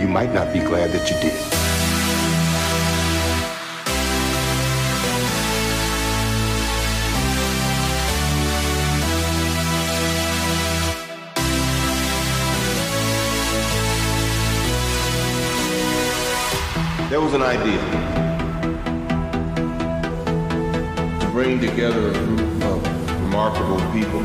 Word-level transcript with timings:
You 0.00 0.08
might 0.08 0.32
not 0.32 0.50
be 0.50 0.60
glad 0.60 0.92
that 0.92 1.10
you 1.10 1.16
did. 1.20 1.36
There 17.10 17.20
was 17.20 17.34
an 17.34 17.42
idea 17.42 17.78
to 21.20 21.26
bring 21.32 21.60
together 21.60 22.08
a 22.08 22.12
group 22.14 22.64
of 22.64 23.22
remarkable 23.22 23.80
people, 23.92 24.24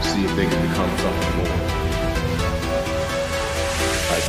see 0.00 0.24
if 0.24 0.36
they 0.36 0.46
could 0.46 0.62
become 0.62 0.98
something 0.98 1.36
more. 1.38 1.61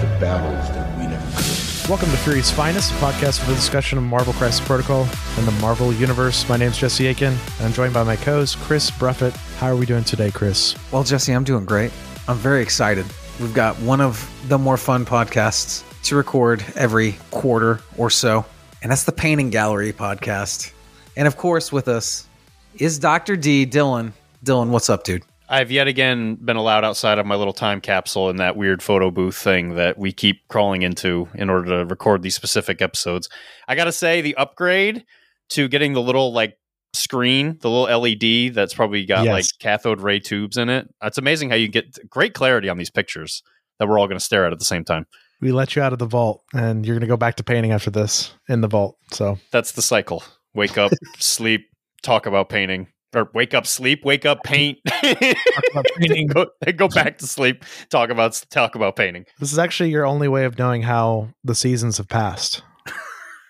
Fight 0.03 0.13
the 0.13 0.19
battles 0.19 0.69
that 0.69 0.97
we 0.97 1.07
never 1.07 1.25
could. 1.31 1.89
Welcome 1.89 2.11
to 2.11 2.17
Fury's 2.17 2.51
Finest, 2.51 2.91
a 2.91 2.95
podcast 2.95 3.39
for 3.39 3.49
the 3.49 3.55
discussion 3.55 3.97
of 3.97 4.03
Marvel 4.03 4.33
Crisis 4.33 4.65
Protocol 4.65 5.07
and 5.37 5.47
the 5.47 5.51
Marvel 5.61 5.93
Universe. 5.93 6.47
My 6.49 6.57
name's 6.57 6.77
Jesse 6.77 7.07
Aiken, 7.07 7.33
and 7.33 7.61
I'm 7.61 7.71
joined 7.71 7.93
by 7.93 8.03
my 8.03 8.17
co-host 8.17 8.57
Chris 8.59 8.91
Bruffett. 8.91 9.33
How 9.57 9.67
are 9.67 9.77
we 9.77 9.85
doing 9.85 10.03
today, 10.03 10.29
Chris? 10.29 10.75
Well, 10.91 11.05
Jesse, 11.05 11.31
I'm 11.31 11.45
doing 11.45 11.63
great. 11.63 11.91
I'm 12.27 12.35
very 12.35 12.61
excited. 12.61 13.05
We've 13.39 13.53
got 13.53 13.79
one 13.79 14.01
of 14.01 14.29
the 14.49 14.57
more 14.57 14.75
fun 14.75 15.05
podcasts 15.05 15.83
to 16.03 16.17
record 16.17 16.65
every 16.75 17.15
quarter 17.31 17.79
or 17.97 18.09
so, 18.09 18.45
and 18.81 18.91
that's 18.91 19.05
the 19.05 19.13
Painting 19.13 19.51
Gallery 19.51 19.93
podcast. 19.93 20.73
And 21.15 21.27
of 21.27 21.37
course, 21.37 21.71
with 21.71 21.87
us 21.87 22.27
is 22.75 22.99
Dr. 22.99 23.37
D, 23.37 23.65
Dylan. 23.65 24.11
Dylan, 24.43 24.67
what's 24.69 24.89
up, 24.89 25.05
dude? 25.05 25.23
I've 25.53 25.69
yet 25.69 25.87
again 25.87 26.33
been 26.43 26.57
allowed 26.57 26.83
outside 26.83 27.19
of 27.19 27.27
my 27.27 27.35
little 27.35 27.53
time 27.53 27.79
capsule 27.79 28.31
in 28.31 28.37
that 28.37 28.55
weird 28.57 28.81
photo 28.81 29.11
booth 29.11 29.35
thing 29.35 29.75
that 29.75 29.99
we 29.99 30.11
keep 30.11 30.47
crawling 30.47 30.81
into 30.81 31.29
in 31.35 31.47
order 31.47 31.77
to 31.77 31.85
record 31.85 32.23
these 32.23 32.33
specific 32.33 32.81
episodes. 32.81 33.29
I 33.67 33.75
got 33.75 33.83
to 33.83 33.91
say, 33.91 34.21
the 34.21 34.33
upgrade 34.35 35.05
to 35.49 35.67
getting 35.67 35.93
the 35.93 36.01
little 36.01 36.33
like 36.33 36.57
screen, 36.93 37.59
the 37.61 37.69
little 37.69 37.99
LED 38.01 38.55
that's 38.55 38.73
probably 38.73 39.05
got 39.05 39.25
Yes. 39.25 39.31
like 39.31 39.45
cathode 39.59 40.01
ray 40.01 40.19
tubes 40.19 40.57
in 40.57 40.69
it. 40.69 40.91
It's 41.03 41.19
amazing 41.19 41.51
how 41.51 41.55
you 41.55 41.67
get 41.67 42.09
great 42.09 42.33
clarity 42.33 42.67
on 42.67 42.79
these 42.79 42.89
pictures 42.89 43.43
that 43.77 43.87
we're 43.87 43.99
all 43.99 44.07
going 44.07 44.17
to 44.17 44.25
stare 44.25 44.47
at 44.47 44.53
at 44.53 44.57
the 44.59 44.65
same 44.65 44.83
time. 44.83 45.05
We 45.39 45.51
let 45.51 45.75
you 45.75 45.83
out 45.83 45.93
of 45.93 45.99
the 45.99 46.07
vault, 46.07 46.41
and 46.55 46.83
you're 46.83 46.95
going 46.95 47.01
to 47.01 47.07
go 47.07 47.17
back 47.17 47.35
to 47.35 47.43
painting 47.43 47.71
after 47.73 47.91
this 47.91 48.33
in 48.49 48.61
the 48.61 48.67
vault. 48.67 48.97
So 49.11 49.37
That's 49.51 49.73
the 49.73 49.83
cycle. 49.83 50.23
Wake 50.55 50.79
up, 50.79 50.91
sleep, 51.19 51.67
talk 52.01 52.25
about 52.25 52.49
painting. 52.49 52.87
Or 53.15 53.29
wake 53.33 53.53
up, 53.53 53.67
sleep, 53.67 54.03
wake 54.05 54.25
up, 54.25 54.43
paint. 54.43 54.79
painting. 55.99 56.27
go, 56.27 56.47
go 56.75 56.87
back 56.87 57.17
to 57.19 57.27
sleep. 57.27 57.63
Talk 57.89 58.09
about 58.09 58.41
talk 58.49 58.75
about 58.75 58.95
painting. 58.95 59.25
this 59.39 59.51
is 59.51 59.59
actually 59.59 59.91
your 59.91 60.05
only 60.05 60.27
way 60.27 60.45
of 60.45 60.57
knowing 60.57 60.81
how 60.81 61.29
the 61.43 61.55
seasons 61.55 61.97
have 61.97 62.07
passed. 62.07 62.63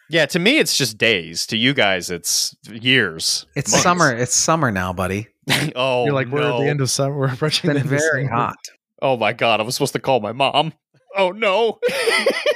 Yeah, 0.09 0.25
to 0.27 0.37
me 0.39 0.57
it's 0.59 0.77
just 0.77 0.97
days. 0.97 1.47
To 1.47 1.57
you 1.57 1.73
guys, 1.73 2.09
it's 2.11 2.55
years. 2.69 3.45
It's 3.55 3.71
months. 3.71 3.83
summer. 3.83 4.13
It's 4.13 4.35
summer 4.35 4.69
now, 4.71 4.93
buddy. 4.93 5.27
oh, 5.75 6.05
you're 6.05 6.13
like, 6.13 6.27
we're 6.27 6.41
at 6.41 6.59
the 6.59 6.67
end 6.67 6.81
of 6.81 6.89
summer. 6.89 7.17
We're 7.17 7.33
approaching 7.33 7.71
It's 7.71 7.79
the 7.79 7.83
been 7.85 7.93
end 7.93 8.03
of 8.03 8.11
very 8.11 8.25
summer. 8.25 8.35
hot. 8.35 8.57
Oh 9.01 9.17
my 9.17 9.33
god, 9.33 9.59
I 9.59 9.63
was 9.63 9.75
supposed 9.75 9.93
to 9.93 9.99
call 9.99 10.19
my 10.19 10.31
mom. 10.33 10.73
Oh 11.15 11.31
no, 11.31 11.79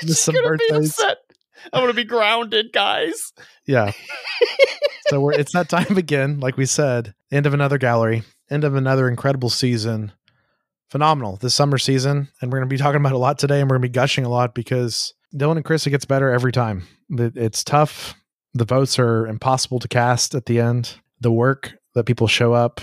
Just 0.02 0.26
She's 0.26 0.26
gonna 0.26 0.42
be 0.42 0.48
birthdays. 0.70 1.00
Upset. 1.68 1.78
I'm 1.80 1.84
gonna 1.84 1.94
be 1.94 2.04
grounded, 2.04 2.72
guys. 2.74 3.32
Yeah. 3.66 3.92
so 5.10 5.20
we're 5.22 5.34
it's 5.34 5.54
that 5.54 5.70
time 5.70 5.98
again, 5.98 6.40
like 6.40 6.58
we 6.58 6.66
said, 6.66 7.14
end 7.32 7.46
of 7.46 7.54
another 7.54 7.78
gallery, 7.78 8.24
end 8.50 8.64
of 8.64 8.76
another 8.76 9.08
incredible 9.08 9.50
season. 9.50 10.12
Phenomenal 10.90 11.36
this 11.38 11.54
summer 11.54 11.78
season. 11.78 12.30
And 12.42 12.52
we're 12.52 12.60
gonna 12.60 12.68
be 12.70 12.78
talking 12.78 13.02
about 13.02 13.12
a 13.14 13.18
lot 13.18 13.38
today, 13.40 13.60
and 13.60 13.70
we're 13.70 13.76
gonna 13.78 13.88
be 13.88 13.90
gushing 13.90 14.24
a 14.26 14.30
lot 14.30 14.56
because 14.56 15.14
Dylan 15.36 15.58
and 15.58 15.66
Chris, 15.66 15.86
it 15.86 15.90
gets 15.92 16.06
better 16.06 16.32
every 16.32 16.52
time. 16.52 16.88
It- 17.10 17.36
It's 17.38 17.64
tough. 17.64 18.16
The 18.54 18.66
votes 18.66 18.98
are 18.98 19.28
impossible 19.28 19.80
to 19.80 19.88
cast 19.88 20.34
at 20.34 20.46
the 20.46 20.60
end. 20.60 20.96
The 21.20 21.32
work 21.32 21.76
that 21.94 22.06
people 22.06 22.28
show 22.28 22.54
up 22.54 22.80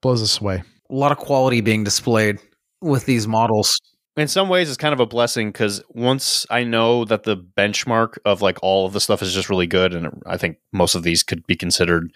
blows 0.00 0.22
us 0.22 0.40
away. 0.40 0.62
A 0.90 0.94
lot 0.94 1.12
of 1.12 1.18
quality 1.18 1.60
being 1.60 1.82
displayed 1.84 2.38
with 2.80 3.04
these 3.06 3.26
models. 3.28 3.76
In 4.16 4.28
some 4.28 4.48
ways, 4.48 4.68
it's 4.68 4.76
kind 4.76 4.92
of 4.92 5.00
a 5.00 5.06
blessing 5.06 5.48
because 5.48 5.82
once 5.90 6.44
I 6.50 6.64
know 6.64 7.04
that 7.04 7.22
the 7.22 7.36
benchmark 7.36 8.18
of 8.24 8.42
like 8.42 8.58
all 8.62 8.86
of 8.86 8.92
the 8.92 9.00
stuff 9.00 9.22
is 9.22 9.32
just 9.32 9.48
really 9.48 9.66
good, 9.66 9.94
and 9.94 10.22
I 10.26 10.36
think 10.36 10.58
most 10.72 10.94
of 10.94 11.02
these 11.02 11.22
could 11.22 11.46
be 11.46 11.56
considered 11.56 12.12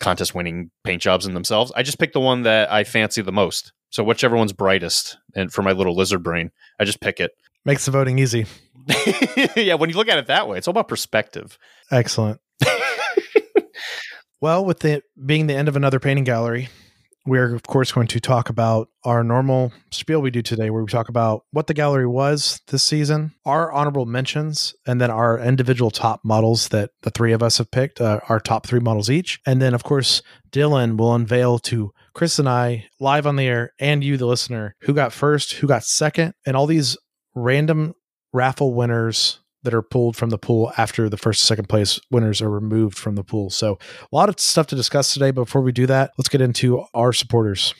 contest 0.00 0.34
winning 0.34 0.70
paint 0.84 1.02
jobs 1.02 1.26
in 1.26 1.34
themselves, 1.34 1.72
I 1.76 1.82
just 1.82 1.98
pick 1.98 2.12
the 2.12 2.20
one 2.20 2.42
that 2.42 2.72
I 2.72 2.84
fancy 2.84 3.22
the 3.22 3.32
most. 3.32 3.72
So 3.90 4.02
whichever 4.02 4.36
one's 4.36 4.52
brightest, 4.52 5.18
and 5.34 5.52
for 5.52 5.62
my 5.62 5.72
little 5.72 5.94
lizard 5.94 6.22
brain, 6.22 6.50
I 6.80 6.84
just 6.84 7.00
pick 7.00 7.20
it. 7.20 7.32
Makes 7.64 7.84
the 7.84 7.90
voting 7.90 8.18
easy. 8.18 8.46
yeah, 9.56 9.74
when 9.74 9.90
you 9.90 9.96
look 9.96 10.08
at 10.08 10.18
it 10.18 10.26
that 10.26 10.48
way, 10.48 10.58
it's 10.58 10.68
all 10.68 10.72
about 10.72 10.88
perspective. 10.88 11.58
Excellent. 11.90 12.40
well, 14.40 14.64
with 14.64 14.84
it 14.84 15.04
being 15.24 15.46
the 15.46 15.54
end 15.54 15.68
of 15.68 15.76
another 15.76 16.00
painting 16.00 16.24
gallery, 16.24 16.68
we're 17.26 17.54
of 17.54 17.62
course 17.64 17.92
going 17.92 18.06
to 18.06 18.20
talk 18.20 18.48
about 18.48 18.88
our 19.04 19.22
normal 19.24 19.72
spiel 19.90 20.20
we 20.20 20.30
do 20.30 20.42
today, 20.42 20.70
where 20.70 20.82
we 20.82 20.88
talk 20.88 21.08
about 21.08 21.44
what 21.50 21.66
the 21.66 21.74
gallery 21.74 22.06
was 22.06 22.60
this 22.68 22.82
season, 22.82 23.32
our 23.44 23.72
honorable 23.72 24.06
mentions, 24.06 24.74
and 24.86 25.00
then 25.00 25.10
our 25.10 25.38
individual 25.38 25.90
top 25.90 26.20
models 26.24 26.68
that 26.68 26.90
the 27.02 27.10
three 27.10 27.32
of 27.32 27.42
us 27.42 27.58
have 27.58 27.70
picked, 27.70 28.00
uh, 28.00 28.20
our 28.28 28.40
top 28.40 28.66
three 28.66 28.80
models 28.80 29.10
each. 29.10 29.40
And 29.46 29.60
then, 29.60 29.74
of 29.74 29.84
course, 29.84 30.22
Dylan 30.50 30.96
will 30.96 31.14
unveil 31.14 31.58
to 31.60 31.92
Chris 32.14 32.38
and 32.38 32.48
I 32.48 32.86
live 33.00 33.26
on 33.26 33.36
the 33.36 33.46
air 33.46 33.72
and 33.78 34.02
you, 34.02 34.16
the 34.16 34.26
listener, 34.26 34.76
who 34.82 34.94
got 34.94 35.12
first, 35.12 35.54
who 35.54 35.66
got 35.66 35.84
second, 35.84 36.34
and 36.46 36.56
all 36.56 36.66
these 36.66 36.96
random 37.34 37.94
raffle 38.32 38.74
winners 38.74 39.40
that 39.66 39.74
are 39.74 39.82
pulled 39.82 40.16
from 40.16 40.30
the 40.30 40.38
pool 40.38 40.72
after 40.78 41.10
the 41.10 41.18
first 41.18 41.42
and 41.42 41.46
second 41.46 41.68
place 41.68 42.00
winners 42.10 42.40
are 42.40 42.48
removed 42.48 42.96
from 42.96 43.16
the 43.16 43.22
pool. 43.22 43.50
So 43.50 43.78
a 44.00 44.16
lot 44.16 44.30
of 44.30 44.40
stuff 44.40 44.66
to 44.68 44.76
discuss 44.76 45.12
today. 45.12 45.30
But 45.30 45.42
before 45.42 45.60
we 45.60 45.72
do 45.72 45.86
that, 45.86 46.12
let's 46.16 46.30
get 46.30 46.40
into 46.40 46.86
our 46.94 47.12
supporters. 47.12 47.74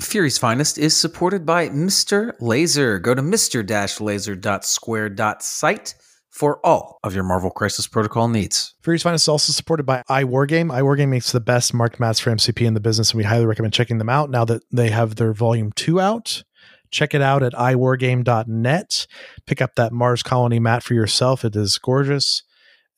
Fury's 0.00 0.38
Finest 0.38 0.78
is 0.78 0.96
supported 0.96 1.46
by 1.46 1.68
Mr. 1.68 2.32
Laser. 2.40 2.98
Go 2.98 3.14
to 3.14 3.22
mr-laser.square.site 3.22 5.94
for 6.30 6.64
all 6.64 6.98
of 7.04 7.14
your 7.14 7.24
Marvel 7.24 7.50
Crisis 7.50 7.86
Protocol 7.86 8.28
needs. 8.28 8.74
Fury's 8.82 9.02
Finest 9.02 9.24
is 9.24 9.28
also 9.28 9.52
supported 9.52 9.84
by 9.84 10.02
iWargame. 10.08 10.72
iWargame 10.72 11.10
makes 11.10 11.32
the 11.32 11.40
best 11.40 11.74
marked 11.74 12.00
mats 12.00 12.18
for 12.18 12.30
MCP 12.30 12.66
in 12.66 12.74
the 12.74 12.80
business, 12.80 13.10
and 13.10 13.18
we 13.18 13.24
highly 13.24 13.46
recommend 13.46 13.72
checking 13.72 13.98
them 13.98 14.08
out 14.08 14.30
now 14.30 14.44
that 14.44 14.62
they 14.72 14.90
have 14.90 15.16
their 15.16 15.32
volume 15.32 15.72
two 15.72 16.00
out. 16.00 16.42
Check 16.90 17.14
it 17.14 17.22
out 17.22 17.42
at 17.42 17.52
iwargame.net. 17.52 19.06
Pick 19.46 19.62
up 19.62 19.74
that 19.76 19.92
Mars 19.92 20.22
Colony 20.22 20.58
mat 20.58 20.82
for 20.82 20.94
yourself. 20.94 21.44
It 21.44 21.56
is 21.56 21.78
gorgeous, 21.78 22.42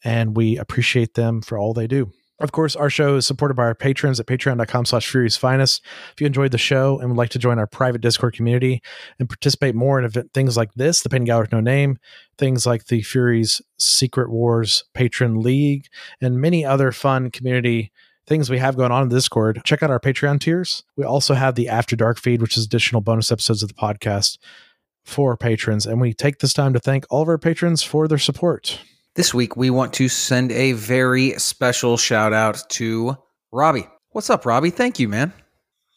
and 0.03 0.37
we 0.37 0.57
appreciate 0.57 1.15
them 1.15 1.43
for 1.43 1.59
all 1.59 1.73
they 1.73 1.87
do. 1.87 2.13
Of 2.43 2.51
course, 2.51 2.75
our 2.75 2.91
show 2.91 3.15
is 3.17 3.27
supported 3.27 3.55
by 3.55 3.65
our 3.65 3.75
patrons 3.75 4.19
at 4.19 4.27
patreon.com 4.27 4.85
slash 4.87 5.09
Finest. 5.37 5.85
If 6.13 6.21
you 6.21 6.27
enjoyed 6.27 6.51
the 6.51 6.59
show 6.59 6.99
and 6.99 7.09
would 7.09 7.17
like 7.17 7.31
to 7.31 7.39
join 7.39 7.61
our 7.61 7.69
private 7.69 8.01
Discord 8.01 8.35
community 8.35 8.83
and 9.21 9.29
participate 9.29 9.77
more 9.77 9.97
in 9.97 10.05
event, 10.05 10.33
things 10.35 10.57
like 10.57 10.75
this, 10.75 11.03
the 11.03 11.09
Painting 11.09 11.27
Gallery 11.27 11.45
with 11.45 11.53
No 11.53 11.61
Name, 11.61 11.99
things 12.39 12.67
like 12.67 12.87
the 12.87 13.03
Fury's 13.03 13.63
Secret 13.79 14.29
Wars 14.29 14.83
Patron 14.93 15.41
League, 15.41 15.87
and 16.21 16.41
many 16.41 16.65
other 16.65 16.91
fun 16.91 17.31
community 17.31 17.93
things 18.27 18.51
we 18.51 18.59
have 18.59 18.77
going 18.77 18.93
on 18.93 19.03
in 19.05 19.09
the 19.09 19.17
Discord, 19.17 19.61
check 19.65 19.83
out 19.83 19.91
our 19.91 20.01
Patreon 20.01 20.41
tiers. 20.41 20.85
We 20.97 21.05
also 21.05 21.35
have 21.35 21.55
the 21.55 21.69
After 21.69 21.97
Dark 21.97 22.19
feed, 22.19 22.41
which 22.41 22.57
is 22.57 22.65
additional 22.65 23.01
bonus 23.01 23.33
episodes 23.33 23.63
of 23.63 23.69
the 23.69 23.75
podcast 23.75 24.39
for 25.05 25.37
patrons. 25.37 25.87
And 25.87 26.01
we 26.01 26.15
take 26.15 26.39
this 26.39 26.53
time 26.53 26.73
to 26.73 26.81
thank 26.81 27.05
all 27.11 27.23
of 27.23 27.29
our 27.29 27.39
patrons 27.39 27.83
for 27.83 28.07
their 28.07 28.19
support. 28.19 28.79
This 29.15 29.35
week, 29.35 29.57
we 29.57 29.69
want 29.69 29.93
to 29.95 30.09
send 30.09 30.53
a 30.53 30.73
very 30.73 31.33
special 31.39 31.97
shout 31.97 32.33
out 32.33 32.63
to 32.71 33.17
Robbie. 33.53 33.87
What's 34.11 34.31
up, 34.31 34.47
Robbie? 34.47 34.71
Thank 34.71 34.99
you, 34.99 35.09
man. 35.09 35.33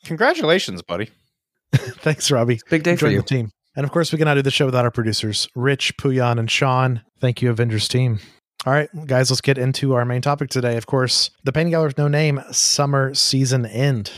Congratulations, 0.04 0.82
buddy. 0.82 1.10
Thanks, 1.74 2.30
Robbie. 2.30 2.60
Big 2.70 2.84
day 2.84 2.96
for 2.96 3.02
Join 3.02 3.12
you. 3.12 3.18
the 3.22 3.28
team. 3.28 3.52
And 3.76 3.86
of 3.86 3.92
course, 3.92 4.12
we 4.12 4.18
cannot 4.18 4.36
do 4.36 4.42
the 4.42 4.52
show 4.52 4.66
without 4.66 4.86
our 4.86 4.92
producers, 4.92 5.48
Rich, 5.56 5.98
Puyan, 5.98 6.40
and 6.40 6.50
Sean. 6.50 7.02
Thank 7.20 7.42
you, 7.42 7.50
Avengers 7.50 7.88
team. 7.88 8.20
All 8.66 8.74
right, 8.74 8.90
guys, 9.06 9.30
let's 9.30 9.42
get 9.42 9.60
into 9.60 9.94
our 9.94 10.06
main 10.06 10.24
topic 10.24 10.50
today. 10.50 10.76
Of 10.76 10.88
course, 10.88 11.30
the 11.44 11.52
Painting 11.52 11.70
Gallery 11.70 11.90
with 11.90 12.00
No 12.00 12.08
Name 12.08 12.42
summer 12.52 13.14
season 13.14 13.64
end. 13.64 14.12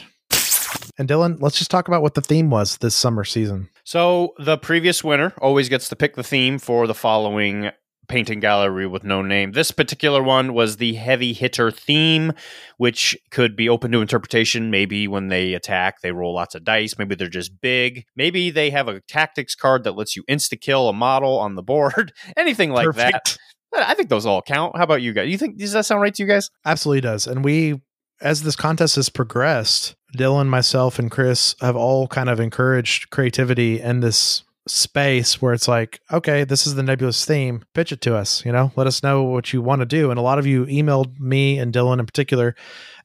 And 0.98 1.10
Dylan, 1.10 1.42
let's 1.42 1.58
just 1.58 1.70
talk 1.70 1.90
about 1.90 2.02
what 2.02 2.14
the 2.14 2.22
theme 2.22 2.50
was 2.50 2.78
this 2.78 2.96
summer 2.96 3.26
season. 3.26 3.70
So 3.84 4.34
the 4.38 4.58
previous 4.58 5.04
winner 5.04 5.34
always 5.40 5.68
gets 5.68 5.90
to 5.90 5.98
pick 5.98 6.16
the 6.16 6.24
theme 6.24 6.60
for 6.60 6.88
the 6.88 6.94
following 6.94 7.72
painting 8.08 8.40
gallery 8.40 8.88
with 8.88 9.04
no 9.04 9.22
name. 9.22 9.52
This 9.52 9.72
particular 9.72 10.24
one 10.24 10.54
was 10.54 10.78
the 10.78 10.94
heavy 10.94 11.34
hitter 11.34 11.70
theme, 11.70 12.32
which 12.78 13.18
could 13.32 13.58
be 13.58 13.68
open 13.68 13.92
to 13.92 14.00
interpretation. 14.00 14.72
Maybe 14.72 15.10
when 15.10 15.28
they 15.28 15.56
attack, 15.56 16.00
they 16.00 16.14
roll 16.14 16.34
lots 16.34 16.56
of 16.56 16.64
dice. 16.64 16.98
Maybe 16.98 17.16
they're 17.16 17.28
just 17.28 17.60
big. 17.60 18.06
Maybe 18.16 18.50
they 18.50 18.70
have 18.70 18.88
a 18.88 19.02
tactics 19.02 19.56
card 19.56 19.84
that 19.84 19.98
lets 19.98 20.16
you 20.16 20.24
insta 20.30 20.60
kill 20.60 20.88
a 20.88 20.94
model 20.94 21.38
on 21.38 21.56
the 21.56 21.64
board. 21.64 22.14
Anything 22.38 22.72
like 22.72 22.96
that. 22.96 23.38
I 23.76 23.94
think 23.94 24.10
those 24.10 24.26
all 24.26 24.42
count. 24.42 24.76
How 24.76 24.84
about 24.84 25.02
you 25.02 25.14
guys? 25.14 25.30
You 25.30 25.38
think 25.38 25.58
does 25.58 25.74
that 25.74 25.86
sound 25.86 26.02
right 26.02 26.14
to 26.14 26.24
you 26.24 26.28
guys? 26.28 26.50
Absolutely 26.66 27.02
does. 27.02 27.28
And 27.28 27.44
we, 27.44 27.82
as 28.22 28.44
this 28.44 28.56
contest 28.56 28.96
has 28.96 29.10
progressed, 29.10 29.96
Dylan, 30.18 30.48
myself, 30.48 31.00
and 31.00 31.12
Chris 31.12 31.56
have 31.62 31.76
all 31.76 32.08
kind 32.08 32.30
of 32.30 32.40
encouraged 32.40 33.10
creativity 33.10 33.82
in 33.82 34.00
this 34.00 34.44
space 34.68 35.42
where 35.42 35.54
it's 35.54 35.68
like, 35.68 36.00
okay, 36.12 36.44
this 36.44 36.68
is 36.68 36.76
the 36.76 36.84
nebulous 36.84 37.24
theme. 37.26 37.64
Pitch 37.74 37.92
it 37.92 38.02
to 38.02 38.16
us. 38.16 38.46
You 38.46 38.52
know, 38.52 38.72
let 38.76 38.88
us 38.88 39.04
know 39.04 39.24
what 39.24 39.54
you 39.54 39.62
want 39.62 39.82
to 39.82 39.86
do. 39.86 40.12
And 40.12 40.20
a 40.20 40.24
lot 40.24 40.40
of 40.40 40.46
you 40.46 40.66
emailed 40.66 41.20
me 41.20 41.58
and 41.58 41.74
Dylan 41.74 42.00
in 42.00 42.06
particular, 42.06 42.56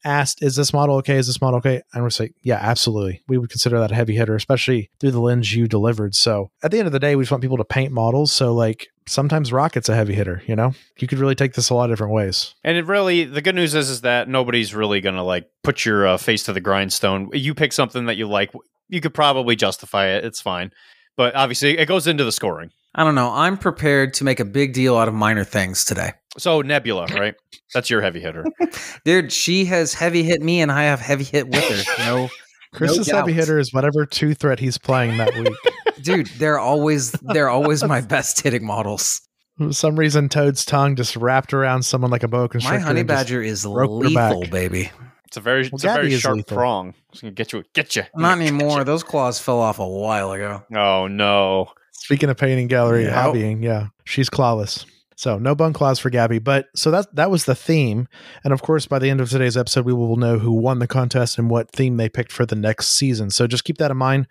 asked, 0.05 0.43
"Is 0.43 0.57
this 0.57 0.73
model 0.73 0.97
okay? 0.97 1.17
Is 1.17 1.29
this 1.29 1.41
model 1.41 1.59
okay?" 1.59 1.83
And 1.93 2.03
we're 2.03 2.11
like, 2.19 2.35
"Yeah, 2.43 2.59
absolutely. 2.61 3.23
We 3.29 3.39
would 3.39 3.51
consider 3.51 3.79
that 3.79 3.93
a 3.93 3.95
heavy 3.95 4.17
hitter, 4.17 4.35
especially 4.35 4.91
through 4.99 5.13
the 5.13 5.21
lens 5.21 5.55
you 5.55 5.69
delivered." 5.69 6.15
So 6.15 6.51
at 6.63 6.71
the 6.71 6.79
end 6.79 6.87
of 6.87 6.93
the 6.93 6.99
day, 6.99 7.15
we 7.15 7.23
just 7.23 7.31
want 7.31 7.43
people 7.43 7.59
to 7.59 7.65
paint 7.65 7.93
models. 7.93 8.33
So 8.33 8.53
like 8.53 8.89
sometimes 9.07 9.53
Rocket's 9.53 9.89
a 9.89 9.95
heavy 9.95 10.15
hitter. 10.15 10.43
You 10.47 10.57
know, 10.57 10.75
you 10.99 11.09
could 11.09 11.19
really 11.19 11.35
take 11.35 11.55
this 11.55 11.71
a 11.71 11.75
lot 11.75 11.85
of 11.85 11.91
different 11.91 12.13
ways. 12.13 12.55
And 12.65 12.77
it 12.77 12.87
really, 12.87 13.25
the 13.25 13.43
good 13.43 13.55
news 13.55 13.75
is, 13.75 13.89
is 13.89 14.01
that 14.03 14.29
nobody's 14.29 14.75
really 14.75 15.01
going 15.01 15.15
to 15.15 15.23
like 15.23 15.51
put 15.63 15.85
your 15.85 16.07
uh, 16.07 16.17
face 16.17 16.45
to 16.45 16.53
the 16.53 16.61
grindstone. 16.61 17.31
You 17.33 17.55
pick 17.55 17.73
something 17.73 18.07
that 18.07 18.17
you 18.17 18.29
like, 18.29 18.53
you 18.89 19.01
could 19.01 19.15
probably 19.15 19.57
justify 19.57 20.09
it. 20.09 20.25
It's 20.25 20.41
fine. 20.41 20.73
But 21.17 21.35
obviously, 21.35 21.79
it 21.79 21.87
goes 21.87 22.07
into 22.07 22.25
the 22.25 22.33
scoring. 22.33 22.71
I 22.95 23.05
don't 23.05 23.15
know. 23.15 23.31
I'm 23.31 23.57
prepared 23.57 24.15
to 24.15 24.25
make 24.25 24.41
a 24.41 24.45
big 24.45 24.75
deal 24.75 24.97
out 24.97 25.09
of 25.09 25.15
minor 25.15 25.45
things 25.45 25.85
today. 25.85 26.13
So 26.39 26.61
Nebula, 26.63 27.07
right? 27.07 27.35
That's 27.75 27.91
your 27.91 28.03
heavy 28.03 28.21
hitter. 28.21 28.45
Dude, 29.05 29.33
she 29.33 29.67
has 29.67 29.95
heavy 29.95 30.23
hit 30.23 30.43
me 30.43 30.61
and 30.61 30.71
I 30.71 30.85
have 30.85 31.01
heavy 31.01 31.25
hit 31.25 31.49
with 31.49 31.65
her. 31.65 32.05
No, 32.05 32.29
Chris's 32.73 33.09
No 33.09 33.17
heavy 33.17 33.33
hitter 33.33 33.59
is 33.59 33.73
whatever 33.73 34.07
two 34.07 34.35
threat 34.35 34.59
he's 34.59 34.79
playing 34.79 35.17
that 35.19 35.35
week. 35.35 35.55
dude, 36.03 36.27
they're 36.39 36.59
always 36.59 37.13
they're 37.13 37.49
always 37.51 37.85
my 37.85 38.01
best 38.15 38.41
hitting 38.41 38.65
models. 38.65 39.21
For 39.59 39.73
some 39.73 39.99
reason, 39.99 40.29
Toad's 40.29 40.65
tongue 40.65 40.97
just 40.97 41.15
wrapped 41.15 41.53
around 41.53 41.83
someone 41.83 42.11
like 42.11 42.23
a 42.23 42.29
boa 42.29 42.49
My 42.65 42.79
honey 42.79 43.03
badger 43.03 43.43
is 43.43 43.67
lethal, 43.67 44.45
baby. 44.51 44.91
It's 45.27 45.37
a 45.37 45.41
very, 45.41 45.63
Well, 45.65 45.71
it's 45.75 45.85
a 45.85 45.87
very 45.89 46.11
sharp 46.17 46.37
lethal. 46.37 46.57
prong. 46.57 46.95
It's 47.11 47.21
gonna 47.21 47.33
get 47.33 47.53
you, 47.53 47.63
get 47.75 47.95
you. 47.97 48.03
Not 48.17 48.39
anymore. 48.39 48.85
Those 48.85 49.03
claws 49.03 49.39
fell 49.39 49.61
off 49.61 49.79
a 49.79 49.87
while 49.87 50.33
ago. 50.33 50.63
Oh 50.75 51.07
no! 51.07 51.69
Speaking 51.93 52.29
of 52.31 52.37
painting 52.37 52.67
gallery 52.69 53.05
Yeah. 53.05 53.27
hobbying, 53.27 53.63
yeah, 53.63 53.89
she's 54.05 54.29
clawless. 54.29 54.85
So 55.17 55.39
no 55.39 55.55
bun 55.55 55.73
claws 55.73 55.99
for 55.99 56.11
Gabby. 56.11 56.39
But 56.39 56.67
so 56.75 56.91
that 56.91 57.15
that 57.15 57.31
was 57.31 57.45
the 57.45 57.55
theme, 57.55 58.09
and 58.45 58.53
of 58.53 58.63
course, 58.63 58.87
by 58.87 58.99
the 58.99 59.11
end 59.11 59.21
of 59.21 59.31
today's 59.31 59.57
episode, 59.57 59.85
we 59.85 59.93
will 59.93 60.17
know 60.17 60.39
who 60.39 60.53
won 60.53 60.79
the 60.79 60.87
contest 60.87 61.39
and 61.39 61.51
what 61.51 61.71
theme 61.71 61.97
they 61.97 62.09
picked 62.09 62.33
for 62.33 62.47
the 62.47 62.57
next 62.57 62.89
season. 62.89 63.31
So 63.31 63.47
just 63.47 63.65
keep 63.65 63.79
that 63.79 63.91
in 63.91 63.97
mind 63.97 64.27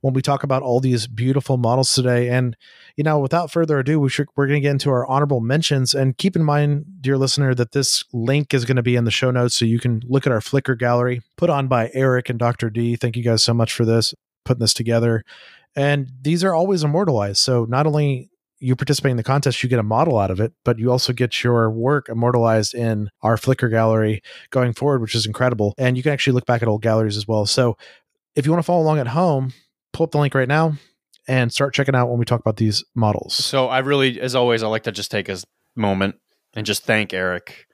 when 0.00 0.14
we 0.14 0.22
talk 0.22 0.42
about 0.42 0.62
all 0.62 0.80
these 0.80 1.06
beautiful 1.06 1.56
models 1.56 1.94
today. 1.94 2.28
And 2.28 2.56
you 2.96 3.04
know, 3.04 3.18
without 3.18 3.50
further 3.50 3.78
ado, 3.78 4.00
we 4.00 4.08
should 4.08 4.28
we're 4.36 4.46
going 4.46 4.60
to 4.60 4.66
get 4.66 4.72
into 4.72 4.90
our 4.90 5.06
honorable 5.06 5.40
mentions. 5.40 5.94
And 5.94 6.16
keep 6.16 6.36
in 6.36 6.44
mind, 6.44 6.84
dear 7.00 7.16
listener, 7.16 7.54
that 7.54 7.72
this 7.72 8.04
link 8.12 8.54
is 8.54 8.64
going 8.64 8.76
to 8.76 8.82
be 8.82 8.96
in 8.96 9.04
the 9.04 9.10
show 9.10 9.30
notes, 9.30 9.54
so 9.54 9.64
you 9.64 9.78
can 9.78 10.02
look 10.06 10.26
at 10.26 10.32
our 10.32 10.40
Flickr 10.40 10.78
gallery 10.78 11.22
put 11.36 11.50
on 11.50 11.68
by 11.68 11.90
Eric 11.94 12.28
and 12.28 12.38
Dr. 12.38 12.70
D. 12.70 12.96
Thank 12.96 13.16
you 13.16 13.22
guys 13.22 13.42
so 13.42 13.54
much 13.54 13.72
for 13.72 13.84
this 13.84 14.14
putting 14.44 14.60
this 14.60 14.74
together. 14.74 15.24
And 15.76 16.10
these 16.20 16.42
are 16.42 16.54
always 16.54 16.82
immortalized. 16.82 17.38
So 17.38 17.64
not 17.64 17.86
only 17.86 18.29
you 18.60 18.76
participate 18.76 19.10
in 19.10 19.16
the 19.16 19.22
contest, 19.22 19.62
you 19.62 19.68
get 19.68 19.78
a 19.78 19.82
model 19.82 20.18
out 20.18 20.30
of 20.30 20.38
it, 20.38 20.52
but 20.64 20.78
you 20.78 20.90
also 20.90 21.12
get 21.12 21.42
your 21.42 21.70
work 21.70 22.08
immortalized 22.08 22.74
in 22.74 23.08
our 23.22 23.36
Flickr 23.36 23.70
gallery 23.70 24.22
going 24.50 24.72
forward, 24.74 25.00
which 25.00 25.14
is 25.14 25.26
incredible. 25.26 25.74
And 25.78 25.96
you 25.96 26.02
can 26.02 26.12
actually 26.12 26.34
look 26.34 26.46
back 26.46 26.60
at 26.62 26.68
old 26.68 26.82
galleries 26.82 27.16
as 27.16 27.26
well. 27.26 27.46
So 27.46 27.76
if 28.36 28.44
you 28.46 28.52
want 28.52 28.62
to 28.62 28.66
follow 28.66 28.82
along 28.82 28.98
at 28.98 29.08
home, 29.08 29.52
pull 29.92 30.04
up 30.04 30.10
the 30.10 30.18
link 30.18 30.34
right 30.34 30.46
now 30.48 30.74
and 31.26 31.52
start 31.52 31.74
checking 31.74 31.94
out 31.94 32.08
when 32.10 32.18
we 32.18 32.24
talk 32.24 32.40
about 32.40 32.56
these 32.58 32.84
models. 32.94 33.34
So 33.34 33.66
I 33.68 33.78
really, 33.80 34.20
as 34.20 34.34
always, 34.34 34.62
I 34.62 34.68
like 34.68 34.82
to 34.84 34.92
just 34.92 35.10
take 35.10 35.28
a 35.28 35.38
moment 35.74 36.16
and 36.54 36.66
just 36.66 36.84
thank 36.84 37.14
Eric. 37.14 37.66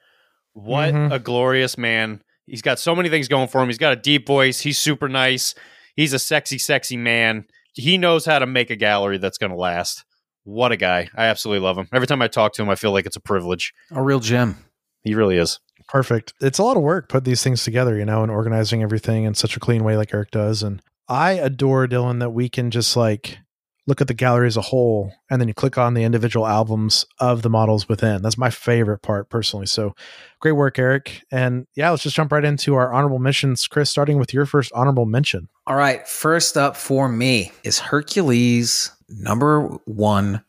What 0.53 0.93
Mhm. 0.93 1.11
a 1.13 1.19
glorious 1.19 1.77
man! 1.77 2.21
He's 2.45 2.61
got 2.61 2.79
so 2.79 2.95
many 2.95 3.09
things 3.09 3.27
going 3.27 3.47
for 3.49 3.61
him. 3.61 3.67
He's 3.67 3.77
got 3.77 3.93
a 3.93 3.97
deep 3.97 4.25
voice. 4.25 4.61
He's 4.61 4.79
super 4.79 5.09
nice. 5.09 5.53
He's 5.95 6.13
a 6.13 6.19
sexy, 6.19 6.57
sexy 6.57 6.95
man. 6.97 7.45
He 7.73 7.97
knows 7.97 8.25
how 8.25 8.39
to 8.39 8.45
make 8.47 8.69
a 8.69 8.75
gallery 8.75 9.17
that's 9.17 9.37
going 9.37 9.51
to 9.51 9.57
last. 9.57 10.03
What 10.47 10.71
a 10.71 10.77
guy! 10.77 11.09
I 11.13 11.25
absolutely 11.25 11.65
love 11.65 11.77
him. 11.77 11.89
Every 11.91 12.07
time 12.07 12.21
I 12.21 12.29
talk 12.29 12.53
to 12.53 12.61
him, 12.61 12.69
I 12.69 12.75
feel 12.75 12.93
like 12.93 13.05
it's 13.05 13.17
a 13.17 13.19
privilege. 13.19 13.73
A 13.91 14.01
real 14.01 14.21
gem. 14.21 14.55
He 15.03 15.13
really 15.13 15.35
is. 15.35 15.59
Perfect. 15.89 16.31
It's 16.39 16.57
a 16.57 16.63
lot 16.63 16.77
of 16.77 16.83
work 16.83 17.09
putting 17.09 17.29
these 17.29 17.43
things 17.43 17.65
together, 17.65 17.97
you 17.97 18.05
know, 18.05 18.23
and 18.23 18.31
organizing 18.31 18.81
everything 18.81 19.25
in 19.25 19.33
such 19.33 19.57
a 19.57 19.59
clean 19.59 19.83
way 19.83 19.97
like 19.97 20.13
Eric 20.13 20.31
does. 20.31 20.63
And 20.63 20.81
I 21.09 21.33
adore 21.33 21.85
Dylan 21.85 22.21
that 22.21 22.29
we 22.29 22.47
can 22.47 22.71
just 22.71 22.95
like 22.95 23.39
look 23.87 23.99
at 23.99 24.07
the 24.07 24.13
gallery 24.13 24.47
as 24.47 24.55
a 24.55 24.61
whole 24.61 25.11
and 25.29 25.41
then 25.41 25.49
you 25.49 25.53
click 25.53 25.77
on 25.77 25.95
the 25.95 26.03
individual 26.03 26.47
albums 26.47 27.05
of 27.19 27.41
the 27.41 27.49
models 27.49 27.89
within. 27.89 28.21
That's 28.21 28.37
my 28.37 28.49
favorite 28.49 28.99
part 28.99 29.29
personally. 29.29 29.65
So 29.65 29.95
great 30.39 30.53
work, 30.53 30.79
Eric. 30.79 31.23
And 31.29 31.67
yeah, 31.75 31.89
let's 31.89 32.03
just 32.03 32.15
jump 32.15 32.31
right 32.31 32.45
into 32.45 32.75
our 32.75 32.93
honorable 32.93 33.19
mentions. 33.19 33.67
Chris, 33.67 33.89
starting 33.89 34.17
with 34.17 34.33
your 34.33 34.45
first 34.45 34.71
honorable 34.73 35.05
mention. 35.05 35.49
All 35.65 35.75
right, 35.75 36.07
first 36.07 36.55
up 36.55 36.77
for 36.77 37.09
me 37.09 37.51
is 37.65 37.79
Hercules 37.79 38.91
number 39.09 39.67
one, 39.85 40.43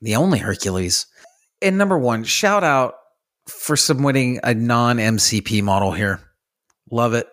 the 0.00 0.16
only 0.16 0.38
Hercules. 0.38 1.06
And 1.62 1.78
number 1.78 1.98
one, 1.98 2.24
shout 2.24 2.64
out 2.64 2.94
for 3.48 3.76
submitting 3.76 4.40
a 4.42 4.54
non 4.54 4.98
MCP 4.98 5.62
model 5.62 5.92
here. 5.92 6.20
Love 6.90 7.14
it. 7.14 7.26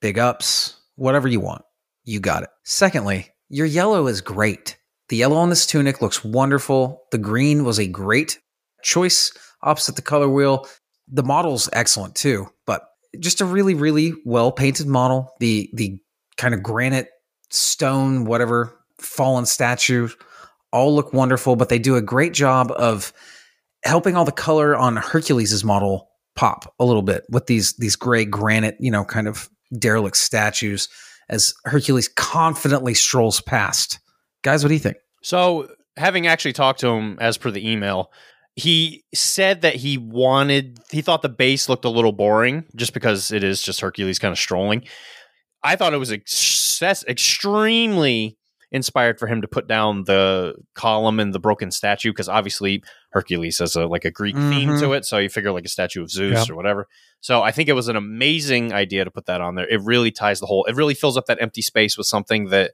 Big 0.00 0.18
ups. 0.18 0.76
Whatever 0.96 1.28
you 1.28 1.40
want. 1.40 1.62
You 2.04 2.20
got 2.20 2.42
it. 2.42 2.50
Secondly, 2.64 3.30
your 3.48 3.66
yellow 3.66 4.06
is 4.06 4.20
great. 4.20 4.76
The 5.08 5.16
yellow 5.16 5.36
on 5.36 5.50
this 5.50 5.66
tunic 5.66 6.00
looks 6.00 6.24
wonderful. 6.24 7.02
The 7.10 7.18
green 7.18 7.64
was 7.64 7.78
a 7.78 7.86
great 7.86 8.38
choice 8.82 9.32
opposite 9.62 9.96
the 9.96 10.02
color 10.02 10.28
wheel. 10.28 10.66
The 11.08 11.22
model's 11.22 11.68
excellent 11.72 12.14
too, 12.14 12.46
but 12.66 12.84
just 13.18 13.40
a 13.40 13.44
really, 13.44 13.74
really 13.74 14.14
well 14.24 14.52
painted 14.52 14.86
model. 14.86 15.32
The 15.40 15.70
the 15.74 15.98
kind 16.36 16.54
of 16.54 16.62
granite, 16.62 17.08
stone, 17.50 18.24
whatever, 18.24 18.79
fallen 19.00 19.46
statues 19.46 20.16
all 20.72 20.94
look 20.94 21.12
wonderful, 21.12 21.56
but 21.56 21.68
they 21.68 21.78
do 21.78 21.96
a 21.96 22.02
great 22.02 22.32
job 22.32 22.72
of 22.76 23.12
helping 23.82 24.14
all 24.14 24.24
the 24.24 24.32
color 24.32 24.76
on 24.76 24.96
Hercules' 24.96 25.64
model 25.64 26.08
pop 26.36 26.72
a 26.78 26.84
little 26.84 27.02
bit 27.02 27.24
with 27.28 27.46
these 27.46 27.74
these 27.74 27.96
gray 27.96 28.24
granite, 28.24 28.76
you 28.78 28.90
know, 28.90 29.04
kind 29.04 29.26
of 29.26 29.48
derelict 29.78 30.16
statues 30.16 30.88
as 31.28 31.54
Hercules 31.64 32.08
confidently 32.08 32.94
strolls 32.94 33.40
past. 33.40 33.98
Guys, 34.42 34.62
what 34.62 34.68
do 34.68 34.74
you 34.74 34.80
think? 34.80 34.96
So, 35.22 35.68
having 35.96 36.26
actually 36.26 36.52
talked 36.52 36.80
to 36.80 36.88
him 36.88 37.18
as 37.20 37.36
per 37.36 37.50
the 37.50 37.68
email, 37.68 38.10
He 38.56 39.04
said 39.14 39.62
that 39.62 39.76
he 39.76 39.96
wanted, 39.96 40.80
he 40.90 41.02
thought 41.02 41.22
the 41.22 41.28
base 41.28 41.68
looked 41.68 41.84
a 41.84 41.90
little 41.90 42.12
boring 42.12 42.64
just 42.74 42.92
because 42.92 43.30
it 43.30 43.44
is 43.44 43.62
just 43.62 43.80
Hercules 43.80 44.18
kind 44.18 44.32
of 44.32 44.38
strolling. 44.38 44.84
I 45.62 45.76
thought 45.76 45.94
it 45.94 45.98
was 45.98 46.10
excess, 46.10 47.04
extremely 47.06 48.38
inspired 48.72 49.18
for 49.18 49.26
him 49.26 49.42
to 49.42 49.48
put 49.48 49.66
down 49.66 50.04
the 50.04 50.54
column 50.74 51.18
and 51.18 51.34
the 51.34 51.40
broken 51.40 51.70
statue 51.72 52.10
because 52.12 52.28
obviously 52.28 52.82
Hercules 53.10 53.58
has 53.58 53.74
a 53.74 53.86
like 53.86 54.04
a 54.04 54.10
Greek 54.10 54.36
theme 54.36 54.70
Mhm. 54.70 54.80
to 54.80 54.92
it, 54.92 55.04
so 55.04 55.18
you 55.18 55.28
figure 55.28 55.50
like 55.50 55.64
a 55.64 55.68
statue 55.68 56.02
of 56.02 56.10
Zeus 56.10 56.46
Yeah. 56.48 56.52
or 56.52 56.56
whatever. 56.56 56.86
So 57.20 57.42
I 57.42 57.50
think 57.50 57.68
it 57.68 57.72
was 57.74 57.88
an 57.88 57.96
amazing 57.96 58.72
idea 58.72 59.04
to 59.04 59.10
put 59.10 59.26
that 59.26 59.40
on 59.40 59.56
there. 59.56 59.68
It 59.68 59.80
really 59.82 60.10
ties 60.12 60.38
the 60.40 60.46
whole. 60.46 60.64
It 60.66 60.76
really 60.76 60.94
fills 60.94 61.16
up 61.16 61.26
that 61.26 61.42
empty 61.42 61.62
space 61.62 61.98
with 61.98 62.06
something 62.06 62.46
that 62.50 62.72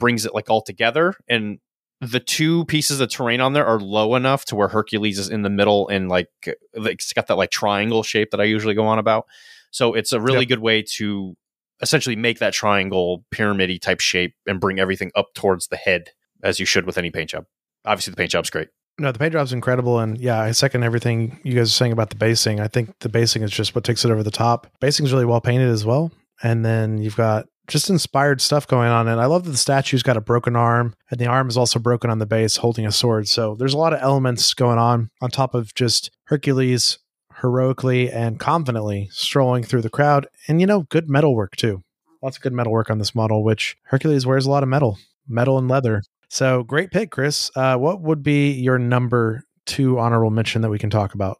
brings 0.00 0.26
it 0.26 0.34
like 0.34 0.50
all 0.50 0.62
together. 0.62 1.14
And 1.28 1.60
the 2.00 2.20
two 2.20 2.64
pieces 2.66 3.00
of 3.00 3.08
terrain 3.08 3.40
on 3.40 3.52
there 3.52 3.64
are 3.64 3.78
low 3.78 4.16
enough 4.16 4.44
to 4.46 4.56
where 4.56 4.68
Hercules 4.68 5.18
is 5.18 5.28
in 5.30 5.42
the 5.42 5.48
middle 5.48 5.88
and 5.88 6.08
like 6.08 6.28
it's 6.74 7.12
got 7.12 7.28
that 7.28 7.36
like 7.36 7.50
triangle 7.50 8.02
shape 8.02 8.32
that 8.32 8.40
I 8.40 8.44
usually 8.44 8.74
go 8.74 8.84
on 8.84 8.98
about. 8.98 9.26
So 9.70 9.94
it's 9.94 10.12
a 10.12 10.20
really 10.20 10.40
Yep. 10.40 10.48
good 10.48 10.58
way 10.58 10.82
to 10.96 11.36
essentially 11.80 12.16
make 12.16 12.38
that 12.38 12.52
triangle 12.52 13.24
pyramidy 13.30 13.78
type 13.78 14.00
shape 14.00 14.34
and 14.46 14.60
bring 14.60 14.78
everything 14.78 15.10
up 15.14 15.34
towards 15.34 15.68
the 15.68 15.76
head 15.76 16.10
as 16.42 16.60
you 16.60 16.66
should 16.66 16.86
with 16.86 16.98
any 16.98 17.10
paint 17.10 17.30
job. 17.30 17.44
Obviously, 17.84 18.12
the 18.12 18.16
paint 18.16 18.30
job's 18.30 18.50
great. 18.50 18.68
No, 18.98 19.10
the 19.10 19.18
paint 19.18 19.32
job's 19.32 19.52
incredible, 19.52 19.98
and 19.98 20.16
yeah, 20.18 20.40
I 20.40 20.52
second 20.52 20.84
everything 20.84 21.40
you 21.42 21.54
guys 21.54 21.68
are 21.68 21.72
saying 21.72 21.92
about 21.92 22.10
the 22.10 22.16
basing. 22.16 22.60
I 22.60 22.68
think 22.68 22.96
the 23.00 23.08
basing 23.08 23.42
is 23.42 23.50
just 23.50 23.74
what 23.74 23.82
takes 23.82 24.04
it 24.04 24.10
over 24.10 24.22
the 24.22 24.30
top. 24.30 24.68
Basing's 24.80 25.12
really 25.12 25.24
well 25.24 25.40
painted 25.40 25.68
as 25.68 25.84
well, 25.84 26.12
and 26.42 26.64
then 26.64 26.98
you've 26.98 27.16
got 27.16 27.46
just 27.66 27.90
inspired 27.90 28.40
stuff 28.40 28.66
going 28.66 28.90
on. 28.90 29.08
And 29.08 29.20
I 29.20 29.24
love 29.24 29.44
that 29.44 29.50
the 29.50 29.56
statue's 29.56 30.02
got 30.02 30.16
a 30.16 30.20
broken 30.20 30.54
arm, 30.54 30.94
and 31.10 31.18
the 31.18 31.26
arm 31.26 31.48
is 31.48 31.56
also 31.56 31.80
broken 31.80 32.08
on 32.08 32.20
the 32.20 32.26
base, 32.26 32.56
holding 32.56 32.86
a 32.86 32.92
sword. 32.92 33.26
So 33.26 33.56
there's 33.56 33.74
a 33.74 33.78
lot 33.78 33.92
of 33.92 34.00
elements 34.00 34.54
going 34.54 34.78
on 34.78 35.10
on 35.20 35.30
top 35.30 35.54
of 35.54 35.74
just 35.74 36.12
Hercules 36.26 36.98
heroically 37.44 38.10
and 38.10 38.40
confidently 38.40 39.06
strolling 39.12 39.62
through 39.62 39.82
the 39.82 39.90
crowd, 39.90 40.26
and 40.48 40.62
you 40.62 40.66
know, 40.66 40.82
good 40.88 41.10
metal 41.10 41.34
work 41.34 41.54
too. 41.56 41.82
Lots 42.22 42.38
of 42.38 42.42
good 42.42 42.54
metal 42.54 42.72
work 42.72 42.88
on 42.88 42.98
this 42.98 43.14
model, 43.14 43.44
which 43.44 43.76
Hercules 43.82 44.24
wears 44.24 44.46
a 44.46 44.50
lot 44.50 44.62
of 44.62 44.68
metal, 44.70 44.98
metal 45.28 45.58
and 45.58 45.68
leather. 45.68 46.02
So 46.30 46.62
great 46.62 46.90
pick, 46.90 47.10
Chris. 47.10 47.50
Uh, 47.54 47.76
what 47.76 48.00
would 48.00 48.22
be 48.22 48.52
your 48.52 48.78
number 48.78 49.44
two 49.66 49.98
honorable 49.98 50.30
mention 50.30 50.62
that 50.62 50.70
we 50.70 50.78
can 50.78 50.88
talk 50.88 51.12
about? 51.12 51.38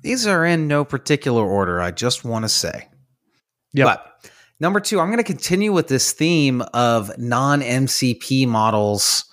These 0.00 0.26
are 0.26 0.42
in 0.42 0.68
no 0.68 0.86
particular 0.86 1.44
order. 1.44 1.82
I 1.82 1.90
just 1.90 2.24
want 2.24 2.46
to 2.46 2.48
say. 2.48 2.88
Yep. 3.74 3.86
But 3.86 4.30
number 4.58 4.80
two, 4.80 5.00
I'm 5.00 5.08
going 5.08 5.18
to 5.18 5.22
continue 5.22 5.70
with 5.70 5.88
this 5.88 6.12
theme 6.12 6.62
of 6.72 7.16
non 7.18 7.60
MCP 7.60 8.48
models, 8.48 9.26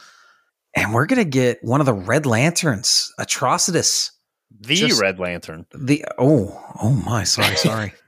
and 0.75 0.93
we're 0.93 1.05
going 1.05 1.23
to 1.23 1.29
get 1.29 1.59
one 1.63 1.79
of 1.79 1.85
the 1.85 1.93
Red 1.93 2.25
Lanterns, 2.25 3.09
Atrocitus. 3.17 4.11
The 4.59 4.75
Just- 4.75 5.01
Red 5.01 5.19
Lantern. 5.19 5.65
The 5.73 6.05
oh 6.17 6.61
oh 6.81 6.91
my 6.91 7.23
sorry 7.23 7.55
sorry. 7.55 7.93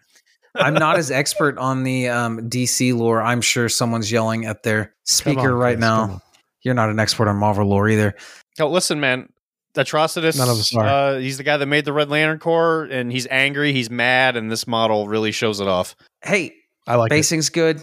I'm 0.56 0.74
not 0.74 0.98
as 0.98 1.12
expert 1.12 1.58
on 1.58 1.84
the 1.84 2.10
um, 2.10 2.50
DC 2.50 2.94
lore. 2.94 3.22
I'm 3.22 3.40
sure 3.40 3.70
someone's 3.70 4.12
yelling 4.12 4.46
at 4.46 4.64
their 4.64 4.94
speaker 5.06 5.54
on, 5.54 5.54
right 5.54 5.76
Chris, 5.76 5.80
now. 5.80 6.22
You're 6.62 6.74
not 6.74 6.90
an 6.90 7.00
expert 7.00 7.30
on 7.30 7.38
Marvel 7.38 7.66
lore 7.66 7.88
either. 7.88 8.16
Oh, 8.60 8.68
listen, 8.68 9.00
man. 9.00 9.30
Atrocitus. 9.76 10.38
None 10.38 10.50
of 10.50 10.60
us 10.60 10.76
are. 10.76 10.86
Uh, 10.86 11.20
he's 11.20 11.38
the 11.38 11.44
guy 11.44 11.58
that 11.58 11.66
made 11.66 11.86
the 11.86 11.94
Red 11.94 12.10
Lantern 12.10 12.40
Corps, 12.40 12.84
and 12.84 13.12
he's 13.12 13.28
angry. 13.32 13.72
He's 13.72 13.90
mad, 13.90 14.36
and 14.36 14.52
this 14.52 14.68
model 14.68 15.08
really 15.08 15.32
shows 15.32 15.62
it 15.62 15.68
off. 15.68 15.96
Hey, 16.22 16.54
I 16.86 16.96
like 16.96 17.10
it. 17.12 17.16
basing's 17.16 17.50
good, 17.50 17.82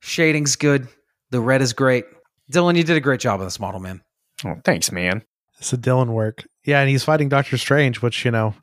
shading's 0.00 0.56
good, 0.56 0.88
the 1.30 1.40
red 1.40 1.60
is 1.60 1.74
great. 1.74 2.06
Dylan, 2.50 2.76
you 2.76 2.84
did 2.84 2.96
a 2.96 3.00
great 3.00 3.20
job 3.20 3.40
on 3.40 3.46
this 3.46 3.60
model, 3.60 3.80
man. 3.80 4.00
Oh, 4.44 4.54
thanks, 4.64 4.90
man. 4.90 5.22
It's 5.58 5.72
a 5.72 5.76
Dylan 5.76 6.08
work. 6.08 6.46
Yeah, 6.68 6.80
and 6.80 6.90
he's 6.90 7.02
fighting 7.02 7.30
Doctor 7.30 7.56
Strange, 7.56 8.02
which 8.02 8.24
you 8.26 8.30
know 8.30 8.54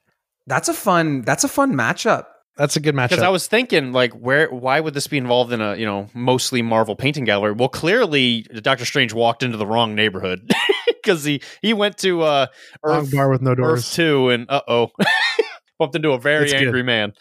That's 0.45 0.69
a 0.69 0.74
fun. 0.75 1.24
That's 1.24 1.43
a 1.43 1.47
fun 1.47 1.74
matchup. 1.74 2.25
that's 2.55 2.75
a 2.75 2.79
good 2.79 2.93
matchup. 2.93 3.09
Because 3.09 3.24
I 3.24 3.29
was 3.29 3.47
thinking, 3.47 3.93
like, 3.93 4.13
where? 4.13 4.47
Why 4.50 4.79
would 4.79 4.93
this 4.93 5.07
be 5.07 5.17
involved 5.17 5.51
in 5.51 5.59
a 5.59 5.75
you 5.75 5.88
know 5.88 6.07
mostly 6.13 6.62
Marvel 6.62 6.95
painting 6.95 7.25
gallery? 7.25 7.53
Well, 7.53 7.67
clearly, 7.69 8.43
Doctor 8.62 8.85
Strange 8.85 9.12
walked 9.12 9.41
into 9.41 9.57
the 9.57 9.65
wrong 9.65 9.95
neighborhood 9.95 10.51
because 10.88 11.24
he 11.24 11.41
he 11.63 11.74
went 11.74 11.97
to 12.00 12.21
uh, 12.21 12.45
Wrong 12.83 13.01
Earth, 13.05 13.12
bar 13.12 13.29
with 13.29 13.41
no 13.41 13.51
Earth 13.51 13.57
doors. 13.57 13.91
two, 13.93 14.29
and 14.29 14.45
uh 14.50 14.62
oh, 14.67 14.91
bumped 15.79 15.95
into 15.95 16.12
a 16.12 16.19
very 16.19 16.43
It's 16.43 16.53
good. 16.53 16.62
angry 16.63 16.83
man. 16.83 17.13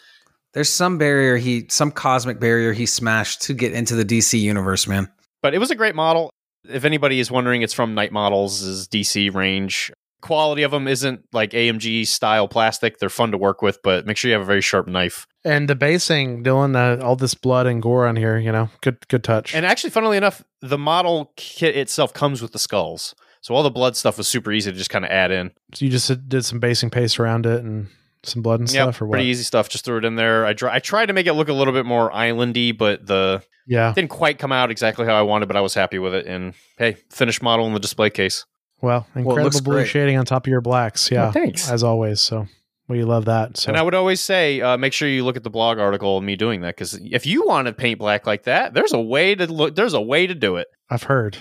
There's 0.53 0.69
some 0.69 0.97
barrier 0.99 1.35
he, 1.35 1.65
some 1.69 1.91
cosmic 1.91 2.39
barrier 2.39 2.71
he 2.73 2.85
smashed 2.85 3.41
to 3.41 3.53
get 3.53 3.73
into 3.73 3.95
the 3.95 4.05
DC 4.05 4.39
universe, 4.39 4.87
man. 4.87 5.11
But 5.41 5.53
it 5.53 5.57
was 5.57 5.69
a 5.71 5.75
great 5.75 5.95
model. 5.95 6.29
If 6.69 6.85
anybody 6.85 7.19
is 7.19 7.29
wondering, 7.29 7.61
it's 7.61 7.73
from 7.73 7.93
Knight 7.93 8.13
Models' 8.13 8.87
DC 8.87 9.33
range. 9.33 9.91
Quality 10.25 10.63
of 10.63 10.71
them 10.71 10.87
isn't 10.87 11.21
like 11.33 11.51
AMG 11.51 12.07
style 12.07 12.47
plastic. 12.47 12.97
They're 12.97 13.09
fun 13.09 13.31
to 13.31 13.37
work 13.37 13.61
with, 13.61 13.81
but 13.83 14.07
make 14.07 14.17
sure 14.17 14.29
you 14.29 14.33
have 14.33 14.41
a 14.41 14.45
very 14.45 14.61
sharp 14.61 14.87
knife. 14.87 15.27
And 15.43 15.69
the 15.69 15.75
basing, 15.75 16.43
Dylan, 16.43 16.75
uh, 16.75 17.05
all 17.05 17.15
this 17.15 17.35
blood 17.35 17.67
and 17.67 17.79
gore 17.81 18.07
on 18.07 18.15
here, 18.15 18.37
you 18.39 18.51
know, 18.51 18.69
good 18.81 19.07
good 19.07 19.23
touch. 19.23 19.53
And 19.53 19.65
actually, 19.67 19.91
funnily 19.91 20.17
enough, 20.17 20.43
the 20.61 20.79
model 20.79 21.31
kit 21.35 21.77
itself 21.77 22.11
comes 22.11 22.41
with 22.41 22.53
the 22.53 22.59
skulls. 22.59 23.13
So 23.41 23.53
all 23.53 23.61
the 23.61 23.69
blood 23.69 23.95
stuff 23.95 24.17
was 24.17 24.27
super 24.27 24.51
easy 24.51 24.71
to 24.71 24.77
just 24.77 24.89
kind 24.89 25.05
of 25.05 25.11
add 25.11 25.29
in. 25.29 25.51
so 25.75 25.85
you 25.85 25.91
just 25.91 26.27
did 26.27 26.43
some 26.43 26.59
basing 26.59 26.89
paste 26.89 27.19
around 27.19 27.45
it 27.45 27.63
and 27.63 27.89
some 28.23 28.41
blood 28.41 28.59
and 28.61 28.67
Yeah, 28.73 28.85
stuff, 28.85 29.01
or 29.03 29.05
what? 29.05 29.17
pretty 29.17 29.29
easy 29.29 29.43
stuff. 29.43 29.69
Just 29.69 29.85
threw 29.85 29.97
it 29.99 30.05
in 30.05 30.15
there. 30.15 30.47
I, 30.47 30.53
dr- 30.53 30.73
I 30.73 30.79
tried 30.79 31.05
to 31.05 31.13
make 31.13 31.27
it 31.27 31.33
look 31.33 31.49
a 31.49 31.53
little 31.53 31.73
bit 31.73 31.85
more 31.85 32.09
islandy, 32.09 32.75
but 32.75 33.05
the 33.05 33.43
Yeah. 33.67 33.93
didn't 33.93 34.09
quite 34.09 34.39
come 34.39 34.51
out 34.51 34.71
exactly 34.71 35.05
how 35.05 35.13
I 35.13 35.21
wanted. 35.21 35.45
But 35.45 35.55
I 35.57 35.61
was 35.61 35.75
happy 35.75 35.99
with 35.99 36.15
it. 36.15 36.25
And 36.25 36.55
hey, 36.79 36.97
finished 37.11 37.43
model 37.43 37.67
in 37.67 37.73
the 37.73 37.79
display 37.79 38.09
case. 38.09 38.43
Well, 38.81 39.07
it 39.15 39.19
incredible 39.19 39.43
looks 39.43 39.59
blue 39.61 39.75
great. 39.75 39.87
shading 39.87 40.17
on 40.17 40.25
top 40.25 40.45
of 40.45 40.51
your 40.51 40.61
blacks. 40.61 41.09
Yeah. 41.09 41.23
Well, 41.23 41.31
thanks. 41.31 41.69
As 41.69 41.83
always. 41.83 42.21
So 42.21 42.47
we 42.87 43.03
love 43.03 43.25
that. 43.25 43.57
So 43.57 43.69
And 43.69 43.77
I 43.77 43.81
would 43.81 43.95
always 43.95 44.21
say, 44.21 44.61
uh, 44.61 44.77
make 44.77 44.93
sure 44.93 45.07
you 45.07 45.23
look 45.23 45.37
at 45.37 45.43
the 45.43 45.49
blog 45.49 45.79
article 45.79 46.17
of 46.17 46.23
me 46.23 46.35
doing 46.35 46.61
that 46.61 46.75
because 46.75 46.93
if 47.01 47.25
you 47.25 47.45
want 47.45 47.67
to 47.67 47.73
paint 47.73 47.99
black 47.99 48.27
like 48.27 48.43
that, 48.43 48.73
there's 48.73 48.93
a 48.93 49.01
way 49.01 49.33
to 49.35 49.51
look. 49.51 49.75
There's 49.75 49.93
a 49.93 50.01
way 50.01 50.27
to 50.27 50.35
do 50.35 50.57
it. 50.57 50.67
I've 50.89 51.03
heard. 51.03 51.37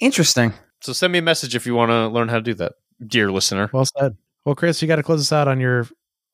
Interesting. 0.00 0.52
So 0.80 0.92
send 0.92 1.12
me 1.12 1.18
a 1.18 1.22
message 1.22 1.54
if 1.54 1.66
you 1.66 1.74
want 1.74 1.90
to 1.90 2.08
learn 2.08 2.28
how 2.28 2.36
to 2.36 2.42
do 2.42 2.54
that, 2.54 2.72
dear 3.04 3.30
listener. 3.32 3.70
Well 3.72 3.86
said. 3.98 4.16
Well, 4.44 4.54
Chris, 4.54 4.80
you 4.80 4.88
got 4.88 4.96
to 4.96 5.02
close 5.02 5.20
us 5.20 5.32
out 5.32 5.48
on 5.48 5.58
your 5.58 5.88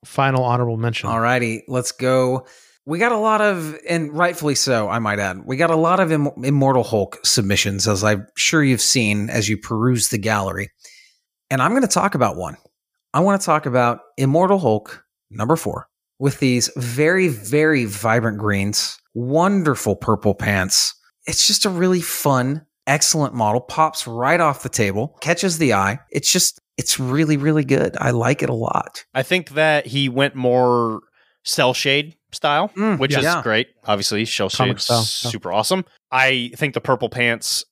final 0.04 0.44
honorable 0.44 0.76
mention. 0.76 1.08
All 1.08 1.20
righty, 1.20 1.62
let's 1.68 1.92
go. 1.92 2.46
We 2.84 2.98
got 2.98 3.12
a 3.12 3.16
lot 3.16 3.40
of, 3.40 3.76
and 3.88 4.12
rightfully 4.12 4.56
so, 4.56 4.88
I 4.88 4.98
might 4.98 5.20
add, 5.20 5.44
we 5.46 5.56
got 5.56 5.70
a 5.70 5.76
lot 5.76 6.00
of 6.00 6.10
Im- 6.10 6.32
Immortal 6.42 6.82
Hulk 6.82 7.20
submissions, 7.24 7.86
as 7.86 8.02
I'm 8.02 8.26
sure 8.36 8.64
you've 8.64 8.80
seen 8.80 9.30
as 9.30 9.48
you 9.48 9.56
peruse 9.56 10.08
the 10.08 10.18
gallery. 10.18 10.70
And 11.48 11.62
I'm 11.62 11.70
going 11.70 11.82
to 11.82 11.88
talk 11.88 12.16
about 12.16 12.36
one. 12.36 12.56
I 13.14 13.20
want 13.20 13.40
to 13.40 13.44
talk 13.44 13.66
about 13.66 14.00
Immortal 14.16 14.58
Hulk 14.58 15.04
number 15.30 15.54
four 15.54 15.86
with 16.18 16.40
these 16.40 16.70
very, 16.76 17.28
very 17.28 17.84
vibrant 17.84 18.38
greens, 18.38 18.98
wonderful 19.14 19.94
purple 19.94 20.34
pants. 20.34 20.94
It's 21.26 21.46
just 21.46 21.64
a 21.64 21.70
really 21.70 22.00
fun, 22.00 22.66
excellent 22.88 23.34
model. 23.34 23.60
Pops 23.60 24.08
right 24.08 24.40
off 24.40 24.64
the 24.64 24.68
table, 24.68 25.16
catches 25.20 25.58
the 25.58 25.72
eye. 25.72 26.00
It's 26.10 26.32
just, 26.32 26.60
it's 26.76 26.98
really, 26.98 27.36
really 27.36 27.64
good. 27.64 27.96
I 28.00 28.10
like 28.10 28.42
it 28.42 28.50
a 28.50 28.54
lot. 28.54 29.04
I 29.14 29.22
think 29.22 29.50
that 29.50 29.86
he 29.86 30.08
went 30.08 30.34
more 30.34 31.02
cell 31.44 31.74
shade 31.74 32.16
style, 32.34 32.68
Mm, 32.76 32.98
which 32.98 33.12
yeah. 33.12 33.38
is 33.38 33.42
great. 33.42 33.68
Obviously, 33.84 34.24
Comic 34.26 34.50
shade 34.52 34.80
style, 34.80 34.98
yeah. 34.98 35.04
super 35.04 35.52
awesome. 35.52 35.84
I 36.10 36.50
think 36.56 36.74
the 36.74 36.80
purple 36.80 37.08
pants. 37.08 37.64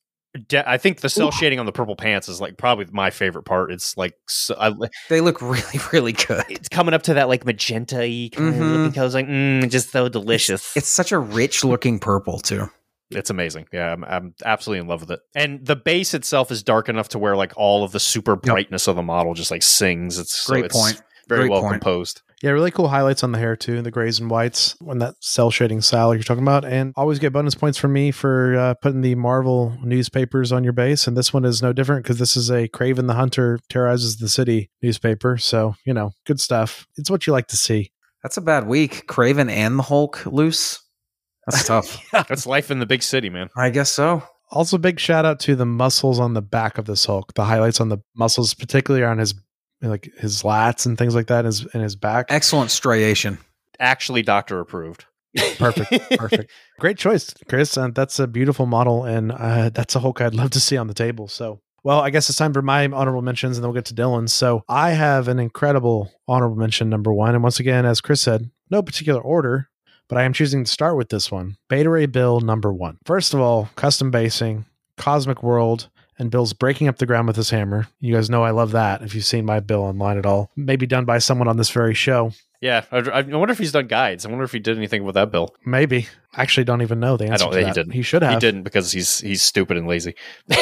De- 0.47 0.69
I 0.69 0.77
think 0.77 1.01
the 1.01 1.09
cell 1.09 1.29
shading 1.29 1.59
on 1.59 1.65
the 1.65 1.73
purple 1.73 1.97
pants 1.97 2.29
is 2.29 2.39
like 2.39 2.57
probably 2.57 2.85
my 2.91 3.09
favorite 3.09 3.43
part. 3.43 3.69
It's 3.69 3.97
like 3.97 4.13
so, 4.29 4.55
I, 4.57 4.71
They 5.09 5.19
look 5.19 5.41
really, 5.41 5.79
really 5.91 6.13
good. 6.13 6.45
it's 6.49 6.69
coming 6.69 6.93
up 6.93 7.03
to 7.03 7.15
that 7.15 7.27
like 7.27 7.45
magenta 7.45 7.97
y 7.97 8.29
kind 8.31 8.53
Mhm. 8.53 8.61
of 8.61 8.67
looking 8.77 8.91
color. 8.93 9.05
It's 9.07 9.13
like 9.15 9.27
mm, 9.27 9.69
just 9.69 9.91
so 9.91 10.07
delicious. 10.07 10.75
It's 10.77 10.87
such 10.87 11.11
a 11.11 11.19
rich 11.19 11.65
looking 11.65 11.99
purple 11.99 12.39
too. 12.39 12.69
It's 13.09 13.29
amazing. 13.29 13.67
Yeah, 13.73 13.91
I'm, 13.91 14.05
I'm 14.05 14.33
absolutely 14.45 14.79
in 14.79 14.87
love 14.87 15.01
with 15.01 15.11
it. 15.11 15.19
And 15.35 15.65
the 15.65 15.75
base 15.75 16.13
itself 16.13 16.49
is 16.49 16.63
dark 16.63 16.87
enough 16.87 17.09
to 17.09 17.19
where 17.19 17.35
like 17.35 17.51
all 17.57 17.83
of 17.83 17.91
the 17.91 17.99
super 17.99 18.37
brightness 18.37 18.87
of 18.87 18.95
the 18.95 19.01
model 19.03 19.33
just 19.33 19.51
like 19.51 19.63
sings. 19.63 20.17
It's 20.17 20.31
so 20.45 20.53
Great 20.53 20.65
it's 20.67 20.77
point. 20.81 21.01
Very 21.27 21.41
Great 21.41 21.51
well 21.51 21.59
point. 21.61 21.73
composed. 21.81 22.21
Yeah, 22.41 22.51
really 22.51 22.71
cool 22.71 22.87
highlights 22.87 23.23
on 23.23 23.31
the 23.31 23.37
hair 23.37 23.55
too, 23.55 23.81
the 23.83 23.91
grays 23.91 24.19
and 24.19 24.29
whites, 24.29 24.75
when 24.79 24.97
that 24.97 25.15
cell 25.19 25.51
shading 25.51 25.81
style 25.81 26.07
like 26.07 26.17
you're 26.17 26.23
talking 26.23 26.43
about. 26.43 26.65
And 26.65 26.91
always 26.95 27.19
get 27.19 27.33
bonus 27.33 27.53
points 27.53 27.77
from 27.77 27.93
me 27.93 28.09
for 28.09 28.55
uh, 28.55 28.73
putting 28.75 29.01
the 29.01 29.13
Marvel 29.15 29.77
newspapers 29.83 30.51
on 30.51 30.63
your 30.63 30.73
base. 30.73 31.05
And 31.05 31.15
this 31.15 31.33
one 31.33 31.45
is 31.45 31.61
no 31.61 31.71
different 31.71 32.03
because 32.03 32.17
this 32.17 32.35
is 32.35 32.49
a 32.49 32.67
Kraven 32.67 33.07
the 33.07 33.13
Hunter 33.13 33.59
terrorizes 33.69 34.17
the 34.17 34.27
city 34.27 34.71
newspaper. 34.81 35.37
So 35.37 35.75
you 35.85 35.93
know, 35.93 36.11
good 36.25 36.39
stuff. 36.39 36.87
It's 36.97 37.11
what 37.11 37.27
you 37.27 37.33
like 37.33 37.47
to 37.47 37.57
see. 37.57 37.91
That's 38.23 38.37
a 38.37 38.41
bad 38.41 38.67
week. 38.67 39.07
Kraven 39.07 39.49
and 39.49 39.77
the 39.77 39.83
Hulk 39.83 40.25
loose. 40.25 40.79
That's 41.47 41.65
tough. 41.67 42.03
yeah. 42.13 42.23
That's 42.27 42.45
life 42.47 42.71
in 42.71 42.79
the 42.79 42.85
big 42.85 43.03
city, 43.03 43.29
man. 43.29 43.49
I 43.55 43.69
guess 43.69 43.91
so. 43.91 44.23
Also, 44.51 44.77
big 44.77 44.99
shout 44.99 45.25
out 45.25 45.39
to 45.41 45.55
the 45.55 45.65
muscles 45.65 46.19
on 46.19 46.33
the 46.33 46.41
back 46.41 46.77
of 46.77 46.85
this 46.85 47.05
Hulk. 47.05 47.33
The 47.35 47.45
highlights 47.45 47.79
on 47.79 47.89
the 47.89 47.99
muscles, 48.15 48.53
particularly 48.53 49.05
on 49.05 49.17
his 49.17 49.33
like 49.89 50.11
his 50.17 50.43
lats 50.43 50.85
and 50.85 50.97
things 50.97 51.15
like 51.15 51.27
that, 51.27 51.45
his 51.45 51.65
and 51.73 51.81
his 51.81 51.95
back. 51.95 52.27
Excellent 52.29 52.71
striation. 52.71 53.37
Actually, 53.79 54.21
doctor 54.21 54.59
approved. 54.59 55.05
Perfect, 55.57 55.91
perfect, 56.17 56.51
great 56.79 56.97
choice, 56.97 57.33
Chris. 57.47 57.77
And 57.77 57.95
that's 57.95 58.19
a 58.19 58.27
beautiful 58.27 58.65
model, 58.65 59.05
and 59.05 59.31
uh, 59.31 59.69
that's 59.69 59.95
a 59.95 59.99
Hulk 59.99 60.21
I'd 60.21 60.35
love 60.35 60.51
to 60.51 60.59
see 60.59 60.77
on 60.77 60.87
the 60.87 60.93
table. 60.93 61.27
So 61.27 61.61
Well, 61.83 62.01
I 62.01 62.09
guess 62.09 62.29
it's 62.29 62.37
time 62.37 62.53
for 62.53 62.61
my 62.61 62.85
honorable 62.87 63.21
mentions 63.21 63.57
and 63.57 63.63
then 63.63 63.69
we'll 63.69 63.81
get 63.81 63.85
to 63.85 63.95
Dylan. 63.95 64.29
So 64.29 64.63
I 64.67 64.91
have 64.91 65.27
an 65.27 65.39
incredible 65.39 66.11
honorable 66.27 66.57
mention 66.57 66.89
number 66.89 67.13
one. 67.13 67.33
And 67.33 67.43
once 67.43 67.59
again, 67.59 67.85
as 67.85 68.01
Chris 68.01 68.21
said, 68.21 68.51
no 68.69 68.81
particular 68.83 69.21
order, 69.21 69.69
but 70.07 70.17
I 70.17 70.23
am 70.23 70.33
choosing 70.33 70.65
to 70.65 70.71
start 70.71 70.97
with 70.97 71.09
this 71.09 71.31
one 71.31 71.55
Beta 71.69 71.89
Ray 71.89 72.05
Bill 72.05 72.41
number 72.41 72.73
one. 72.73 72.97
First 73.05 73.33
of 73.33 73.39
all, 73.39 73.69
custom 73.75 74.11
basing, 74.11 74.65
Cosmic 74.97 75.41
World, 75.41 75.89
and 76.21 76.29
Bill's 76.29 76.53
breaking 76.53 76.87
up 76.87 76.97
the 76.97 77.07
ground 77.07 77.27
with 77.27 77.35
his 77.35 77.49
hammer. 77.49 77.87
You 77.99 78.13
guys 78.13 78.29
know 78.29 78.43
I 78.43 78.51
love 78.51 78.71
that 78.71 79.01
if 79.01 79.15
you've 79.15 79.25
seen 79.25 79.43
my 79.43 79.59
Bill 79.59 79.81
online 79.81 80.19
at 80.19 80.25
all. 80.25 80.51
Maybe 80.55 80.85
done 80.85 81.03
by 81.03 81.17
someone 81.17 81.47
on 81.47 81.57
this 81.57 81.71
very 81.71 81.95
show. 81.95 82.31
Yeah, 82.61 82.85
I, 82.91 82.97
I 82.97 83.21
wonder 83.21 83.51
if 83.51 83.57
he's 83.57 83.71
done 83.71 83.87
guides. 83.87 84.23
I 84.23 84.29
wonder 84.29 84.43
if 84.43 84.51
he 84.51 84.59
did 84.59 84.77
anything 84.77 85.03
with 85.03 85.15
that 85.15 85.31
bill. 85.31 85.55
Maybe. 85.65 86.07
I 86.31 86.43
actually 86.43 86.65
don't 86.65 86.83
even 86.83 86.99
know 86.99 87.17
the 87.17 87.25
answer. 87.25 87.47
I 87.47 87.49
don't. 87.49 87.59
to 87.59 87.67
He 87.67 87.73
didn't. 87.73 87.91
He 87.93 88.03
should 88.03 88.21
have. 88.21 88.35
He 88.35 88.39
didn't 88.39 88.61
because 88.61 88.91
he's 88.91 89.19
he's 89.19 89.41
stupid 89.41 89.77
and 89.77 89.87
lazy. 89.87 90.13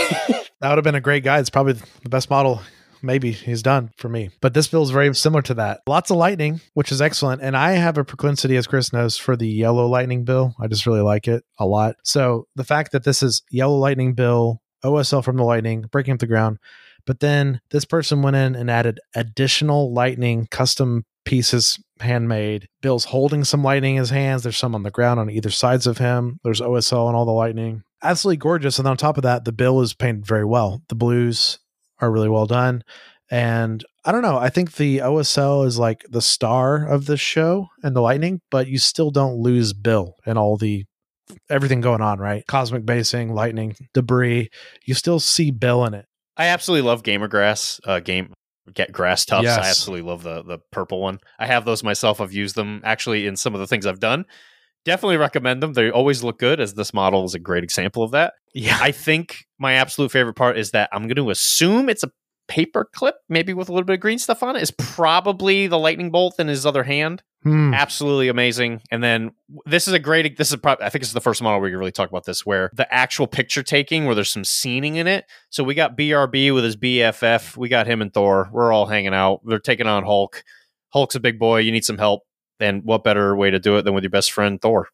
That 0.62 0.68
would 0.68 0.78
have 0.78 0.84
been 0.84 0.96
a 0.96 1.00
great 1.00 1.24
guide. 1.24 1.40
It's 1.40 1.50
probably 1.50 1.72
the 2.04 2.10
best 2.10 2.30
model 2.30 2.62
maybe 3.02 3.32
he's 3.32 3.62
done 3.62 3.92
for 3.98 4.10
me. 4.10 4.30
But 4.42 4.54
this 4.54 4.68
bill 4.68 4.84
is 4.84 4.90
very 4.90 5.14
similar 5.16 5.42
to 5.44 5.54
that. 5.56 5.82
Lots 5.88 6.12
of 6.12 6.18
lightning, 6.18 6.62
which 6.74 6.92
is 6.92 7.02
excellent. 7.02 7.42
And 7.42 7.56
I 7.56 7.72
have 7.72 7.98
a 7.98 8.04
proclivity, 8.04 8.58
as 8.58 8.68
Chris 8.68 8.94
knows, 8.94 9.18
for 9.18 9.36
the 9.36 9.48
yellow 9.48 9.88
lightning 9.88 10.26
bill. 10.26 10.56
I 10.60 10.68
just 10.68 10.86
really 10.86 11.02
like 11.02 11.28
it 11.28 11.44
a 11.58 11.66
lot. 11.66 11.96
So 12.04 12.48
the 12.56 12.64
fact 12.64 12.92
that 12.92 13.04
this 13.04 13.24
is 13.24 13.42
yellow 13.50 13.78
lightning 13.78 14.14
bill, 14.14 14.62
OSL 14.84 15.24
from 15.24 15.38
the 15.38 15.44
lightning, 15.44 15.86
breaking 15.92 16.14
up 16.14 16.20
the 16.20 16.28
ground. 16.28 16.58
But 17.06 17.20
then 17.20 17.62
this 17.72 17.86
person 17.86 18.22
went 18.22 18.36
in 18.36 18.56
and 18.56 18.70
added 18.70 19.00
additional 19.16 19.94
lightning 19.94 20.48
custom 20.52 21.06
pieces 21.26 21.80
handmade. 22.00 22.68
Bill's 22.82 23.06
holding 23.06 23.44
some 23.44 23.64
lightning 23.64 23.96
in 23.96 24.00
his 24.00 24.10
hands. 24.10 24.44
There's 24.44 24.58
some 24.58 24.76
on 24.76 24.84
the 24.84 24.92
ground 24.92 25.20
on 25.20 25.30
either 25.30 25.50
sides 25.50 25.88
of 25.88 25.98
him. 25.98 26.40
There's 26.44 26.62
OSL 26.62 27.08
and 27.08 27.16
all 27.16 27.26
the 27.26 27.32
lightning. 27.32 27.84
Absolutely 28.02 28.38
gorgeous. 28.38 28.80
And 28.80 28.88
on 28.88 28.98
top 28.98 29.18
of 29.18 29.24
that, 29.24 29.46
the 29.46 29.52
bill 29.52 29.82
is 29.82 29.94
painted 29.94 30.26
very 30.26 30.46
well. 30.46 30.82
The 30.90 30.96
blues 30.96 31.60
are 32.00 32.12
really 32.12 32.30
well 32.30 32.46
done. 32.46 32.84
And 33.32 33.84
I 34.06 34.12
don't 34.12 34.22
know. 34.22 34.38
I 34.38 34.50
think 34.50 34.74
the 34.74 35.00
OSL 35.00 35.66
is 35.68 35.78
like 35.78 36.04
the 36.10 36.22
star 36.22 36.88
of 36.88 37.06
this 37.06 37.20
show 37.20 37.68
and 37.84 37.96
the 37.96 38.02
lightning, 38.02 38.42
but 38.50 38.68
you 38.68 38.80
still 38.80 39.12
don't 39.12 39.36
lose 39.36 39.74
Bill 39.74 40.16
and 40.26 40.38
all 40.38 40.58
the 40.58 40.86
everything 41.50 41.82
going 41.82 42.02
on, 42.02 42.20
right? 42.20 42.46
Cosmic 42.48 42.86
basing, 42.86 43.34
lightning, 43.34 43.76
debris. 43.94 44.50
You 44.86 44.94
still 44.94 45.20
see 45.20 45.52
Bill 45.52 45.86
in 45.86 45.94
it. 45.94 46.06
I 46.38 46.48
absolutely 46.48 46.88
love 46.88 47.04
gamer 47.04 47.28
grass. 47.28 47.80
Uh, 47.84 48.00
game 48.00 48.34
get 48.74 48.92
grass 48.92 49.26
tufts. 49.26 49.46
Yes. 49.46 49.58
I 49.58 49.70
absolutely 49.70 50.10
love 50.10 50.24
the 50.24 50.44
the 50.44 50.60
purple 50.72 51.02
one. 51.02 51.20
I 51.40 51.48
have 51.48 51.66
those 51.66 51.84
myself. 51.84 52.22
I've 52.22 52.34
used 52.34 52.56
them 52.56 52.82
actually 52.84 53.28
in 53.28 53.36
some 53.36 53.54
of 53.54 53.60
the 53.60 53.68
things 53.68 53.86
I've 53.86 54.00
done. 54.00 54.26
Definitely 54.86 55.18
recommend 55.18 55.62
them. 55.62 55.74
They 55.74 55.92
always 55.92 56.24
look 56.24 56.40
good, 56.40 56.60
as 56.60 56.74
this 56.74 56.94
model 56.94 57.26
is 57.26 57.36
a 57.36 57.40
great 57.40 57.64
example 57.64 58.02
of 58.02 58.12
that. 58.12 58.34
Yeah. 58.54 58.78
I 58.82 58.92
think 58.92 59.46
my 59.58 59.74
absolute 59.74 60.12
favorite 60.12 60.36
part 60.36 60.58
is 60.58 60.72
that 60.72 60.90
I'm 60.94 61.04
going 61.04 61.18
to 61.18 61.30
assume 61.32 61.90
it's 61.90 62.04
a 62.04 62.12
paper 62.48 62.88
clip, 62.96 63.16
maybe 63.28 63.54
with 63.54 63.68
a 63.68 63.74
little 63.74 63.86
bit 63.86 63.96
of 63.96 64.00
green 64.00 64.20
stuff 64.20 64.42
on 64.42 64.56
it. 64.56 64.62
Is 64.62 64.72
probably 64.72 65.68
the 65.68 65.78
lightning 65.78 66.12
bolt 66.12 66.40
in 66.40 66.48
his 66.48 66.66
other 66.66 66.84
hand. 66.84 67.22
Hmm. 67.44 67.74
Absolutely 67.74 68.28
amazing. 68.28 68.82
And 68.92 69.02
then 69.02 69.32
this 69.66 69.88
is 69.88 69.94
a 69.94 70.00
great. 70.00 70.38
This 70.38 70.52
is 70.52 70.58
probably. 70.58 70.86
I 70.86 70.90
think 70.90 71.02
this 71.02 71.10
is 71.10 71.14
the 71.14 71.22
first 71.22 71.42
model 71.42 71.62
where 71.62 71.70
you 71.70 71.78
really 71.78 71.92
talk 71.92 72.10
about 72.10 72.26
this, 72.26 72.46
where 72.46 72.70
the 72.74 72.92
actual 72.94 73.28
picture 73.28 73.64
taking, 73.64 74.06
where 74.06 74.16
there's 74.16 74.32
some 74.32 74.44
scening 74.44 74.98
in 74.98 75.08
it. 75.08 75.26
So 75.50 75.64
we 75.64 75.74
got 75.74 75.98
BRB 75.98 76.54
with 76.54 76.66
his 76.66 76.76
BFF. 76.76 77.56
We 77.56 77.70
got 77.70 77.88
him 77.88 78.02
and 78.02 78.14
Thor. 78.14 78.50
We're 78.52 78.74
all 78.74 78.88
hanging 78.88 79.14
out. 79.14 79.40
They're 79.46 79.60
taking 79.60 79.88
on 79.88 80.04
Hulk. 80.04 80.44
Hulk's 80.90 81.16
a 81.16 81.20
big 81.20 81.40
boy. 81.40 81.60
You 81.60 81.72
need 81.72 81.86
some 81.86 81.98
help. 81.98 82.24
And 82.60 82.84
what 82.84 83.06
better 83.06 83.36
way 83.36 83.52
to 83.52 83.60
do 83.60 83.78
it 83.78 83.84
than 83.84 83.94
with 83.94 84.04
your 84.04 84.12
best 84.12 84.34
friend 84.34 84.62
Thor? 84.62 84.90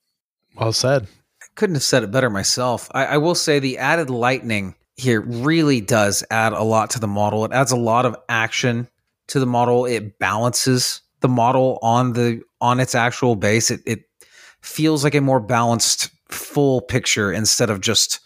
Well 0.56 0.74
said. 0.74 1.08
I 1.42 1.46
couldn't 1.56 1.76
have 1.76 1.84
said 1.84 2.04
it 2.04 2.12
better 2.12 2.30
myself. 2.30 2.90
I, 2.94 3.06
I 3.06 3.18
will 3.18 3.36
say 3.36 3.58
the 3.58 3.80
added 3.80 4.12
lightning 4.12 4.76
here 4.98 5.22
really 5.22 5.82
does 5.82 6.24
add 6.30 6.54
a 6.54 6.64
lot 6.64 6.92
to 6.92 7.00
the 7.00 7.08
model. 7.08 7.44
It 7.44 7.52
adds 7.52 7.72
a 7.72 7.78
lot 7.78 8.06
of 8.06 8.16
action 8.30 8.88
to 9.28 9.40
the 9.40 9.46
model. 9.46 9.86
It 9.86 10.20
balances 10.20 11.02
the 11.22 11.28
model 11.28 11.80
on 11.82 12.14
the 12.14 12.42
on 12.62 12.80
its 12.80 12.96
actual 12.96 13.36
base. 13.36 13.72
It 13.72 13.82
it 13.86 14.04
feels 14.62 15.04
like 15.04 15.16
a 15.16 15.22
more 15.22 15.40
balanced 15.40 16.10
full 16.30 16.82
picture 16.82 17.32
instead 17.32 17.70
of 17.70 17.82
just 17.82 18.20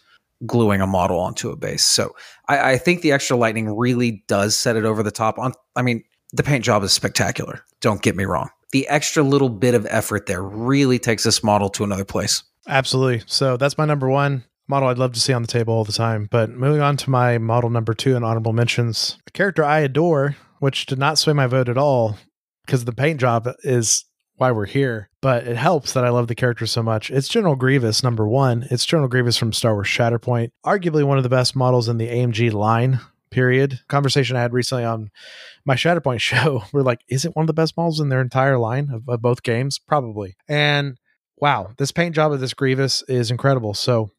gluing 0.46 0.82
a 0.82 0.88
model 0.88 1.20
onto 1.20 1.50
a 1.50 1.56
base. 1.56 1.86
So 1.86 2.16
I, 2.48 2.72
I 2.72 2.78
think 2.78 3.02
the 3.02 3.12
extra 3.12 3.36
lightning 3.36 3.76
really 3.76 4.24
does 4.28 4.56
set 4.56 4.76
it 4.76 4.86
over 4.86 5.04
the 5.04 5.12
top. 5.12 5.38
On 5.38 5.54
I 5.76 5.82
mean, 5.82 6.04
the 6.32 6.44
paint 6.44 6.64
job 6.64 6.84
is 6.84 6.92
spectacular. 6.92 7.64
Don't 7.82 8.02
get 8.02 8.16
me 8.16 8.26
wrong. 8.26 8.50
The 8.72 8.88
extra 8.88 9.24
little 9.24 9.50
bit 9.50 9.74
of 9.74 9.88
effort 9.90 10.28
there 10.28 10.44
really 10.44 11.00
takes 11.00 11.24
this 11.24 11.44
model 11.44 11.70
to 11.70 11.84
another 11.84 12.06
place. 12.06 12.44
Absolutely. 12.68 13.24
So 13.26 13.58
that's 13.58 13.78
my 13.78 13.86
number 13.86 14.08
one 14.10 14.44
model 14.68 14.90
I'd 14.90 15.00
love 15.00 15.14
to 15.14 15.20
see 15.20 15.34
on 15.34 15.42
the 15.42 15.48
table 15.48 15.74
all 15.74 15.84
the 15.84 15.92
time. 15.92 16.28
But 16.30 16.52
moving 16.52 16.82
on 16.82 16.96
to 16.98 17.10
my 17.10 17.40
model 17.40 17.72
number 17.72 17.96
two 17.96 18.16
and 18.16 18.24
honorable 18.24 18.54
mentions, 18.54 19.18
a 19.28 19.32
character 19.32 19.64
I 19.64 19.80
adore, 19.80 20.38
which 20.60 20.86
did 20.86 21.00
not 21.00 21.18
sway 21.18 21.34
my 21.34 21.48
vote 21.48 21.68
at 21.68 21.78
all 21.78 22.18
because 22.70 22.86
the 22.86 22.94
paint 22.94 23.20
job 23.20 23.50
is 23.64 24.06
why 24.36 24.52
we're 24.52 24.68
here. 24.68 25.10
But 25.24 25.48
it 25.48 25.58
helps 25.58 25.94
that 25.94 26.06
I 26.06 26.10
love 26.10 26.28
the 26.28 26.36
character 26.36 26.68
so 26.68 26.84
much. 26.84 27.10
It's 27.10 27.28
General 27.28 27.56
Grievous, 27.56 28.04
number 28.04 28.28
one. 28.28 28.68
It's 28.70 28.86
General 28.86 29.10
Grievous 29.10 29.38
from 29.38 29.54
Star 29.54 29.74
Wars 29.74 29.88
Shatterpoint, 29.88 30.52
arguably 30.64 31.04
one 31.04 31.18
of 31.18 31.24
the 31.24 31.30
best 31.30 31.56
models 31.56 31.90
in 31.90 31.98
the 31.98 32.08
AMG 32.08 32.54
line. 32.54 33.00
Period. 33.32 33.80
Conversation 33.88 34.38
I 34.38 34.42
had 34.42 34.54
recently 34.54 34.84
on 34.84 35.10
my 35.66 35.74
Shatterpoint 35.74 36.20
show. 36.20 36.64
We're 36.72 36.84
like, 36.84 37.02
is 37.10 37.26
it 37.26 37.36
one 37.36 37.42
of 37.42 37.48
the 37.48 37.54
best 37.54 37.76
models 37.76 38.00
in 38.00 38.10
their 38.10 38.22
entire 38.22 38.60
line 38.60 38.90
of, 38.94 39.10
of 39.10 39.20
both 39.20 39.42
games? 39.42 39.80
Probably. 39.80 40.36
And 40.48 41.00
wow, 41.38 41.72
this 41.80 41.92
paint 41.92 42.14
job 42.14 42.32
of 42.32 42.40
this 42.40 42.54
Grievous 42.54 43.02
is 43.08 43.32
incredible. 43.32 43.74
So 43.74 44.12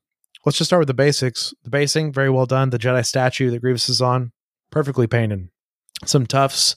let's 0.45 0.59
just 0.59 0.71
start 0.71 0.81
with 0.81 0.89
the 0.89 0.95
basics. 0.95 1.55
The 1.63 1.71
basing, 1.71 2.13
very 2.13 2.31
well 2.31 2.47
done. 2.47 2.71
The 2.71 2.81
Jedi 2.81 3.07
statue 3.07 3.49
that 3.53 3.61
Grievous 3.61 3.89
is 3.89 4.03
on, 4.03 4.33
perfectly 4.73 5.07
painted. 5.07 5.51
Some 6.05 6.27
tufts, 6.27 6.75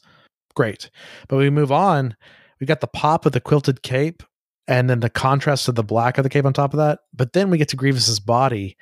great. 0.54 0.89
But 1.28 1.38
we 1.38 1.50
move 1.50 1.72
on. 1.72 2.16
We 2.60 2.68
got 2.68 2.82
the 2.82 2.88
pop 2.88 3.26
of 3.26 3.32
the 3.32 3.42
quilted 3.42 3.84
cape 3.84 4.24
and 4.68 4.89
then 4.89 5.02
the 5.02 5.10
contrast 5.10 5.68
of 5.68 5.76
the 5.76 5.84
black 5.84 6.18
of 6.18 6.24
the 6.24 6.30
cape 6.30 6.46
on 6.46 6.54
top 6.54 6.74
of 6.74 6.78
that. 6.78 7.00
But 7.13 7.34
then 7.34 7.50
we 7.50 7.58
get 7.58 7.70
to 7.70 7.76
Grievous's 7.76 8.20
body 8.20 8.78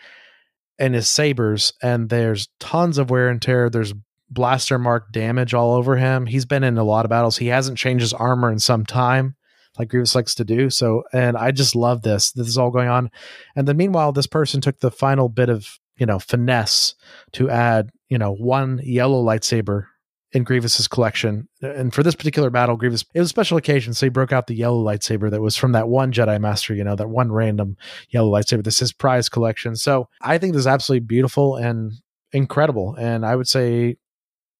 and 0.77 0.95
his 0.95 1.07
sabers, 1.07 1.73
and 1.81 2.09
there's 2.09 2.49
tons 2.59 2.97
of 2.97 3.09
wear 3.09 3.29
and 3.29 3.41
tear. 3.41 3.69
There's 3.69 3.93
blaster 4.29 4.79
mark 4.79 5.11
damage 5.11 5.53
all 5.53 5.73
over 5.73 5.97
him. 5.97 6.25
He's 6.25 6.45
been 6.45 6.63
in 6.63 6.77
a 6.77 6.83
lot 6.83 7.05
of 7.05 7.09
battles. 7.09 7.37
He 7.37 7.47
hasn't 7.47 7.77
changed 7.77 8.01
his 8.01 8.13
armor 8.13 8.51
in 8.51 8.59
some 8.59 8.85
time, 8.85 9.35
like 9.77 9.89
Grievous 9.89 10.15
likes 10.15 10.33
to 10.35 10.45
do. 10.45 10.69
So, 10.69 11.03
and 11.13 11.37
I 11.37 11.51
just 11.51 11.75
love 11.75 12.01
this. 12.01 12.31
This 12.31 12.47
is 12.47 12.57
all 12.57 12.71
going 12.71 12.89
on. 12.89 13.11
And 13.55 13.67
then 13.67 13.77
meanwhile, 13.77 14.11
this 14.11 14.27
person 14.27 14.61
took 14.61 14.79
the 14.79 14.91
final 14.91 15.29
bit 15.29 15.49
of, 15.49 15.79
you 15.97 16.05
know, 16.05 16.17
finesse 16.17 16.95
to 17.33 17.49
add, 17.49 17.91
you 18.09 18.17
know, 18.17 18.33
one 18.33 18.79
yellow 18.83 19.23
lightsaber 19.23 19.85
in 20.33 20.43
Grievous's 20.43 20.87
collection. 20.87 21.47
And 21.61 21.93
for 21.93 22.03
this 22.03 22.15
particular 22.15 22.49
battle, 22.49 22.77
Grievous, 22.77 23.03
it 23.13 23.19
was 23.19 23.27
a 23.27 23.29
special 23.29 23.57
occasion. 23.57 23.93
So 23.93 24.05
he 24.05 24.09
broke 24.09 24.31
out 24.31 24.47
the 24.47 24.55
yellow 24.55 24.81
lightsaber 24.81 25.29
that 25.29 25.41
was 25.41 25.57
from 25.57 25.73
that 25.73 25.89
one 25.89 26.13
Jedi 26.13 26.39
Master, 26.39 26.73
you 26.73 26.83
know, 26.83 26.95
that 26.95 27.09
one 27.09 27.31
random 27.31 27.75
yellow 28.09 28.31
lightsaber. 28.31 28.63
This 28.63 28.81
is 28.81 28.93
prize 28.93 29.29
collection. 29.29 29.75
So 29.75 30.07
I 30.21 30.37
think 30.37 30.53
this 30.53 30.61
is 30.61 30.67
absolutely 30.67 31.05
beautiful 31.05 31.57
and 31.57 31.93
incredible. 32.31 32.95
And 32.95 33.25
I 33.25 33.35
would 33.35 33.47
say 33.47 33.97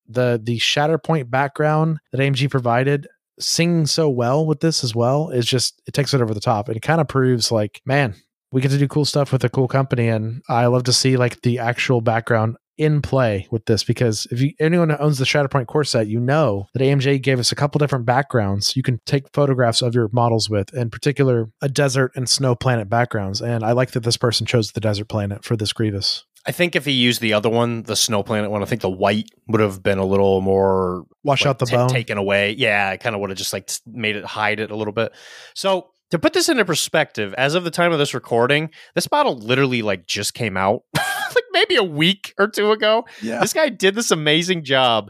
the 0.07 0.39
the 0.41 0.57
Shatterpoint 0.57 1.29
background 1.29 1.99
that 2.12 2.19
AMG 2.19 2.49
provided 2.49 3.07
singing 3.39 3.86
so 3.86 4.10
well 4.10 4.45
with 4.45 4.60
this 4.60 4.84
as 4.84 4.93
well 4.93 5.29
is 5.29 5.45
just 5.45 5.81
it 5.88 5.93
takes 5.93 6.13
it 6.13 6.21
over 6.21 6.34
the 6.34 6.41
top. 6.41 6.67
And 6.67 6.75
it 6.75 6.81
kind 6.81 6.99
of 6.99 7.07
proves 7.07 7.51
like, 7.51 7.81
man, 7.86 8.15
we 8.51 8.62
get 8.62 8.71
to 8.71 8.77
do 8.77 8.88
cool 8.88 9.05
stuff 9.05 9.31
with 9.31 9.43
a 9.43 9.49
cool 9.49 9.67
company. 9.67 10.10
And 10.10 10.41
I 10.49 10.65
love 10.65 10.84
to 10.84 10.93
see 10.93 11.15
like 11.15 11.41
the 11.41 11.60
actual 11.60 12.01
background 12.01 12.57
in 12.82 13.02
play 13.02 13.48
with 13.52 13.65
this 13.65 13.84
because 13.84 14.28
if 14.32 14.41
you 14.41 14.54
anyone 14.60 14.89
who 14.89 14.98
owns 14.98 15.20
the 15.20 15.26
Shatterpoint 15.26 15.67
core 15.67 15.84
set, 15.84 16.08
you 16.08 16.20
know 16.20 16.67
that 16.74 16.82
AMG 16.82 17.22
gave 17.22 17.39
us 17.39 17.52
a 17.52 17.56
couple 17.56 17.80
different 17.80 18.06
backgrounds 18.06 18.76
you 18.76 18.84
can 18.84 19.00
take 19.06 19.32
photographs 19.34 19.82
of 19.82 19.94
your 19.94 20.10
models 20.12 20.50
with, 20.50 20.74
in 20.74 20.89
particular 20.89 21.50
a 21.62 21.70
desert 21.70 22.12
and 22.15 22.28
snow 22.28 22.56
planet 22.56 22.89
backgrounds. 22.89 23.41
And 23.41 23.63
I 23.63 23.74
like 23.74 23.91
that 23.91 24.02
this 24.04 24.17
person 24.17 24.46
chose 24.46 24.72
the 24.72 24.80
desert 24.80 25.08
planet 25.08 25.44
for 25.44 25.56
this 25.56 25.74
Grievous. 25.74 26.26
I 26.48 26.52
think 26.52 26.76
if 26.76 26.86
he 26.86 26.91
used 26.91 27.22
the 27.22 27.34
other 27.34 27.50
one, 27.50 27.84
the 27.84 27.96
snow 27.96 28.24
planet 28.24 28.50
one, 28.50 28.63
I 28.63 28.65
think 28.65 28.82
the 28.82 28.89
white 28.89 29.30
would 29.48 29.62
have 29.62 29.84
been 29.84 30.00
a 30.00 30.06
little 30.06 30.41
more 30.41 31.06
Wash 31.24 31.41
like, 31.46 31.50
out 31.52 31.60
the 31.60 31.67
ta- 31.67 31.78
bone. 31.78 31.89
taken 31.89 32.17
away. 32.17 32.56
Yeah, 32.58 32.89
I 32.91 32.98
kind 32.98 33.13
of 33.13 33.22
would 33.22 33.30
have 33.30 33.38
just 33.38 33.54
like 33.54 33.70
made 33.86 34.15
it 34.15 34.26
hide 34.26 34.60
it 34.60 34.72
a 34.72 34.76
little 34.76 34.94
bit. 34.94 35.13
So 35.54 35.91
to 36.10 36.17
put 36.17 36.34
this 36.34 36.50
into 36.50 36.65
perspective, 36.65 37.34
as 37.38 37.54
of 37.54 37.63
the 37.63 37.72
time 37.72 37.91
of 37.91 38.00
this 38.00 38.13
recording, 38.13 38.72
this 38.96 39.10
model 39.12 39.38
literally 39.38 39.82
like 39.84 40.08
just 40.08 40.34
came 40.34 40.58
out 40.58 40.82
maybe 41.51 41.75
a 41.75 41.83
week 41.83 42.33
or 42.37 42.47
two 42.47 42.71
ago. 42.71 43.05
Yeah. 43.21 43.39
This 43.39 43.53
guy 43.53 43.69
did 43.69 43.95
this 43.95 44.11
amazing 44.11 44.63
job 44.63 45.09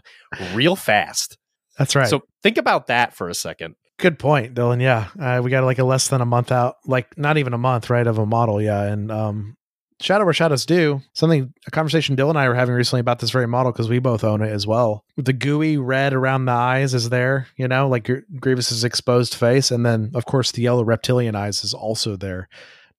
real 0.53 0.75
fast. 0.75 1.37
That's 1.77 1.95
right. 1.95 2.07
So 2.07 2.21
think 2.43 2.57
about 2.57 2.87
that 2.87 3.13
for 3.13 3.29
a 3.29 3.33
second. 3.33 3.75
Good 3.97 4.17
point, 4.17 4.55
Dylan. 4.55 4.81
Yeah, 4.81 5.09
uh, 5.19 5.41
we 5.43 5.51
got 5.51 5.63
like 5.63 5.77
a 5.77 5.83
less 5.83 6.07
than 6.07 6.21
a 6.21 6.25
month 6.25 6.51
out, 6.51 6.77
like 6.85 7.15
not 7.17 7.37
even 7.37 7.53
a 7.53 7.57
month, 7.57 7.89
right, 7.89 8.07
of 8.07 8.17
a 8.17 8.25
model. 8.25 8.59
Yeah, 8.59 8.81
and 8.83 9.11
um, 9.11 9.57
shadow 10.01 10.25
where 10.25 10.33
shadows 10.33 10.65
do 10.65 11.01
something. 11.13 11.53
A 11.67 11.71
conversation 11.71 12.15
Dylan 12.15 12.31
and 12.31 12.39
I 12.39 12.47
were 12.47 12.55
having 12.55 12.73
recently 12.73 13.01
about 13.01 13.19
this 13.19 13.29
very 13.29 13.47
model 13.47 13.71
because 13.71 13.89
we 13.89 13.99
both 13.99 14.23
own 14.23 14.41
it 14.41 14.51
as 14.51 14.65
well. 14.65 15.05
The 15.17 15.33
gooey 15.33 15.77
red 15.77 16.13
around 16.13 16.45
the 16.45 16.51
eyes 16.51 16.93
is 16.93 17.09
there, 17.09 17.47
you 17.57 17.67
know, 17.67 17.87
like 17.87 18.05
Gr- 18.05 18.19
Grievous's 18.39 18.83
exposed 18.83 19.35
face, 19.35 19.71
and 19.71 19.85
then 19.85 20.11
of 20.15 20.25
course 20.25 20.51
the 20.51 20.63
yellow 20.63 20.83
reptilian 20.83 21.35
eyes 21.35 21.63
is 21.63 21.73
also 21.73 22.15
there. 22.15 22.49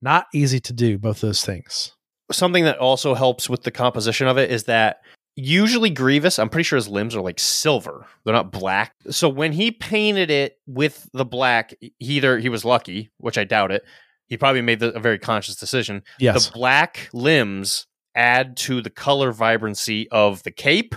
Not 0.00 0.26
easy 0.32 0.60
to 0.60 0.72
do 0.72 0.98
both 0.98 1.20
those 1.20 1.44
things. 1.44 1.92
Something 2.32 2.64
that 2.64 2.78
also 2.78 3.14
helps 3.14 3.48
with 3.48 3.62
the 3.62 3.70
composition 3.70 4.26
of 4.26 4.38
it 4.38 4.50
is 4.50 4.64
that 4.64 5.02
usually 5.36 5.90
Grievous, 5.90 6.38
I'm 6.38 6.48
pretty 6.48 6.64
sure 6.64 6.76
his 6.76 6.88
limbs 6.88 7.16
are 7.16 7.22
like 7.22 7.38
silver. 7.38 8.06
They're 8.24 8.34
not 8.34 8.52
black. 8.52 8.94
So 9.10 9.28
when 9.28 9.52
he 9.52 9.70
painted 9.70 10.30
it 10.30 10.58
with 10.66 11.08
the 11.12 11.24
black, 11.24 11.74
he 11.80 11.92
either 11.98 12.38
he 12.38 12.48
was 12.48 12.64
lucky, 12.64 13.10
which 13.18 13.38
I 13.38 13.44
doubt 13.44 13.72
it. 13.72 13.84
He 14.26 14.36
probably 14.36 14.62
made 14.62 14.80
the, 14.80 14.94
a 14.94 15.00
very 15.00 15.18
conscious 15.18 15.56
decision. 15.56 16.02
Yes. 16.18 16.46
The 16.46 16.52
black 16.52 17.08
limbs 17.12 17.86
add 18.14 18.56
to 18.58 18.82
the 18.82 18.90
color 18.90 19.32
vibrancy 19.32 20.08
of 20.10 20.42
the 20.42 20.50
cape 20.50 20.94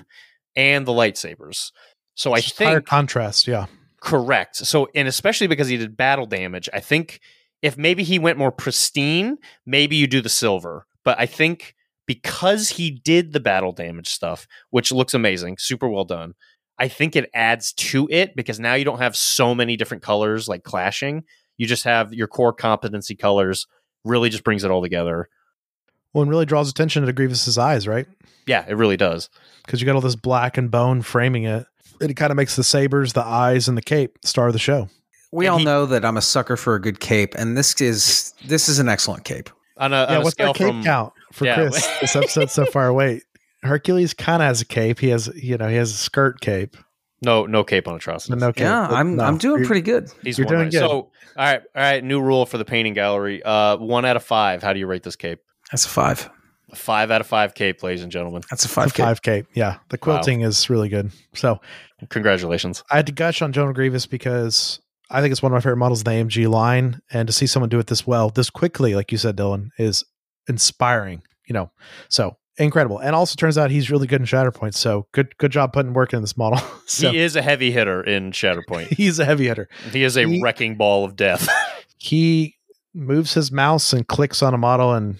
and 0.55 0.85
the 0.85 0.91
lightsabers. 0.91 1.71
So 2.15 2.33
I 2.33 2.39
Just 2.39 2.57
higher 2.57 2.75
think 2.75 2.87
contrast. 2.87 3.47
Yeah. 3.47 3.65
Correct. 3.99 4.55
So, 4.55 4.87
and 4.95 5.07
especially 5.07 5.47
because 5.47 5.67
he 5.67 5.77
did 5.77 5.97
battle 5.97 6.25
damage, 6.25 6.69
I 6.71 6.79
think 6.79 7.19
if 7.61 7.77
maybe 7.77 8.03
he 8.03 8.19
went 8.19 8.37
more 8.37 8.51
pristine, 8.51 9.37
maybe 9.65 9.95
you 9.95 10.07
do 10.07 10.21
the 10.21 10.29
silver. 10.29 10.85
But 11.05 11.17
I 11.19 11.25
think 11.25 11.75
because 12.07 12.69
he 12.71 12.91
did 12.91 13.31
the 13.31 13.39
battle 13.39 13.71
damage 13.71 14.09
stuff, 14.09 14.47
which 14.71 14.91
looks 14.91 15.13
amazing, 15.13 15.57
super 15.59 15.87
well 15.87 16.03
done, 16.03 16.33
I 16.77 16.89
think 16.89 17.15
it 17.15 17.29
adds 17.33 17.71
to 17.73 18.07
it 18.11 18.35
because 18.35 18.59
now 18.59 18.73
you 18.73 18.83
don't 18.83 18.99
have 18.99 19.15
so 19.15 19.55
many 19.55 19.77
different 19.77 20.03
colors 20.03 20.49
like 20.49 20.63
clashing. 20.63 21.23
You 21.57 21.65
just 21.67 21.85
have 21.85 22.13
your 22.13 22.27
core 22.27 22.51
competency 22.51 23.15
colors, 23.15 23.65
really 24.03 24.29
just 24.29 24.43
brings 24.43 24.65
it 24.65 24.71
all 24.71 24.81
together. 24.81 25.29
Well, 26.13 26.21
and 26.23 26.29
really 26.29 26.45
draws 26.45 26.69
attention 26.69 27.05
to 27.05 27.13
Grievous's 27.13 27.57
eyes, 27.57 27.87
right? 27.87 28.07
Yeah, 28.45 28.65
it 28.67 28.75
really 28.75 28.97
does. 28.97 29.29
Because 29.65 29.79
you 29.81 29.85
got 29.85 29.95
all 29.95 30.01
this 30.01 30.15
black 30.15 30.57
and 30.57 30.69
bone 30.69 31.01
framing 31.01 31.45
it. 31.45 31.65
It 32.01 32.13
kind 32.15 32.29
of 32.31 32.35
makes 32.37 32.55
the 32.57 32.63
sabers, 32.63 33.13
the 33.13 33.25
eyes, 33.25 33.67
and 33.69 33.77
the 33.77 33.81
cape 33.81 34.17
star 34.23 34.47
of 34.47 34.53
the 34.53 34.59
show. 34.59 34.89
We 35.31 35.45
And 35.45 35.53
all 35.53 35.59
he- 35.59 35.65
know 35.65 35.85
that 35.87 36.03
I'm 36.05 36.17
a 36.17 36.21
sucker 36.21 36.55
for 36.57 36.75
a 36.75 36.81
good 36.81 36.99
cape, 36.99 37.35
and 37.35 37.57
this 37.57 37.79
is 37.81 38.33
this 38.45 38.67
is 38.69 38.79
an 38.79 38.87
excellent 38.89 39.23
cape. 39.23 39.49
On 39.77 39.91
a, 39.93 39.95
yeah, 39.95 40.05
on 40.05 40.15
a 40.15 40.19
what's 40.19 40.31
scale 40.31 40.53
that 40.53 40.57
cape 40.57 40.67
from 40.67 40.83
count 40.83 41.13
for 41.33 41.45
Yeah. 41.45 41.55
Chris? 41.55 41.85
this 42.01 42.15
episode's 42.15 42.51
so 42.53 42.65
far 42.65 42.87
away. 42.87 43.21
Hercules 43.63 44.13
kind 44.13 44.41
of 44.41 44.47
has 44.47 44.61
a 44.61 44.65
cape. 44.65 44.99
He 44.99 45.09
has, 45.09 45.27
you 45.35 45.57
know, 45.57 45.67
he 45.67 45.75
has 45.75 45.91
a 45.91 45.95
skirt 45.97 46.39
cape, 46.39 46.77
no 47.21 47.45
no 47.45 47.63
cape 47.63 47.87
on 47.87 47.99
Atrocitus. 47.99 48.29
but 48.29 48.37
no 48.39 48.53
cape. 48.53 48.61
yeah, 48.63 48.87
I'm 48.87 49.15
no, 49.15 49.23
I'm 49.23 49.37
doing 49.37 49.65
pretty 49.65 49.81
good. 49.81 50.09
He's 50.21 50.37
You're 50.37 50.47
doing 50.47 50.59
right. 50.61 50.71
good. 50.71 50.79
So, 50.79 50.89
all 50.91 51.11
right, 51.35 51.61
all 51.75 51.81
right. 51.81 52.03
New 52.03 52.21
rule 52.21 52.45
for 52.45 52.57
the 52.59 52.65
painting 52.65 52.93
gallery. 52.93 53.41
Uh, 53.43 53.77
one 53.77 54.05
out 54.05 54.15
of 54.15 54.23
five. 54.23 54.61
How 54.61 54.71
do 54.73 54.79
you 54.79 54.85
rate 54.87 55.03
this 55.03 55.15
cape? 55.15 55.39
That's 55.71 55.85
a 55.85 55.89
five. 55.89 56.29
A 56.71 56.75
five 56.75 57.09
out 57.11 57.21
of 57.21 57.27
five 57.27 57.53
cape, 57.55 57.81
ladies 57.83 58.03
and 58.03 58.11
gentlemen. 58.11 58.43
That's 58.49 58.63
a 58.63 58.67
It's 58.67 58.71
a 58.71 58.75
five. 58.75 58.93
cape. 58.93 59.05
five 59.05 59.21
cape. 59.23 59.45
Yeah, 59.55 59.77
the 59.89 59.97
quilting 59.97 60.41
is 60.41 60.69
really 60.69 60.89
good. 60.89 61.11
So 61.33 61.59
Congratulations. 62.09 62.83
I 62.91 62.97
had 62.97 63.05
to 63.07 63.11
gush 63.11 63.41
on 63.41 63.51
Jonah 63.51 63.73
Grievous 63.73 64.05
because 64.05 64.79
I 65.09 65.21
think 65.21 65.31
it's 65.31 65.41
one 65.43 65.51
of 65.51 65.55
my 65.55 65.59
favorite 65.61 65.77
models 65.77 66.01
in 66.01 66.05
the 66.05 66.11
AMG 66.11 66.49
line, 66.49 66.99
and 67.11 67.27
to 67.27 67.33
see 67.33 67.47
someone 67.47 67.69
do 67.69 67.79
it 67.79 67.87
this 67.87 68.07
well, 68.07 68.29
this 68.29 68.49
quickly, 68.49 68.95
like 68.95 69.11
you 69.11 69.17
said, 69.17 69.37
Dylan, 69.37 69.69
is 69.77 70.03
inspiring. 70.47 71.21
You 71.47 71.53
know, 71.53 71.71
so 72.09 72.37
incredible. 72.57 72.97
And 72.99 73.15
also 73.15 73.35
turns 73.35 73.57
out 73.57 73.69
he's 73.69 73.91
really 73.91 74.07
good 74.07 74.19
in 74.21 74.25
Shatterpoint. 74.25 74.73
So 74.73 75.07
good, 75.11 75.37
good 75.37 75.51
job 75.51 75.73
putting 75.73 75.93
work 75.93 76.13
in 76.13 76.21
this 76.21 76.35
model. 76.37 76.59
so 76.87 77.11
he 77.11 77.19
is 77.19 77.35
a 77.35 77.41
heavy 77.41 77.71
hitter 77.71 78.01
in 78.01 78.31
Shatterpoint. 78.31 78.87
he's 78.97 79.19
a 79.19 79.25
heavy 79.25 79.45
hitter. 79.47 79.67
he 79.91 80.03
is 80.03 80.17
a 80.17 80.27
He- 80.27 80.41
wrecking 80.41 80.75
ball 80.75 81.05
of 81.05 81.15
death. 81.15 81.47
He 81.97 82.55
moves 82.93 83.33
his 83.33 83.51
mouse 83.51 83.91
and 83.91 84.07
clicks 84.07 84.43
on 84.43 84.53
a 84.53 84.57
model 84.59 84.93
and 84.93 85.17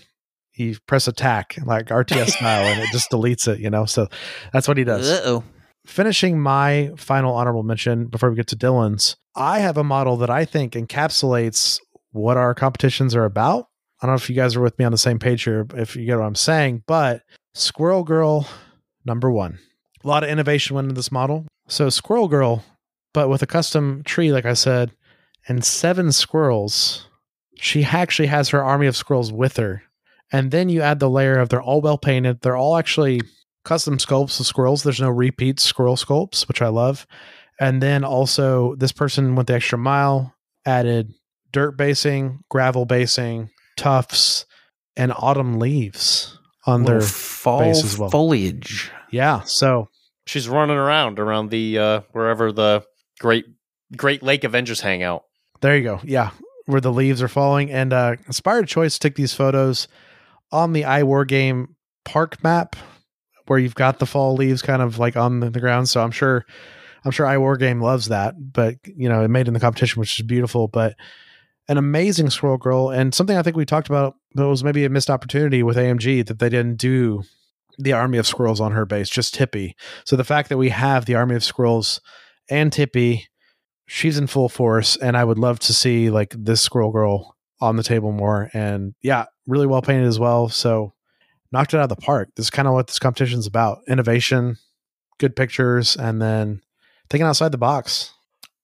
he 0.51 0.77
press 0.85 1.07
attack 1.07 1.55
like 1.65 1.87
RTS 1.87 2.31
style 2.31 2.63
and 2.65 2.79
it 2.79 2.89
just 2.91 3.09
deletes 3.09 3.47
it, 3.51 3.59
you 3.59 3.71
know. 3.71 3.85
So 3.85 4.07
that's 4.53 4.67
what 4.67 4.77
he 4.77 4.83
does. 4.83 5.09
Uh-oh. 5.09 5.43
Finishing 5.85 6.39
my 6.39 6.91
final 6.97 7.35
honorable 7.35 7.63
mention 7.63 8.05
before 8.07 8.29
we 8.29 8.35
get 8.35 8.47
to 8.47 8.55
Dylan's, 8.55 9.15
I 9.35 9.59
have 9.59 9.77
a 9.77 9.83
model 9.83 10.17
that 10.17 10.29
I 10.29 10.45
think 10.45 10.73
encapsulates 10.73 11.79
what 12.11 12.37
our 12.37 12.53
competitions 12.53 13.15
are 13.15 13.25
about. 13.25 13.67
I 14.01 14.07
don't 14.07 14.13
know 14.13 14.17
if 14.17 14.29
you 14.29 14.35
guys 14.35 14.55
are 14.55 14.61
with 14.61 14.77
me 14.77 14.85
on 14.85 14.91
the 14.91 14.97
same 14.97 15.19
page 15.19 15.43
here, 15.43 15.65
if 15.75 15.95
you 15.95 16.05
get 16.05 16.17
what 16.17 16.25
I'm 16.25 16.35
saying, 16.35 16.83
but 16.87 17.23
Squirrel 17.53 18.03
Girl 18.03 18.47
number 19.05 19.31
one. 19.31 19.59
A 20.03 20.07
lot 20.07 20.23
of 20.23 20.29
innovation 20.29 20.75
went 20.75 20.85
into 20.85 20.95
this 20.95 21.11
model. 21.11 21.45
So 21.67 21.89
Squirrel 21.89 22.27
Girl, 22.27 22.63
but 23.13 23.29
with 23.29 23.41
a 23.41 23.47
custom 23.47 24.03
tree, 24.03 24.31
like 24.31 24.45
I 24.45 24.53
said, 24.53 24.91
and 25.47 25.63
seven 25.63 26.11
squirrels, 26.11 27.07
she 27.55 27.83
actually 27.83 28.27
has 28.27 28.49
her 28.49 28.63
army 28.63 28.87
of 28.87 28.97
squirrels 28.97 29.31
with 29.31 29.57
her. 29.57 29.83
And 30.31 30.51
then 30.51 30.69
you 30.69 30.81
add 30.81 30.99
the 30.99 31.09
layer 31.09 31.37
of 31.37 31.49
they're 31.49 31.61
all 31.61 31.81
well 31.81 31.97
painted. 31.97 32.41
They're 32.41 32.57
all 32.57 32.77
actually 32.77 33.21
custom 33.65 33.97
sculpts 33.97 34.39
of 34.39 34.45
squirrels. 34.45 34.83
There's 34.83 35.01
no 35.01 35.09
repeat 35.09 35.59
squirrel 35.59 35.97
sculpts, 35.97 36.47
which 36.47 36.61
I 36.61 36.69
love. 36.69 37.05
And 37.59 37.81
then 37.81 38.03
also, 38.05 38.75
this 38.75 38.91
person 38.93 39.35
went 39.35 39.47
the 39.47 39.55
extra 39.55 39.77
mile, 39.77 40.33
added 40.65 41.13
dirt 41.51 41.71
basing, 41.77 42.43
gravel 42.49 42.85
basing, 42.85 43.49
tufts, 43.75 44.45
and 44.95 45.11
autumn 45.17 45.59
leaves 45.59 46.37
on 46.65 46.83
their. 46.83 47.01
fall 47.01 47.59
base 47.59 47.83
as 47.83 47.97
well. 47.97 48.09
foliage. 48.09 48.91
Yeah. 49.11 49.41
So, 49.41 49.89
She's 50.27 50.49
running 50.49 50.77
around 50.77 51.19
around 51.19 51.49
the 51.51 51.77
uh, 51.77 52.01
wherever 52.11 52.51
the 52.51 52.83
great 53.19 53.45
Great 53.95 54.23
Lake 54.23 54.43
Avengers 54.43 54.81
hang 54.81 55.03
out. 55.03 55.23
there 55.61 55.77
you 55.77 55.83
go. 55.83 55.99
Yeah. 56.03 56.31
Where 56.65 56.81
the 56.81 56.91
leaves 56.91 57.21
are 57.21 57.27
falling. 57.27 57.71
And 57.71 57.93
uh, 57.93 58.15
Inspired 58.25 58.67
Choice 58.67 58.97
took 58.97 59.13
these 59.15 59.33
photos 59.35 59.87
on 60.51 60.73
the 60.73 60.81
iWargame 60.81 61.67
park 62.03 62.43
map 62.43 62.75
where 63.47 63.59
you've 63.59 63.75
got 63.75 63.99
the 63.99 64.05
fall 64.05 64.35
leaves 64.35 64.61
kind 64.61 64.81
of 64.81 64.99
like 64.99 65.15
on 65.15 65.39
the, 65.39 65.59
ground. 65.59 65.89
So 65.89 66.01
I'm 66.01 66.11
sure 66.11 66.45
I'm 67.03 67.11
sure 67.11 67.27
iWargame 67.27 67.81
loves 67.81 68.07
that, 68.07 68.35
but 68.53 68.75
you 68.85 69.07
know, 69.07 69.23
it 69.23 69.27
made 69.27 69.47
in 69.47 69.53
the 69.53 69.59
competition, 69.59 69.99
which 69.99 70.19
is 70.19 70.25
beautiful, 70.25 70.67
but 70.67 70.95
an 71.67 71.77
amazing 71.77 72.29
Squirrel 72.29 72.57
Girl 72.57 72.89
and 72.89 73.13
something 73.13 73.37
I 73.37 73.43
think 73.43 73.55
we 73.55 73.65
talked 73.65 73.87
about 73.87 74.15
that 74.33 74.47
was 74.47 74.63
maybe 74.63 74.85
a 74.85 74.89
missed 74.89 75.09
opportunity 75.09 75.63
with 75.63 75.77
AMG 75.77 76.25
that 76.27 76.39
they 76.39 76.49
didn't 76.49 76.77
do 76.77 77.23
the 77.77 77.93
army 77.93 78.17
of 78.17 78.27
squirrels 78.27 78.61
on 78.61 78.71
her 78.71 78.85
base, 78.85 79.09
just 79.09 79.33
Tippy. 79.33 79.75
So 80.05 80.15
the 80.15 80.23
fact 80.23 80.49
that 80.49 80.57
we 80.57 80.69
have 80.69 81.05
the 81.05 81.15
army 81.15 81.35
of 81.35 81.43
squirrels 81.43 82.01
and 82.49 82.71
Tippy, 82.71 83.27
she's 83.85 84.17
in 84.17 84.27
full 84.27 84.49
force, 84.49 84.95
and 84.95 85.17
I 85.17 85.23
would 85.23 85.39
love 85.39 85.59
to 85.59 85.73
see 85.73 86.09
like 86.09 86.33
this 86.37 86.61
Squirrel 86.61 86.91
Girl 86.91 87.35
on 87.61 87.75
the 87.75 87.83
table 87.83 88.11
more. 88.11 88.49
And 88.53 88.95
yeah, 89.01 89.25
really 89.47 89.67
well 89.67 89.81
painted 89.81 90.07
as 90.07 90.19
well. 90.19 90.49
So 90.49 90.93
knocked 91.51 91.73
it 91.73 91.77
out 91.77 91.83
of 91.83 91.89
the 91.89 91.95
park. 91.95 92.29
This 92.35 92.47
is 92.47 92.49
kind 92.49 92.67
of 92.67 92.73
what 92.73 92.87
this 92.87 92.99
competition's 92.99 93.47
about: 93.47 93.79
innovation, 93.87 94.57
good 95.19 95.35
pictures, 95.35 95.95
and 95.95 96.21
then 96.21 96.61
thinking 97.09 97.27
outside 97.27 97.51
the 97.51 97.57
box. 97.57 98.13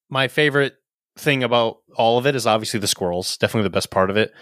My 0.10 0.28
favorite 0.28 0.76
thing 1.18 1.44
about 1.44 1.78
all 1.96 2.18
of 2.18 2.26
it 2.26 2.36
is 2.36 2.48
obviously 2.48 2.80
the 2.80 2.88
squirrels. 2.88 3.38
Definitely 3.38 3.64
the 3.64 3.72
best 3.72 3.92
part 3.92 4.10
of 4.10 4.18
it. 4.18 4.34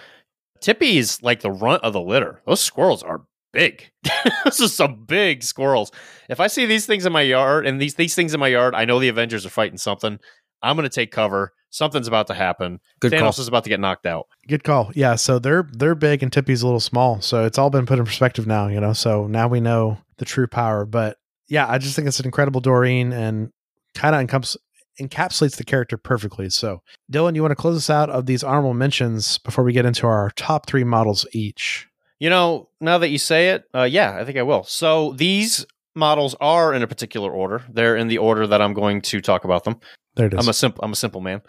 Tippy's 0.61 1.21
like 1.21 1.41
the 1.41 1.51
runt 1.51 1.83
of 1.83 1.93
the 1.93 2.01
litter. 2.01 2.41
Those 2.45 2.61
squirrels 2.61 3.03
are 3.03 3.23
big. 3.53 3.91
this 4.45 4.59
is 4.59 4.75
some 4.75 5.05
big 5.05 5.43
squirrels. 5.43 5.91
If 6.29 6.39
I 6.39 6.47
see 6.47 6.65
these 6.65 6.85
things 6.85 7.05
in 7.05 7.13
my 7.13 7.21
yard 7.21 7.65
and 7.65 7.81
these 7.81 7.95
these 7.95 8.15
things 8.15 8.33
in 8.33 8.39
my 8.39 8.47
yard, 8.47 8.75
I 8.75 8.85
know 8.85 8.99
the 8.99 9.09
Avengers 9.09 9.45
are 9.45 9.49
fighting 9.49 9.77
something. 9.77 10.19
I'm 10.61 10.75
going 10.75 10.83
to 10.83 10.93
take 10.93 11.11
cover. 11.11 11.53
Something's 11.69 12.07
about 12.07 12.27
to 12.27 12.33
happen. 12.33 12.79
Good 12.99 13.11
Thanos 13.11 13.19
call. 13.19 13.29
is 13.29 13.47
about 13.47 13.63
to 13.63 13.69
get 13.69 13.79
knocked 13.79 14.05
out. 14.05 14.27
Good 14.47 14.63
call. 14.63 14.91
Yeah, 14.95 15.15
so 15.15 15.39
they're 15.39 15.67
they're 15.71 15.95
big 15.95 16.23
and 16.23 16.31
Tippy's 16.33 16.61
a 16.61 16.65
little 16.65 16.79
small. 16.79 17.21
So 17.21 17.45
it's 17.45 17.57
all 17.57 17.69
been 17.69 17.85
put 17.85 17.99
in 17.99 18.05
perspective 18.05 18.47
now, 18.47 18.67
you 18.67 18.79
know. 18.79 18.93
So 18.93 19.27
now 19.27 19.47
we 19.47 19.59
know 19.59 19.99
the 20.17 20.25
true 20.25 20.47
power. 20.47 20.85
But 20.85 21.17
yeah, 21.47 21.67
I 21.69 21.77
just 21.77 21.95
think 21.95 22.07
it's 22.07 22.19
an 22.19 22.25
incredible 22.25 22.61
Doreen 22.61 23.13
and 23.13 23.51
kind 23.93 24.15
of 24.15 24.21
encompass, 24.21 24.57
encapsulates 24.99 25.57
the 25.57 25.63
character 25.63 25.97
perfectly. 25.97 26.49
So 26.49 26.81
Dylan, 27.11 27.35
you 27.35 27.41
want 27.41 27.51
to 27.51 27.55
close 27.55 27.77
us 27.77 27.89
out 27.89 28.09
of 28.09 28.25
these 28.25 28.43
honorable 28.43 28.73
mentions 28.73 29.37
before 29.37 29.63
we 29.63 29.73
get 29.73 29.85
into 29.85 30.07
our 30.07 30.31
top 30.31 30.67
three 30.67 30.83
models 30.83 31.25
each? 31.33 31.87
You 32.19 32.29
know, 32.29 32.69
now 32.81 32.97
that 32.97 33.09
you 33.09 33.17
say 33.17 33.51
it, 33.51 33.63
uh, 33.73 33.83
yeah, 33.83 34.17
I 34.19 34.25
think 34.25 34.37
I 34.37 34.43
will. 34.43 34.63
So 34.63 35.13
these 35.13 35.65
models 35.99 36.35
are 36.41 36.73
in 36.73 36.81
a 36.81 36.87
particular 36.87 37.31
order. 37.31 37.63
They're 37.69 37.95
in 37.95 38.07
the 38.07 38.17
order 38.17 38.47
that 38.47 38.61
I'm 38.61 38.73
going 38.73 39.01
to 39.01 39.21
talk 39.21 39.43
about 39.43 39.63
them. 39.63 39.79
There 40.15 40.27
it 40.27 40.33
is. 40.33 40.39
I'm 40.39 40.49
a 40.49 40.53
simple 40.53 40.83
I'm 40.83 40.93
a 40.93 40.95
simple 40.95 41.21
man. 41.21 41.41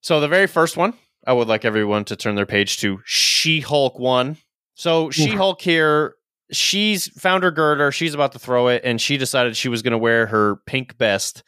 So 0.00 0.20
the 0.20 0.28
very 0.28 0.46
first 0.46 0.76
one, 0.76 0.94
I 1.26 1.32
would 1.32 1.48
like 1.48 1.64
everyone 1.64 2.04
to 2.06 2.16
turn 2.16 2.36
their 2.36 2.46
page 2.46 2.78
to 2.78 3.00
She-Hulk 3.04 3.98
1. 3.98 4.36
So 4.74 5.10
She-Hulk 5.10 5.60
here, 5.60 6.14
she's 6.52 7.08
found 7.20 7.42
her 7.42 7.50
girder, 7.50 7.90
she's 7.90 8.14
about 8.14 8.32
to 8.32 8.38
throw 8.38 8.68
it 8.68 8.82
and 8.84 9.00
she 9.00 9.16
decided 9.16 9.56
she 9.56 9.68
was 9.68 9.82
going 9.82 9.92
to 9.92 9.98
wear 9.98 10.26
her 10.26 10.56
pink 10.66 10.96
best 10.96 11.42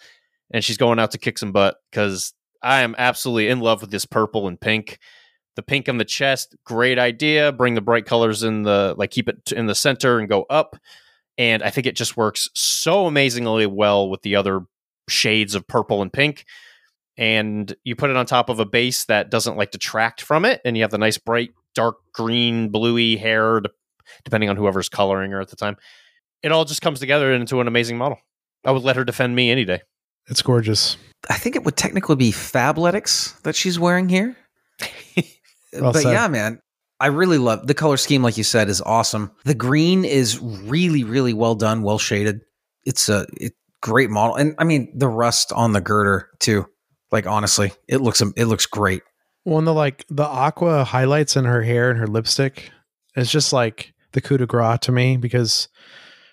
and 0.51 0.65
she's 0.65 0.77
going 0.77 0.99
out 0.99 1.13
to 1.13 1.19
kick 1.19 1.39
some 1.39 1.53
butt 1.53 1.77
cuz 1.93 2.33
I 2.63 2.81
am 2.81 2.95
absolutely 2.99 3.49
in 3.49 3.61
love 3.61 3.81
with 3.81 3.91
this 3.91 4.07
purple 4.07 4.49
and 4.49 4.61
pink. 4.61 4.99
The 5.55 5.63
pink 5.63 5.89
on 5.89 5.99
the 5.99 6.05
chest, 6.05 6.57
great 6.65 6.99
idea. 6.99 7.53
Bring 7.53 7.75
the 7.75 7.81
bright 7.81 8.07
colors 8.07 8.43
in 8.43 8.63
the 8.63 8.95
like 8.97 9.11
keep 9.11 9.29
it 9.29 9.53
in 9.53 9.67
the 9.67 9.75
center 9.75 10.19
and 10.19 10.29
go 10.29 10.45
up. 10.51 10.77
And 11.39 11.63
I 11.63 11.71
think 11.71 11.87
it 11.87 11.97
just 11.97 12.17
works 12.17 12.51
so 12.55 13.07
amazingly 13.07 13.67
well 13.67 14.11
with 14.11 14.23
the 14.23 14.37
other 14.37 14.63
shades 15.09 15.55
of 15.55 15.67
purple 15.67 16.03
and 16.03 16.13
pink 16.13 16.45
and 17.17 17.75
you 17.83 17.97
put 17.97 18.11
it 18.11 18.17
on 18.17 18.27
top 18.27 18.51
of 18.51 18.61
a 18.61 18.67
base 18.67 19.07
that 19.07 19.31
doesn't 19.31 19.57
like 19.57 19.71
detract 19.71 20.21
from 20.21 20.45
it 20.45 20.61
and 20.67 20.77
you 20.77 20.83
have 20.83 20.91
the 20.91 20.99
nice 20.99 21.17
bright 21.17 21.51
dark 21.75 21.97
green 22.13 22.69
bluey 22.69 23.17
hair 23.17 23.61
de- 23.61 23.71
depending 24.23 24.51
on 24.51 24.57
whoever's 24.57 24.91
coloring 24.91 25.31
her 25.31 25.41
at 25.41 25.49
the 25.49 25.57
time 25.57 25.79
it 26.43 26.53
all 26.53 26.67
just 26.67 26.83
comes 26.83 27.01
together 27.01 27.33
into 27.33 27.59
an 27.63 27.67
amazing 27.67 27.97
model 27.97 28.19
i 28.67 28.71
would 28.71 28.83
let 28.83 28.97
her 28.97 29.05
defend 29.05 29.35
me 29.35 29.51
any 29.51 29.65
day 29.65 29.81
it's 30.29 30.43
gorgeous. 30.43 30.97
I 31.31 31.35
think 31.35 31.57
it 31.57 31.65
would 31.65 31.77
technically 31.77 32.17
be 32.17 32.31
Fabletics 32.31 33.41
that 33.43 33.57
she's 33.57 33.79
wearing 33.79 34.09
here. 34.09 34.37
Well 35.71 35.93
but 35.93 36.01
said. 36.01 36.13
yeah, 36.13 36.29
man, 36.29 36.63
I 37.01 37.07
really 37.07 37.39
love 37.39 37.67
the 37.67 37.75
color 37.75 37.97
scheme. 37.97 38.23
Like 38.23 38.37
you 38.37 38.45
said, 38.45 38.69
is 38.69 38.81
awesome. 38.83 39.31
The 39.45 39.55
green 39.55 40.05
is 40.05 40.39
really, 40.41 41.05
really 41.05 41.33
well 41.33 41.55
done, 41.55 41.83
well 41.83 41.99
shaded. 41.99 42.41
it's 42.85 43.09
a 43.09 43.27
it, 43.33 43.53
great 43.81 44.11
model, 44.11 44.37
and 44.37 44.55
I 44.59 44.65
mean 44.65 44.93
the 44.97 45.09
rust 45.09 45.53
on 45.53 45.73
the 45.73 45.81
girder 45.81 46.29
too. 46.41 46.67
Like 47.11 47.27
honestly, 47.27 47.73
it 47.89 47.99
looks 47.99 48.21
it 48.21 48.47
looks 48.47 48.67
great. 48.67 49.03
Well, 49.45 49.59
and 49.59 49.67
the 49.67 49.75
like 49.75 50.05
the 50.11 50.27
aqua 50.27 50.85
highlights 50.85 51.37
in 51.37 51.45
her 51.45 51.63
hair 51.63 51.91
and 51.91 51.99
her 51.99 52.07
lipstick 52.07 52.71
is 53.17 53.31
just 53.31 53.53
like 53.53 53.95
the 54.13 54.21
coup 54.21 54.37
de 54.37 54.47
grace 54.47 54.81
to 54.83 54.93
me 54.93 55.17
because, 55.17 55.69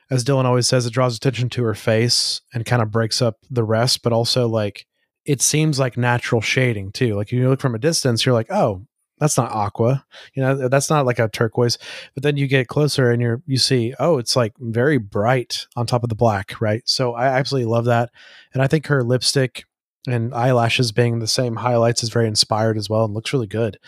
as 0.10 0.24
Dylan 0.24 0.46
always 0.46 0.68
says, 0.68 0.86
it 0.86 0.94
draws 0.94 1.16
attention 1.16 1.50
to 1.52 1.64
her 1.64 1.76
face 1.76 2.42
and 2.54 2.66
kind 2.66 2.82
of 2.82 2.92
breaks 2.92 3.22
up 3.22 3.38
the 3.50 3.64
rest, 3.64 4.04
but 4.04 4.14
also 4.14 4.48
like 4.48 4.86
it 5.26 5.42
seems 5.42 5.80
like 5.80 5.98
natural 5.98 6.42
shading 6.42 6.92
too. 6.92 7.16
Like 7.16 7.32
you 7.32 7.48
look 7.50 7.62
from 7.62 7.76
a 7.76 7.80
distance, 7.80 8.26
you're 8.26 8.36
like, 8.36 8.52
oh, 8.52 8.86
that's 9.20 9.38
not 9.38 9.52
aqua, 9.52 10.06
you 10.34 10.42
know, 10.42 10.68
that's 10.68 10.90
not 10.90 11.06
like 11.06 11.20
a 11.20 11.30
turquoise. 11.30 11.78
But 12.14 12.24
then 12.24 12.38
you 12.38 12.48
get 12.48 12.68
closer 12.68 13.12
and 13.12 13.22
you're 13.22 13.42
you 13.46 13.58
see, 13.58 13.94
oh, 14.00 14.18
it's 14.18 14.36
like 14.36 14.54
very 14.60 14.98
bright 14.98 15.68
on 15.76 15.86
top 15.86 16.04
of 16.04 16.10
the 16.10 16.16
black, 16.16 16.60
right? 16.60 16.82
So 16.86 17.14
I 17.14 17.28
absolutely 17.28 17.72
love 17.72 17.86
that, 17.86 18.12
and 18.54 18.62
I 18.62 18.68
think 18.68 18.88
her 18.88 19.04
lipstick 19.04 19.66
and 20.08 20.34
eyelashes 20.34 20.92
being 20.92 21.20
the 21.20 21.28
same 21.28 21.56
highlights 21.56 22.04
is 22.04 22.10
very 22.10 22.28
inspired 22.28 22.78
as 22.78 22.90
well 22.90 23.06
and 23.06 23.14
looks 23.14 23.34
really 23.34 23.48
good. 23.48 23.80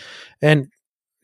And 0.42 0.70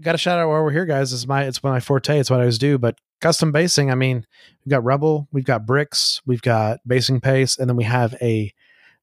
got 0.02 0.16
a 0.16 0.20
shout 0.20 0.40
out 0.40 0.50
while 0.50 0.64
we're 0.64 0.72
here, 0.72 0.86
guys. 0.86 1.14
It's 1.14 1.28
my 1.28 1.44
it's 1.46 1.64
my 1.64 1.80
forte. 1.80 2.20
It's 2.20 2.30
what 2.30 2.40
I 2.40 2.44
always 2.44 2.58
do. 2.58 2.78
But 2.78 2.98
custom 3.22 3.52
basing, 3.52 3.90
I 3.90 3.96
mean, 3.96 4.26
we've 4.66 4.72
got 4.72 4.84
rubble 4.84 5.28
we've 5.32 5.46
got 5.46 5.66
bricks, 5.66 6.22
we've 6.26 6.42
got 6.42 6.80
basing 6.86 7.22
paste, 7.22 7.60
and 7.60 7.70
then 7.70 7.78
we 7.78 7.86
have 7.86 8.16
a 8.22 8.54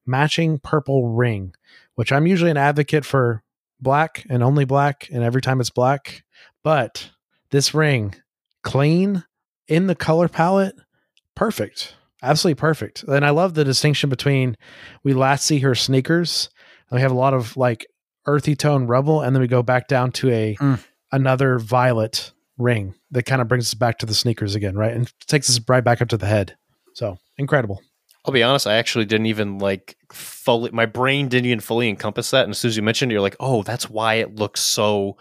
matching 0.05 0.59
purple 0.59 1.09
ring, 1.09 1.53
which 1.95 2.11
I'm 2.11 2.27
usually 2.27 2.51
an 2.51 2.57
advocate 2.57 3.05
for 3.05 3.43
black 3.81 4.25
and 4.29 4.43
only 4.43 4.65
black, 4.65 5.09
and 5.11 5.23
every 5.23 5.41
time 5.41 5.59
it's 5.59 5.69
black. 5.69 6.23
But 6.63 7.09
this 7.49 7.73
ring, 7.73 8.15
clean 8.63 9.23
in 9.67 9.87
the 9.87 9.95
color 9.95 10.27
palette, 10.27 10.75
perfect 11.35 11.95
absolutely 12.21 12.59
perfect. 12.59 13.03
And 13.03 13.25
I 13.25 13.31
love 13.31 13.53
the 13.53 13.63
distinction 13.63 14.09
between 14.09 14.57
we 15.03 15.13
last 15.13 15.45
see 15.45 15.59
her 15.59 15.75
sneakers, 15.75 16.49
and 16.89 16.97
we 16.97 17.01
have 17.01 17.11
a 17.11 17.15
lot 17.15 17.33
of 17.33 17.57
like 17.57 17.85
earthy 18.25 18.55
tone 18.55 18.87
rubble, 18.87 19.21
and 19.21 19.35
then 19.35 19.41
we 19.41 19.47
go 19.47 19.63
back 19.63 19.87
down 19.87 20.11
to 20.13 20.29
a 20.29 20.55
mm. 20.55 20.83
another 21.11 21.59
violet 21.59 22.31
ring 22.57 22.93
that 23.11 23.23
kind 23.23 23.41
of 23.41 23.47
brings 23.47 23.67
us 23.67 23.73
back 23.73 23.97
to 23.99 24.05
the 24.05 24.13
sneakers 24.13 24.55
again, 24.55 24.75
right? 24.75 24.93
And 24.93 25.11
takes 25.27 25.49
us 25.49 25.59
right 25.67 25.83
back 25.83 26.01
up 26.01 26.09
to 26.09 26.17
the 26.17 26.27
head. 26.27 26.55
So 26.93 27.17
incredible. 27.37 27.81
I'll 28.25 28.33
be 28.33 28.43
honest, 28.43 28.67
I 28.67 28.75
actually 28.75 29.05
didn't 29.05 29.25
even 29.27 29.57
like 29.57 29.97
fully 30.11 30.71
my 30.71 30.85
brain 30.85 31.27
didn't 31.27 31.47
even 31.47 31.59
fully 31.59 31.89
encompass 31.89 32.31
that. 32.31 32.43
And 32.43 32.51
as 32.51 32.59
soon 32.59 32.69
as 32.69 32.77
you 32.77 32.83
mentioned 32.83 33.11
it, 33.11 33.13
you're 33.13 33.21
like, 33.21 33.37
oh, 33.39 33.63
that's 33.63 33.89
why 33.89 34.15
it 34.15 34.35
looks 34.35 34.61
so 34.61 35.17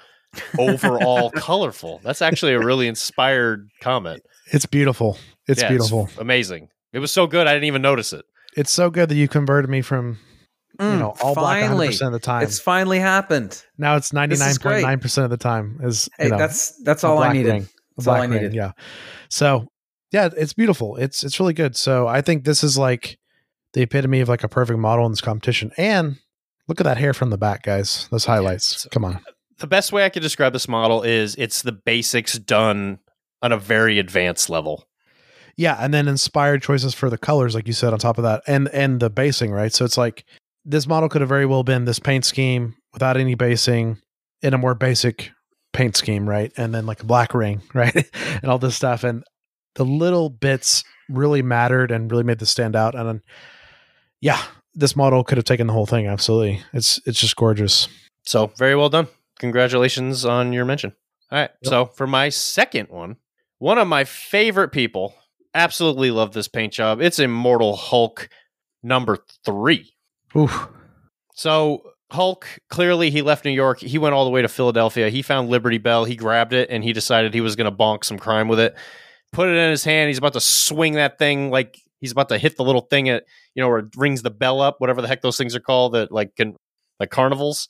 overall 0.59 1.31
colorful. 1.35 2.01
That's 2.03 2.23
actually 2.23 2.53
a 2.53 2.59
really 2.59 2.89
inspired 2.89 3.71
comment. 3.81 4.23
It's 4.53 4.67
beautiful. 4.67 5.17
It's 5.47 5.63
yeah, 5.63 5.69
beautiful. 5.69 6.07
It's 6.07 6.19
amazing. 6.19 6.69
It 6.93 6.99
was 6.99 7.11
so 7.11 7.27
good 7.27 7.47
I 7.47 7.55
didn't 7.55 7.67
even 7.67 7.83
notice 7.83 8.13
it. 8.13 8.25
It's 8.57 8.71
so 8.71 8.91
good 8.91 9.09
that 9.09 9.15
you 9.15 9.29
converted 9.29 9.71
me 9.71 9.81
from 9.81 10.19
mm, 10.79 10.93
you 10.93 10.99
know 10.99 11.15
all 11.23 11.35
finally, 11.35 11.89
black 11.89 12.01
100% 12.01 12.07
of 12.07 12.13
the 12.13 12.19
time. 12.19 12.43
It's 12.43 12.59
finally 12.59 12.99
happened. 12.99 13.63
Now 13.79 13.97
it's 13.97 14.11
99.9% 14.11 15.25
of 15.25 15.31
the 15.31 15.37
time 15.37 15.81
is 15.83 16.09
hey, 16.19 16.29
know, 16.29 16.37
that's 16.37 16.83
that's 16.83 17.05
all 17.05 17.19
I 17.19 17.33
needed. 17.33 17.53
Ring, 17.53 17.69
that's 17.97 18.09
all 18.09 18.17
I 18.17 18.27
needed. 18.27 18.53
Yeah. 18.55 18.73
So, 19.29 19.70
yeah, 20.13 20.29
it's 20.37 20.53
beautiful. 20.53 20.97
It's 20.97 21.25
it's 21.25 21.39
really 21.39 21.55
good. 21.55 21.77
So, 21.77 22.07
I 22.09 22.21
think 22.21 22.45
this 22.45 22.65
is 22.65 22.77
like 22.77 23.19
the 23.73 23.83
epitome 23.83 24.21
of 24.21 24.29
like 24.29 24.45
a 24.45 24.49
perfect 24.49 24.79
model 24.79 25.07
in 25.07 25.13
this 25.13 25.21
competition. 25.21 25.71
And 25.77 26.17
look 26.69 26.81
at 26.81 26.85
that 26.85 26.99
hair 26.99 27.15
from 27.15 27.31
the 27.31 27.39
back, 27.39 27.63
guys. 27.63 28.09
Those 28.11 28.25
highlights. 28.25 28.87
Come 28.91 29.05
on. 29.05 29.21
The 29.59 29.67
best 29.67 29.93
way 29.93 30.07
I 30.07 30.09
could 30.09 30.23
describe 30.23 30.55
this 30.55 30.69
model 30.69 31.03
is 31.03 31.35
it's 31.35 31.61
the 31.61 31.73
basics 31.73 32.39
done 32.39 32.99
on 33.43 33.53
a 33.53 33.59
very 33.59 33.99
advanced 33.99 34.49
level. 34.49 34.87
Yeah, 35.55 35.77
and 35.79 35.93
then 35.93 36.09
inspired 36.09 36.63
choices 36.63 36.95
for 36.95 37.11
the 37.11 37.19
colors, 37.19 37.55
like 37.55 37.67
you 37.67 37.75
said, 37.75 37.93
on 37.93 37.99
top 37.99 38.17
of 38.17 38.25
that, 38.25 38.43
and 38.47 38.69
and 38.69 39.01
the 39.01 39.11
basing, 39.11 39.51
right? 39.51 39.71
So 39.71 39.85
it's 39.85 39.99
like 39.99 40.25
this 40.65 40.87
model 40.87 41.11
could 41.11 41.21
have 41.21 41.29
very 41.29 41.45
well 41.45 41.63
been 41.63 41.85
this 41.85 41.99
paint 41.99 42.25
scheme 42.25 42.75
without 42.95 43.19
any 43.19 43.35
basing 43.35 43.99
in 44.41 44.55
a 44.55 44.59
more 44.59 44.75
basic 44.75 45.31
paint 45.75 45.95
scheme, 45.95 46.27
right? 46.27 46.51
And 46.57 46.75
then 46.75 46.87
like 46.87 47.03
a 47.03 47.07
black 47.07 47.35
ring, 47.35 47.61
right? 47.75 48.11
and 48.43 48.51
all 48.51 48.59
this 48.59 48.77
stuff. 48.77 49.05
And 49.05 49.25
the 49.75 49.85
little 49.85 50.31
bits 50.31 50.85
really 51.09 51.43
mattered 51.43 51.91
and 51.91 52.11
really 52.11 52.25
made 52.25 52.39
this 52.39 52.51
stand 52.51 52.77
out. 52.77 52.95
And 52.95 53.09
then, 53.09 53.23
yeah, 54.21 54.41
this 54.75 54.97
model 54.97 55.25
could 55.25 55.39
have 55.39 55.45
taken 55.45 55.67
the 55.67 55.73
whole 55.73 55.87
thing. 55.87 56.07
Absolutely. 56.07 56.63
It's 56.73 57.01
it's 57.07 57.21
just 57.21 57.37
gorgeous. 57.37 57.89
So 58.25 58.49
very 58.57 58.77
well 58.77 58.89
done. 58.89 59.09
Congratulations 59.39 60.25
on 60.25 60.53
your 60.53 60.65
mention. 60.65 60.95
All 61.31 61.39
right. 61.39 61.51
Yep. 61.63 61.71
So 61.71 61.87
for 61.87 62.07
my 62.07 62.29
second 62.29 62.89
one, 62.89 63.17
one 63.59 63.79
of 63.79 63.89
my 63.89 64.05
favorite 64.05 64.71
people 64.71 65.15
absolutely 65.55 66.11
love 66.11 66.33
this 66.33 66.49
paint 66.49 66.73
job. 66.73 67.01
It's 67.01 67.19
Immortal 67.19 67.77
Hulk 67.77 68.29
number 68.83 69.19
three. 69.45 69.95
Oof. 70.37 70.69
So 71.35 71.93
Hulk 72.11 72.47
clearly 72.69 73.11
he 73.11 73.23
left 73.23 73.45
New 73.45 73.51
York. 73.51 73.81
He 73.81 73.99
went 73.99 74.15
all 74.15 74.25
the 74.25 74.31
way 74.31 74.43
to 74.43 74.49
Philadelphia. 74.49 75.09
He 75.11 75.23
found 75.23 75.49
Liberty 75.49 75.79
Bell. 75.79 76.05
He 76.05 76.17
grabbed 76.17 76.53
it 76.53 76.69
and 76.71 76.85
he 76.85 76.93
decided 76.93 77.33
he 77.33 77.41
was 77.41 77.57
going 77.57 77.71
to 77.71 77.77
bonk 77.77 78.05
some 78.05 78.19
crime 78.19 78.49
with 78.49 78.61
it. 78.61 78.77
Put 79.33 79.49
it 79.49 79.57
in 79.57 79.71
his 79.71 79.85
hand. 79.85 80.09
He's 80.09 80.19
about 80.19 80.33
to 80.33 80.41
swing 80.41 80.95
that 80.95 81.19
thing 81.19 81.51
like 81.51 81.79
he's 82.01 82.13
about 82.13 82.29
to 82.31 82.39
hit 82.39 82.57
the 82.57 82.65
little 82.65 82.83
thing 82.83 83.09
at 83.09 83.25
you 83.55 83.63
know 83.63 83.69
or 83.69 83.89
rings 83.97 84.23
the 84.23 84.31
bell 84.31 84.61
up, 84.61 84.77
whatever 84.81 85.03
the 85.03 85.09
heck 85.09 85.23
those 85.23 85.37
things 85.37 85.55
are 85.55 85.61
called 85.61 85.93
that 85.93 86.11
like 86.11 86.37
can 86.37 86.57
like 86.99 87.11
carnivals. 87.11 87.69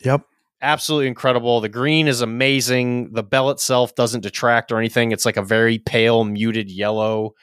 Yep 0.00 0.22
absolutely 0.64 1.06
incredible. 1.06 1.60
The 1.60 1.68
green 1.68 2.08
is 2.08 2.20
amazing. 2.20 3.12
The 3.12 3.22
bell 3.22 3.50
itself 3.50 3.94
doesn't 3.94 4.22
detract 4.22 4.72
or 4.72 4.78
anything. 4.78 5.12
It's 5.12 5.26
like 5.26 5.36
a 5.36 5.42
very 5.42 5.78
pale, 5.78 6.24
muted 6.24 6.70
yellow. 6.70 7.34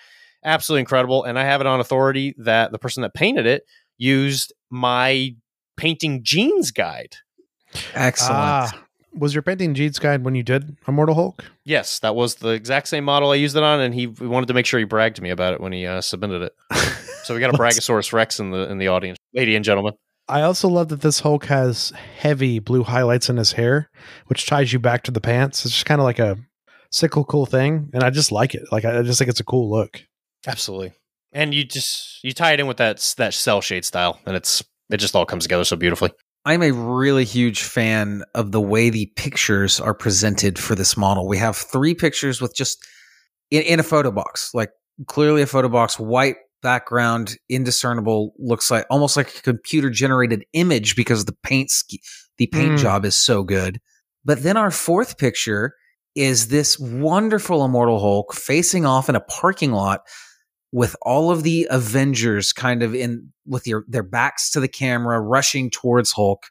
Absolutely 0.44 0.82
incredible. 0.82 1.24
And 1.24 1.40
I 1.40 1.44
have 1.46 1.62
it 1.62 1.68
on 1.68 1.80
authority 1.80 2.36
that 2.40 2.72
the 2.72 2.80
person 2.80 3.02
that 3.04 3.14
painted 3.14 3.46
it 3.46 3.64
used 3.98 4.52
my 4.70 5.36
painting 5.78 6.24
jeans 6.24 6.72
guide. 6.72 7.16
Excellent. 7.94 8.36
Ah, 8.36 8.84
was 9.14 9.34
your 9.34 9.42
painting 9.42 9.74
jeans 9.74 10.00
guide 10.00 10.24
when 10.24 10.36
you 10.36 10.44
did 10.44 10.78
Immortal 10.88 11.16
Hulk? 11.16 11.44
Yes, 11.64 12.00
that 12.00 12.16
was 12.16 12.36
the 12.36 12.50
exact 12.50 12.88
same 12.88 13.04
model 13.04 13.32
I 13.32 13.36
used 13.36 13.56
it 13.56 13.64
on, 13.64 13.80
and 13.80 13.94
he 13.94 14.08
wanted 14.08 14.48
to 14.48 14.54
make 14.54 14.66
sure 14.66 14.80
he 14.80 14.86
bragged 14.86 15.18
to 15.18 15.22
me 15.22 15.30
about 15.30 15.54
it 15.54 15.62
when 15.62 15.72
he 15.72 15.86
uh, 15.86 16.02
submitted 16.02 16.42
it. 16.42 16.56
so 17.24 17.34
we 17.34 17.40
got 17.40 17.54
a 17.54 17.58
Bragosaurus 17.58 18.14
Rex 18.14 18.40
in 18.40 18.52
the 18.52 18.70
in 18.70 18.78
the 18.78 18.88
audience, 18.88 19.18
lady 19.34 19.56
and 19.56 19.66
gentlemen. 19.66 19.94
I 20.28 20.44
also 20.44 20.70
love 20.70 20.90
that 20.90 21.02
this 21.02 21.20
Hulk 21.20 21.46
has 21.46 21.92
heavy 22.18 22.60
blue 22.60 22.84
highlights 22.84 23.30
in 23.30 23.38
his 23.38 23.54
hair, 23.54 23.90
which 24.28 24.46
ties 24.46 24.72
you 24.72 24.80
back 24.80 25.04
to 25.04 25.12
the 25.12 25.22
pants. 25.22 25.66
It's 25.66 25.74
just 25.74 25.86
kind 25.86 26.00
of 26.00 26.06
like 26.06 26.20
a 26.20 26.38
cyclical 26.92 27.46
thing, 27.46 27.90
and 27.94 28.04
I 28.04 28.10
just 28.10 28.32
like 28.32 28.56
it. 28.56 28.64
Like 28.72 28.86
I 28.86 29.02
just 29.02 29.20
think 29.20 29.30
it's 29.30 29.40
a 29.40 29.46
cool 29.46 29.70
look. 29.70 30.04
Absolutely, 30.48 30.94
and 31.34 31.54
you 31.54 31.64
just 31.64 32.24
you 32.24 32.34
tie 32.34 32.54
it 32.54 32.60
in 32.60 32.68
with 32.68 32.78
that 32.78 33.14
that 33.18 33.34
cell 33.34 33.62
shade 33.62 33.86
style, 33.86 34.20
and 34.26 34.36
it's 34.36 34.64
it 34.90 34.98
just 34.98 35.16
all 35.16 35.26
comes 35.26 35.44
together 35.44 35.64
so 35.64 35.76
beautifully. 35.76 36.12
I'm 36.46 36.64
a 36.64 36.72
really 36.72 37.24
huge 37.24 37.64
fan 37.64 38.24
of 38.34 38.52
the 38.52 38.62
way 38.62 38.90
the 38.90 39.12
pictures 39.16 39.80
are 39.80 39.94
presented 39.94 40.58
for 40.58 40.74
this 40.74 40.98
model. 40.98 41.28
We 41.28 41.38
have 41.38 41.56
three 41.56 41.94
pictures 41.94 42.42
with 42.42 42.56
just 42.56 42.84
in, 43.52 43.62
in 43.64 43.80
a 43.80 43.84
photo 43.84 44.12
box, 44.12 44.52
like 44.54 44.72
clearly 45.08 45.42
a 45.44 45.48
photo 45.48 45.70
box, 45.70 46.00
white 46.00 46.38
background 46.62 47.38
indiscernible 47.50 48.34
looks 48.38 48.72
like 48.72 48.86
almost 48.90 49.18
like 49.18 49.36
a 49.36 49.42
computer 49.42 49.90
generated 49.90 50.46
image 50.54 50.96
because 50.96 51.26
the 51.26 51.36
paint 51.44 51.72
the 52.38 52.48
paint 52.48 52.74
mm. 52.74 52.78
job 52.78 53.04
is 53.04 53.16
so 53.16 53.44
good 53.44 53.80
but 54.24 54.44
then 54.44 54.58
our 54.58 54.72
fourth 54.72 55.18
picture 55.18 55.74
is 56.16 56.50
this 56.50 56.78
wonderful 56.80 57.66
immortal 57.66 58.00
hulk 58.00 58.34
facing 58.34 58.86
off 58.86 59.10
in 59.10 59.16
a 59.16 59.22
parking 59.22 59.72
lot 59.72 60.02
with 60.72 60.96
all 61.02 61.32
of 61.32 61.44
the 61.44 61.68
avengers 61.70 62.54
kind 62.54 62.84
of 62.84 62.96
in 62.96 63.32
with 63.46 63.68
your 63.68 63.86
their 63.88 64.04
backs 64.04 64.50
to 64.52 64.60
the 64.60 64.68
camera 64.68 65.20
rushing 65.20 65.70
towards 65.70 66.12
hulk 66.12 66.44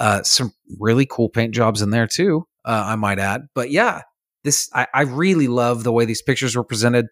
uh, 0.00 0.22
some 0.22 0.52
really 0.80 1.06
cool 1.06 1.28
paint 1.28 1.54
jobs 1.54 1.80
in 1.80 1.90
there 1.90 2.06
too 2.06 2.46
uh, 2.64 2.84
i 2.86 2.96
might 2.96 3.18
add. 3.18 3.42
But 3.54 3.70
yeah 3.70 4.02
this 4.44 4.68
I, 4.72 4.86
I 4.94 5.02
really 5.02 5.48
love 5.48 5.82
the 5.82 5.92
way 5.92 6.04
these 6.04 6.22
pictures 6.22 6.54
were 6.54 6.64
presented. 6.64 7.06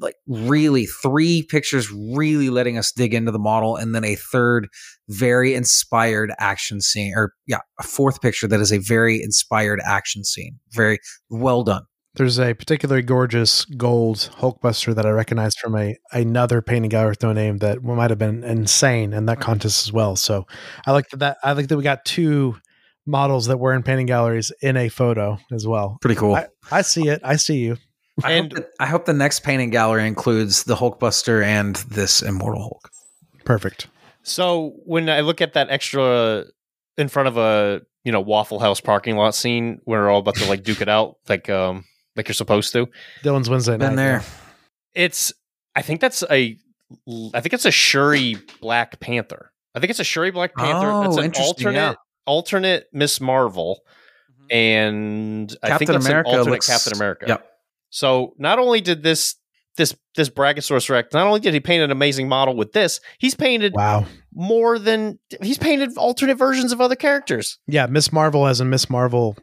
Like 0.00 0.14
really 0.28 0.86
three 0.86 1.42
pictures 1.42 1.90
really 1.90 2.50
letting 2.50 2.78
us 2.78 2.92
dig 2.92 3.14
into 3.14 3.32
the 3.32 3.38
model 3.38 3.74
and 3.74 3.94
then 3.94 4.04
a 4.04 4.14
third 4.14 4.68
very 5.08 5.54
inspired 5.54 6.32
action 6.38 6.80
scene 6.80 7.14
or 7.16 7.32
yeah 7.46 7.60
a 7.80 7.82
fourth 7.82 8.20
picture 8.20 8.46
that 8.46 8.60
is 8.60 8.72
a 8.72 8.78
very 8.78 9.20
inspired 9.20 9.80
action 9.84 10.22
scene. 10.22 10.58
Very 10.72 10.98
well 11.30 11.64
done 11.64 11.82
there's 12.14 12.38
a 12.38 12.54
particularly 12.54 13.02
gorgeous 13.02 13.64
gold 13.64 14.30
Hulkbuster 14.38 14.94
that 14.94 15.06
I 15.06 15.10
recognize 15.10 15.54
from 15.56 15.76
a 15.76 15.96
another 16.12 16.60
painting 16.62 16.88
gallery 16.88 17.10
with 17.10 17.22
no 17.22 17.32
name 17.32 17.58
that 17.58 17.82
might 17.82 18.10
have 18.10 18.18
been 18.18 18.42
insane 18.44 19.12
in 19.12 19.26
that 19.26 19.40
contest 19.40 19.86
as 19.86 19.92
well. 19.92 20.16
So 20.16 20.46
I 20.86 20.92
like 20.92 21.08
that. 21.10 21.38
I 21.44 21.52
like 21.52 21.68
that 21.68 21.76
we 21.76 21.82
got 21.82 22.04
two 22.04 22.56
models 23.06 23.46
that 23.46 23.58
were 23.58 23.72
in 23.72 23.82
painting 23.82 24.06
galleries 24.06 24.52
in 24.60 24.76
a 24.76 24.88
photo 24.88 25.38
as 25.52 25.66
well. 25.66 25.98
Pretty 26.00 26.16
cool. 26.16 26.34
I, 26.34 26.46
I 26.70 26.82
see 26.82 27.08
it. 27.08 27.20
I 27.24 27.36
see 27.36 27.58
you. 27.58 27.76
I 28.22 28.32
and 28.32 28.52
hope 28.52 28.66
I 28.80 28.86
hope 28.86 29.04
the 29.04 29.12
next 29.12 29.40
painting 29.40 29.70
gallery 29.70 30.06
includes 30.06 30.64
the 30.64 30.74
Hulkbuster 30.74 31.44
and 31.44 31.76
this 31.76 32.22
Immortal 32.22 32.62
Hulk. 32.62 32.90
Perfect. 33.44 33.86
So 34.22 34.74
when 34.84 35.08
I 35.08 35.20
look 35.20 35.40
at 35.40 35.54
that 35.54 35.70
extra 35.70 36.44
in 36.96 37.08
front 37.08 37.28
of 37.28 37.36
a 37.36 37.82
you 38.04 38.12
know 38.12 38.20
Waffle 38.20 38.58
House 38.58 38.80
parking 38.80 39.16
lot 39.16 39.34
scene 39.34 39.80
where 39.84 40.02
we're 40.02 40.10
all 40.10 40.20
about 40.20 40.34
to 40.36 40.48
like 40.48 40.64
duke 40.64 40.80
it 40.80 40.88
out 40.88 41.16
like 41.28 41.48
um 41.48 41.84
like 42.18 42.28
you're 42.28 42.34
supposed 42.34 42.72
to. 42.74 42.88
Dylan's 43.22 43.48
Wednesday 43.48 43.78
night. 43.78 43.86
Been 43.86 43.96
there. 43.96 44.22
It's 44.94 45.32
I 45.74 45.80
think 45.82 46.00
that's 46.00 46.22
a 46.30 46.58
I 47.34 47.40
think 47.40 47.52
it's 47.54 47.64
a 47.64 47.70
Shuri 47.70 48.36
Black 48.60 49.00
Panther. 49.00 49.52
I 49.74 49.80
think 49.80 49.90
it's 49.90 50.00
a 50.00 50.04
Shuri 50.04 50.30
Black 50.30 50.54
Panther. 50.54 50.90
Oh, 50.90 51.02
it's 51.04 51.16
an 51.16 51.24
interesting, 51.24 51.66
alternate 51.66 51.74
yeah. 51.74 51.94
alternate 52.26 52.88
Miss 52.92 53.20
Marvel, 53.20 53.80
mm-hmm. 54.30 54.52
and 54.54 55.56
I 55.62 55.78
think 55.78 55.88
Captain 55.88 55.96
it's 55.96 56.06
America 56.06 56.30
an 56.30 56.38
alternate 56.38 56.52
looks- 56.52 56.66
Captain 56.66 56.92
America. 56.94 57.24
Yep. 57.28 57.48
So 57.90 58.34
not 58.38 58.58
only 58.58 58.80
did 58.80 59.02
this 59.02 59.36
this 59.76 59.94
this 60.16 60.28
Brachiosaurus 60.28 60.90
Rex, 60.90 61.14
not 61.14 61.26
only 61.26 61.40
did 61.40 61.54
he 61.54 61.60
paint 61.60 61.82
an 61.82 61.90
amazing 61.90 62.28
model 62.28 62.56
with 62.56 62.72
this, 62.72 63.00
he's 63.18 63.34
painted 63.34 63.72
Wow. 63.74 64.06
more 64.34 64.78
than 64.78 65.18
he's 65.40 65.58
painted 65.58 65.96
alternate 65.96 66.36
versions 66.36 66.72
of 66.72 66.80
other 66.80 66.96
characters. 66.96 67.58
Yeah, 67.66 67.86
Miss 67.86 68.12
Marvel 68.12 68.46
as 68.46 68.60
in 68.60 68.68
Miss 68.68 68.90
Marvel, 68.90 69.36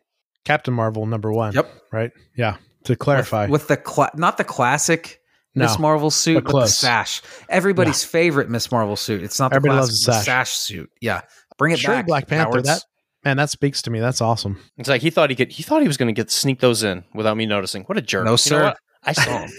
Captain 0.43 0.73
Marvel 0.73 1.05
number 1.05 1.31
one. 1.31 1.53
Yep. 1.53 1.73
Right. 1.91 2.11
Yeah. 2.35 2.57
To 2.85 2.95
clarify. 2.95 3.43
with, 3.43 3.51
with 3.51 3.67
the 3.67 3.77
cla- 3.77 4.11
not 4.15 4.37
the 4.37 4.43
classic 4.43 5.19
No, 5.55 5.65
Miss 5.65 5.77
Marvel 5.79 6.09
suit, 6.11 6.43
but 6.45 6.51
but, 6.51 6.61
the 6.61 6.67
sash. 6.67 7.21
Everybody's 7.49 8.03
favorite 8.03 8.49
Miss 8.49 8.71
Marvel 8.71 8.95
suit. 8.95 9.23
It's 9.23 9.39
not 9.39 9.49
the 9.51 9.55
Everybody 9.57 9.79
classic, 9.79 9.91
loves 9.91 10.03
the 10.05 10.11
the 10.11 10.21
sash. 10.21 10.51
suit. 10.53 10.89
Yeah, 11.01 11.21
bring 11.57 11.73
it 11.73 11.79
Shuri 11.79 11.97
back. 11.97 12.07
Black 12.07 12.27
Panther. 12.27 12.51
cowards. 12.51 12.67
That 12.67 12.83
man, 13.23 13.37
that 13.37 13.49
speaks 13.49 13.81
to 13.83 13.89
me. 13.89 13.99
That's 13.99 14.21
awesome. 14.21 14.57
It's 14.77 14.89
like 14.89 15.01
he 15.01 15.09
thought 15.09 15.29
he 15.29 15.35
could. 15.35 15.51
He 15.51 15.63
thought 15.63 15.81
he 15.81 15.87
was 15.87 15.97
going 15.97 16.13
to 16.13 16.19
get 16.19 16.29
sneak 16.31 16.59
those 16.59 16.83
in 16.83 17.03
without 17.13 17.37
me 17.37 17.45
noticing. 17.45 17.83
What 17.83 17.97
a 17.97 18.01
jerk! 18.01 18.23
No, 18.25 18.31
You 18.31 18.33
know 18.33 18.35
sir. 18.37 18.73
I 19.03 19.13
saw 19.13 19.39
him. 19.39 19.51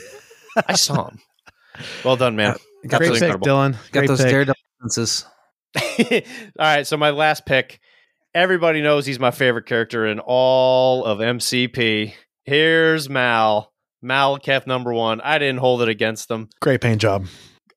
I 0.68 0.72
saw 0.74 1.08
him. 1.08 1.18
Well 2.04 2.16
done, 2.16 2.36
man. 2.36 2.56
Uh, 2.84 2.88
got 2.88 2.98
Great 2.98 3.08
those, 3.08 3.18
pick, 3.18 3.22
incredible. 3.32 3.46
Dylan. 3.48 3.72
got 3.90 4.00
Great 4.00 4.06
those 4.08 4.20
pick. 4.22 4.30
daredevil 4.30 4.54
senses. 4.82 5.26
all 5.98 6.20
right, 6.58 6.86
so 6.86 6.96
my 6.96 7.10
last 7.10 7.44
pick. 7.44 7.80
Everybody 8.32 8.80
knows 8.80 9.06
he's 9.06 9.18
my 9.18 9.32
favorite 9.32 9.66
character 9.66 10.06
in 10.06 10.20
all 10.20 11.04
of 11.04 11.18
MCP. 11.18 12.12
Here's 12.46 13.10
Mal. 13.10 13.72
Mal 14.00 14.38
Malekith 14.38 14.68
number 14.68 14.92
one. 14.92 15.20
I 15.20 15.38
didn't 15.38 15.58
hold 15.58 15.82
it 15.82 15.88
against 15.88 16.30
him. 16.30 16.48
Great 16.60 16.80
paint 16.80 17.00
job. 17.00 17.26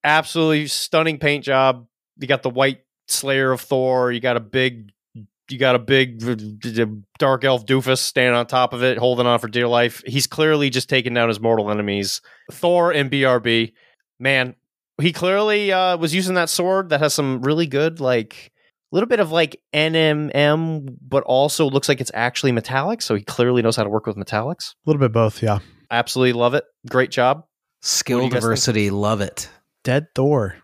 Absolutely 0.03 0.67
stunning 0.67 1.17
paint 1.17 1.43
job. 1.43 1.87
You 2.17 2.27
got 2.27 2.43
the 2.43 2.51
white 2.51 2.81
Slayer 3.07 3.51
of 3.51 3.61
Thor. 3.61 4.11
You 4.11 4.19
got 4.19 4.37
a 4.37 4.39
big, 4.39 4.91
you 5.49 5.57
got 5.57 5.75
a 5.75 5.79
big 5.79 6.19
dark 7.17 7.43
elf 7.43 7.65
doofus 7.65 7.97
standing 7.97 8.35
on 8.35 8.45
top 8.45 8.73
of 8.73 8.83
it, 8.83 8.99
holding 8.99 9.25
on 9.25 9.39
for 9.39 9.47
dear 9.47 9.67
life. 9.67 10.03
He's 10.05 10.27
clearly 10.27 10.69
just 10.69 10.87
taking 10.87 11.15
down 11.15 11.29
his 11.29 11.39
mortal 11.39 11.71
enemies. 11.71 12.21
Thor 12.51 12.91
and 12.91 13.09
BRB, 13.09 13.73
man, 14.19 14.55
he 15.01 15.11
clearly 15.11 15.71
uh, 15.71 15.97
was 15.97 16.13
using 16.13 16.35
that 16.35 16.49
sword 16.49 16.89
that 16.89 16.99
has 16.99 17.15
some 17.15 17.41
really 17.41 17.65
good 17.65 17.99
like 17.99 18.51
a 18.91 18.95
little 18.95 19.07
bit 19.07 19.19
of 19.19 19.31
like 19.31 19.61
NMM, 19.73 20.95
but 21.01 21.23
also 21.23 21.69
looks 21.69 21.87
like 21.89 22.01
it's 22.01 22.11
actually 22.13 22.51
metallic. 22.51 23.01
So 23.01 23.15
he 23.15 23.21
clearly 23.23 23.61
knows 23.61 23.75
how 23.75 23.83
to 23.83 23.89
work 23.89 24.05
with 24.07 24.15
metallics. 24.15 24.71
A 24.71 24.89
little 24.89 24.99
bit 24.99 25.11
both. 25.11 25.41
Yeah. 25.43 25.59
Absolutely 25.91 26.33
love 26.33 26.53
it. 26.53 26.63
Great 26.89 27.11
job. 27.11 27.43
Skill 27.81 28.23
What 28.23 28.29
do 28.31 28.35
diversity, 28.35 28.89
love 28.89 29.21
it. 29.21 29.49
Dead 29.83 30.07
Thor. 30.15 30.55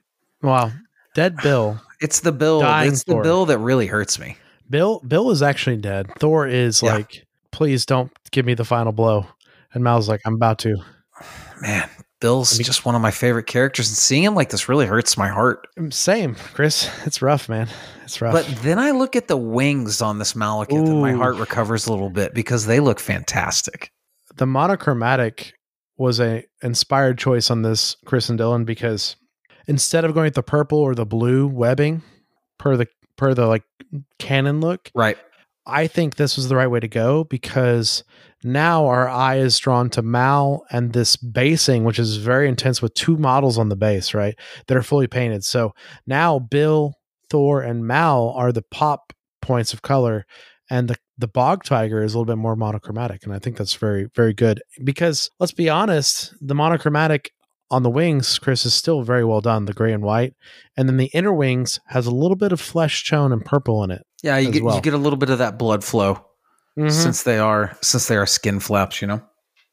Wow. 0.42 0.72
Dead 1.14 1.38
Bill. 1.38 1.80
It's 2.02 2.20
the 2.20 2.34
bill. 2.34 2.60
Dying 2.60 2.92
It's 2.92 3.04
the 3.06 3.16
bill 3.22 3.46
that 3.46 3.58
really 3.60 3.88
hurts 3.88 4.20
me. 4.20 4.36
Bill. 4.70 5.00
Bill 5.08 5.32
is 5.32 5.42
actually 5.42 5.78
dead. 5.78 6.08
Thor 6.20 6.46
is 6.46 6.82
Yeah. 6.84 6.96
like, 6.96 7.26
please 7.52 7.86
don't 7.86 8.12
give 8.32 8.46
me 8.46 8.54
the 8.54 8.66
final 8.66 8.92
blow. 8.92 9.26
And 9.74 9.82
Mal's 9.82 10.10
like, 10.10 10.20
I'm 10.26 10.34
about 10.34 10.60
to. 10.60 10.76
Man, 11.62 11.90
Bill's 12.26 12.58
just 12.58 12.86
one 12.86 12.96
of 12.96 13.02
my 13.04 13.12
favorite 13.12 13.46
characters, 13.46 13.88
and 13.88 13.96
seeing 13.96 14.24
him 14.24 14.34
like 14.34 14.50
this 14.50 14.68
really 14.68 14.88
hurts 14.88 15.16
my 15.16 15.28
heart. 15.28 15.68
Mm, 15.78 15.94
same, 15.94 16.34
Chris. 16.34 16.90
It's 17.06 17.22
rough, 17.22 17.48
man. 17.48 17.68
It's 18.04 18.20
rough. 18.20 18.34
But 18.34 18.48
then 18.64 18.80
I 18.80 18.90
look 18.92 19.16
at 19.16 19.28
the 19.28 19.38
wings 19.38 20.02
on 20.02 20.18
this 20.18 20.34
Malekith, 20.34 20.88
and 20.88 21.02
my 21.02 21.12
heart 21.12 21.36
recovers 21.36 21.86
a 21.86 21.92
little 21.92 22.10
bit 22.10 22.34
because 22.34 22.66
they 22.66 22.80
look 22.80 23.00
fantastic. 23.00 23.92
the 24.38 24.48
monochromatic 24.48 25.54
was 25.98 26.20
a 26.20 26.44
inspired 26.64 27.20
choice 27.20 27.52
on 27.52 27.62
this 27.62 27.96
Chris 28.06 28.28
and 28.30 28.40
Dylan 28.40 28.66
because 28.66 29.16
instead 29.68 30.04
of 30.04 30.16
going 30.16 30.26
with 30.26 30.34
the 30.34 30.42
purple 30.44 30.80
or 30.80 30.96
the 30.96 31.06
blue 31.06 31.46
webbing 31.46 32.02
per 32.58 32.76
the 32.76 32.88
per 33.18 33.36
the 33.36 33.46
like 33.46 33.64
canon 34.18 34.62
look, 34.62 34.90
Right. 34.96 35.18
I 35.68 35.86
think 35.88 36.16
this 36.16 36.36
was 36.38 36.50
the 36.50 36.56
right 36.56 36.68
way 36.68 36.80
to 36.80 36.88
go 36.88 37.24
because 37.24 38.04
now 38.46 38.86
our 38.86 39.10
eye 39.10 39.38
is 39.38 39.58
drawn 39.58 39.90
to 39.90 40.04
Mal 40.04 40.64
and 40.70 40.94
this 40.94 41.18
basing, 41.18 41.84
which 41.84 41.98
is 41.98 42.18
very 42.18 42.48
intense 42.48 42.80
with 42.80 42.94
two 42.94 43.18
models 43.18 43.58
on 43.58 43.70
the 43.70 43.76
base, 43.76 44.14
right? 44.14 44.38
That 44.68 44.78
are 44.78 44.84
fully 44.84 45.08
painted. 45.08 45.44
So 45.44 45.74
now 46.06 46.38
Bill, 46.38 46.94
Thor, 47.30 47.62
and 47.62 47.88
Mal 47.88 48.30
are 48.30 48.52
the 48.52 48.62
pop 48.62 49.14
points 49.42 49.74
of 49.74 49.82
color, 49.82 50.26
and 50.70 50.88
the 50.88 50.96
the 51.18 51.28
bog 51.28 51.64
tiger 51.64 52.04
is 52.04 52.14
a 52.14 52.20
little 52.20 52.32
bit 52.32 52.40
more 52.40 52.56
monochromatic, 52.56 53.24
and 53.24 53.34
I 53.34 53.40
think 53.40 53.58
that's 53.58 53.74
very 53.74 54.10
very 54.16 54.34
good 54.34 54.62
because 54.84 55.30
let's 55.40 55.54
be 55.54 55.68
honest, 55.68 56.36
the 56.40 56.56
monochromatic 56.56 57.32
on 57.72 57.82
the 57.82 57.90
wings, 57.90 58.38
Chris, 58.38 58.64
is 58.64 58.76
still 58.76 59.02
very 59.02 59.26
well 59.26 59.42
done, 59.42 59.66
the 59.66 59.74
gray 59.74 59.92
and 59.92 60.04
white, 60.04 60.36
and 60.78 60.88
then 60.88 60.98
the 60.98 61.10
inner 61.16 61.34
wings 61.34 61.80
has 61.88 62.06
a 62.06 62.12
little 62.12 62.38
bit 62.38 62.52
of 62.52 62.62
flesh 62.62 63.10
tone 63.10 63.32
and 63.32 63.44
purple 63.44 63.84
in 63.84 63.90
it. 63.90 64.06
Yeah, 64.22 64.38
you 64.38 64.52
get 64.52 64.64
well. 64.64 64.76
you 64.76 64.82
get 64.82 64.94
a 64.94 64.98
little 64.98 65.18
bit 65.18 65.32
of 65.32 65.40
that 65.40 65.58
blood 65.58 65.84
flow 65.84 66.24
Mhm. 66.78 66.92
since 66.92 67.24
they 67.24 67.38
are 67.38 67.78
since 67.82 68.08
they 68.08 68.18
are 68.18 68.26
skin 68.26 68.60
flaps. 68.60 69.02
You 69.02 69.08
know. 69.08 69.22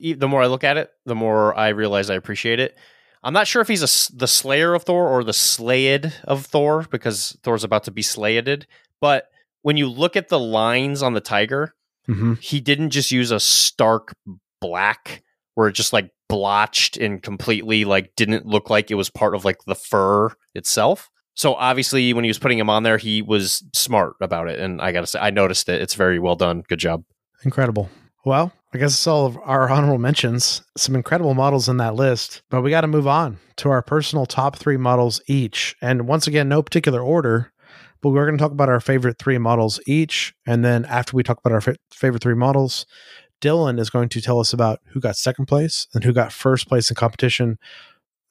the 0.01 0.27
more 0.29 0.43
I 0.43 0.47
look 0.47 0.65
at 0.65 0.77
it, 0.77 0.91
the 1.07 1.15
more 1.15 1.57
I 1.57 1.69
realize 1.69 2.11
I 2.11 2.15
appreciate 2.17 2.59
it. 2.59 2.77
I'm 3.23 3.33
not 3.33 3.47
sure 3.47 3.62
if 3.62 3.69
he's 3.69 3.83
a 3.83 4.17
the 4.17 4.27
Slayer 4.27 4.75
of 4.75 4.83
Thor 4.83 5.09
or 5.09 5.23
the 5.23 5.33
Slayed 5.33 6.12
of 6.25 6.45
Thor 6.47 6.87
because 6.91 7.37
Thor's 7.45 7.62
about 7.65 7.85
to 7.85 7.91
be 7.93 8.03
slayed. 8.03 8.67
But 9.01 9.29
when 9.62 9.77
you 9.77 9.88
look 9.88 10.17
at 10.17 10.29
the 10.29 10.41
lines 10.41 11.03
on 11.03 11.15
the 11.15 11.21
tiger, 11.21 11.75
Mhm. 12.09 12.41
he 12.41 12.61
didn't 12.61 12.91
just 12.91 13.12
use 13.12 13.31
a 13.31 13.38
stark 13.38 14.15
black 14.61 15.23
where 15.55 15.69
it 15.69 15.75
just 15.75 15.93
like 15.93 16.11
blotched 16.29 16.97
and 16.97 17.23
completely 17.23 17.85
like 17.85 18.17
didn't 18.17 18.47
look 18.47 18.71
like 18.71 18.91
it 18.91 18.95
was 18.97 19.11
part 19.11 19.35
of 19.37 19.45
like 19.45 19.59
the 19.67 19.75
fur 19.77 20.31
itself. 20.55 21.11
So 21.35 21.55
obviously, 21.55 22.12
when 22.12 22.25
he 22.25 22.29
was 22.29 22.38
putting 22.38 22.59
him 22.59 22.68
on 22.68 22.83
there, 22.83 22.99
he 22.99 23.23
was 23.23 23.64
smart 23.73 24.16
about 24.21 24.49
it, 24.49 24.59
and 24.59 24.81
I 24.81 24.92
gotta 24.92 25.07
say, 25.07 25.18
I 25.18 25.31
noticed 25.31 25.68
it. 25.68 25.81
It's 25.81 25.95
very 25.95 26.18
well 26.18 26.37
done. 26.37 26.62
Good 26.68 26.79
job. 26.79 27.05
Incredible. 27.45 27.88
Well, 28.25 28.53
I 28.73 28.79
guess 28.79 28.92
it's 28.92 29.07
all 29.07 29.27
of 29.27 29.38
our 29.42 29.68
honorable 29.71 29.99
mentions. 29.99 30.62
Some 30.77 30.95
incredible 30.95 31.35
models 31.35 31.68
in 31.68 31.79
that 31.79 31.95
list, 31.95 32.42
but 32.51 32.62
we 32.62 32.71
got 32.71 32.83
to 32.83 32.87
move 32.87 33.07
on 33.07 33.38
to 33.57 33.71
our 33.71 33.83
personal 33.83 34.27
top 34.27 34.57
three 34.57 34.77
models 34.77 35.21
each. 35.27 35.75
And 35.83 36.07
once 36.07 36.27
again, 36.27 36.49
no 36.49 36.62
particular 36.62 37.01
order, 37.01 37.53
but 38.01 38.11
we're 38.11 38.27
going 38.27 38.37
to 38.37 38.42
talk 38.42 38.53
about 38.53 38.68
our 38.68 38.81
favorite 38.81 39.18
three 39.18 39.38
models 39.38 39.81
each. 39.87 40.35
And 40.47 40.64
then 40.64 40.85
after 40.85 41.16
we 41.16 41.23
talk 41.23 41.38
about 41.38 41.53
our 41.53 41.61
fa- 41.61 41.77
favorite 41.92 42.23
three 42.23 42.35
models, 42.35 42.87
Dylan 43.40 43.81
is 43.81 43.90
going 43.90 44.09
to 44.11 44.21
tell 44.21 44.38
us 44.38 44.53
about 44.53 44.81
who 44.88 45.01
got 45.01 45.16
second 45.16 45.47
place 45.47 45.87
and 45.92 46.05
who 46.05 46.12
got 46.12 46.33
first 46.33 46.68
place 46.68 46.90
in 46.90 46.95
competition 46.95 47.59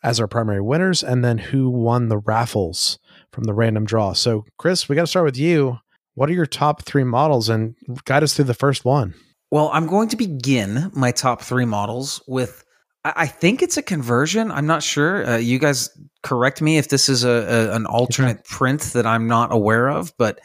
as 0.03 0.19
our 0.19 0.27
primary 0.27 0.61
winners, 0.61 1.03
and 1.03 1.23
then 1.23 1.37
who 1.37 1.69
won 1.69 2.09
the 2.09 2.17
raffles 2.17 2.99
from 3.31 3.43
the 3.45 3.53
random 3.53 3.85
draw. 3.85 4.13
So, 4.13 4.45
Chris, 4.57 4.89
we 4.89 4.95
got 4.95 5.03
to 5.03 5.07
start 5.07 5.25
with 5.25 5.37
you. 5.37 5.79
What 6.15 6.29
are 6.29 6.33
your 6.33 6.45
top 6.45 6.83
three 6.83 7.03
models 7.03 7.49
and 7.49 7.75
guide 8.05 8.23
us 8.23 8.33
through 8.33 8.45
the 8.45 8.53
first 8.53 8.83
one? 8.83 9.13
Well, 9.51 9.69
I'm 9.73 9.87
going 9.87 10.09
to 10.09 10.17
begin 10.17 10.91
my 10.93 11.11
top 11.11 11.41
three 11.41 11.65
models 11.65 12.21
with. 12.27 12.63
I 13.03 13.13
I 13.15 13.27
think 13.27 13.61
it's 13.61 13.77
a 13.77 13.81
conversion. 13.81 14.51
I'm 14.51 14.67
not 14.67 14.83
sure. 14.83 15.27
Uh, 15.27 15.37
you 15.37 15.59
guys 15.59 15.89
correct 16.23 16.61
me 16.61 16.77
if 16.77 16.89
this 16.89 17.09
is 17.09 17.23
a, 17.23 17.29
a 17.29 17.75
an 17.75 17.85
alternate 17.85 18.43
print 18.45 18.81
that 18.93 19.05
I'm 19.05 19.27
not 19.27 19.51
aware 19.51 19.89
of, 19.89 20.13
but 20.17 20.39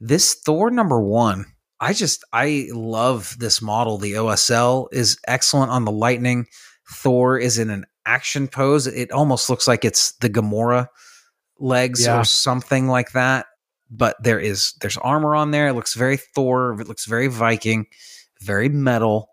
this 0.00 0.34
Thor 0.34 0.70
number 0.70 1.00
one, 1.00 1.46
I 1.80 1.92
just 1.92 2.24
I 2.32 2.68
love 2.72 3.36
this 3.38 3.62
model. 3.62 3.98
The 3.98 4.14
OSL 4.14 4.88
is 4.92 5.18
excellent 5.26 5.70
on 5.70 5.84
the 5.84 5.92
lightning. 5.92 6.46
Thor 6.90 7.38
is 7.38 7.58
in 7.58 7.70
an 7.70 7.84
action 8.08 8.48
pose. 8.48 8.86
It 8.86 9.12
almost 9.12 9.48
looks 9.50 9.68
like 9.68 9.84
it's 9.84 10.12
the 10.20 10.30
Gamora 10.30 10.88
legs 11.60 12.04
Yeah. 12.06 12.18
or 12.20 12.24
something 12.24 12.88
like 12.88 13.12
that. 13.12 13.46
But 13.90 14.16
there 14.22 14.38
is 14.40 14.74
there's 14.80 14.96
armor 14.98 15.34
on 15.34 15.50
there. 15.50 15.68
It 15.68 15.72
looks 15.74 15.94
very 15.94 16.16
Thor. 16.16 16.76
It 16.80 16.88
looks 16.88 17.06
very 17.06 17.26
Viking, 17.28 17.86
very 18.42 18.68
metal. 18.68 19.28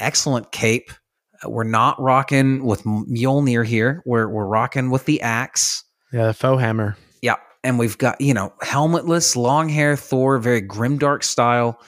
Excellent 0.00 0.52
cape. 0.52 0.90
Uh, 1.44 1.50
We're 1.50 1.64
not 1.64 2.00
rocking 2.00 2.64
with 2.64 2.82
Mjolnir 2.84 3.64
here. 3.64 4.02
We're 4.04 4.28
we're 4.28 4.46
rocking 4.46 4.90
with 4.90 5.04
the 5.06 5.20
axe. 5.22 5.82
Yeah, 6.12 6.26
the 6.26 6.34
faux 6.34 6.60
hammer. 6.60 6.96
Yeah. 7.22 7.36
And 7.64 7.78
we've 7.78 7.98
got, 7.98 8.20
you 8.20 8.32
know, 8.34 8.52
helmetless, 8.62 9.34
long 9.34 9.68
hair 9.68 9.96
Thor, 9.96 10.38
very 10.38 10.62
grimdark 10.62 11.24
style. 11.24 11.80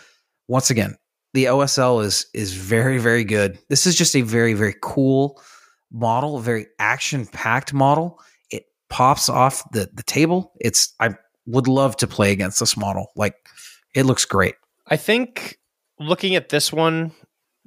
Once 0.49 0.71
again, 0.71 0.97
the 1.35 1.45
OSL 1.45 2.03
is 2.03 2.27
is 2.33 2.53
very, 2.55 2.99
very 2.99 3.25
good. 3.25 3.59
This 3.69 3.87
is 3.87 3.95
just 3.97 4.17
a 4.17 4.23
very, 4.23 4.55
very 4.55 4.75
cool 4.83 5.41
model, 5.93 6.39
very 6.39 6.67
action-packed 6.79 7.73
model. 7.73 8.19
It 8.51 8.65
pops 8.91 9.29
off 9.29 9.63
the 9.73 9.89
the 9.93 10.03
table. 10.03 10.53
It's 10.61 10.95
I 11.01 11.11
would 11.47 11.67
love 11.69 11.97
to 11.99 12.07
play 12.07 12.33
against 12.33 12.61
this 12.61 12.77
model. 12.77 13.07
Like 13.17 13.35
it 13.95 14.05
looks 14.05 14.25
great. 14.25 14.55
I 14.87 14.97
think 14.97 15.59
looking 15.99 16.35
at 16.35 16.49
this 16.51 16.73
one 16.73 17.13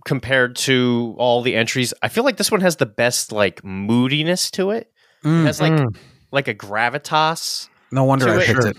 compared 0.05 0.55
to 0.55 1.15
all 1.17 1.41
the 1.41 1.55
entries, 1.55 1.93
I 2.01 2.07
feel 2.09 2.23
like 2.23 2.37
this 2.37 2.51
one 2.51 2.61
has 2.61 2.77
the 2.77 2.85
best 2.85 3.31
like 3.31 3.63
moodiness 3.63 4.49
to 4.51 4.71
it. 4.71 4.91
It 5.23 5.27
Mm, 5.27 5.43
has 5.45 5.61
like 5.61 5.73
Mm. 5.73 5.95
like 6.31 6.47
a 6.47 6.55
gravitas. 6.55 7.69
no 7.91 8.03
wonder 8.03 8.25
to 8.25 8.31
I 8.33 8.41
it. 8.41 8.45
picked 8.47 8.61
Sure. 8.61 8.73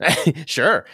it. 0.00 0.48
sure. 0.48 0.86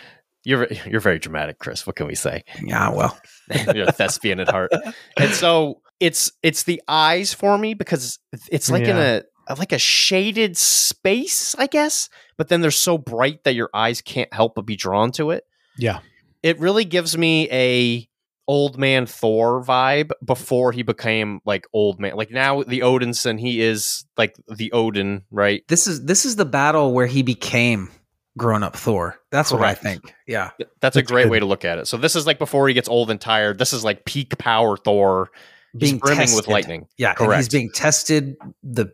You're 0.44 0.66
you're 0.86 1.00
very 1.00 1.18
dramatic, 1.18 1.58
Chris. 1.58 1.86
What 1.86 1.96
can 1.96 2.06
we 2.06 2.14
say? 2.14 2.42
Yeah, 2.64 2.90
well. 2.90 3.18
you're 3.74 3.88
a 3.88 3.92
thespian 3.92 4.40
at 4.40 4.48
heart. 4.48 4.70
And 5.16 5.30
so 5.32 5.80
it's 6.00 6.32
it's 6.42 6.62
the 6.62 6.82
eyes 6.88 7.34
for 7.34 7.58
me 7.58 7.74
because 7.74 8.18
it's 8.50 8.70
like 8.70 8.84
in 8.84 8.96
a 8.96 9.22
like 9.56 9.72
a 9.72 9.78
shaded 9.78 10.56
space, 10.56 11.54
I 11.58 11.66
guess. 11.66 12.08
But 12.36 12.48
then 12.48 12.60
they're 12.60 12.70
so 12.70 12.98
bright 12.98 13.44
that 13.44 13.54
your 13.54 13.70
eyes 13.72 14.00
can't 14.00 14.32
help 14.32 14.54
but 14.54 14.66
be 14.66 14.76
drawn 14.76 15.12
to 15.12 15.30
it. 15.30 15.44
Yeah. 15.76 16.00
It 16.42 16.58
really 16.60 16.84
gives 16.84 17.16
me 17.16 17.48
a 17.50 18.08
old 18.46 18.78
man 18.78 19.06
Thor 19.06 19.62
vibe 19.62 20.10
before 20.24 20.72
he 20.72 20.82
became 20.82 21.40
like 21.44 21.66
old 21.72 22.00
man. 22.00 22.14
Like 22.16 22.30
now 22.30 22.62
the 22.62 22.80
Odinson, 22.80 23.38
he 23.38 23.60
is 23.60 24.04
like 24.16 24.36
the 24.48 24.72
Odin, 24.72 25.22
right? 25.30 25.62
This 25.68 25.86
is 25.86 26.04
this 26.04 26.24
is 26.24 26.36
the 26.36 26.44
battle 26.44 26.92
where 26.92 27.06
he 27.06 27.22
became 27.22 27.90
grown 28.36 28.62
up 28.62 28.76
Thor. 28.76 29.18
That's 29.30 29.52
what 29.52 29.62
I 29.62 29.74
think. 29.74 30.14
Yeah. 30.26 30.50
That's 30.80 30.96
a 30.96 31.02
great 31.02 31.24
good. 31.24 31.32
way 31.32 31.40
to 31.40 31.46
look 31.46 31.64
at 31.64 31.78
it. 31.78 31.86
So 31.86 31.96
this 31.96 32.14
is 32.16 32.26
like 32.26 32.38
before 32.38 32.68
he 32.68 32.74
gets 32.74 32.88
old 32.88 33.10
and 33.10 33.20
tired. 33.20 33.58
This 33.58 33.72
is 33.72 33.84
like 33.84 34.04
peak 34.04 34.38
power 34.38 34.76
Thor. 34.76 35.30
He's 35.72 35.90
Being 35.90 35.98
brimming 35.98 36.34
with 36.34 36.48
lightning. 36.48 36.86
Yeah, 36.96 37.14
and 37.18 37.34
he's 37.34 37.48
being 37.48 37.70
tested. 37.70 38.36
The 38.62 38.90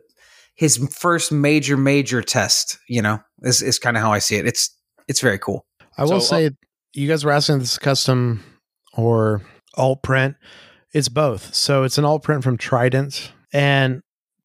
his 0.55 0.77
first 0.77 1.31
major 1.31 1.77
major 1.77 2.21
test. 2.21 2.77
You 2.87 3.01
know, 3.01 3.19
is 3.43 3.61
is 3.61 3.79
kind 3.79 3.97
of 3.97 4.03
how 4.03 4.11
I 4.11 4.19
see 4.19 4.35
it. 4.35 4.45
It's 4.45 4.75
it's 5.07 5.21
very 5.21 5.39
cool. 5.39 5.65
I 5.97 6.03
will 6.03 6.09
So, 6.09 6.15
uh, 6.17 6.19
say, 6.19 6.49
you 6.93 7.07
guys 7.07 7.23
were 7.23 7.31
asking 7.31 7.55
if 7.57 7.61
this 7.61 7.77
custom 7.77 8.43
or 8.93 9.41
alt 9.75 10.03
print. 10.03 10.35
It's 10.93 11.09
both. 11.09 11.53
So 11.53 11.83
it's 11.83 11.97
an 11.97 12.05
alt 12.05 12.23
print 12.23 12.43
from 12.43 12.57
Trident, 12.57 13.31
and 13.53 14.01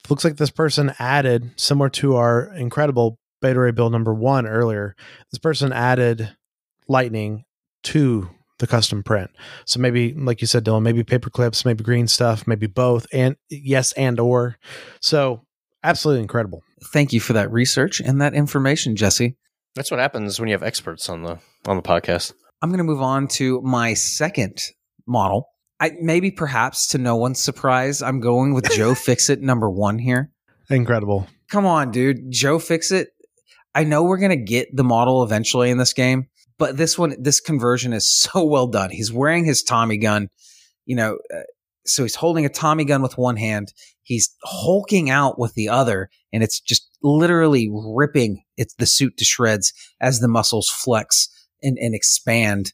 looks 0.09 0.25
like 0.25 0.37
this 0.37 0.51
person 0.51 0.93
added, 0.99 1.51
similar 1.57 1.89
to 1.91 2.17
our 2.17 2.53
incredible 2.55 3.19
Beta 3.41 3.59
Ray 3.61 3.71
Bill 3.71 3.91
number 3.91 4.13
one 4.13 4.47
earlier. 4.47 4.95
This 5.31 5.39
person 5.39 5.73
added 5.73 6.37
lightning 6.89 7.45
to 7.85 8.29
the 8.61 8.67
custom 8.67 9.03
print. 9.03 9.31
So 9.65 9.81
maybe, 9.81 10.15
like 10.15 10.41
you 10.41 10.47
said, 10.47 10.65
Dylan, 10.65 10.83
maybe 10.83 11.03
paper 11.03 11.29
clips, 11.29 11.65
maybe 11.65 11.83
green 11.83 12.07
stuff, 12.07 12.47
maybe 12.47 12.67
both, 12.67 13.07
and 13.13 13.37
yes, 13.51 13.93
and 13.93 14.21
or. 14.21 14.57
So 15.01 15.43
absolutely 15.83 16.23
incredible. 16.23 16.63
Thank 16.93 17.13
you 17.13 17.21
for 17.21 17.33
that 17.33 17.51
research 17.51 18.01
and 18.01 18.21
that 18.21 18.35
information, 18.35 18.97
Jesse. 18.97 19.37
That's 19.75 19.91
what 19.91 20.01
happens 20.01 20.39
when 20.39 20.49
you 20.49 20.55
have 20.55 20.63
experts 20.63 21.09
on 21.09 21.23
the 21.23 21.39
on 21.67 21.77
the 21.77 21.83
podcast. 21.83 22.33
I'm 22.63 22.71
going 22.71 22.79
to 22.79 22.85
move 22.85 23.03
on 23.03 23.29
to 23.29 23.61
my 23.63 23.95
second 23.95 24.61
model. 25.07 25.49
I 25.79 25.93
maybe 26.01 26.31
perhaps 26.31 26.89
to 26.89 26.99
no 26.99 27.17
one's 27.17 27.41
surprise, 27.41 28.03
I'm 28.03 28.21
going 28.21 28.53
with 28.53 28.71
Joe 28.71 28.95
Fixit 29.07 29.41
number 29.41 29.71
one 29.71 29.99
here. 29.99 30.31
Incredible. 30.69 31.27
Come 31.51 31.67
on, 31.67 31.91
dude. 31.91 32.31
Joe 32.31 32.59
Fixit. 32.59 33.09
I 33.75 33.85
know 33.85 34.03
we're 34.03 34.19
going 34.19 34.31
to 34.31 34.45
get 34.45 34.75
the 34.75 34.85
model 34.85 35.23
eventually 35.23 35.71
in 35.71 35.79
this 35.79 35.93
game, 35.93 36.27
but 36.61 36.77
this 36.77 36.97
one, 36.97 37.17
this 37.19 37.41
conversion 37.41 37.93
is 37.93 38.09
so 38.09 38.45
well 38.45 38.69
done. 38.69 38.91
He's 38.91 39.13
wearing 39.13 39.45
his 39.45 39.63
Tommy 39.65 39.97
gun, 39.99 40.29
you 40.87 40.95
know, 40.95 41.19
uh, 41.35 41.41
so 41.87 42.03
he's 42.05 42.15
holding 42.15 42.45
a 42.45 42.51
Tommy 42.51 42.85
gun 42.85 43.03
with 43.03 43.19
one 43.19 43.37
hand. 43.37 43.73
He's 44.03 44.33
hulking 44.45 45.11
out 45.11 45.39
with 45.39 45.55
the 45.55 45.69
other, 45.71 46.11
and 46.33 46.43
it's 46.43 46.61
just 46.61 46.89
literally 47.03 47.69
ripping 47.73 48.43
it's 48.57 48.75
the 48.75 48.87
suit 48.87 49.17
to 49.17 49.25
shreds 49.25 49.73
as 50.01 50.21
the 50.21 50.29
muscles 50.29 50.69
flex 50.69 51.29
and, 51.63 51.79
and 51.81 51.95
expand. 51.95 52.73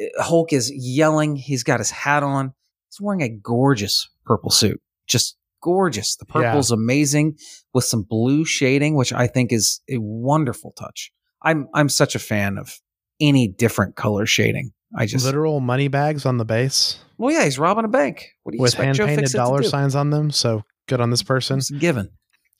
Uh, 0.00 0.22
Hulk 0.22 0.52
is 0.52 0.70
yelling. 0.74 1.36
He's 1.36 1.64
got 1.64 1.80
his 1.80 1.90
hat 1.90 2.22
on. 2.22 2.54
He's 2.88 3.00
wearing 3.00 3.22
a 3.22 3.28
gorgeous 3.28 4.08
purple 4.24 4.50
suit. 4.50 4.80
Just 5.08 5.36
gorgeous. 5.62 6.14
The 6.16 6.26
Yeah. 6.28 6.42
purple's 6.42 6.70
amazing 6.70 7.36
with 7.74 7.84
some 7.84 8.02
blue 8.08 8.44
shading, 8.44 8.94
which 8.94 9.12
I 9.12 9.26
think 9.26 9.52
is 9.52 9.80
a 9.90 9.98
wonderful 9.98 10.72
touch. 10.78 11.10
I'm 11.42 11.68
I'm 11.74 11.88
such 11.88 12.14
a 12.14 12.20
fan 12.20 12.58
of 12.58 12.78
any 13.20 13.48
different 13.48 13.96
color 13.96 14.26
shading. 14.26 14.72
I 14.96 15.06
just 15.06 15.24
Literal 15.24 15.60
money 15.60 15.88
bags 15.88 16.24
on 16.24 16.38
the 16.38 16.44
base 16.44 16.98
well, 17.18 17.32
yeah, 17.32 17.44
he's 17.44 17.58
robbing 17.58 17.84
a 17.84 17.88
bank. 17.88 18.34
What 18.42 18.52
do 18.52 18.56
you 18.56 18.62
with 18.62 18.72
expect 18.72 18.84
hand 18.84 18.96
Joe 18.96 19.06
painted 19.06 19.32
dollar 19.32 19.62
signs 19.62 19.94
on 19.94 20.10
them. 20.10 20.30
So 20.30 20.64
good 20.86 21.00
on 21.00 21.10
this 21.10 21.22
person. 21.22 21.58
It's 21.58 21.70
given. 21.70 22.10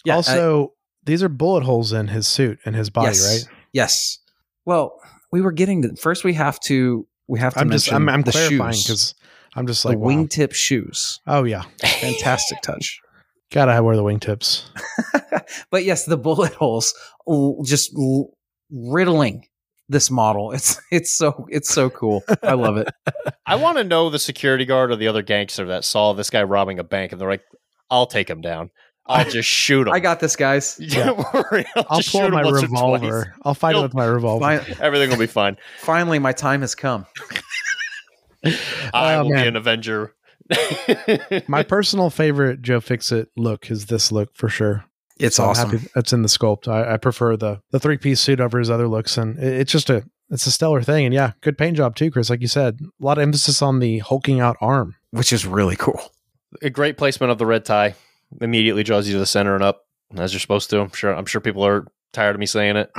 Yeah. 0.05 0.15
I- 0.15 0.17
also, 0.17 0.73
these 1.05 1.23
are 1.23 1.29
bullet 1.29 1.65
holes 1.65 1.93
in 1.93 2.09
his 2.09 2.27
suit 2.27 2.59
and 2.65 2.75
his 2.75 2.91
body, 2.91 3.09
yes, 3.09 3.45
right? 3.45 3.55
Yes. 3.73 4.19
Well, 4.65 4.99
we 5.31 5.41
were 5.41 5.53
getting 5.53 5.83
to 5.83 5.97
first. 5.97 6.25
We 6.25 6.35
have 6.35 6.59
to. 6.61 7.07
We 7.29 7.41
have 7.41 7.55
to 7.55 7.61
I'm 7.61 7.71
just 7.71 7.93
I'm, 7.93 8.09
I'm 8.09 8.23
the 8.23 8.33
clarifying 8.33 8.73
shoes. 8.73 8.85
because 8.85 9.15
I'm 9.55 9.67
just 9.67 9.83
the 9.83 9.91
like 9.91 9.99
wow. 9.99 10.11
wingtip 10.11 10.55
shoes. 10.55 11.21
Oh 11.27 11.45
yeah, 11.45 11.63
Fantastic 11.83 12.63
touch. 12.63 13.01
gotta 13.53 13.83
wear 13.83 13.97
the 13.97 14.05
wingtips. 14.05 14.65
but 15.71 15.85
yes, 15.85 16.05
the 16.05 16.17
bullet 16.17 16.55
holes 16.55 16.95
just 17.65 17.93
riddling 18.71 19.47
this 19.89 20.11
model. 20.11 20.53
It's 20.53 20.81
it's 20.91 21.13
so 21.13 21.47
it's 21.51 21.69
so 21.69 21.91
cool. 21.91 22.23
I 22.43 22.55
love 22.55 22.77
it. 22.77 22.89
I 23.47 23.57
want 23.57 23.79
to 23.79 23.85
know 23.85 24.11
the 24.11 24.19
security 24.19 24.65
guard 24.65 24.91
or 24.91 24.97
the 24.97 25.09
other 25.09 25.23
gangster 25.23 25.67
that 25.67 25.85
saw 25.85 26.13
this 26.13 26.31
guy 26.31 26.43
robbing 26.43 26.79
a 26.79 26.85
bank, 26.85 27.13
and 27.13 27.21
they're 27.21 27.29
like, 27.29 27.45
"I'll 27.91 28.07
take 28.07 28.29
him 28.29 28.41
down. 28.41 28.71
I'll 29.07 29.25
just 29.31 29.49
shoot 29.49 29.87
him." 29.87 29.93
I 29.95 30.01
got 30.01 30.21
this, 30.21 30.35
guys. 30.37 30.77
Don't 30.77 31.19
worry. 31.33 31.65
I'll, 31.77 31.87
I'll 31.91 31.99
just 31.99 32.13
pull 32.13 32.23
shoot 32.23 32.33
my 32.33 32.45
once 32.45 32.63
revolver. 32.63 33.35
I'll 33.45 33.55
fight 33.55 33.71
him 33.71 33.77
You'll- 33.77 33.83
with 33.85 33.95
my 33.95 34.05
revolver. 34.07 34.59
Fi- 34.61 34.83
Everything 34.85 35.11
will 35.11 35.19
be 35.19 35.27
fine. 35.27 35.57
finally, 35.79 36.19
my 36.19 36.33
time 36.33 36.61
has 36.63 36.75
come. 36.75 37.07
I 38.95 39.15
Oh, 39.17 39.25
will 39.25 39.31
be 39.31 39.47
an 39.47 39.57
Avenger. 39.57 40.15
my 41.49 41.63
personal 41.65 42.09
favorite 42.11 42.63
Joe 42.63 42.81
Fixit 42.81 43.29
look 43.37 43.69
is 43.71 43.87
this 43.87 44.13
look 44.13 44.37
for 44.37 44.49
sure. 44.49 44.85
It's 45.19 45.37
So 45.37 45.45
I'm 45.45 45.51
awesome. 45.51 45.71
happy 45.71 45.89
That's 45.95 46.13
in 46.13 46.23
the 46.23 46.29
sculpt. 46.29 46.69
I, 46.69 46.95
I 46.95 46.97
prefer 46.97 47.37
the 47.37 47.61
the 47.71 47.81
three 47.81 47.97
piece 47.99 48.21
suit 48.21 48.41
over 48.41 48.59
his 48.59 48.71
other 48.71 48.89
looks, 48.89 49.17
and 49.17 49.39
it, 49.39 49.61
it's 49.61 49.73
just 49.73 49.91
a 49.91 50.05
it's 50.31 50.47
a 50.47 50.51
stellar 50.51 50.83
thing. 50.83 51.05
And 51.05 51.15
yeah, 51.15 51.33
good 51.41 51.57
paint 51.57 51.77
job 51.77 51.97
too, 51.97 52.11
Chris. 52.11 52.31
Like 52.31 52.41
you 52.41 52.49
said, 52.49 52.79
a 52.83 53.05
lot 53.05 53.19
of 53.19 53.23
emphasis 53.23 53.63
on 53.63 53.79
the 53.79 53.99
hulking 53.99 54.41
out 54.41 54.57
arm. 54.61 54.97
which 55.11 55.33
is 55.33 55.47
really 55.47 55.77
cool. 55.77 56.01
a 56.63 56.71
great 56.71 56.97
placement 56.99 57.31
of 57.31 57.39
the 57.39 57.47
red 57.47 57.65
tie. 57.65 57.95
Immediately 58.41 58.83
draws 58.83 59.07
you 59.07 59.15
to 59.15 59.21
the 59.21 59.27
center 59.27 59.55
and 59.55 59.63
up 59.63 59.83
as 60.17 60.33
you're 60.33 60.41
supposed 60.41 60.69
to. 60.71 60.81
I'm 60.81 60.91
sure. 60.91 61.15
I'm 61.15 61.27
sure 61.27 61.41
people 61.41 61.65
are 61.65 61.87
tired 62.13 62.35
of 62.35 62.41
me 62.41 62.47
saying 62.47 62.77
it, 62.77 62.91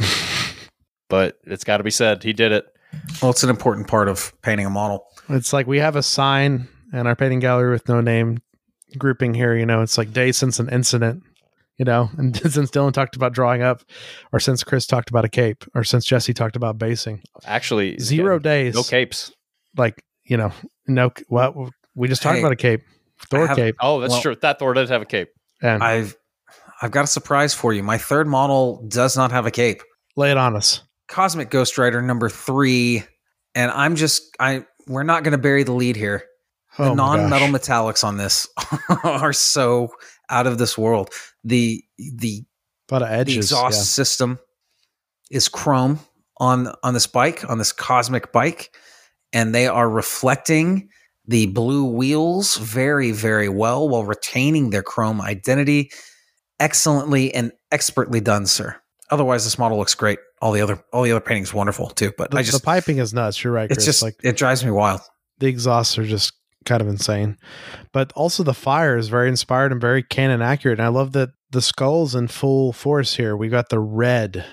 but 1.10 1.38
it's 1.44 1.64
got 1.64 1.78
to 1.78 1.84
be 1.84 1.92
said. 1.92 2.24
He 2.24 2.34
did 2.34 2.52
it. 2.52 2.66
Well, 3.22 3.32
it's 3.32 3.44
an 3.44 3.50
important 3.50 3.88
part 3.88 4.08
of 4.08 4.34
painting 4.42 4.66
a 4.66 4.70
model. 4.70 5.06
It's 5.30 5.52
like 5.52 5.68
we 5.68 5.80
have 5.80 5.98
a 5.98 6.04
sign 6.04 6.70
in 6.94 7.06
our 7.06 7.16
painting 7.16 7.40
gallery 7.40 7.72
with 7.72 7.90
no 7.90 8.00
name 8.00 8.40
grouping 8.98 9.34
here. 9.34 9.56
You 9.56 9.66
know, 9.66 9.82
it's 9.82 9.98
like 9.98 10.14
days 10.14 10.38
since 10.38 10.60
an 10.60 10.70
incident. 10.70 11.24
You 11.78 11.86
know, 11.86 12.10
and 12.18 12.36
since 12.36 12.72
Dylan 12.72 12.92
talked 12.94 13.16
about 13.16 13.34
drawing 13.34 13.62
up, 13.62 13.84
or 14.32 14.40
since 14.40 14.64
Chris 14.64 14.86
talked 14.88 15.10
about 15.10 15.26
a 15.26 15.30
cape, 15.30 15.64
or 15.76 15.84
since 15.84 16.06
Jesse 16.06 16.34
talked 16.34 16.56
about 16.56 16.78
basing, 16.78 17.22
Actually, 17.46 17.98
zero 18.00 18.36
yeah, 18.36 18.40
days. 18.40 18.76
No 18.76 18.84
capes. 18.84 19.32
Like 19.78 20.04
you 20.26 20.38
know, 20.38 20.52
no. 20.88 21.12
What 21.30 21.56
we 21.96 22.08
just 22.08 22.22
talked 22.22 22.36
Hey, 22.36 22.42
about 22.42 22.52
a 22.52 22.56
cape, 22.56 22.82
Thor 23.30 23.48
have- 23.48 23.56
cape, 23.58 23.76
Oh, 23.80 24.00
that's 24.00 24.14
Well- 24.14 24.22
true. 24.22 24.36
That 24.42 24.60
Thor 24.60 24.74
does 24.74 24.90
have 24.90 25.02
a 25.02 25.06
cape. 25.06 25.30
and 25.62 25.84
I've 25.84 26.16
I've 26.82 26.92
got 26.92 27.04
a 27.04 27.08
surprise 27.08 27.54
for 27.54 27.74
you. 27.74 27.82
My 27.84 27.98
third 27.98 28.28
model 28.28 28.84
does 28.88 29.16
not 29.18 29.32
have 29.32 29.46
a 29.46 29.52
cape. 29.52 29.82
lay 30.16 30.32
it 30.32 30.38
on 30.38 30.56
us. 30.56 30.82
Cosmic 31.08 31.50
Ghost 31.52 31.78
Rider 31.78 32.02
number 32.02 32.28
three, 32.30 33.04
and 33.56 33.72
I'm 33.72 33.96
just 33.96 34.36
I 34.40 34.66
we're 34.88 35.04
not 35.04 35.24
going 35.24 35.32
to 35.34 35.38
bury 35.38 35.64
the 35.64 35.74
lead 35.74 35.96
here. 35.96 36.24
Oh 36.80 36.86
the 36.86 36.90
Oh 36.92 36.94
non-metal 36.96 37.52
gosh. 37.52 37.62
metallics 37.62 38.04
on 38.04 38.18
this 38.18 38.48
are 39.04 39.34
so 39.34 39.90
out 40.30 40.48
of 40.48 40.58
this 40.58 40.78
world. 40.78 41.10
The 41.44 41.84
the 41.98 42.44
A 42.90 42.94
lot 42.94 43.02
of 43.02 43.10
the 43.10 43.14
edges. 43.16 43.38
exhaust 43.38 43.78
yeah. 43.80 43.84
system 43.84 44.40
is 45.32 45.48
chrome 45.48 46.00
on 46.40 46.74
on 46.84 46.94
this 46.94 47.08
bike 47.08 47.44
on 47.50 47.58
this 47.58 47.72
cosmic 47.72 48.32
bike 48.32 48.74
and 49.34 49.54
they 49.54 49.68
are 49.68 49.90
reflecting 49.90 50.88
the 51.28 51.48
blue 51.48 51.84
wheels 51.84 52.56
very 52.58 53.12
very 53.12 53.50
well 53.50 53.90
while 53.90 54.06
retaining 54.06 54.70
their 54.70 54.84
chrome 54.84 55.20
identity 55.20 55.90
excellently 56.60 57.34
and 57.34 57.52
expertly 57.72 58.22
done 58.22 58.46
sir 58.46 58.76
otherwise 59.10 59.44
this 59.44 59.58
model 59.58 59.78
looks 59.78 59.96
great 59.96 60.20
all 60.42 60.52
the 60.52 60.62
other 60.62 60.80
all 60.94 61.04
the 61.04 61.12
other 61.12 61.20
paintings 61.20 61.54
wonderful 61.54 61.90
too 61.90 62.14
but 62.18 62.32
The, 62.32 62.38
i 62.38 62.44
just 62.44 62.60
the 62.60 62.64
piping 62.64 63.00
is 63.00 63.14
nuts. 63.14 63.44
You're 63.44 63.52
right, 63.52 63.68
Chris. 63.68 63.78
it's 63.80 63.86
just 63.86 64.02
like 64.04 64.16
it 64.24 64.38
drives 64.38 64.64
me 64.64 64.72
wild 64.72 65.02
the 65.40 65.48
exhausts 65.48 65.98
are 65.98 66.06
just 66.06 66.34
kind 66.68 66.82
of 66.82 66.88
insane. 66.88 67.38
But 67.92 68.14
also 68.14 68.44
the 68.44 68.54
fire 68.54 68.98
is 68.98 69.10
very 69.10 69.30
inspired 69.30 69.72
and 69.72 69.82
very 69.82 70.04
canon 70.04 70.42
accurate. 70.44 70.80
And 70.80 70.86
I 70.86 70.90
love 70.90 71.14
that 71.14 71.30
the 71.50 71.62
skull's 71.62 72.14
in 72.14 72.28
full 72.28 72.74
force 72.74 73.16
here. 73.16 73.36
We 73.36 73.50
got 73.50 73.70
the 73.70 73.80
red, 73.80 74.46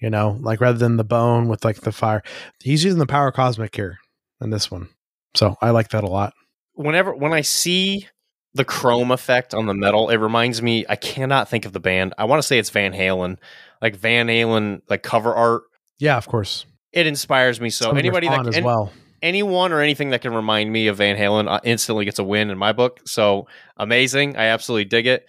you 0.00 0.10
know, 0.10 0.38
like 0.40 0.60
rather 0.60 0.78
than 0.78 0.96
the 0.96 1.04
bone 1.04 1.46
with 1.46 1.64
like 1.64 1.82
the 1.82 1.92
fire. 1.92 2.22
He's 2.60 2.82
using 2.82 2.98
the 2.98 3.06
power 3.06 3.30
cosmic 3.30 3.76
here 3.76 3.98
in 4.40 4.50
this 4.50 4.70
one. 4.70 4.88
So 5.34 5.56
I 5.62 5.70
like 5.70 5.90
that 5.90 6.02
a 6.02 6.08
lot. 6.08 6.32
Whenever 6.72 7.14
when 7.14 7.32
I 7.32 7.42
see 7.42 8.08
the 8.54 8.64
chrome 8.64 9.10
effect 9.10 9.54
on 9.54 9.66
the 9.66 9.74
metal, 9.74 10.08
it 10.08 10.16
reminds 10.16 10.62
me. 10.62 10.84
I 10.88 10.96
cannot 10.96 11.48
think 11.48 11.64
of 11.66 11.72
the 11.72 11.80
band. 11.80 12.14
I 12.18 12.24
want 12.24 12.40
to 12.40 12.46
say 12.46 12.58
it's 12.58 12.70
Van 12.70 12.92
Halen, 12.92 13.36
like 13.82 13.94
Van 13.94 14.26
Halen, 14.26 14.80
like 14.88 15.02
cover 15.02 15.34
art. 15.34 15.62
Yeah, 15.98 16.16
of 16.16 16.26
course. 16.26 16.64
It 16.92 17.06
inspires 17.06 17.60
me 17.60 17.70
so. 17.70 17.90
Anybody 17.90 18.28
that 18.28 18.46
as 18.46 18.60
well. 18.62 18.92
Anyone 19.22 19.72
or 19.72 19.80
anything 19.80 20.10
that 20.10 20.22
can 20.22 20.34
remind 20.34 20.72
me 20.72 20.88
of 20.88 20.96
Van 20.98 21.16
Halen 21.16 21.48
uh, 21.48 21.60
instantly 21.64 22.04
gets 22.04 22.18
a 22.18 22.24
win 22.24 22.50
in 22.50 22.58
my 22.58 22.72
book. 22.72 23.00
So 23.06 23.46
amazing. 23.76 24.36
I 24.36 24.46
absolutely 24.46 24.86
dig 24.86 25.06
it. 25.06 25.26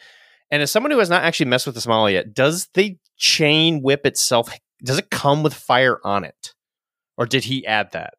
And 0.51 0.61
as 0.61 0.71
someone 0.71 0.91
who 0.91 0.99
has 0.99 1.09
not 1.09 1.23
actually 1.23 1.47
messed 1.47 1.65
with 1.65 1.75
this 1.75 1.87
model 1.87 2.09
yet, 2.09 2.33
does 2.33 2.67
the 2.73 2.97
chain 3.17 3.81
whip 3.81 4.05
itself, 4.05 4.49
does 4.83 4.97
it 4.97 5.09
come 5.09 5.43
with 5.43 5.53
fire 5.53 5.99
on 6.03 6.23
it? 6.23 6.53
Or 7.17 7.25
did 7.25 7.45
he 7.45 7.65
add 7.65 7.91
that? 7.91 8.13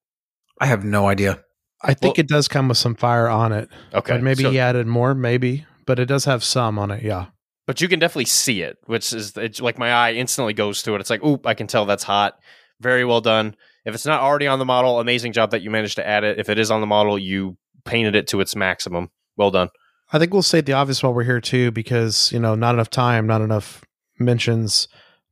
i 0.63 0.67
have 0.67 0.85
no 0.85 1.09
idea 1.09 1.43
I 1.83 1.95
think 1.95 2.17
Well- 2.17 2.21
it 2.21 2.29
does 2.29 2.49
come 2.49 2.69
with 2.69 2.77
some 2.77 2.95
fire 2.95 3.29
on 3.29 3.53
it. 3.53 3.71
Okay. 3.95 4.13
But 4.13 4.23
maybe 4.23 4.43
so- 4.43 4.51
he 4.51 4.59
added 4.59 4.87
more, 4.87 5.15
maybe. 5.15 5.65
But 5.87 5.99
it 5.99 6.07
does 6.07 6.27
have 6.27 6.45
some 6.45 6.79
on 6.79 6.91
it, 6.91 7.03
yeah. 7.03 7.27
but 7.67 7.81
you 7.81 7.89
can 7.89 7.99
definitely 7.99 8.27
see 8.27 8.63
it, 8.63 8.77
which 8.85 9.13
is 9.13 9.37
it's 9.37 9.61
like 9.61 9.77
my 9.79 9.91
eye 9.91 10.13
instantly 10.13 10.53
goes 10.53 10.83
to 10.83 10.95
it. 10.95 11.01
It's 11.01 11.11
like, 11.11 11.25
oop, 11.25 11.47
I 11.47 11.55
can 11.55 11.67
tell 11.67 11.85
that's 11.87 12.05
hot. 12.05 12.35
Very 12.81 13.05
well 13.05 13.21
done. 13.21 13.57
If 13.85 13.95
it's 13.95 14.07
not 14.07 14.21
already 14.21 14.47
on 14.47 14.59
the 14.59 14.65
model, 14.65 15.01
amazing 15.01 15.33
job 15.33 15.51
that 15.53 15.63
you 15.63 15.71
managed 15.71 15.97
to 15.97 16.07
add 16.07 16.25
it. 16.25 16.39
If 16.39 16.49
it 16.49 16.59
is 16.59 16.71
on 16.71 16.81
the 16.81 16.87
model, 16.87 17.19
you 17.19 17.57
painted 17.85 18.15
it 18.15 18.29
to 18.29 18.41
its 18.41 18.55
maximum. 18.55 19.11
Well 19.37 19.51
done. 19.51 19.69
I 20.13 20.19
think 20.19 20.33
we'll 20.33 20.43
state 20.43 20.67
the 20.67 20.73
obvious 20.73 21.03
while 21.03 21.15
we're 21.15 21.25
here 21.25 21.41
too, 21.41 21.71
because 21.71 22.31
you 22.33 22.41
know, 22.41 22.55
not 22.55 22.75
enough 22.75 22.91
time, 22.91 23.27
not 23.27 23.41
enough 23.41 23.83
mentions. 24.19 24.89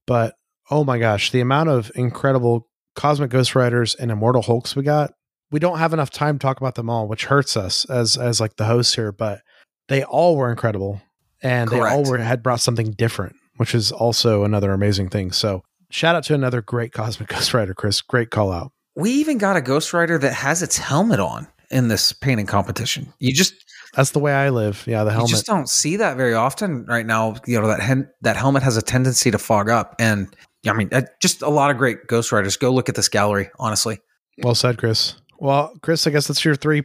But 0.07 0.34
oh 0.70 0.84
my 0.84 0.99
gosh, 0.99 1.30
the 1.30 1.40
amount 1.40 1.68
of 1.68 1.90
incredible 1.94 2.68
Cosmic 2.94 3.30
Ghost 3.30 3.55
Riders 3.55 3.94
and 3.94 4.11
Immortal 4.11 4.42
Hulks 4.42 4.74
we 4.74 4.82
got. 4.82 5.12
We 5.51 5.61
don't 5.61 5.78
have 5.78 5.94
enough 5.94 6.11
time 6.11 6.38
to 6.38 6.42
talk 6.42 6.59
about 6.61 6.74
them 6.74 6.90
all, 6.90 7.09
which 7.09 7.26
hurts 7.26 7.57
us 7.57 7.84
as 7.86 8.16
as 8.16 8.40
like 8.40 8.57
the 8.57 8.66
hosts 8.66 8.94
here. 8.94 9.12
But 9.12 9.40
they 9.88 10.03
all 10.03 10.36
were 10.36 10.51
incredible, 10.51 11.01
and 11.42 11.70
they 11.70 11.80
all 11.80 12.05
were 12.05 12.18
had 12.18 12.42
brought 12.42 12.61
something 12.61 12.92
different, 12.92 13.36
which 13.57 13.74
is 13.74 13.90
also 13.90 14.44
another 14.44 14.72
amazing 14.72 15.09
thing. 15.09 15.32
So 15.32 15.62
shout 15.91 16.14
out 16.14 16.24
to 16.24 16.34
another 16.34 16.62
great 16.62 16.93
Cosmic 16.93 17.28
Ghost 17.34 17.55
Rider, 17.55 17.74
Chris. 17.74 18.01
Great 18.01 18.30
call 18.30 18.53
out. 18.53 18.72
We 18.97 19.11
even 19.12 19.39
got 19.39 19.57
a 19.57 19.61
Ghost 19.61 19.93
Rider 19.93 20.18
that 20.18 20.32
has 20.34 20.62
its 20.62 20.76
helmet 20.78 21.20
on 21.20 21.47
in 21.70 21.89
this 21.89 22.12
painting 22.12 22.47
competition. 22.47 23.12
You 23.20 23.32
just 23.32 23.55
That's 23.95 24.11
the 24.11 24.18
way 24.18 24.32
I 24.32 24.49
live. 24.51 24.84
Yeah, 24.86 25.05
the 25.05 25.11
helmet. 25.12 25.30
you 25.30 25.34
just 25.36 25.47
don't 25.47 25.68
see 25.68 25.97
that 25.97 26.16
very 26.16 26.34
often 26.34 26.84
right 26.86 27.07
now. 27.07 27.36
You 27.47 27.61
know 27.61 27.68
that 27.68 27.80
hen- 27.80 28.11
that 28.22 28.36
helmet 28.36 28.62
has 28.62 28.76
a 28.76 28.82
tendency 28.82 29.30
to 29.30 29.39
fog 29.39 29.68
up, 29.68 29.95
and 29.99 30.34
I 30.66 30.72
mean, 30.72 30.91
just 31.20 31.43
a 31.43 31.49
lot 31.49 31.70
of 31.70 31.76
great 31.78 32.07
Ghost 32.09 32.32
Riders. 32.32 32.57
Go 32.57 32.72
look 32.72 32.89
at 32.89 32.95
this 32.97 33.09
gallery. 33.09 33.51
Honestly, 33.59 33.99
Well 34.43 34.55
said, 34.57 34.78
Chris. 34.78 35.14
Well, 35.39 35.72
Chris, 35.82 36.05
I 36.07 36.11
guess 36.11 36.26
that's 36.26 36.45
your 36.45 36.57
three 36.57 36.82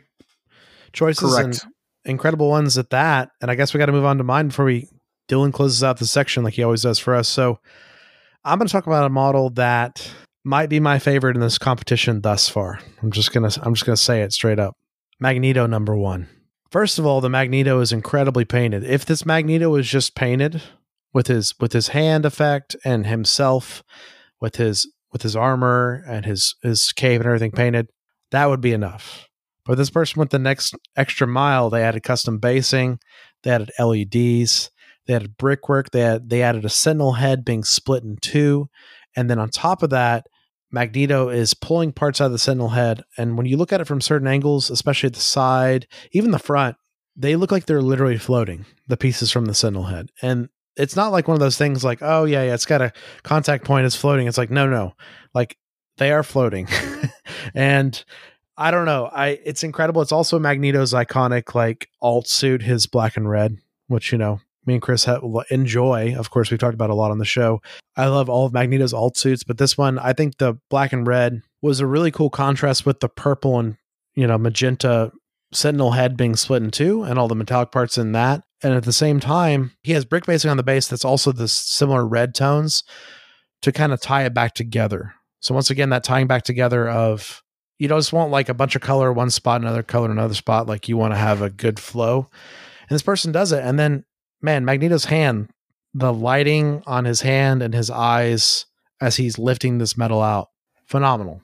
choices 0.92 1.34
Correct. 1.34 1.64
and 1.64 1.74
incredible 2.06 2.50
ones 2.50 2.78
at 2.78 2.92
that. 2.92 3.32
And 3.42 3.50
I 3.50 3.56
guess 3.56 3.74
we 3.74 3.80
got 3.80 3.88
to 3.88 3.92
move 3.92 4.06
on 4.06 4.20
to 4.20 4.24
mine 4.24 4.50
before 4.50 4.66
we 4.66 4.88
Dylan 5.28 5.52
closes 5.52 5.84
out 5.84 5.98
the 5.98 6.06
section 6.06 6.44
like 6.44 6.54
he 6.54 6.64
always 6.64 6.84
does 6.84 7.00
for 7.00 7.16
us. 7.16 7.28
So 7.28 7.60
I'm 8.46 8.60
going 8.60 8.68
to 8.68 8.72
talk 8.72 8.88
about 8.88 9.06
a 9.06 9.10
model 9.10 9.50
that 9.52 10.10
might 10.44 10.70
be 10.70 10.80
my 10.80 11.00
favorite 11.00 11.36
in 11.36 11.42
this 11.42 11.58
competition 11.58 12.22
thus 12.22 12.50
far. 12.50 12.80
I'm 13.02 13.12
just 13.12 13.32
gonna 13.32 13.50
I'm 13.62 13.74
just 13.74 13.86
gonna 13.86 13.98
say 13.98 14.22
it 14.22 14.34
straight 14.34 14.60
up. 14.60 14.76
Magneto 15.20 15.66
number 15.66 15.96
one. 15.96 16.28
First 16.72 17.00
of 17.00 17.06
all, 17.06 17.22
the 17.22 17.30
Magneto 17.30 17.80
is 17.80 17.94
incredibly 17.94 18.46
painted. 18.46 18.84
If 18.84 19.06
this 19.06 19.26
Magneto 19.26 19.70
was 19.70 19.88
just 19.88 20.16
painted 20.16 20.62
with 21.14 21.28
his 21.28 21.54
with 21.60 21.72
his 21.72 21.90
hand 21.90 22.26
effect 22.26 22.76
and 22.84 23.06
himself 23.06 23.84
with 24.42 24.58
his 24.58 24.92
with 25.12 25.22
his 25.22 25.36
armor 25.36 26.04
and 26.08 26.26
his 26.26 26.56
his 26.62 26.92
cave 26.92 27.22
and 27.22 27.28
everything 27.28 27.52
painted, 27.52 27.88
that 28.32 28.50
would 28.50 28.62
be 28.62 28.74
enough. 28.74 29.30
But 29.66 29.78
this 29.78 29.90
person 29.90 30.20
went 30.20 30.32
the 30.32 30.40
next 30.40 30.76
extra 30.98 31.26
mile. 31.26 31.70
They 31.70 31.84
added 31.84 32.04
custom 32.04 32.40
basing, 32.40 33.00
they 33.44 33.52
added 33.52 33.72
LEDs, 33.80 34.72
they 35.06 35.14
added 35.14 35.38
brickwork, 35.38 35.92
they 35.92 36.02
had 36.02 36.30
they 36.30 36.42
added 36.42 36.66
a 36.66 36.70
sentinel 36.70 37.14
head 37.14 37.46
being 37.46 37.64
split 37.64 38.04
in 38.04 38.18
two, 38.18 38.70
and 39.16 39.30
then 39.30 39.40
on 39.40 39.50
top 39.50 39.84
of 39.84 39.90
that, 39.92 40.28
Magneto 40.72 41.30
is 41.30 41.54
pulling 41.54 41.92
parts 41.92 42.20
out 42.20 42.26
of 42.26 42.32
the 42.32 42.40
sentinel 42.40 42.70
head. 42.70 43.04
And 43.18 43.38
when 43.38 43.46
you 43.46 43.58
look 43.58 43.72
at 43.72 43.80
it 43.80 43.86
from 43.86 44.02
certain 44.02 44.28
angles, 44.28 44.70
especially 44.70 45.08
at 45.08 45.14
the 45.14 45.20
side, 45.20 45.88
even 46.12 46.32
the 46.32 46.40
front, 46.40 46.78
they 47.16 47.36
look 47.36 47.52
like 47.52 47.68
they're 47.68 47.82
literally 47.82 48.18
floating, 48.18 48.66
the 48.88 48.98
pieces 48.98 49.32
from 49.32 49.46
the 49.46 49.54
sentinel 49.54 49.84
head. 49.84 50.10
And 50.22 50.50
it's 50.76 50.96
not 50.96 51.12
like 51.12 51.28
one 51.28 51.36
of 51.36 51.40
those 51.40 51.60
things 51.60 51.84
like, 51.84 52.00
oh 52.02 52.26
yeah, 52.26 52.44
yeah, 52.44 52.56
it's 52.56 52.66
got 52.66 52.82
a 52.82 52.92
contact 53.22 53.66
point, 53.66 53.86
it's 53.86 53.96
floating. 53.96 54.28
It's 54.28 54.38
like, 54.38 54.50
no, 54.50 54.68
no. 54.68 54.94
Like 55.36 55.58
they 55.98 56.12
are 56.12 56.24
floating. 56.24 56.68
and 57.54 58.04
I 58.58 58.72
don't 58.72 58.86
know. 58.86 59.06
I 59.06 59.40
it's 59.46 59.64
incredible. 59.64 60.02
It's 60.02 60.12
also 60.12 60.40
Magneto's 60.40 60.94
iconic 60.94 61.54
like 61.54 61.90
alt 62.02 62.28
suit, 62.28 62.64
his 62.64 62.88
black 62.88 63.16
and 63.16 63.30
red, 63.30 63.58
which 63.88 64.12
you 64.12 64.18
know 64.18 64.42
me 64.66 64.76
and 64.76 64.82
Chris 64.82 65.06
have, 65.06 65.24
enjoy. 65.50 66.16
Of 66.16 66.30
course, 66.30 66.50
we've 66.52 66.60
talked 66.60 66.74
about 66.74 66.90
a 66.90 66.96
lot 66.96 67.12
on 67.12 67.18
the 67.18 67.26
show. 67.26 67.62
I 67.96 68.08
love 68.08 68.30
all 68.30 68.46
of 68.46 68.54
Magneto's 68.54 68.94
alt 68.94 69.18
suits, 69.18 69.44
but 69.44 69.58
this 69.58 69.78
one, 69.78 70.00
I 70.00 70.14
think 70.14 70.38
the 70.38 70.56
black 70.70 70.94
and 70.94 71.06
red 71.06 71.42
was 71.62 71.80
a 71.80 71.88
really 71.88 72.12
cool 72.12 72.30
contrast 72.30 72.86
with 72.86 73.00
the 73.00 73.10
purple 73.10 73.60
and 73.60 73.78
you 74.16 74.28
know 74.28 74.38
magenta 74.38 75.12
Sentinel 75.56 75.92
head 75.92 76.18
being 76.18 76.36
split 76.36 76.64
in 76.64 76.72
two, 76.72 77.04
and 77.04 77.18
all 77.18 77.28
the 77.28 77.36
metallic 77.36 77.72
parts 77.72 77.98
in 77.98 78.12
that. 78.14 78.44
And 78.62 78.74
at 78.74 78.84
the 78.84 78.94
same 78.94 79.20
time, 79.20 79.72
he 79.84 79.92
has 79.94 80.06
brick 80.06 80.26
basing 80.26 80.50
on 80.50 80.58
the 80.58 80.64
base 80.64 80.88
that's 80.88 81.06
also 81.06 81.32
the 81.32 81.48
similar 81.48 82.06
red 82.06 82.34
tones 82.34 82.84
to 83.62 83.72
kind 83.72 83.94
of 83.94 84.02
tie 84.02 84.24
it 84.26 84.34
back 84.34 84.54
together. 84.54 85.14
So 85.42 85.54
once 85.54 85.70
again, 85.70 85.90
that 85.90 86.04
tying 86.04 86.28
back 86.28 86.44
together 86.44 86.90
of 86.90 87.44
you 87.78 87.88
don't 87.88 88.00
just 88.00 88.14
want 88.14 88.32
like 88.32 88.50
a 88.50 88.54
bunch 88.54 88.76
of 88.76 88.82
color 88.82 89.12
one 89.12 89.30
spot, 89.30 89.62
another 89.62 89.84
color 89.84 90.10
another 90.10 90.34
spot. 90.34 90.68
Like 90.68 90.88
you 90.88 90.98
want 90.98 91.14
to 91.14 91.18
have 91.18 91.42
a 91.42 91.50
good 91.50 91.80
flow. 91.80 92.30
And 92.90 92.96
this 92.96 93.02
person 93.02 93.32
does 93.32 93.52
it. 93.52 93.64
And 93.64 93.78
then, 93.78 94.06
man, 94.44 94.66
Magneto's 94.66 95.06
hand, 95.06 95.50
the 95.94 96.14
lighting 96.14 96.84
on 96.86 97.06
his 97.06 97.22
hand 97.22 97.64
and 97.64 97.74
his 97.74 97.90
eyes 97.90 98.66
as 99.02 99.16
he's 99.16 99.40
lifting 99.40 99.78
this 99.80 99.98
metal 99.98 100.22
out, 100.22 100.50
phenomenal. 100.86 101.42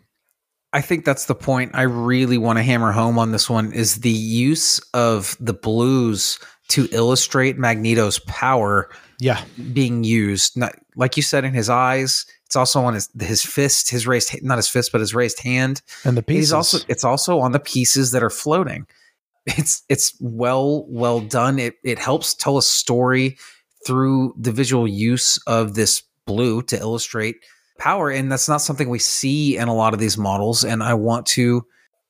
I 0.71 0.81
think 0.81 1.03
that's 1.03 1.25
the 1.25 1.33
point 1.35 1.71
I 1.73 1.81
really 1.83 2.37
want 2.37 2.57
to 2.57 2.63
hammer 2.63 2.91
home 2.91 3.17
on 3.17 3.31
this 3.31 3.49
one 3.49 3.73
is 3.73 4.01
the 4.01 4.09
use 4.11 4.79
of 4.93 5.35
the 5.39 5.53
blues 5.53 6.37
to 6.69 6.87
illustrate 6.91 7.57
Magneto's 7.57 8.19
power 8.19 8.89
Yeah. 9.19 9.43
being 9.73 10.03
used. 10.03 10.55
Not, 10.55 10.75
like 10.95 11.17
you 11.17 11.23
said 11.23 11.43
in 11.43 11.55
his 11.55 11.69
eyes, 11.69 12.25
it's 12.45 12.55
also 12.55 12.81
on 12.83 12.93
his 12.93 13.09
his 13.19 13.43
fist, 13.43 13.89
his 13.89 14.05
raised 14.05 14.43
not 14.43 14.57
his 14.57 14.67
fist, 14.67 14.91
but 14.91 15.01
his 15.01 15.15
raised 15.15 15.39
hand. 15.39 15.81
And 16.03 16.15
the 16.15 16.21
pieces. 16.23 16.39
He's 16.49 16.53
also 16.53 16.77
it's 16.87 17.03
also 17.03 17.39
on 17.39 17.51
the 17.51 17.59
pieces 17.59 18.11
that 18.11 18.23
are 18.23 18.29
floating. 18.29 18.85
It's 19.57 19.83
it's 19.89 20.15
well 20.19 20.85
well 20.87 21.19
done. 21.19 21.59
It 21.59 21.75
it 21.83 21.99
helps 21.99 22.33
tell 22.33 22.57
a 22.57 22.63
story 22.63 23.37
through 23.85 24.35
the 24.37 24.51
visual 24.51 24.87
use 24.87 25.37
of 25.47 25.75
this 25.75 26.03
blue 26.25 26.61
to 26.63 26.77
illustrate 26.77 27.37
power 27.79 28.11
and 28.11 28.31
that's 28.31 28.49
not 28.49 28.61
something 28.61 28.89
we 28.89 28.99
see 28.99 29.57
in 29.57 29.67
a 29.67 29.73
lot 29.73 29.93
of 29.93 29.99
these 29.99 30.17
models 30.17 30.63
and 30.63 30.83
I 30.83 30.93
want 30.93 31.25
to 31.27 31.65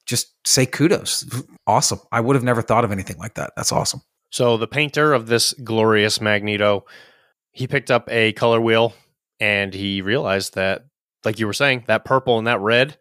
just 0.05 0.33
say 0.45 0.65
kudos. 0.65 1.23
Awesome. 1.67 1.99
I 2.11 2.19
would 2.19 2.35
have 2.35 2.43
never 2.43 2.63
thought 2.63 2.83
of 2.83 2.91
anything 2.91 3.17
like 3.17 3.35
that. 3.35 3.53
That's 3.55 3.71
awesome. 3.71 4.01
So 4.31 4.57
the 4.57 4.67
painter 4.67 5.13
of 5.13 5.27
this 5.27 5.53
glorious 5.63 6.19
Magneto, 6.19 6.85
he 7.51 7.67
picked 7.67 7.91
up 7.91 8.09
a 8.09 8.33
color 8.33 8.59
wheel 8.59 8.93
and 9.39 9.73
he 9.73 10.01
realized 10.01 10.55
that, 10.55 10.85
like 11.23 11.39
you 11.39 11.47
were 11.47 11.53
saying, 11.53 11.83
that 11.87 12.05
purple 12.05 12.37
and 12.37 12.47
that 12.47 12.59
red, 12.59 12.97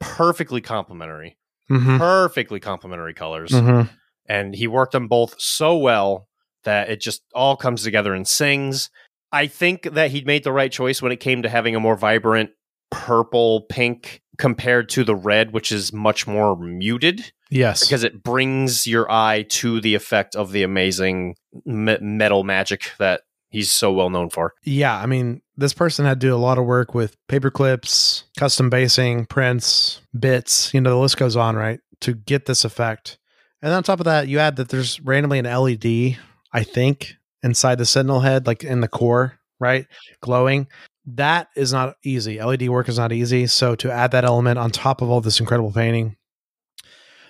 perfectly 0.00 0.60
complementary, 0.60 1.36
Mhm. 1.72 1.98
perfectly 1.98 2.60
complementary 2.60 3.14
colors. 3.14 3.50
Mhm. 3.50 3.88
And 4.28 4.54
he 4.54 4.66
worked 4.66 4.92
them 4.92 5.08
both 5.08 5.34
so 5.38 5.76
well 5.76 6.28
that 6.64 6.88
it 6.90 7.00
just 7.00 7.22
all 7.34 7.56
comes 7.56 7.82
together 7.82 8.14
and 8.14 8.26
sings. 8.26 8.90
I 9.32 9.46
think 9.46 9.82
that 9.94 10.10
he 10.10 10.22
made 10.24 10.44
the 10.44 10.52
right 10.52 10.70
choice 10.70 11.00
when 11.02 11.10
it 11.12 11.20
came 11.20 11.42
to 11.42 11.48
having 11.48 11.74
a 11.74 11.80
more 11.80 11.96
vibrant 11.96 12.50
purple 12.90 13.62
pink 13.68 14.20
compared 14.38 14.88
to 14.90 15.02
the 15.04 15.14
red, 15.16 15.52
which 15.52 15.72
is 15.72 15.92
much 15.92 16.26
more 16.26 16.56
muted 16.56 17.32
Yes. 17.50 17.80
because 17.80 18.04
it 18.04 18.22
brings 18.22 18.86
your 18.86 19.10
eye 19.10 19.42
to 19.50 19.80
the 19.80 19.94
effect 19.94 20.36
of 20.36 20.52
the 20.52 20.62
amazing 20.62 21.34
me- 21.64 21.98
metal 22.00 22.44
magic 22.44 22.92
that 22.98 23.22
he's 23.52 23.70
so 23.72 23.92
well 23.92 24.10
known 24.10 24.30
for. 24.30 24.54
yeah, 24.64 24.98
I 24.98 25.06
mean, 25.06 25.42
this 25.56 25.72
person 25.72 26.04
had 26.04 26.20
to 26.20 26.26
do 26.26 26.34
a 26.34 26.36
lot 26.36 26.58
of 26.58 26.64
work 26.64 26.94
with 26.94 27.16
paper 27.28 27.50
clips, 27.50 28.24
custom 28.36 28.70
basing, 28.70 29.26
prints, 29.26 30.00
bits, 30.18 30.74
you 30.74 30.80
know, 30.80 30.90
the 30.90 30.96
list 30.96 31.16
goes 31.18 31.36
on, 31.36 31.54
right? 31.54 31.78
To 32.00 32.14
get 32.14 32.46
this 32.46 32.64
effect. 32.64 33.18
And 33.60 33.72
on 33.72 33.84
top 33.84 34.00
of 34.00 34.04
that, 34.04 34.26
you 34.26 34.40
add 34.40 34.56
that 34.56 34.70
there's 34.70 35.00
randomly 35.00 35.38
an 35.38 35.44
LED, 35.44 36.18
I 36.52 36.64
think, 36.64 37.14
inside 37.44 37.76
the 37.76 37.86
Sentinel 37.86 38.20
head, 38.20 38.46
like 38.46 38.64
in 38.64 38.80
the 38.80 38.88
core, 38.88 39.38
right? 39.60 39.86
Glowing. 40.20 40.66
That 41.06 41.48
is 41.54 41.72
not 41.72 41.96
easy. 42.04 42.42
LED 42.42 42.68
work 42.68 42.88
is 42.88 42.98
not 42.98 43.12
easy. 43.12 43.46
So 43.46 43.74
to 43.76 43.92
add 43.92 44.10
that 44.12 44.24
element 44.24 44.58
on 44.58 44.70
top 44.70 45.00
of 45.02 45.10
all 45.10 45.20
this 45.20 45.38
incredible 45.38 45.72
painting, 45.72 46.16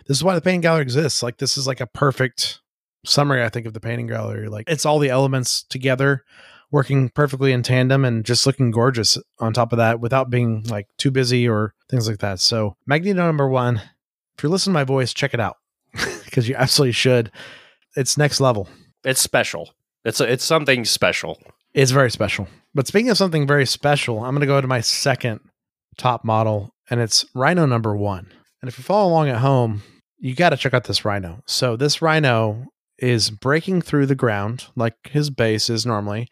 this 0.07 0.17
is 0.17 0.25
why 0.25 0.35
the 0.35 0.41
painting 0.41 0.63
gallery 0.63 0.83
exists. 0.83 1.23
Like 1.23 1.39
this 1.39 1.59
is 1.59 1.67
like 1.67 1.81
a 1.81 1.87
perfect 1.87 2.61
summary, 3.05 3.43
I 3.43 3.49
think, 3.49 3.67
of 3.67 3.73
the 3.73 3.81
painting 3.81 4.07
gallery. 4.07 4.49
Like 4.49 4.69
it's 4.69 4.87
all 4.87 4.99
the 4.99 5.11
elements 5.11 5.63
together 5.65 6.25
working 6.71 7.11
perfectly 7.11 7.53
in 7.53 7.63
tandem 7.63 8.05
and 8.05 8.25
just 8.25 8.47
looking 8.47 8.71
gorgeous 8.71 9.19
on 9.39 9.53
top 9.53 9.73
of 9.73 9.77
that 9.77 10.01
without 10.01 10.31
being 10.31 10.65
like 10.65 10.89
too 10.97 11.11
busy 11.11 11.47
or 11.47 11.75
things 11.91 12.09
like 12.09 12.19
that. 12.19 12.41
So 12.41 12.77
Magneto 12.87 13.25
number 13.25 13.47
one, 13.47 13.77
if 14.37 14.43
you're 14.43 14.51
listening 14.51 14.73
to 14.73 14.81
my 14.81 14.85
voice, 14.85 15.13
check 15.13 15.35
it 15.35 15.41
out 15.41 15.59
because 16.25 16.49
you 16.49 16.55
absolutely 16.57 16.93
should. 16.93 17.31
It's 17.95 18.17
next 18.17 18.41
level. 18.41 18.69
It's 19.05 19.21
special. 19.21 19.71
It's 20.05 20.21
a, 20.21 20.33
it's 20.33 20.45
something 20.45 20.85
special. 20.87 21.39
It's 21.75 21.91
very 21.91 22.11
special. 22.11 22.49
But 22.75 22.87
speaking 22.87 23.11
of 23.11 23.19
something 23.19 23.47
very 23.47 23.67
special, 23.67 24.25
I'm 24.25 24.33
going 24.35 24.41
to 24.41 24.47
go 24.47 24.61
to 24.61 24.67
my 24.67 24.81
second 24.81 25.41
top 25.99 26.25
model, 26.25 26.75
and 26.89 27.01
it's 27.01 27.27
Rhino 27.35 27.67
number 27.67 27.95
one. 27.95 28.33
And 28.61 28.69
if 28.69 28.79
you 28.79 28.85
follow 28.85 29.11
along 29.11 29.29
at 29.29 29.39
home, 29.39 29.83
you 30.19 30.35
got 30.35 30.51
to 30.51 30.57
check 30.57 30.73
out 30.73 30.85
this 30.85 31.05
Rhino. 31.05 31.43
So 31.47 31.77
this 31.77 32.01
Rhino 32.01 32.67
is 33.03 33.31
breaking 33.31 33.83
through 33.83 34.07
the 34.07 34.15
ground 34.15 34.67
like 34.77 34.95
his 35.05 35.29
base 35.29 35.69
is 35.69 35.85
normally, 35.85 36.29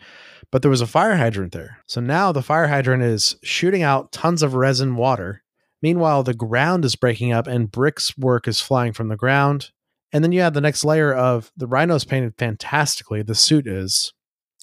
but 0.51 0.63
there 0.63 0.71
was 0.71 0.81
a 0.81 0.87
fire 0.87 1.17
hydrant 1.17 1.53
there. 1.53 1.79
So 1.87 2.01
now 2.01 2.33
the 2.33 2.43
fire 2.43 2.69
hydrant 2.69 3.03
is 3.03 3.37
shooting 3.43 3.83
out 3.83 4.13
tons 4.13 4.43
of 4.43 4.55
resin 4.55 4.97
water. 4.97 5.43
Meanwhile, 5.83 6.23
the 6.23 6.35
ground 6.35 6.85
is 6.85 6.97
breaking 6.97 7.33
up 7.33 7.47
and 7.47 7.71
bricks 7.71 8.17
work 8.17 8.47
is 8.47 8.61
flying 8.61 8.93
from 8.93 9.09
the 9.09 9.17
ground. 9.17 9.71
And 10.13 10.25
then 10.25 10.33
you 10.33 10.41
have 10.41 10.55
the 10.55 10.61
next 10.61 10.85
layer 10.85 11.15
of 11.15 11.53
the 11.57 11.67
rhino's 11.67 12.05
painted 12.05 12.35
fantastically, 12.39 13.23
the 13.23 13.35
suit 13.35 13.67
is. 13.67 14.13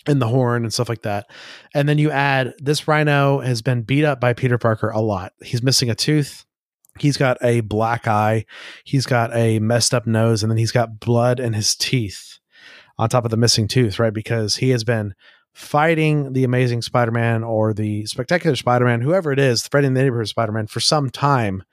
and 0.07 0.21
the 0.21 0.27
horn 0.27 0.63
and 0.63 0.73
stuff 0.73 0.89
like 0.89 1.01
that. 1.01 1.29
And 1.73 1.87
then 1.87 1.97
you 1.97 2.09
add 2.11 2.53
this 2.59 2.87
rhino 2.87 3.39
has 3.39 3.61
been 3.61 3.81
beat 3.81 4.05
up 4.05 4.19
by 4.19 4.33
Peter 4.33 4.57
Parker 4.57 4.89
a 4.89 5.01
lot. 5.01 5.33
He's 5.43 5.61
missing 5.61 5.89
a 5.89 5.95
tooth. 5.95 6.45
He's 7.01 7.17
got 7.17 7.37
a 7.41 7.61
black 7.61 8.07
eye. 8.07 8.45
He's 8.83 9.05
got 9.05 9.35
a 9.35 9.59
messed 9.59 9.93
up 9.93 10.07
nose, 10.07 10.43
and 10.43 10.51
then 10.51 10.57
he's 10.57 10.71
got 10.71 10.99
blood 10.99 11.39
in 11.39 11.53
his 11.53 11.75
teeth 11.75 12.39
on 12.97 13.09
top 13.09 13.25
of 13.25 13.31
the 13.31 13.37
missing 13.37 13.67
tooth, 13.67 13.99
right? 13.99 14.13
Because 14.13 14.57
he 14.57 14.69
has 14.69 14.83
been 14.83 15.13
fighting 15.53 16.33
the 16.33 16.43
Amazing 16.43 16.83
Spider-Man 16.83 17.43
or 17.43 17.73
the 17.73 18.05
Spectacular 18.05 18.55
Spider-Man, 18.55 19.01
whoever 19.01 19.31
it 19.31 19.39
is, 19.39 19.67
fighting 19.67 19.93
the 19.93 20.03
neighborhood 20.03 20.27
Spider-Man 20.27 20.67
for 20.67 20.79
some 20.79 21.09
time, 21.09 21.63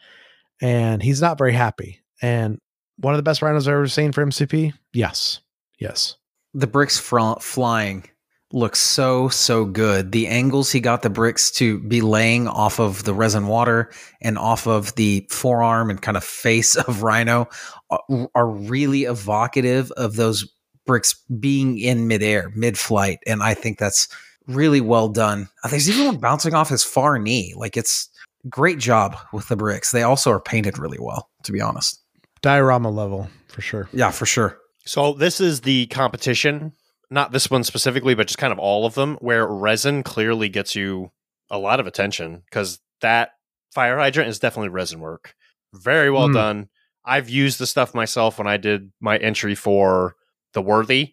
and 0.60 1.02
he's 1.02 1.20
not 1.20 1.38
very 1.38 1.52
happy. 1.52 2.00
And 2.22 2.60
one 2.96 3.14
of 3.14 3.18
the 3.18 3.22
best 3.22 3.42
rhinos 3.42 3.68
I've 3.68 3.74
ever 3.74 3.88
seen 3.88 4.12
for 4.12 4.24
MCP. 4.24 4.72
Yes, 4.92 5.40
yes. 5.78 6.16
The 6.54 6.66
bricks 6.66 6.98
fr- 6.98 7.40
flying 7.40 8.08
looks 8.52 8.80
so 8.80 9.28
so 9.28 9.64
good. 9.64 10.12
The 10.12 10.26
angles 10.28 10.70
he 10.70 10.80
got 10.80 11.02
the 11.02 11.10
bricks 11.10 11.50
to 11.52 11.80
be 11.80 12.00
laying 12.00 12.46
off 12.46 12.78
of 12.78 13.04
the 13.04 13.14
resin 13.14 13.46
water 13.46 13.90
and 14.20 14.38
off 14.38 14.66
of 14.66 14.94
the 14.94 15.26
forearm 15.30 15.90
and 15.90 16.00
kind 16.00 16.16
of 16.16 16.24
face 16.24 16.76
of 16.88 17.02
Rhino 17.02 17.48
are, 17.90 18.28
are 18.34 18.48
really 18.48 19.04
evocative 19.04 19.90
of 19.92 20.16
those 20.16 20.48
bricks 20.86 21.14
being 21.40 21.78
in 21.78 22.06
midair, 22.06 22.52
mid 22.54 22.78
flight, 22.78 23.18
and 23.26 23.42
I 23.42 23.54
think 23.54 23.78
that's 23.78 24.08
really 24.46 24.80
well 24.80 25.08
done. 25.08 25.48
Uh, 25.62 25.68
there's 25.68 25.88
even 25.88 26.06
one 26.06 26.16
bouncing 26.18 26.54
off 26.54 26.68
his 26.68 26.84
far 26.84 27.18
knee. 27.18 27.54
Like 27.56 27.76
it's 27.76 28.08
great 28.48 28.78
job 28.78 29.16
with 29.32 29.48
the 29.48 29.56
bricks. 29.56 29.90
They 29.90 30.02
also 30.02 30.30
are 30.30 30.40
painted 30.40 30.78
really 30.78 30.98
well, 31.00 31.30
to 31.44 31.52
be 31.52 31.60
honest. 31.60 32.00
Diorama 32.42 32.90
level 32.90 33.28
for 33.48 33.62
sure. 33.62 33.88
Yeah, 33.92 34.10
for 34.10 34.26
sure. 34.26 34.58
So 34.84 35.14
this 35.14 35.40
is 35.40 35.62
the 35.62 35.86
competition, 35.86 36.72
not 37.14 37.32
this 37.32 37.50
one 37.50 37.64
specifically, 37.64 38.14
but 38.14 38.26
just 38.26 38.38
kind 38.38 38.52
of 38.52 38.58
all 38.58 38.84
of 38.86 38.94
them, 38.94 39.16
where 39.20 39.46
resin 39.46 40.02
clearly 40.02 40.48
gets 40.48 40.74
you 40.74 41.10
a 41.50 41.58
lot 41.58 41.80
of 41.80 41.86
attention 41.86 42.42
because 42.50 42.80
that 43.00 43.30
fire 43.72 43.98
hydrant 43.98 44.28
is 44.28 44.38
definitely 44.38 44.68
resin 44.68 45.00
work. 45.00 45.34
Very 45.72 46.10
well 46.10 46.28
Mm. 46.28 46.34
done. 46.34 46.68
I've 47.04 47.28
used 47.28 47.58
the 47.58 47.66
stuff 47.66 47.94
myself 47.94 48.38
when 48.38 48.46
I 48.46 48.56
did 48.56 48.90
my 49.00 49.16
entry 49.18 49.54
for 49.54 50.14
the 50.54 50.62
worthy. 50.62 51.12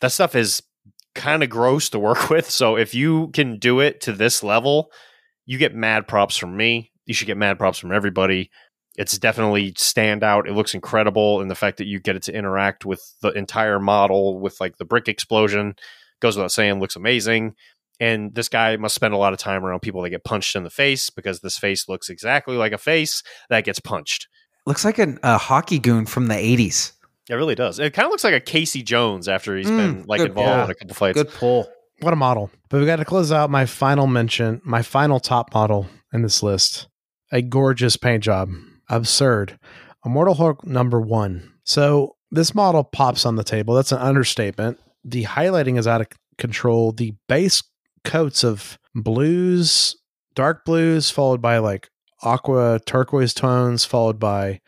That 0.00 0.12
stuff 0.12 0.34
is 0.34 0.62
kind 1.14 1.42
of 1.42 1.50
gross 1.50 1.88
to 1.90 1.98
work 1.98 2.28
with. 2.30 2.48
So 2.50 2.76
if 2.76 2.94
you 2.94 3.28
can 3.34 3.58
do 3.58 3.80
it 3.80 4.00
to 4.02 4.12
this 4.12 4.42
level, 4.42 4.90
you 5.46 5.58
get 5.58 5.74
mad 5.74 6.06
props 6.08 6.36
from 6.36 6.56
me. 6.56 6.92
You 7.06 7.14
should 7.14 7.26
get 7.26 7.36
mad 7.36 7.58
props 7.58 7.78
from 7.78 7.92
everybody. 7.92 8.50
It's 8.98 9.16
definitely 9.16 9.72
stand 9.78 10.22
out. 10.22 10.46
It 10.46 10.52
looks 10.52 10.74
incredible, 10.74 11.40
and 11.40 11.50
the 11.50 11.54
fact 11.54 11.78
that 11.78 11.86
you 11.86 12.00
get 12.00 12.16
it 12.16 12.22
to 12.24 12.34
interact 12.34 12.84
with 12.84 13.00
the 13.22 13.28
entire 13.30 13.78
model 13.80 14.38
with 14.40 14.60
like 14.60 14.76
the 14.76 14.84
brick 14.84 15.08
explosion 15.08 15.76
goes 16.20 16.36
without 16.36 16.52
saying. 16.52 16.80
Looks 16.80 16.96
amazing. 16.96 17.54
And 18.00 18.34
this 18.34 18.48
guy 18.48 18.76
must 18.76 18.94
spend 18.94 19.14
a 19.14 19.16
lot 19.16 19.32
of 19.32 19.38
time 19.38 19.64
around 19.64 19.80
people 19.80 20.02
that 20.02 20.10
get 20.10 20.22
punched 20.24 20.54
in 20.56 20.62
the 20.64 20.70
face 20.70 21.10
because 21.10 21.40
this 21.40 21.56
face 21.58 21.88
looks 21.88 22.10
exactly 22.10 22.56
like 22.56 22.72
a 22.72 22.78
face 22.78 23.22
that 23.50 23.64
gets 23.64 23.80
punched. 23.80 24.28
Looks 24.66 24.84
like 24.84 24.98
an, 24.98 25.18
a 25.22 25.38
hockey 25.38 25.78
goon 25.78 26.04
from 26.06 26.26
the 26.26 26.34
80s. 26.34 26.92
It 27.30 27.34
really 27.34 27.54
does. 27.54 27.78
It 27.78 27.92
kind 27.94 28.06
of 28.06 28.10
looks 28.10 28.24
like 28.24 28.34
a 28.34 28.40
Casey 28.40 28.82
Jones 28.82 29.28
after 29.28 29.56
he's 29.56 29.66
Mm, 29.66 29.76
been 29.76 30.04
like 30.06 30.18
good- 30.20 30.28
involved 30.30 30.48
yeah. 30.48 30.64
in 30.64 30.70
a 30.70 30.74
couple 30.74 30.94
fights. 30.94 31.22
Good 31.22 31.30
pull. 31.32 31.68
What 32.00 32.12
a 32.12 32.16
model. 32.16 32.50
But 32.68 32.80
we 32.80 32.86
got 32.86 32.96
to 32.96 33.04
close 33.04 33.32
out 33.32 33.50
my 33.50 33.66
final 33.66 34.06
mention, 34.06 34.60
my 34.64 34.82
final 34.82 35.18
top 35.20 35.52
model 35.54 35.88
in 36.12 36.22
this 36.22 36.42
list. 36.42 36.86
A 37.32 37.42
gorgeous 37.42 37.96
paint 37.96 38.22
job. 38.24 38.50
Absurd. 38.88 39.58
Immortal 40.04 40.34
Hulk 40.34 40.66
number 40.66 41.00
one. 41.00 41.52
So 41.64 42.16
this 42.30 42.54
model 42.54 42.84
pops 42.84 43.26
on 43.26 43.36
the 43.36 43.44
table. 43.44 43.74
That's 43.74 43.92
an 43.92 43.98
understatement. 43.98 44.78
The 45.04 45.24
highlighting 45.24 45.78
is 45.78 45.86
out 45.86 46.00
of 46.00 46.08
control. 46.38 46.92
The 46.92 47.14
base 47.28 47.62
coats 48.04 48.44
of 48.44 48.78
blues, 48.94 49.96
dark 50.34 50.64
blues, 50.64 51.10
followed 51.10 51.42
by 51.42 51.58
like 51.58 51.88
aqua 52.22 52.80
turquoise 52.86 53.34
tones, 53.34 53.84
followed 53.84 54.18
by 54.18 54.60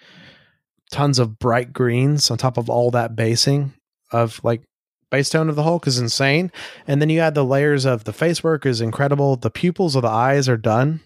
tons 0.90 1.18
of 1.18 1.38
bright 1.38 1.72
greens 1.72 2.30
on 2.30 2.38
top 2.38 2.58
of 2.58 2.68
all 2.68 2.90
that 2.90 3.14
basing 3.14 3.72
of 4.12 4.40
like 4.42 4.62
base 5.10 5.30
tone 5.30 5.48
of 5.48 5.56
the 5.56 5.62
Hulk 5.62 5.86
is 5.86 5.98
insane. 5.98 6.50
And 6.86 7.00
then 7.00 7.10
you 7.10 7.20
add 7.20 7.34
the 7.34 7.44
layers 7.44 7.84
of 7.84 8.04
the 8.04 8.12
face 8.12 8.42
work 8.42 8.66
is 8.66 8.80
incredible. 8.80 9.36
The 9.36 9.50
pupils 9.50 9.96
of 9.96 10.02
the 10.02 10.08
eyes 10.08 10.48
are 10.48 10.56
done. 10.56 11.00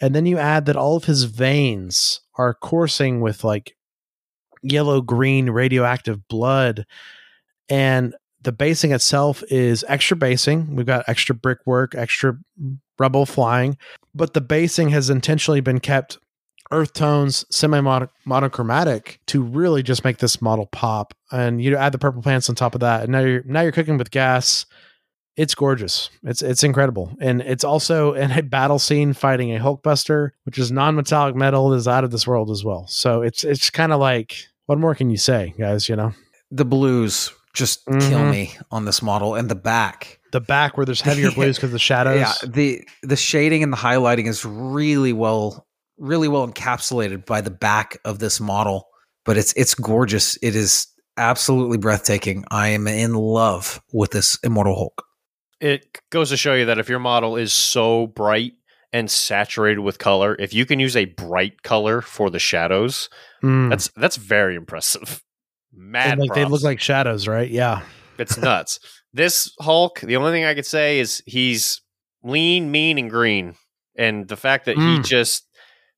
And 0.00 0.14
then 0.14 0.26
you 0.26 0.38
add 0.38 0.66
that 0.66 0.76
all 0.76 0.96
of 0.96 1.04
his 1.04 1.24
veins 1.24 2.19
are 2.36 2.54
coursing 2.54 3.20
with 3.20 3.44
like 3.44 3.76
yellow 4.62 5.00
green 5.00 5.50
radioactive 5.50 6.26
blood. 6.28 6.86
And 7.68 8.14
the 8.42 8.52
basing 8.52 8.92
itself 8.92 9.42
is 9.48 9.84
extra 9.88 10.16
basing. 10.16 10.74
We've 10.74 10.86
got 10.86 11.08
extra 11.08 11.34
brickwork, 11.34 11.94
extra 11.94 12.38
rubble 12.98 13.26
flying, 13.26 13.76
but 14.14 14.34
the 14.34 14.40
basing 14.40 14.90
has 14.90 15.10
intentionally 15.10 15.60
been 15.60 15.80
kept 15.80 16.18
earth 16.72 16.92
tones, 16.92 17.44
semi 17.50 17.80
monochromatic 18.24 19.20
to 19.26 19.42
really 19.42 19.82
just 19.82 20.04
make 20.04 20.18
this 20.18 20.40
model 20.40 20.66
pop. 20.66 21.14
And 21.30 21.62
you 21.62 21.76
add 21.76 21.92
the 21.92 21.98
purple 21.98 22.22
pants 22.22 22.48
on 22.48 22.54
top 22.54 22.74
of 22.74 22.80
that, 22.80 23.02
and 23.02 23.12
now 23.12 23.20
you're 23.20 23.42
now 23.44 23.60
you're 23.60 23.72
cooking 23.72 23.98
with 23.98 24.10
gas. 24.10 24.66
It's 25.40 25.54
gorgeous. 25.54 26.10
It's 26.22 26.42
it's 26.42 26.62
incredible, 26.62 27.16
and 27.20 27.40
it's 27.40 27.64
also 27.64 28.12
in 28.14 28.30
a 28.30 28.42
battle 28.42 28.78
scene 28.78 29.12
fighting 29.14 29.54
a 29.56 29.58
Hulkbuster, 29.60 30.30
which 30.44 30.58
is 30.58 30.70
non-metallic 30.70 31.34
metal, 31.34 31.72
is 31.72 31.88
out 31.88 32.04
of 32.04 32.10
this 32.10 32.26
world 32.26 32.50
as 32.50 32.62
well. 32.64 32.86
So 32.88 33.22
it's 33.22 33.42
it's 33.44 33.70
kind 33.70 33.92
of 33.92 34.00
like 34.00 34.36
what 34.66 34.78
more 34.78 34.94
can 34.94 35.08
you 35.10 35.16
say, 35.16 35.54
guys? 35.58 35.88
You 35.88 35.96
know, 35.96 36.12
The 36.50 36.64
blues 36.64 37.32
just 37.54 37.84
kill 37.86 38.20
Mhm. 38.20 38.30
me 38.30 38.52
on 38.70 38.84
this 38.84 39.02
model 39.02 39.34
and 39.34 39.48
the 39.48 39.54
back. 39.56 40.18
the 40.32 40.40
back 40.40 40.76
where 40.76 40.86
there's 40.86 41.00
heavier 41.00 41.30
blues 41.34 41.56
because 41.56 41.72
the 41.72 41.78
shadows. 41.78 42.20
Yeah, 42.20 42.34
the 42.48 42.84
the 43.02 43.16
shading 43.16 43.62
and 43.64 43.72
the 43.72 43.76
highlighting 43.78 44.26
is 44.28 44.44
really 44.44 45.12
well 45.12 45.66
really 45.98 46.28
well 46.28 46.46
encapsulated 46.48 47.24
by 47.26 47.40
the 47.40 47.50
back 47.50 47.98
of 48.04 48.18
this 48.20 48.40
model, 48.40 48.86
but 49.24 49.36
it's 49.36 49.52
it's 49.54 49.74
gorgeous. 49.74 50.36
It 50.42 50.54
is 50.54 50.86
absolutely 51.16 51.78
breathtaking. 51.78 52.44
I 52.50 52.68
am 52.68 52.86
in 52.86 53.14
love 53.14 53.80
with 53.92 54.10
this 54.12 54.38
Immortal 54.44 54.74
Hulk. 54.76 55.04
It 55.60 56.00
goes 56.10 56.30
to 56.30 56.36
show 56.36 56.54
you 56.54 56.66
that 56.66 56.78
if 56.78 56.88
your 56.88 56.98
model 56.98 57.36
is 57.36 57.52
so 57.52 58.06
bright 58.08 58.52
and 58.92 59.10
saturated 59.10 59.80
with 59.80 59.98
color, 59.98 60.34
if 60.38 60.52
you 60.52 60.66
can 60.66 60.80
use 60.80 60.96
a 60.96 61.04
bright 61.04 61.62
color 61.62 62.00
for 62.00 62.30
the 62.30 62.38
shadows, 62.38 63.08
Mm. 63.42 63.70
that's 63.70 63.88
that's 63.96 64.16
very 64.16 64.54
impressive. 64.56 65.22
Mad 65.72 66.18
like 66.18 66.34
they 66.34 66.44
look 66.44 66.62
like 66.62 66.80
shadows, 66.80 67.28
right? 67.28 67.48
Yeah. 67.48 67.82
it's 68.18 68.36
nuts. 68.36 68.80
this 69.14 69.52
Hulk, 69.60 70.00
the 70.00 70.16
only 70.16 70.30
thing 70.32 70.44
I 70.44 70.54
could 70.54 70.66
say 70.66 70.98
is 70.98 71.22
he's 71.26 71.80
lean, 72.22 72.70
mean, 72.70 72.98
and 72.98 73.08
green, 73.10 73.54
and 73.96 74.28
the 74.28 74.36
fact 74.36 74.66
that 74.66 74.76
he 74.76 74.82
Mm. 74.98 75.04
just 75.04 75.46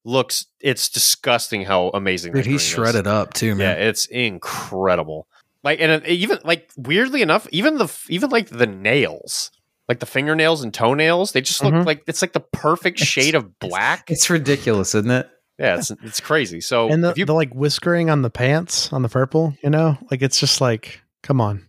looks 0.05 0.47
it's 0.61 0.89
disgusting 0.89 1.65
how 1.65 1.89
amazing 1.95 2.33
Dude, 2.33 2.45
that 2.45 2.49
he's 2.51 2.63
green 2.75 2.85
is. 2.87 2.91
shredded 2.93 3.07
up 3.07 3.33
too, 3.35 3.49
Yeah, 3.49 3.55
man. 3.55 3.79
it's 3.81 4.07
incredible. 4.07 5.27
Like 5.65 5.81
and 5.81 6.05
even 6.07 6.39
like 6.45 6.71
weirdly 6.77 7.23
enough, 7.23 7.47
even 7.53 7.79
the 7.79 7.93
even 8.09 8.31
like 8.31 8.49
the 8.49 8.67
nails, 8.67 9.51
like 9.89 10.01
the 10.01 10.07
fingernails 10.07 10.63
and 10.65 10.75
toenails, 10.75 11.33
they 11.33 11.41
just 11.41 11.63
look 11.63 11.73
Mhm. 11.75 11.87
like 11.87 12.03
it's 12.07 12.21
like 12.23 12.33
the 12.33 12.41
perfect 12.41 12.99
It's- 13.01 13.09
shade 13.09 13.35
of 13.35 13.59
black. 13.61 14.11
It's 14.11 14.29
ridiculous, 14.31 14.95
isn't 14.95 15.11
it? 15.11 15.29
yeah, 15.59 15.77
it's 15.79 15.91
it's 16.03 16.19
crazy. 16.21 16.61
So 16.61 16.89
and 16.89 17.05
the, 17.05 17.11
if 17.11 17.19
you 17.19 17.25
the 17.27 17.35
like 17.35 17.55
whiskering 17.55 18.11
on 18.11 18.23
the 18.23 18.31
pants 18.31 18.93
on 18.93 19.03
the 19.03 19.09
purple, 19.09 19.57
you 19.63 19.71
know, 19.71 19.97
like 20.11 20.21
it's 20.23 20.41
just 20.41 20.61
like, 20.61 21.01
come 21.23 21.41
on. 21.41 21.69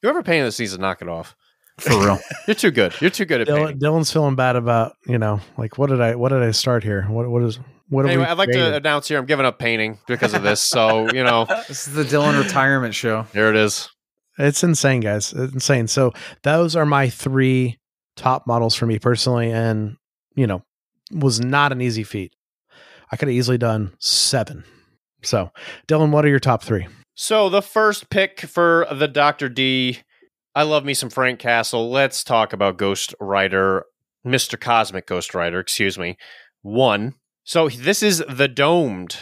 whoever 0.00 0.22
painted 0.22 0.46
this 0.46 0.58
needs 0.58 0.74
to 0.74 0.80
knock 0.80 1.02
it 1.02 1.08
off. 1.08 1.36
For 1.78 1.98
real. 1.98 2.18
You're 2.46 2.54
too 2.54 2.70
good. 2.70 2.94
You're 3.00 3.10
too 3.10 3.24
good 3.24 3.40
at 3.42 3.48
Dylan, 3.48 3.66
painting. 3.66 3.78
Dylan's 3.78 4.12
feeling 4.12 4.36
bad 4.36 4.56
about, 4.56 4.94
you 5.06 5.18
know, 5.18 5.40
like 5.56 5.78
what 5.78 5.90
did 5.90 6.00
I 6.00 6.14
what 6.14 6.28
did 6.30 6.42
I 6.42 6.50
start 6.50 6.84
here? 6.84 7.02
What 7.08 7.28
what 7.28 7.42
is 7.42 7.58
what? 7.88 8.06
Anyway, 8.06 8.24
are 8.24 8.26
we 8.26 8.30
I'd 8.30 8.38
like 8.38 8.50
to 8.50 8.76
announce 8.76 9.08
here 9.08 9.18
I'm 9.18 9.26
giving 9.26 9.46
up 9.46 9.58
painting 9.58 9.98
because 10.06 10.34
of 10.34 10.42
this. 10.42 10.60
So 10.60 11.12
you 11.12 11.24
know, 11.24 11.44
this 11.68 11.86
is 11.86 11.94
the 11.94 12.04
Dylan 12.04 12.42
retirement 12.42 12.94
show. 12.94 13.22
here 13.32 13.48
it 13.48 13.56
is. 13.56 13.88
It's 14.38 14.64
insane, 14.64 15.00
guys. 15.00 15.32
It's 15.32 15.52
insane. 15.52 15.88
So 15.88 16.12
those 16.42 16.74
are 16.76 16.86
my 16.86 17.08
three 17.08 17.78
top 18.16 18.46
models 18.46 18.74
for 18.74 18.86
me 18.86 18.98
personally, 18.98 19.50
and 19.50 19.96
you 20.34 20.46
know, 20.46 20.62
was 21.10 21.40
not 21.40 21.72
an 21.72 21.80
easy 21.80 22.02
feat. 22.02 22.34
I 23.10 23.16
could 23.16 23.28
have 23.28 23.36
easily 23.36 23.58
done 23.58 23.94
seven. 23.98 24.64
So, 25.22 25.50
Dylan, 25.86 26.10
what 26.10 26.24
are 26.24 26.28
your 26.28 26.40
top 26.40 26.62
three? 26.62 26.88
So 27.14 27.48
the 27.48 27.62
first 27.62 28.10
pick 28.10 28.40
for 28.40 28.86
the 28.90 29.06
Doctor 29.06 29.48
D, 29.48 30.00
I 30.54 30.64
love 30.64 30.84
me 30.84 30.94
some 30.94 31.10
Frank 31.10 31.38
Castle. 31.38 31.90
Let's 31.90 32.22
talk 32.22 32.52
about 32.52 32.76
Ghost 32.76 33.14
Rider, 33.20 33.84
Mister 34.24 34.56
Cosmic 34.56 35.06
Ghost 35.06 35.34
Rider. 35.34 35.60
Excuse 35.60 35.98
me. 35.98 36.18
One. 36.60 37.14
So 37.44 37.68
this 37.68 38.02
is 38.02 38.22
the 38.28 38.48
domed 38.48 39.16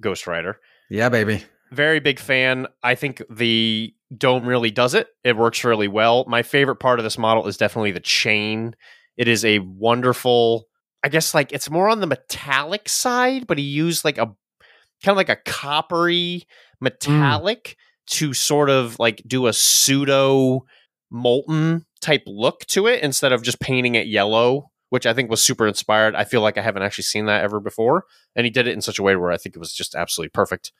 Ghost 0.00 0.26
Rider. 0.26 0.60
Yeah, 0.88 1.08
baby. 1.08 1.44
Very 1.70 2.00
big 2.00 2.18
fan. 2.18 2.66
I 2.82 2.94
think 2.94 3.22
the 3.28 3.92
dome 4.16 4.46
really 4.46 4.70
does 4.70 4.94
it. 4.94 5.08
It 5.22 5.36
works 5.36 5.64
really 5.64 5.88
well. 5.88 6.24
My 6.26 6.42
favorite 6.42 6.76
part 6.76 6.98
of 6.98 7.04
this 7.04 7.18
model 7.18 7.46
is 7.46 7.58
definitely 7.58 7.90
the 7.90 8.00
chain. 8.00 8.74
It 9.16 9.28
is 9.28 9.44
a 9.44 9.58
wonderful. 9.58 10.68
I 11.04 11.08
guess 11.08 11.34
like 11.34 11.52
it's 11.52 11.68
more 11.68 11.88
on 11.88 12.00
the 12.00 12.06
metallic 12.06 12.88
side, 12.88 13.46
but 13.46 13.58
he 13.58 13.64
used 13.64 14.04
like 14.04 14.18
a 14.18 14.34
kind 15.04 15.12
of 15.12 15.16
like 15.16 15.28
a 15.28 15.36
coppery 15.36 16.44
mm. 16.44 16.46
metallic 16.80 17.76
to 18.10 18.32
sort 18.32 18.70
of 18.70 18.98
like 18.98 19.22
do 19.26 19.46
a 19.46 19.52
pseudo 19.52 20.64
molten 21.10 21.84
type 22.00 22.22
look 22.26 22.64
to 22.66 22.86
it 22.86 23.02
instead 23.02 23.32
of 23.32 23.42
just 23.42 23.60
painting 23.60 23.94
it 23.94 24.06
yellow, 24.06 24.70
which 24.90 25.06
I 25.06 25.14
think 25.14 25.30
was 25.30 25.42
super 25.42 25.66
inspired. 25.66 26.14
I 26.14 26.24
feel 26.24 26.40
like 26.40 26.58
I 26.58 26.62
haven't 26.62 26.82
actually 26.82 27.04
seen 27.04 27.26
that 27.26 27.42
ever 27.42 27.60
before. 27.60 28.04
And 28.36 28.44
he 28.44 28.50
did 28.50 28.66
it 28.66 28.74
in 28.74 28.82
such 28.82 28.98
a 28.98 29.02
way 29.02 29.16
where 29.16 29.30
I 29.30 29.36
think 29.36 29.56
it 29.56 29.58
was 29.58 29.72
just 29.72 29.94
absolutely 29.94 30.30
perfect. 30.30 30.72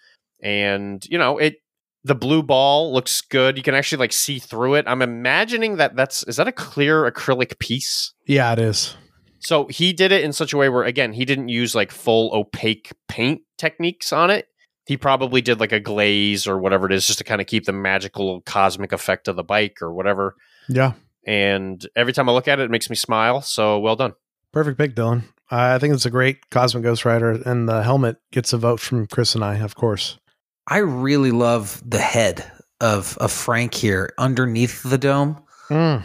And, 0.42 1.04
you 1.06 1.18
know, 1.18 1.38
it 1.38 1.56
the 2.04 2.14
blue 2.14 2.42
ball 2.42 2.92
looks 2.92 3.20
good. 3.20 3.56
You 3.56 3.62
can 3.62 3.74
actually 3.74 3.98
like 3.98 4.12
see 4.12 4.38
through 4.38 4.74
it. 4.74 4.84
I'm 4.86 5.02
imagining 5.02 5.76
that 5.76 5.96
that's 5.96 6.22
is 6.24 6.36
that 6.36 6.48
a 6.48 6.52
clear 6.52 7.10
acrylic 7.10 7.58
piece? 7.58 8.14
Yeah, 8.26 8.52
it 8.52 8.58
is. 8.58 8.96
So 9.40 9.66
he 9.66 9.92
did 9.92 10.12
it 10.12 10.24
in 10.24 10.32
such 10.32 10.52
a 10.52 10.56
way 10.56 10.68
where 10.68 10.84
again, 10.84 11.12
he 11.12 11.24
didn't 11.24 11.48
use 11.48 11.74
like 11.74 11.90
full 11.90 12.30
opaque 12.32 12.92
paint 13.08 13.42
techniques 13.56 14.12
on 14.12 14.30
it. 14.30 14.48
He 14.88 14.96
probably 14.96 15.42
did 15.42 15.60
like 15.60 15.72
a 15.72 15.80
glaze 15.80 16.46
or 16.46 16.58
whatever 16.58 16.86
it 16.86 16.92
is 16.92 17.06
just 17.06 17.18
to 17.18 17.24
kind 17.24 17.42
of 17.42 17.46
keep 17.46 17.66
the 17.66 17.72
magical 17.72 18.40
cosmic 18.40 18.90
effect 18.90 19.28
of 19.28 19.36
the 19.36 19.44
bike 19.44 19.82
or 19.82 19.92
whatever. 19.92 20.34
Yeah. 20.66 20.94
And 21.26 21.86
every 21.94 22.14
time 22.14 22.26
I 22.26 22.32
look 22.32 22.48
at 22.48 22.58
it, 22.58 22.62
it 22.62 22.70
makes 22.70 22.88
me 22.88 22.96
smile. 22.96 23.42
So 23.42 23.78
well 23.78 23.96
done. 23.96 24.14
Perfect 24.50 24.78
pick, 24.78 24.94
Dylan. 24.94 25.24
I 25.50 25.78
think 25.78 25.92
it's 25.92 26.06
a 26.06 26.10
great 26.10 26.48
Cosmic 26.48 26.84
Ghost 26.84 27.04
Rider, 27.04 27.32
and 27.32 27.68
the 27.68 27.82
helmet 27.82 28.16
gets 28.32 28.54
a 28.54 28.56
vote 28.56 28.80
from 28.80 29.06
Chris 29.06 29.34
and 29.34 29.44
I, 29.44 29.56
of 29.56 29.74
course. 29.74 30.18
I 30.66 30.78
really 30.78 31.32
love 31.32 31.82
the 31.84 31.98
head 31.98 32.50
of 32.80 33.18
of 33.18 33.30
Frank 33.30 33.74
here 33.74 34.14
underneath 34.16 34.82
the 34.82 34.96
dome. 34.96 35.42
Mm. 35.68 36.02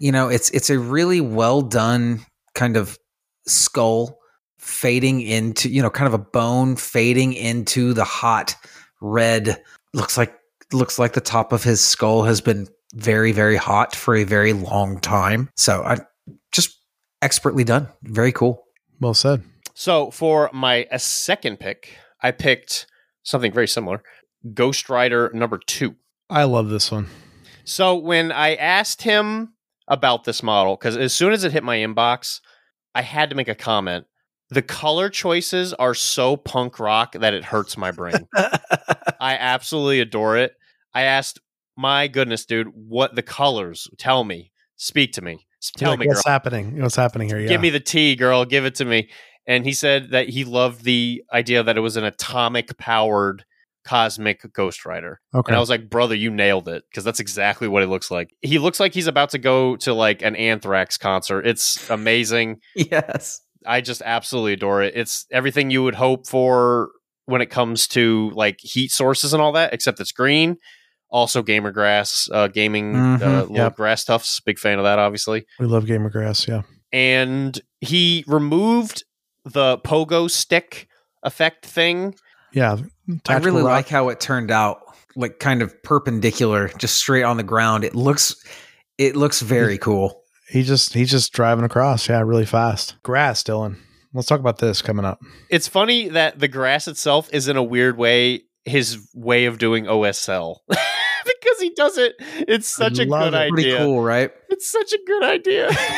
You 0.00 0.10
know, 0.10 0.28
it's 0.28 0.50
it's 0.50 0.70
a 0.70 0.78
really 0.80 1.20
well 1.20 1.62
done 1.62 2.26
kind 2.56 2.76
of 2.76 2.98
skull 3.46 4.18
fading 4.64 5.20
into, 5.20 5.68
you 5.68 5.82
know, 5.82 5.90
kind 5.90 6.06
of 6.06 6.14
a 6.14 6.18
bone 6.18 6.76
fading 6.76 7.32
into 7.34 7.92
the 7.92 8.04
hot 8.04 8.56
red 9.00 9.62
looks 9.92 10.16
like 10.16 10.38
looks 10.72 10.98
like 10.98 11.12
the 11.12 11.20
top 11.20 11.52
of 11.52 11.62
his 11.62 11.80
skull 11.80 12.22
has 12.22 12.40
been 12.40 12.66
very 12.94 13.32
very 13.32 13.56
hot 13.56 13.94
for 13.94 14.16
a 14.16 14.24
very 14.24 14.52
long 14.52 14.98
time. 15.00 15.50
So, 15.56 15.82
I 15.82 15.98
just 16.52 16.78
expertly 17.22 17.64
done. 17.64 17.88
Very 18.02 18.32
cool. 18.32 18.64
Well 19.00 19.14
said. 19.14 19.42
So 19.74 20.10
for 20.10 20.50
my 20.52 20.86
a 20.90 20.98
second 20.98 21.58
pick, 21.58 21.96
I 22.22 22.30
picked 22.30 22.86
something 23.22 23.52
very 23.52 23.68
similar. 23.68 24.02
Ghost 24.52 24.88
Rider 24.88 25.30
number 25.34 25.58
two. 25.58 25.96
I 26.30 26.44
love 26.44 26.68
this 26.68 26.90
one. 26.90 27.08
So 27.64 27.96
when 27.96 28.30
I 28.30 28.54
asked 28.54 29.02
him 29.02 29.54
about 29.88 30.24
this 30.24 30.42
model, 30.42 30.76
because 30.76 30.96
as 30.96 31.12
soon 31.12 31.32
as 31.32 31.44
it 31.44 31.52
hit 31.52 31.64
my 31.64 31.78
inbox, 31.78 32.40
I 32.94 33.02
had 33.02 33.30
to 33.30 33.36
make 33.36 33.48
a 33.48 33.54
comment. 33.54 34.06
The 34.50 34.62
color 34.62 35.08
choices 35.08 35.72
are 35.74 35.94
so 35.94 36.36
punk 36.36 36.78
rock 36.78 37.12
that 37.12 37.34
it 37.34 37.44
hurts 37.44 37.76
my 37.76 37.90
brain. 37.90 38.28
I 38.36 39.36
absolutely 39.38 40.00
adore 40.00 40.36
it. 40.36 40.52
I 40.92 41.02
asked, 41.02 41.40
my 41.76 42.08
goodness, 42.08 42.44
dude, 42.44 42.68
what 42.74 43.14
the 43.16 43.22
colors? 43.22 43.88
Tell 43.98 44.22
me. 44.24 44.52
Speak 44.76 45.12
to 45.14 45.22
me. 45.22 45.46
Tell 45.76 45.92
Like, 45.92 46.00
me, 46.00 46.06
girl. 46.06 46.14
what's 46.14 46.26
happening? 46.26 46.80
What's 46.82 46.96
happening 46.96 47.28
here? 47.28 47.38
Yeah. 47.40 47.48
Give 47.48 47.60
me 47.60 47.70
the 47.70 47.80
tea, 47.80 48.16
girl. 48.16 48.44
Give 48.44 48.64
it 48.66 48.74
to 48.76 48.84
me. 48.84 49.08
And 49.46 49.64
he 49.64 49.72
said 49.72 50.10
that 50.10 50.28
he 50.28 50.44
loved 50.44 50.84
the 50.84 51.22
idea 51.32 51.62
that 51.62 51.76
it 51.76 51.80
was 51.80 51.96
an 51.96 52.04
atomic 52.04 52.76
powered 52.78 53.44
cosmic 53.84 54.50
ghost 54.52 54.86
rider. 54.86 55.20
okay. 55.34 55.50
And 55.50 55.56
I 55.56 55.60
was 55.60 55.68
like, 55.68 55.90
brother, 55.90 56.14
you 56.14 56.30
nailed 56.30 56.68
it. 56.68 56.84
Because 56.90 57.04
that's 57.04 57.20
exactly 57.20 57.68
what 57.68 57.82
it 57.82 57.88
looks 57.88 58.10
like. 58.10 58.34
He 58.40 58.58
looks 58.58 58.80
like 58.80 58.94
he's 58.94 59.06
about 59.06 59.30
to 59.30 59.38
go 59.38 59.76
to 59.76 59.92
like 59.94 60.22
an 60.22 60.36
anthrax 60.36 60.96
concert. 60.96 61.46
It's 61.46 61.88
amazing. 61.90 62.60
Yes. 62.74 63.40
I 63.66 63.80
just 63.80 64.02
absolutely 64.04 64.52
adore 64.54 64.82
it. 64.82 64.94
It's 64.96 65.26
everything 65.30 65.70
you 65.70 65.82
would 65.82 65.94
hope 65.94 66.26
for 66.26 66.90
when 67.26 67.40
it 67.40 67.50
comes 67.50 67.88
to 67.88 68.30
like 68.34 68.58
heat 68.60 68.90
sources 68.90 69.32
and 69.32 69.40
all 69.42 69.52
that, 69.52 69.72
except 69.72 70.00
it's 70.00 70.12
green. 70.12 70.56
Also, 71.10 71.42
gamer 71.42 71.70
grass, 71.70 72.28
uh, 72.32 72.48
gaming, 72.48 72.92
Mhm, 72.94 73.22
uh, 73.22 73.40
little 73.42 73.56
yep. 73.56 73.76
grass 73.76 74.04
tufts. 74.04 74.40
Big 74.40 74.58
fan 74.58 74.78
of 74.78 74.84
that, 74.84 74.98
obviously 74.98 75.46
we 75.60 75.66
love 75.66 75.86
Gamer 75.86 76.10
Grass. 76.10 76.46
Yeah. 76.48 76.62
and 76.92 77.60
he 77.80 78.24
removed 78.26 79.04
the 79.44 79.78
pogo 79.78 80.30
stick 80.30 80.88
effect 81.22 81.66
thing. 81.66 82.14
Yeah. 82.52 82.78
I 83.28 83.36
really 83.38 83.62
rock. 83.62 83.70
like 83.70 83.88
how 83.88 84.08
it 84.08 84.20
turned 84.20 84.50
out, 84.50 84.78
like 85.16 85.38
kind 85.38 85.60
of 85.62 85.74
perpendicular, 85.82 86.68
just 86.78 86.96
straight 86.96 87.22
on 87.22 87.36
the 87.36 87.42
ground. 87.42 87.84
It 87.84 87.94
looks, 87.94 88.34
it 88.98 89.16
looks 89.16 89.40
very 89.40 89.76
cool. 89.78 90.22
He 90.48 90.62
just 90.62 90.94
he's 90.94 91.10
just 91.10 91.32
driving 91.32 91.64
across. 91.64 92.08
Yeah, 92.08 92.20
really 92.20 92.46
fast. 92.46 92.96
Grass, 93.02 93.42
Dylan. 93.42 93.76
Let's 94.12 94.28
talk 94.28 94.40
about 94.40 94.58
this 94.58 94.80
coming 94.80 95.04
up. 95.04 95.20
It's 95.50 95.66
funny 95.66 96.08
that 96.10 96.38
the 96.38 96.46
grass 96.48 96.86
itself 96.86 97.28
is 97.32 97.48
in 97.48 97.56
a 97.56 97.62
weird 97.62 97.96
way 97.96 98.42
his 98.64 99.08
way 99.14 99.44
of 99.46 99.58
doing 99.58 99.84
OSL 99.84 100.58
because 100.68 101.60
he 101.60 101.70
does 101.70 101.98
it. 101.98 102.14
It's 102.48 102.68
such 102.68 102.98
a 102.98 103.06
good 103.06 103.34
it. 103.34 103.50
Pretty 103.50 103.76
cool, 103.76 104.02
right? 104.02 104.30
It's 104.48 104.70
such 104.70 104.92
a 104.92 104.98
good 105.06 105.24
idea. 105.24 105.70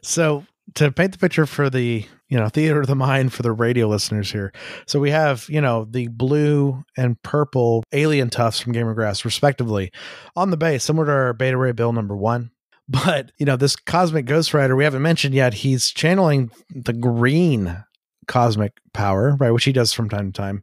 So 0.00 0.44
to 0.74 0.92
paint 0.92 1.12
the 1.12 1.18
picture 1.18 1.44
for 1.44 1.68
the 1.68 2.06
you 2.28 2.38
know 2.38 2.48
theater 2.48 2.80
of 2.80 2.86
the 2.86 2.94
mind 2.94 3.32
for 3.32 3.42
the 3.42 3.52
radio 3.52 3.88
listeners 3.88 4.30
here, 4.30 4.52
so 4.86 5.00
we 5.00 5.10
have 5.10 5.46
you 5.48 5.60
know 5.60 5.86
the 5.90 6.06
blue 6.08 6.84
and 6.96 7.20
purple 7.22 7.82
alien 7.92 8.30
tufts 8.30 8.60
from 8.60 8.72
Gamer 8.72 8.94
Grass 8.94 9.24
respectively 9.24 9.90
on 10.36 10.50
the 10.50 10.56
base, 10.56 10.84
similar 10.84 11.06
to 11.06 11.12
our 11.12 11.32
Beta 11.32 11.56
Ray 11.56 11.72
Bill 11.72 11.92
number 11.92 12.16
one. 12.16 12.52
But 12.88 13.32
you 13.38 13.44
know 13.46 13.56
this 13.56 13.76
cosmic 13.76 14.24
Ghost 14.26 14.54
Rider 14.54 14.74
we 14.74 14.84
haven't 14.84 15.02
mentioned 15.02 15.34
yet. 15.34 15.54
He's 15.54 15.90
channeling 15.90 16.50
the 16.74 16.92
green 16.94 17.84
cosmic 18.26 18.72
power, 18.94 19.36
right, 19.38 19.50
which 19.50 19.64
he 19.64 19.72
does 19.72 19.92
from 19.92 20.08
time 20.08 20.32
to 20.32 20.40
time, 20.40 20.62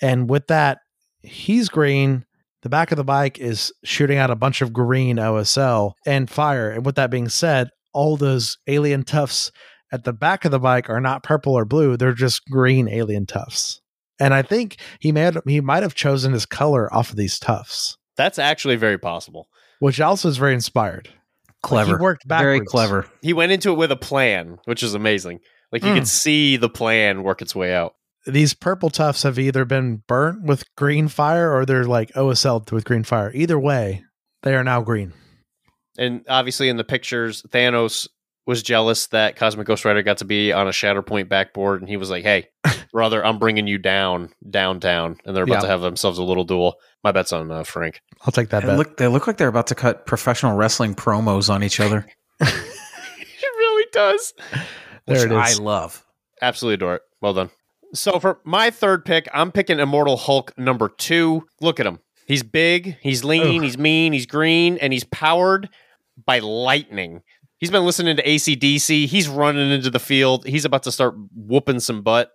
and 0.00 0.28
with 0.30 0.46
that 0.46 0.78
he's 1.22 1.68
green. 1.68 2.24
The 2.62 2.70
back 2.70 2.90
of 2.90 2.96
the 2.96 3.04
bike 3.04 3.38
is 3.38 3.72
shooting 3.84 4.18
out 4.18 4.30
a 4.30 4.34
bunch 4.34 4.60
of 4.60 4.72
green 4.72 5.18
OSL 5.18 5.92
and 6.04 6.28
fire. 6.28 6.70
And 6.70 6.84
with 6.84 6.96
that 6.96 7.12
being 7.12 7.28
said, 7.28 7.68
all 7.92 8.16
those 8.16 8.58
alien 8.66 9.04
tufts 9.04 9.52
at 9.92 10.02
the 10.02 10.12
back 10.12 10.44
of 10.44 10.50
the 10.50 10.58
bike 10.58 10.90
are 10.90 11.00
not 11.00 11.22
purple 11.22 11.52
or 11.54 11.64
blue; 11.64 11.96
they're 11.96 12.12
just 12.12 12.44
green 12.50 12.88
alien 12.88 13.26
tufts. 13.26 13.80
And 14.18 14.32
I 14.34 14.42
think 14.42 14.78
he 14.98 15.12
may 15.12 15.20
have, 15.20 15.38
he 15.46 15.60
might 15.60 15.82
have 15.82 15.94
chosen 15.94 16.32
his 16.32 16.46
color 16.46 16.92
off 16.92 17.10
of 17.10 17.16
these 17.16 17.38
tufts, 17.38 17.98
That's 18.16 18.38
actually 18.38 18.76
very 18.76 18.98
possible. 18.98 19.46
which 19.78 20.00
also 20.00 20.28
is 20.28 20.38
very 20.38 20.54
inspired. 20.54 21.10
Clever. 21.66 21.92
Like, 21.92 21.98
he 21.98 22.02
worked 22.02 22.24
Very 22.26 22.60
clever. 22.60 23.06
He 23.22 23.32
went 23.32 23.52
into 23.52 23.70
it 23.72 23.76
with 23.76 23.90
a 23.92 23.96
plan, 23.96 24.58
which 24.64 24.82
is 24.82 24.94
amazing. 24.94 25.40
Like 25.72 25.82
you 25.82 25.90
Mm. 25.90 25.94
could 25.96 26.08
see 26.08 26.56
the 26.56 26.68
plan 26.68 27.22
work 27.22 27.42
its 27.42 27.54
way 27.54 27.74
out. 27.74 27.94
These 28.26 28.54
purple 28.54 28.90
tufts 28.90 29.22
have 29.24 29.38
either 29.38 29.64
been 29.64 30.02
burnt 30.08 30.42
with 30.44 30.64
green 30.76 31.08
fire 31.08 31.52
or 31.52 31.64
they're 31.66 31.84
like 31.84 32.10
OSL 32.14 32.64
with 32.72 32.84
green 32.84 33.04
fire. 33.04 33.30
Either 33.34 33.58
way, 33.58 34.04
they 34.42 34.54
are 34.54 34.64
now 34.64 34.80
green. 34.82 35.12
And 35.98 36.24
obviously, 36.28 36.68
in 36.68 36.76
the 36.76 36.84
pictures, 36.84 37.42
Thanos 37.50 38.08
was 38.46 38.62
jealous 38.62 39.08
that 39.08 39.36
Cosmic 39.36 39.66
Ghost 39.66 39.84
Rider 39.84 40.02
got 40.02 40.18
to 40.18 40.24
be 40.24 40.52
on 40.52 40.66
a 40.68 40.70
Shatterpoint 40.70 41.28
backboard, 41.28 41.80
and 41.80 41.88
he 41.88 41.96
was 41.96 42.10
like, 42.10 42.22
"Hey, 42.24 42.48
brother, 42.92 43.24
I'm 43.24 43.38
bringing 43.38 43.66
you 43.66 43.78
down, 43.78 44.30
downtown." 44.48 45.18
And 45.24 45.36
they're 45.36 45.44
about 45.44 45.54
Yeah. 45.56 45.60
to 45.62 45.68
have 45.68 45.80
themselves 45.80 46.18
a 46.18 46.22
little 46.22 46.44
duel. 46.44 46.76
My 47.04 47.12
bet's 47.12 47.32
on 47.32 47.50
uh, 47.50 47.64
Frank. 47.64 48.00
I'll 48.24 48.32
take 48.32 48.48
that 48.50 48.60
They 48.62 48.68
bet. 48.68 48.78
look, 48.78 48.96
they 48.96 49.08
look 49.08 49.26
like 49.26 49.36
they're 49.36 49.48
about 49.48 49.66
to 49.68 49.74
cut 49.74 50.06
professional 50.06 50.56
wrestling 50.56 50.94
promos 50.94 51.48
on 51.52 51.62
each 51.62 51.80
other, 51.80 52.06
it 52.40 53.52
really 53.58 53.86
does. 53.92 54.32
There 55.06 55.16
which 55.28 55.30
it 55.30 55.32
I 55.32 55.54
love. 55.54 56.04
Absolutely 56.42 56.74
adore 56.74 56.96
it. 56.96 57.02
Well 57.20 57.34
done. 57.34 57.50
So 57.94 58.18
for 58.18 58.40
my 58.44 58.70
third 58.70 59.04
pick, 59.04 59.28
I'm 59.32 59.52
picking 59.52 59.78
Immortal 59.78 60.16
Hulk 60.16 60.52
number 60.58 60.88
two. 60.88 61.46
Look 61.60 61.80
at 61.80 61.86
him. 61.86 62.00
He's 62.26 62.42
big, 62.42 62.96
he's 63.00 63.22
lean, 63.22 63.58
Ugh. 63.58 63.62
he's 63.62 63.78
mean, 63.78 64.12
he's 64.12 64.26
green, 64.26 64.78
and 64.78 64.92
he's 64.92 65.04
powered 65.04 65.68
by 66.24 66.40
lightning. 66.40 67.22
He's 67.58 67.70
been 67.70 67.84
listening 67.84 68.16
to 68.16 68.22
ACDC. 68.22 69.06
He's 69.06 69.28
running 69.28 69.70
into 69.70 69.90
the 69.90 69.98
field. 69.98 70.46
He's 70.46 70.64
about 70.64 70.82
to 70.84 70.92
start 70.92 71.14
whooping 71.34 71.80
some 71.80 72.02
butt. 72.02 72.30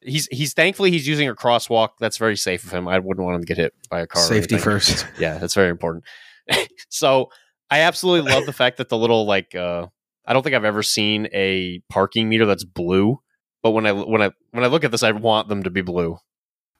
He's 0.00 0.26
he's 0.30 0.52
thankfully 0.52 0.90
he's 0.90 1.06
using 1.06 1.28
a 1.28 1.34
crosswalk. 1.34 1.90
That's 2.00 2.18
very 2.18 2.36
safe 2.36 2.64
of 2.64 2.70
him. 2.70 2.86
I 2.86 2.98
wouldn't 2.98 3.24
want 3.24 3.36
him 3.36 3.42
to 3.42 3.46
get 3.46 3.56
hit 3.56 3.74
by 3.90 4.00
a 4.00 4.06
car. 4.06 4.22
Safety 4.22 4.58
first. 4.58 5.06
Yeah, 5.18 5.38
that's 5.38 5.54
very 5.54 5.70
important. 5.70 6.04
so 6.88 7.30
I 7.70 7.80
absolutely 7.80 8.30
love 8.32 8.46
the 8.46 8.52
fact 8.52 8.76
that 8.78 8.88
the 8.88 8.98
little 8.98 9.24
like 9.24 9.54
uh 9.54 9.86
I 10.26 10.32
don't 10.32 10.42
think 10.42 10.54
I've 10.54 10.64
ever 10.64 10.82
seen 10.82 11.28
a 11.32 11.80
parking 11.88 12.28
meter 12.28 12.46
that's 12.46 12.64
blue. 12.64 13.20
But 13.62 13.70
when 13.70 13.86
I 13.86 13.92
when 13.92 14.22
I 14.22 14.30
when 14.50 14.64
I 14.64 14.66
look 14.66 14.84
at 14.84 14.90
this, 14.90 15.02
I 15.02 15.12
want 15.12 15.48
them 15.48 15.62
to 15.62 15.70
be 15.70 15.82
blue. 15.82 16.18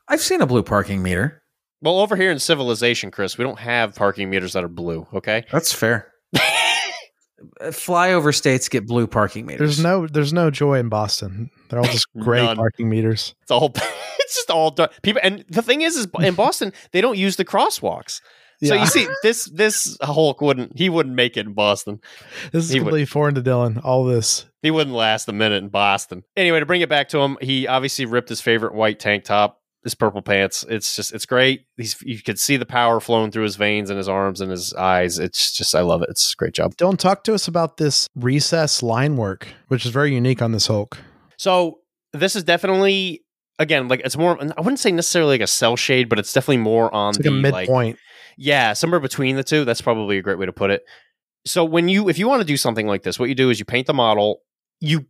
I've 0.09 0.21
seen 0.21 0.41
a 0.41 0.47
blue 0.47 0.63
parking 0.63 1.03
meter. 1.03 1.43
Well, 1.83 1.99
over 1.99 2.17
here 2.17 2.31
in 2.31 2.39
civilization, 2.39 3.11
Chris, 3.11 3.37
we 3.39 3.45
don't 3.45 3.59
have 3.59 3.95
parking 3.95 4.31
meters 4.31 4.55
that 4.55 4.65
are 4.65 4.69
blue. 4.69 5.07
Okay, 5.13 5.45
That's 5.53 5.73
fair. 5.73 6.13
Uh, 7.61 7.67
Flyover 7.67 8.35
states 8.35 8.69
get 8.69 8.87
blue 8.87 9.07
parking 9.07 9.45
meters. 9.47 9.77
There's 9.77 9.83
no 9.83 10.07
there's 10.07 10.33
no 10.33 10.51
joy 10.51 10.79
in 10.79 10.89
Boston. 10.89 11.51
They're 11.69 11.79
all 11.81 11.85
just 11.85 12.07
gray 12.19 12.43
None. 12.45 12.57
parking 12.57 12.89
meters. 12.89 13.35
it's 13.43 13.51
all 13.51 13.73
it's 14.19 14.35
just 14.35 14.51
all 14.51 14.71
done. 14.71 14.89
people. 15.03 15.21
And 15.23 15.45
the 15.49 15.63
thing 15.63 15.83
is, 15.83 15.97
is 15.97 16.07
in 16.21 16.35
Boston 16.35 16.73
they 16.93 17.01
don't 17.01 17.19
use 17.19 17.37
the 17.37 17.45
crosswalks. 17.45 18.21
So 18.65 18.75
Yeah. 18.75 18.81
you 18.81 18.87
see, 18.87 19.07
this 19.23 19.45
this 19.53 19.99
Hulk 20.01 20.41
wouldn't 20.41 20.79
he 20.79 20.89
wouldn't 20.89 21.15
make 21.15 21.37
it 21.37 21.47
in 21.47 21.53
Boston. 21.53 22.01
This 22.53 22.65
is 22.65 22.71
He 22.71 22.81
would- 22.81 23.09
foreign 23.09 23.35
to 23.35 23.43
Dylan. 23.43 23.85
All 23.85 24.05
this. 24.05 24.47
He 24.63 24.71
wouldn't 24.71 24.97
last 24.97 25.29
a 25.29 25.33
minute 25.33 25.63
in 25.63 25.69
Boston. 25.69 26.23
Anyway, 26.37 26.59
to 26.61 26.67
bring 26.67 26.81
it 26.81 26.89
back 26.89 27.11
to 27.11 27.19
him, 27.19 27.37
he 27.43 27.69
obviously 27.69 28.07
ripped 28.07 28.31
his 28.31 28.41
favorite 28.41 28.75
white 28.75 28.99
tank 28.99 29.25
top 29.25 29.61
his 29.87 29.95
purple 29.95 30.21
pants. 30.21 30.65
It's 30.69 30.97
just 30.97 31.15
it's 31.15 31.27
great. 31.27 31.65
He's 31.77 31.97
you 32.03 32.21
could 32.21 32.41
see 32.41 32.57
the 32.57 32.67
power 32.67 32.99
flowing 32.99 33.31
through 33.31 33.45
his 33.45 33.55
veins 33.55 33.89
and 33.89 33.97
his 33.97 34.09
arms 34.09 34.41
and 34.41 34.51
his 34.51 34.75
eyes. 34.75 35.21
It's 35.21 35.57
just 35.57 35.77
I 35.77 35.81
love 35.83 36.03
it. 36.03 36.09
It's 36.11 36.33
a 36.33 36.37
great 36.37 36.55
job. 36.55 36.77
Don't 36.77 36.99
talk 36.99 37.23
to 37.25 37.35
us 37.35 37.47
about 37.47 37.77
this 37.77 38.09
recess 38.17 38.83
line 38.83 39.17
work, 39.17 39.47
which 39.69 39.87
is 39.87 39.93
very 39.93 40.13
unique 40.13 40.43
on 40.43 40.51
this 40.51 40.67
Hulk. 40.67 40.99
So 41.37 41.79
this 42.13 42.35
is 42.35 42.43
definitely 42.43 43.25
again 43.61 43.87
like 43.87 44.01
it's 44.05 44.17
more. 44.17 44.37
I 44.41 44.61
wouldn't 44.61 44.81
say 44.81 44.91
necessarily 44.91 45.35
like 45.35 45.43
a 45.43 45.47
cel 45.47 45.77
shade, 45.77 46.09
but 46.09 46.19
it's 46.19 46.33
definitely 46.33 46.57
more 46.65 46.93
on 46.93 47.11
It's 47.11 47.19
like 47.19 47.25
the 47.25 47.31
midpoint. 47.31 47.99
yeah, 48.37 48.73
somewhere 48.73 48.99
between 48.99 49.37
the 49.37 49.45
two. 49.45 49.65
That's 49.65 49.81
probably 49.81 50.19
a 50.19 50.23
great 50.23 50.39
way 50.41 50.47
to 50.47 50.53
put 50.53 50.71
it. 50.71 50.83
So 51.47 51.65
when 51.65 51.89
you 51.89 52.09
if 52.09 52.19
you 52.19 52.27
want 52.27 52.41
to 52.41 52.45
do 52.47 52.57
something 52.57 52.89
like 52.89 53.05
this, 53.05 53.21
what 53.21 53.29
you 53.29 53.37
do 53.37 53.51
is 53.51 53.61
you 53.61 53.65
paint 53.65 53.87
the 53.87 53.95
model. 53.95 54.41
You 54.81 55.07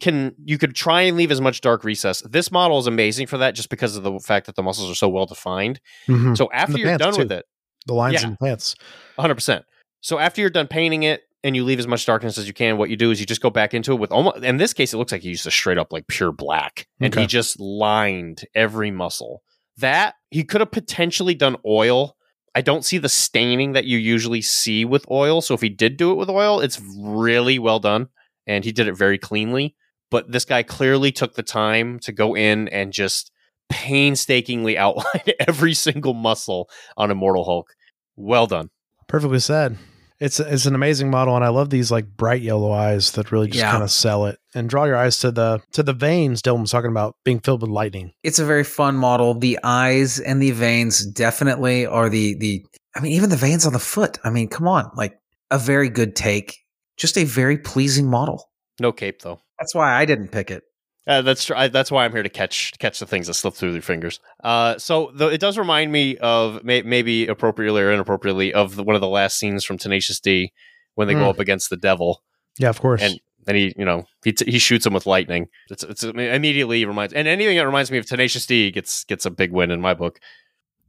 can 0.00 0.34
you 0.44 0.58
could 0.58 0.74
try 0.74 1.02
and 1.02 1.16
leave 1.16 1.30
as 1.32 1.40
much 1.40 1.60
dark 1.60 1.84
recess. 1.84 2.22
This 2.28 2.52
model 2.52 2.78
is 2.78 2.86
amazing 2.86 3.26
for 3.26 3.38
that, 3.38 3.54
just 3.54 3.70
because 3.70 3.96
of 3.96 4.02
the 4.02 4.18
fact 4.20 4.46
that 4.46 4.56
the 4.56 4.62
muscles 4.62 4.90
are 4.90 4.94
so 4.94 5.08
well 5.08 5.26
defined. 5.26 5.80
Mhm. 6.06 6.36
So 6.36 6.50
after 6.52 6.78
you're 6.78 6.96
done 6.98 7.14
too. 7.14 7.20
with 7.20 7.32
it, 7.32 7.46
The 7.86 7.94
lines 7.94 8.14
yeah. 8.22 8.28
and 8.28 8.38
pants. 8.38 8.74
100%. 9.18 9.62
So 10.00 10.18
after 10.18 10.40
you're 10.40 10.50
done 10.50 10.66
painting 10.68 11.02
it 11.04 11.22
and 11.42 11.54
you 11.56 11.64
leave 11.64 11.78
as 11.78 11.86
much 11.86 12.04
darkness 12.06 12.36
as 12.38 12.46
you 12.46 12.52
can, 12.54 12.76
what 12.76 12.90
you 12.90 12.96
do 12.96 13.10
is 13.10 13.20
you 13.20 13.26
just 13.26 13.40
go 13.40 13.50
back 13.50 13.74
into 13.74 13.92
it 13.92 14.00
with 14.00 14.12
almost, 14.12 14.44
in 14.44 14.56
this 14.58 14.72
case, 14.72 14.92
it 14.92 14.98
looks 14.98 15.12
like 15.12 15.22
he 15.22 15.30
used 15.30 15.46
a 15.46 15.50
straight 15.50 15.78
up 15.78 15.92
like 15.92 16.06
pure 16.08 16.32
black 16.32 16.86
and 17.00 17.12
Okay. 17.12 17.22
he 17.22 17.26
just 17.26 17.58
lined 17.58 18.44
every 18.54 18.90
muscle. 18.90 19.42
That 19.78 20.14
he 20.30 20.44
could 20.44 20.60
have 20.60 20.70
potentially 20.70 21.34
done 21.34 21.56
oil. 21.66 22.16
I 22.54 22.60
don't 22.60 22.84
see 22.84 22.98
the 22.98 23.08
staining 23.08 23.72
that 23.72 23.84
you 23.86 23.98
usually 23.98 24.40
see 24.42 24.84
with 24.84 25.04
oil. 25.10 25.40
So 25.40 25.54
if 25.54 25.60
he 25.60 25.68
did 25.68 25.96
do 25.96 26.12
it 26.12 26.14
with 26.14 26.28
oil, 26.30 26.60
it's 26.60 26.80
really 26.96 27.58
well 27.58 27.80
done 27.80 28.08
and 28.46 28.64
he 28.64 28.72
did 28.72 28.88
it 28.88 28.96
very 28.96 29.18
cleanly. 29.18 29.74
But 30.10 30.30
this 30.30 30.44
guy 30.44 30.62
clearly 30.62 31.10
took 31.12 31.34
the 31.34 31.42
time 31.42 31.98
to 32.00 32.12
go 32.12 32.36
in 32.36 32.68
and 32.68 32.92
just 32.92 33.30
painstakingly 33.68 34.76
outline 34.78 35.34
every 35.40 35.74
single 35.74 36.14
muscle 36.14 36.68
on 36.96 37.10
Immortal 37.10 37.44
Hulk. 37.44 37.74
Well 38.16 38.46
done. 38.46 38.70
Perfectly 39.08 39.40
said. 39.40 39.78
It's 40.20 40.38
it's 40.38 40.64
an 40.64 40.76
amazing 40.76 41.10
model, 41.10 41.34
and 41.34 41.44
I 41.44 41.48
love 41.48 41.70
these 41.70 41.90
like 41.90 42.06
bright 42.06 42.40
yellow 42.40 42.70
eyes 42.70 43.10
that 43.12 43.32
really 43.32 43.48
just 43.48 43.58
Yeah. 43.58 43.72
kind 43.72 43.82
of 43.82 43.90
sell 43.90 44.26
it. 44.26 44.38
And 44.54 44.70
draw 44.70 44.84
your 44.84 44.96
eyes 44.96 45.18
to 45.18 45.32
the 45.32 45.60
to 45.72 45.82
the 45.82 45.92
veins. 45.92 46.40
Dylan 46.40 46.60
was 46.60 46.70
talking 46.70 46.90
about 46.90 47.16
being 47.24 47.40
filled 47.40 47.62
with 47.62 47.70
lightning. 47.70 48.12
It's 48.22 48.38
a 48.38 48.44
very 48.44 48.62
fun 48.62 48.94
model. 48.96 49.34
The 49.34 49.58
eyes 49.64 50.20
and 50.20 50.40
the 50.40 50.52
veins 50.52 51.04
definitely 51.04 51.84
are 51.84 52.08
the 52.08 52.36
the. 52.38 52.64
I 52.96 53.00
mean, 53.00 53.12
even 53.12 53.28
the 53.28 53.36
veins 53.36 53.66
on 53.66 53.72
the 53.72 53.80
foot. 53.80 54.18
I 54.22 54.30
mean, 54.30 54.48
come 54.48 54.68
on, 54.68 54.88
like 54.94 55.18
a 55.50 55.58
very 55.58 55.88
good 55.88 56.14
take. 56.14 56.58
Just 56.96 57.16
a 57.18 57.24
very 57.24 57.58
pleasing 57.58 58.08
model. 58.08 58.50
No 58.80 58.92
cape 58.92 59.22
though. 59.22 59.40
That's 59.58 59.74
why 59.74 59.92
I 59.94 60.04
didn't 60.04 60.28
pick 60.28 60.50
it. 60.50 60.62
Uh, 61.06 61.20
that's 61.22 61.44
tr- 61.44 61.54
I, 61.54 61.68
that's 61.68 61.90
why 61.90 62.04
I'm 62.04 62.12
here 62.12 62.22
to 62.22 62.28
catch 62.30 62.72
catch 62.78 62.98
the 62.98 63.06
things 63.06 63.26
that 63.26 63.34
slip 63.34 63.54
through 63.54 63.72
your 63.72 63.82
fingers. 63.82 64.20
Uh, 64.42 64.78
so 64.78 65.10
the, 65.14 65.26
it 65.28 65.38
does 65.40 65.58
remind 65.58 65.92
me 65.92 66.16
of 66.16 66.64
may, 66.64 66.80
maybe 66.82 67.26
appropriately 67.26 67.82
or 67.82 67.92
inappropriately 67.92 68.54
of 68.54 68.76
the, 68.76 68.82
one 68.82 68.94
of 68.94 69.02
the 69.02 69.08
last 69.08 69.38
scenes 69.38 69.64
from 69.64 69.76
Tenacious 69.76 70.18
D 70.18 70.52
when 70.94 71.06
they 71.06 71.14
go 71.14 71.20
Mm. 71.20 71.30
up 71.30 71.38
against 71.40 71.68
the 71.70 71.76
devil 71.76 72.22
Yeah, 72.58 72.70
of 72.70 72.80
course. 72.80 73.02
and 73.02 73.20
and 73.46 73.56
he 73.56 73.74
you 73.76 73.84
know 73.84 74.04
he 74.24 74.32
t- 74.32 74.50
he 74.50 74.58
shoots 74.58 74.86
him 74.86 74.94
with 74.94 75.04
lightning. 75.06 75.48
It's 75.68 75.82
it's 75.84 76.04
immediately 76.04 76.84
reminds 76.86 77.12
and 77.12 77.28
anything 77.28 77.56
that 77.58 77.66
reminds 77.66 77.90
me 77.90 77.98
of 77.98 78.06
Tenacious 78.06 78.46
D 78.46 78.70
gets 78.70 79.04
gets 79.04 79.26
a 79.26 79.30
big 79.30 79.52
win 79.52 79.70
in 79.70 79.82
my 79.82 79.92
book. 79.92 80.18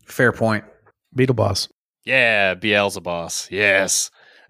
Fair 0.06 0.32
point. 0.32 0.64
Beelzeboss. 1.18 1.68
Yeah, 2.06 2.54
Beelzebub. 2.54 3.32
Yes. 3.50 4.12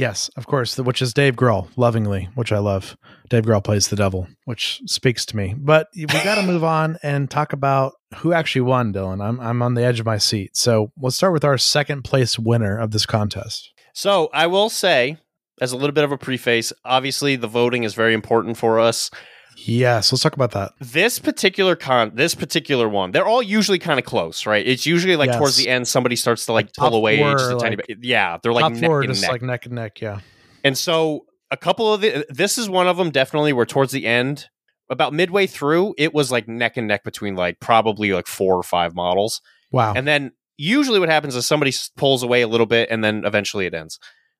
Yes, 0.00 0.30
of 0.34 0.46
course, 0.46 0.78
which 0.78 1.02
is 1.02 1.12
Dave 1.12 1.36
Grohl, 1.36 1.68
lovingly, 1.76 2.30
which 2.34 2.52
I 2.52 2.58
love. 2.58 2.96
Dave 3.28 3.44
Grohl 3.44 3.62
plays 3.62 3.88
the 3.88 3.96
devil, 3.96 4.28
which 4.46 4.80
speaks 4.86 5.26
to 5.26 5.36
me. 5.36 5.54
But 5.54 5.88
we 5.94 6.06
got 6.06 6.36
to 6.36 6.42
move 6.42 6.64
on 6.64 6.96
and 7.02 7.30
talk 7.30 7.52
about 7.52 7.92
who 8.16 8.32
actually 8.32 8.62
won, 8.62 8.94
Dylan. 8.94 9.22
I'm 9.22 9.38
I'm 9.38 9.60
on 9.60 9.74
the 9.74 9.84
edge 9.84 10.00
of 10.00 10.06
my 10.06 10.16
seat. 10.16 10.56
So 10.56 10.90
let's 10.98 11.16
start 11.16 11.34
with 11.34 11.44
our 11.44 11.58
second 11.58 12.04
place 12.04 12.38
winner 12.38 12.78
of 12.78 12.92
this 12.92 13.04
contest. 13.04 13.74
So 13.92 14.30
I 14.32 14.46
will 14.46 14.70
say, 14.70 15.18
as 15.60 15.70
a 15.70 15.76
little 15.76 15.92
bit 15.92 16.04
of 16.04 16.12
a 16.12 16.16
preface, 16.16 16.72
obviously 16.82 17.36
the 17.36 17.46
voting 17.46 17.84
is 17.84 17.92
very 17.92 18.14
important 18.14 18.56
for 18.56 18.80
us. 18.80 19.10
Yes, 19.56 20.10
let's 20.12 20.22
talk 20.22 20.34
about 20.34 20.52
that. 20.52 20.72
This 20.80 21.18
particular 21.18 21.76
con, 21.76 22.12
this 22.14 22.34
particular 22.34 22.88
one, 22.88 23.10
they're 23.10 23.26
all 23.26 23.42
usually 23.42 23.78
kind 23.78 23.98
of 23.98 24.04
close, 24.06 24.46
right? 24.46 24.66
It's 24.66 24.86
usually 24.86 25.16
like 25.16 25.28
Yes. 25.28 25.38
towards 25.38 25.56
the 25.56 25.68
end, 25.68 25.86
somebody 25.86 26.16
starts 26.16 26.46
to 26.46 26.52
like 26.52 26.66
Like 26.66 26.74
pull 26.74 26.94
away 26.96 27.18
just 27.18 27.50
a 27.52 27.56
tiny 27.58 27.76
bit. 27.76 27.98
Yeah, 28.02 28.38
they're 28.42 28.52
like 28.52 28.62
Top 28.62 28.72
neck 28.72 28.90
and 28.90 29.08
just 29.08 29.22
neck. 29.22 29.30
like 29.32 29.42
neck 29.42 29.66
and 29.66 29.74
neck. 29.74 30.00
Yeah. 30.00 30.20
and 30.64 30.76
so 30.78 31.26
a 31.50 31.56
couple 31.56 31.92
of 31.92 32.00
the, 32.00 32.24
this 32.30 32.56
is 32.58 32.68
one 32.68 32.86
of 32.86 32.96
them 32.96 33.10
definitely 33.10 33.52
where 33.52 33.66
towards 33.66 33.92
the 33.92 34.06
end, 34.06 34.46
about 34.88 35.12
midway 35.12 35.46
through, 35.46 35.94
it 35.98 36.12
was 36.14 36.32
like 36.32 36.48
neck 36.48 36.76
and 36.76 36.88
neck 36.88 37.04
between 37.04 37.34
like 37.36 37.60
probably 37.60 38.12
like 38.12 38.26
four 38.26 38.56
or 38.56 38.62
five 38.62 38.94
models. 38.94 39.40
Wow. 39.70 39.92
And 39.94 40.06
then 40.06 40.32
usually 40.56 40.98
what 41.00 41.08
happens 41.08 41.36
is 41.36 41.46
somebody 41.46 41.72
pulls 41.96 42.22
away 42.22 42.42
a 42.42 42.48
little 42.48 42.66
bit 42.66 42.88
and 42.90 43.02
then 43.04 43.24
eventually 43.24 43.66
it 43.66 43.74
ends. 43.74 43.98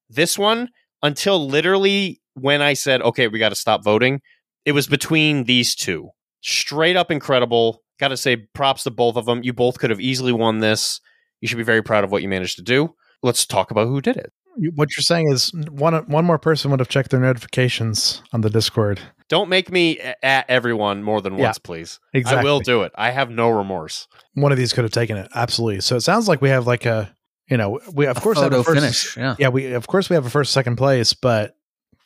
This 0.09 0.37
one, 0.39 0.71
until 1.03 1.47
literally 1.49 2.21
when 2.35 2.63
I 2.63 2.75
said, 2.75 3.01
okay, 3.03 3.29
we 3.29 3.39
got 3.39 3.51
to 3.51 3.55
stop 3.55 3.83
voting, 3.85 4.21
it 4.65 4.73
was 4.73 4.87
between 4.87 5.45
these 5.45 5.75
two. 5.75 6.11
Straight 6.41 6.97
up 6.97 7.11
incredible. 7.11 7.83
Got 7.99 8.09
to 8.09 8.17
say 8.17 8.37
props 8.37 8.85
to 8.85 8.91
both 8.91 9.17
of 9.17 9.27
them. 9.27 9.43
You 9.43 9.53
both 9.53 9.79
could 9.79 9.91
have 9.91 10.01
easily 10.01 10.33
won 10.33 10.59
this. 10.61 11.01
You 11.41 11.49
should 11.49 11.59
be 11.59 11.65
very 11.65 11.83
proud 11.83 12.05
of 12.05 12.11
what 12.11 12.23
you 12.23 12.29
managed 12.29 12.57
to 12.57 12.63
do. 12.63 12.95
Let's 13.23 13.47
talk 13.47 13.71
about 13.71 13.89
who 13.89 14.01
did 14.01 14.17
it. 14.17 14.33
What 14.75 14.89
you're 14.97 15.03
saying 15.03 15.31
is 15.31 15.53
one 15.71 15.95
one 16.07 16.25
more 16.25 16.39
person 16.39 16.71
would 16.71 16.81
have 16.81 16.89
checked 16.89 17.11
their 17.11 17.21
notifications 17.21 18.23
on 18.33 18.41
the 18.41 18.51
Discord. 18.51 19.01
Don't 19.29 19.49
make 19.49 19.71
me 19.71 19.99
at 20.23 20.45
everyone 20.51 21.03
more 21.03 21.23
than 21.23 21.39
Yeah, 21.39 21.47
once, 21.47 21.59
please. 21.59 22.01
Exactly. 22.13 22.41
I 22.41 22.45
will 22.45 22.61
do 22.61 22.83
it. 22.83 22.93
I 22.97 23.11
have 23.11 23.31
no 23.31 23.49
remorse. 23.49 24.09
One 24.35 24.51
of 24.51 24.59
these 24.59 24.73
could 24.73 24.85
have 24.85 24.93
taken 24.93 25.17
it. 25.17 25.31
Absolutely. 25.35 25.81
So 25.83 25.97
it 25.97 26.01
sounds 26.01 26.27
like 26.27 26.43
we 26.43 26.49
have 26.49 26.67
like 26.67 26.85
a, 26.85 27.15
you 27.49 27.57
know, 27.57 27.79
we 27.95 28.07
of 28.07 28.17
A 28.17 28.21
course 28.21 28.41
have 28.41 28.53
a 28.53 28.65
first, 28.65 28.81
finish. 28.81 29.17
Yeah. 29.17 29.37
Yeah, 29.39 29.49
we 29.49 29.73
of 29.73 29.87
course 29.87 30.11
we 30.11 30.15
have 30.15 30.27
a 30.27 30.31
first 30.31 30.53
second 30.53 30.77
place, 30.77 31.15
but 31.15 31.57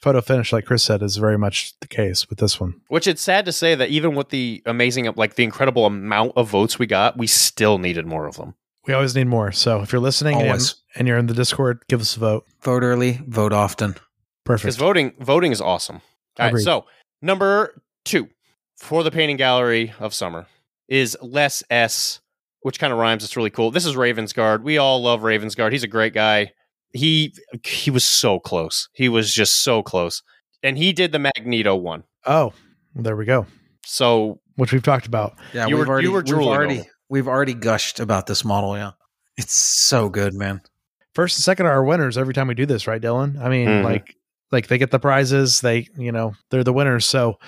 photo 0.05 0.21
finish, 0.21 0.53
like 0.53 0.67
Chris 0.67 0.85
said, 0.85 1.03
is 1.03 1.17
very 1.17 1.39
much 1.39 1.73
the 1.81 1.89
case 1.89 2.29
with 2.29 2.39
this 2.39 2.61
one. 2.61 2.81
Which 2.89 3.07
it's 3.07 3.23
sad 3.23 3.47
to 3.47 3.53
say 3.53 3.75
that 3.75 3.89
even 3.89 4.15
with 4.15 4.29
the 4.29 4.63
amazing, 4.67 5.11
like 5.17 5.37
the 5.37 5.45
incredible 5.45 5.87
amount 5.87 6.33
of 6.37 6.51
votes 6.51 6.79
we 6.79 6.87
got, 6.87 7.17
we 7.17 7.27
still 7.27 7.79
needed 7.79 8.07
more 8.07 8.27
of 8.27 8.37
them. 8.37 8.55
We 8.87 8.93
always 8.93 9.17
need 9.17 9.29
more. 9.29 9.51
So 9.51 9.81
if 9.81 9.93
you're 9.93 10.03
listening 10.03 10.43
and, 10.43 10.75
and 10.95 11.09
you're 11.09 11.17
in 11.17 11.27
the 11.27 11.33
Discord, 11.33 11.83
give 11.89 12.03
us 12.03 12.17
a 12.17 12.21
vote. 12.21 12.47
Vote 12.61 12.83
early, 12.83 13.21
vote 13.27 13.55
often. 13.55 13.95
Perfect. 14.45 14.65
Because 14.65 14.77
Perfect. 14.77 14.79
voting, 14.79 15.13
voting 15.21 15.53
is 15.53 15.61
awesome. 15.63 15.97
All 15.97 16.03
right, 16.45 16.49
Agreed. 16.49 16.65
so 16.65 16.85
number 17.23 17.83
two 18.05 18.29
for 18.77 19.03
the 19.03 19.11
painting 19.11 19.39
gallery 19.39 19.95
of 19.99 20.13
summer 20.13 20.47
is 20.87 21.17
less 21.23 21.63
S, 21.71 22.21
which 22.61 22.79
kind 22.79 22.93
of 22.93 22.99
rhymes. 22.99 23.25
It's 23.25 23.39
really 23.39 23.49
cool. 23.49 23.71
This 23.71 23.87
is 23.87 23.97
Ravensguard. 23.97 24.63
We 24.63 24.77
all 24.77 25.01
love 25.01 25.23
Ravensguard. 25.23 25.73
He's 25.73 25.83
a 25.83 25.89
great 25.89 26.13
guy. 26.13 26.53
He 26.95 27.35
he 27.65 27.91
was 27.91 28.05
so 28.07 28.39
close. 28.41 28.89
He 28.95 29.09
was 29.11 29.35
just 29.35 29.63
so 29.63 29.83
close, 29.83 30.23
and 30.63 30.79
he 30.79 30.93
did 30.95 31.13
the 31.13 31.19
Magneto 31.19 31.75
one. 31.77 32.05
Oh, 32.25 32.53
well, 32.95 33.03
there 33.03 33.17
we 33.17 33.27
go. 33.27 33.47
So 33.85 34.41
Which 34.57 34.73
we've 34.73 34.83
talked 34.83 35.07
about. 35.07 35.35
Yeah, 35.53 35.67
You 35.67 35.77
we've 35.77 35.87
were- 35.87 35.93
already 35.93 36.07
you 36.07 36.13
were 36.13 36.23
we've 36.25 36.35
already 36.39 36.79
over. 36.81 36.89
we've 37.11 37.29
already 37.29 37.55
gushed 37.55 38.01
about 38.01 38.27
this 38.27 38.45
model. 38.45 38.77
Yeah, 38.77 38.93
it's 39.37 39.53
so 39.55 40.09
good, 40.09 40.33
man. 40.35 40.63
First 41.15 41.37
and 41.39 41.45
second 41.45 41.67
are 41.67 41.73
our 41.73 41.85
winners 41.85 42.17
every 42.17 42.33
time 42.35 42.47
we 42.49 42.55
do 42.55 42.67
this, 42.67 42.87
right, 42.87 43.01
Dylan? 43.03 43.39
I 43.41 43.49
mean, 43.49 43.69
Mhm. 43.69 43.85
like 43.85 44.17
like 44.53 44.69
they 44.69 44.79
get 44.79 44.91
the 44.93 44.99
prizes, 45.01 45.61
they 45.61 45.89
you 45.99 46.13
know, 46.13 46.35
they're 46.51 46.63
the 46.65 46.73
winners. 46.73 47.05
So 47.07 47.39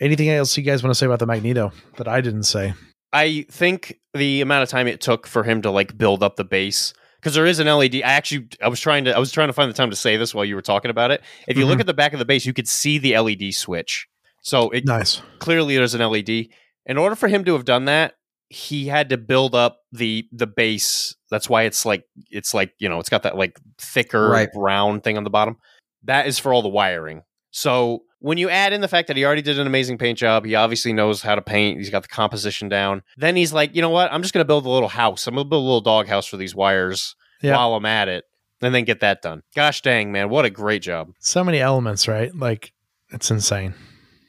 anything 0.00 0.30
else 0.30 0.56
you 0.56 0.62
guys 0.62 0.82
want 0.82 0.90
to 0.92 0.98
say 0.98 1.06
about 1.06 1.18
the 1.18 1.26
Magneto 1.26 1.72
that 1.98 2.08
I 2.08 2.20
didn't 2.22 2.44
say? 2.44 2.74
I 3.12 3.44
think 3.50 4.00
the 4.14 4.40
amount 4.40 4.62
of 4.62 4.68
time 4.70 4.86
it 4.88 5.00
took 5.02 5.26
for 5.26 5.42
him 5.44 5.60
to 5.62 5.70
like 5.70 5.96
build 5.98 6.22
up 6.22 6.36
the 6.36 6.44
base 6.44 6.94
because 7.22 7.34
there 7.36 7.46
is 7.46 7.60
an 7.60 7.68
LED. 7.68 7.96
I 7.96 8.12
actually 8.12 8.48
I 8.60 8.66
was 8.68 8.80
trying 8.80 9.04
to 9.04 9.14
I 9.14 9.18
was 9.20 9.30
trying 9.30 9.48
to 9.48 9.52
find 9.52 9.70
the 9.70 9.74
time 9.76 9.90
to 9.90 9.96
say 9.96 10.16
this 10.16 10.34
while 10.34 10.44
you 10.44 10.56
were 10.56 10.62
talking 10.62 10.90
about 10.90 11.12
it. 11.12 11.22
If 11.46 11.56
you 11.56 11.64
look 11.66 11.78
Mhm. 11.78 11.82
at 11.82 11.86
the 11.86 11.94
back 11.94 12.12
of 12.12 12.18
the 12.18 12.24
base, 12.24 12.44
you 12.44 12.52
could 12.52 12.68
see 12.68 12.98
the 12.98 13.14
LED 13.16 13.52
switch. 13.52 14.08
So 14.42 14.70
it 14.70 14.84
Nice. 14.84 15.22
clearly 15.38 15.76
there's 15.76 15.94
an 15.94 16.00
LED. 16.00 16.50
In 16.86 16.98
order 16.98 17.14
for 17.14 17.28
him 17.28 17.44
to 17.44 17.52
have 17.52 17.64
done 17.64 17.84
that, 17.84 18.14
he 18.48 18.86
had 18.88 19.08
to 19.10 19.16
build 19.16 19.54
up 19.54 19.78
the 19.92 20.26
the 20.32 20.46
base. 20.48 21.14
That's 21.30 21.48
why 21.48 21.62
it's 21.62 21.86
like 21.86 22.04
it's 22.30 22.52
like 22.52 22.72
you 22.78 22.88
know 22.88 22.98
it's 22.98 23.08
got 23.08 23.22
that 23.22 23.36
like 23.36 23.58
thicker 23.78 24.28
Right. 24.28 24.52
brown 24.52 25.00
thing 25.00 25.16
on 25.16 25.24
the 25.24 25.30
bottom. 25.30 25.58
That 26.02 26.26
is 26.26 26.38
for 26.40 26.52
all 26.52 26.62
the 26.62 26.68
wiring. 26.68 27.22
So 27.52 28.02
when 28.22 28.38
you 28.38 28.48
add 28.48 28.72
in 28.72 28.80
the 28.80 28.88
fact 28.88 29.08
that 29.08 29.16
he 29.16 29.24
already 29.24 29.42
did 29.42 29.58
an 29.58 29.66
amazing 29.66 29.98
paint 29.98 30.16
job, 30.18 30.44
he 30.44 30.54
obviously 30.54 30.92
knows 30.92 31.22
how 31.22 31.34
to 31.34 31.42
paint. 31.42 31.78
He's 31.78 31.90
got 31.90 32.02
the 32.02 32.08
composition 32.08 32.68
down. 32.68 33.02
Then 33.16 33.36
he's 33.36 33.52
like, 33.52 33.74
you 33.74 33.82
know 33.82 33.90
what? 33.90 34.12
I'm 34.12 34.22
just 34.22 34.32
going 34.32 34.42
to 34.44 34.46
build 34.48 34.64
a 34.64 34.70
little 34.70 34.88
house. 34.88 35.26
I'm 35.26 35.34
going 35.34 35.44
to 35.44 35.48
build 35.50 35.62
a 35.62 35.66
little 35.66 35.80
dog 35.80 36.06
house 36.06 36.26
for 36.26 36.36
these 36.36 36.54
wires 36.54 37.14
Yeah. 37.42 37.56
while 37.56 37.74
I'm 37.74 37.84
at 37.86 38.08
it, 38.08 38.24
and 38.60 38.74
then 38.74 38.84
get 38.84 39.00
that 39.00 39.20
done. 39.22 39.42
Gosh 39.54 39.82
dang, 39.82 40.12
man, 40.12 40.28
what 40.30 40.44
a 40.44 40.50
great 40.50 40.82
job! 40.82 41.10
So 41.20 41.42
many 41.44 41.58
elements, 41.60 42.06
right? 42.08 42.34
Like 42.34 42.72
it's 43.10 43.30
insane. 43.30 43.74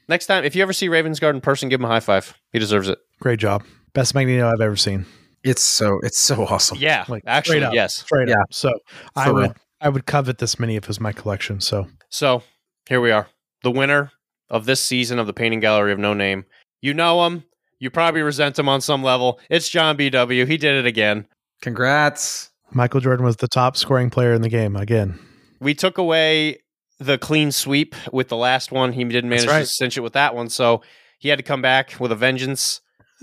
Next 0.08 0.26
time, 0.26 0.44
if 0.44 0.54
you 0.54 0.62
ever 0.62 0.72
see 0.74 0.88
Ravensguard 0.88 1.34
in 1.34 1.40
person, 1.40 1.68
give 1.70 1.80
him 1.80 1.86
a 1.86 1.88
high 1.88 2.00
five. 2.00 2.34
He 2.52 2.58
deserves 2.58 2.88
it. 2.88 2.98
Great 3.20 3.38
job. 3.38 3.64
Best 3.94 4.14
Magneto 4.14 4.46
I've 4.48 4.60
ever 4.60 4.76
seen. 4.76 5.06
It's 5.44 5.62
so 5.62 5.98
it's 6.02 6.18
so 6.18 6.44
awesome. 6.46 6.78
Yeah, 6.78 7.04
Like, 7.08 7.22
actually, 7.26 7.58
straight 7.58 7.62
up. 7.68 7.74
yes. 7.74 7.94
Straight 7.94 8.28
Yeah. 8.28 8.34
up. 8.40 8.46
So 8.52 8.70
I 9.14 9.30
would 9.30 9.40
real. 9.42 9.54
I 9.80 9.88
would 9.88 10.04
covet 10.06 10.38
this 10.38 10.58
many 10.58 10.76
if 10.76 10.84
it 10.84 10.88
was 10.88 11.00
my 11.00 11.12
collection. 11.12 11.60
So 11.60 11.86
So 12.08 12.42
here 12.88 13.00
we 13.00 13.10
are, 13.12 13.28
the 13.64 13.70
winner 13.72 14.12
of 14.48 14.66
this 14.66 14.80
season 14.80 15.18
of 15.18 15.26
the 15.26 15.32
Painting 15.32 15.58
Gallery 15.58 15.92
of 15.92 15.98
No 15.98 16.14
Name. 16.14 16.44
You 16.80 16.94
know 16.94 17.26
him. 17.26 17.44
You 17.80 17.90
probably 17.90 18.22
resent 18.22 18.58
him 18.58 18.68
on 18.68 18.80
some 18.80 19.02
level. 19.02 19.40
It's 19.50 19.68
John 19.68 19.96
BW. 19.96 20.46
He 20.46 20.56
did 20.56 20.76
it 20.76 20.86
again. 20.86 21.26
Congrats. 21.60 22.50
Michael 22.70 23.00
Jordan 23.00 23.24
was 23.24 23.36
the 23.36 23.48
top 23.48 23.76
scoring 23.76 24.10
player 24.10 24.32
in 24.32 24.42
the 24.42 24.48
game 24.48 24.76
again. 24.76 25.18
We 25.60 25.74
took 25.74 25.98
away 25.98 26.58
the 26.98 27.18
clean 27.18 27.52
sweep 27.52 27.94
with 28.12 28.28
the 28.28 28.36
last 28.36 28.72
one. 28.72 28.92
He 28.92 29.04
didn't 29.04 29.30
manage 29.30 29.46
right. 29.46 29.60
to 29.60 29.66
cinch 29.66 29.96
it 29.96 30.00
with 30.00 30.12
that 30.12 30.34
one, 30.34 30.48
so 30.48 30.82
he 31.18 31.28
had 31.28 31.38
to 31.38 31.42
come 31.42 31.62
back 31.62 31.96
with 31.98 32.12
a 32.12 32.16
vengeance. 32.16 32.80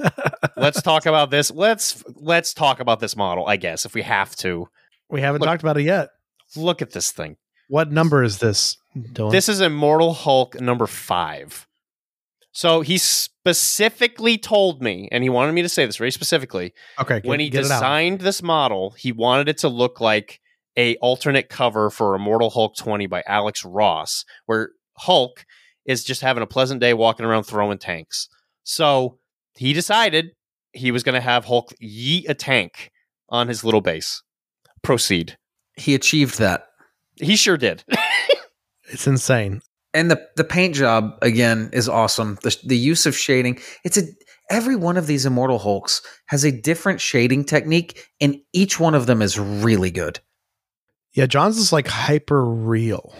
let's 0.57 0.81
talk 0.81 1.05
about 1.05 1.31
this. 1.31 1.51
Let's 1.51 2.03
let's 2.15 2.53
talk 2.53 2.79
about 2.79 2.99
this 2.99 3.15
model, 3.15 3.45
I 3.45 3.57
guess, 3.57 3.85
if 3.85 3.93
we 3.93 4.01
have 4.01 4.35
to. 4.37 4.67
We 5.09 5.21
haven't 5.21 5.41
Look- 5.41 5.47
talked 5.47 5.63
about 5.63 5.77
it 5.77 5.83
yet. 5.83 6.09
Look 6.55 6.81
at 6.81 6.91
this 6.91 7.11
thing. 7.11 7.37
What 7.67 7.91
number 7.91 8.23
is 8.23 8.39
this, 8.39 8.77
Dylan? 8.95 9.31
This 9.31 9.49
is 9.49 9.61
Immortal 9.61 10.13
Hulk 10.13 10.59
number 10.59 10.87
five. 10.87 11.67
So 12.53 12.81
he 12.81 12.97
specifically 12.97 14.37
told 14.37 14.81
me, 14.81 15.07
and 15.11 15.23
he 15.23 15.29
wanted 15.29 15.53
me 15.53 15.61
to 15.61 15.69
say 15.69 15.85
this 15.85 15.97
very 15.97 16.11
specifically, 16.11 16.73
okay. 16.99 17.21
when 17.23 17.39
he 17.39 17.49
get 17.49 17.65
it 17.65 17.71
out. 17.71 17.75
designed 17.75 18.19
this 18.21 18.43
model, 18.43 18.91
he 18.91 19.11
wanted 19.11 19.47
it 19.47 19.59
to 19.59 19.69
look 19.69 20.01
like 20.01 20.41
a 20.77 20.95
alternate 20.97 21.49
cover 21.49 21.89
for 21.89 22.15
Immortal 22.15 22.49
Hulk 22.49 22.75
20 22.75 23.07
by 23.07 23.23
Alex 23.25 23.63
Ross, 23.63 24.25
where 24.45 24.71
Hulk 24.97 25.45
is 25.85 26.03
just 26.03 26.21
having 26.21 26.43
a 26.43 26.47
pleasant 26.47 26.81
day 26.81 26.93
walking 26.93 27.25
around 27.25 27.43
throwing 27.43 27.77
tanks. 27.77 28.27
So 28.63 29.17
he 29.55 29.73
decided 29.73 30.31
he 30.73 30.91
was 30.91 31.03
going 31.03 31.15
to 31.15 31.21
have 31.21 31.45
Hulk 31.45 31.73
yeet 31.81 32.29
a 32.29 32.33
tank 32.33 32.91
on 33.29 33.47
his 33.47 33.63
little 33.63 33.81
base. 33.81 34.23
Proceed. 34.81 35.37
He 35.77 35.95
achieved 35.95 36.37
that. 36.39 36.67
He 37.15 37.35
sure 37.35 37.57
did. 37.57 37.83
It's 38.91 39.07
insane. 39.07 39.61
And 39.93 40.09
the 40.09 40.25
the 40.35 40.43
paint 40.43 40.75
job 40.75 41.17
again 41.21 41.69
is 41.73 41.89
awesome. 41.89 42.37
The 42.43 42.55
the 42.63 42.77
use 42.77 43.05
of 43.05 43.15
shading. 43.15 43.59
It's 43.83 43.97
a 43.97 44.03
every 44.49 44.75
one 44.75 44.97
of 44.97 45.07
these 45.07 45.25
Immortal 45.25 45.59
Hulks 45.59 46.01
has 46.27 46.43
a 46.43 46.51
different 46.51 47.01
shading 47.01 47.45
technique, 47.45 48.07
and 48.19 48.37
each 48.53 48.79
one 48.79 48.95
of 48.95 49.05
them 49.05 49.21
is 49.21 49.39
really 49.39 49.91
good. 49.91 50.19
Yeah, 51.13 51.25
John's 51.25 51.57
is 51.57 51.73
like 51.73 51.87
hyper 51.87 52.45
real, 52.45 53.13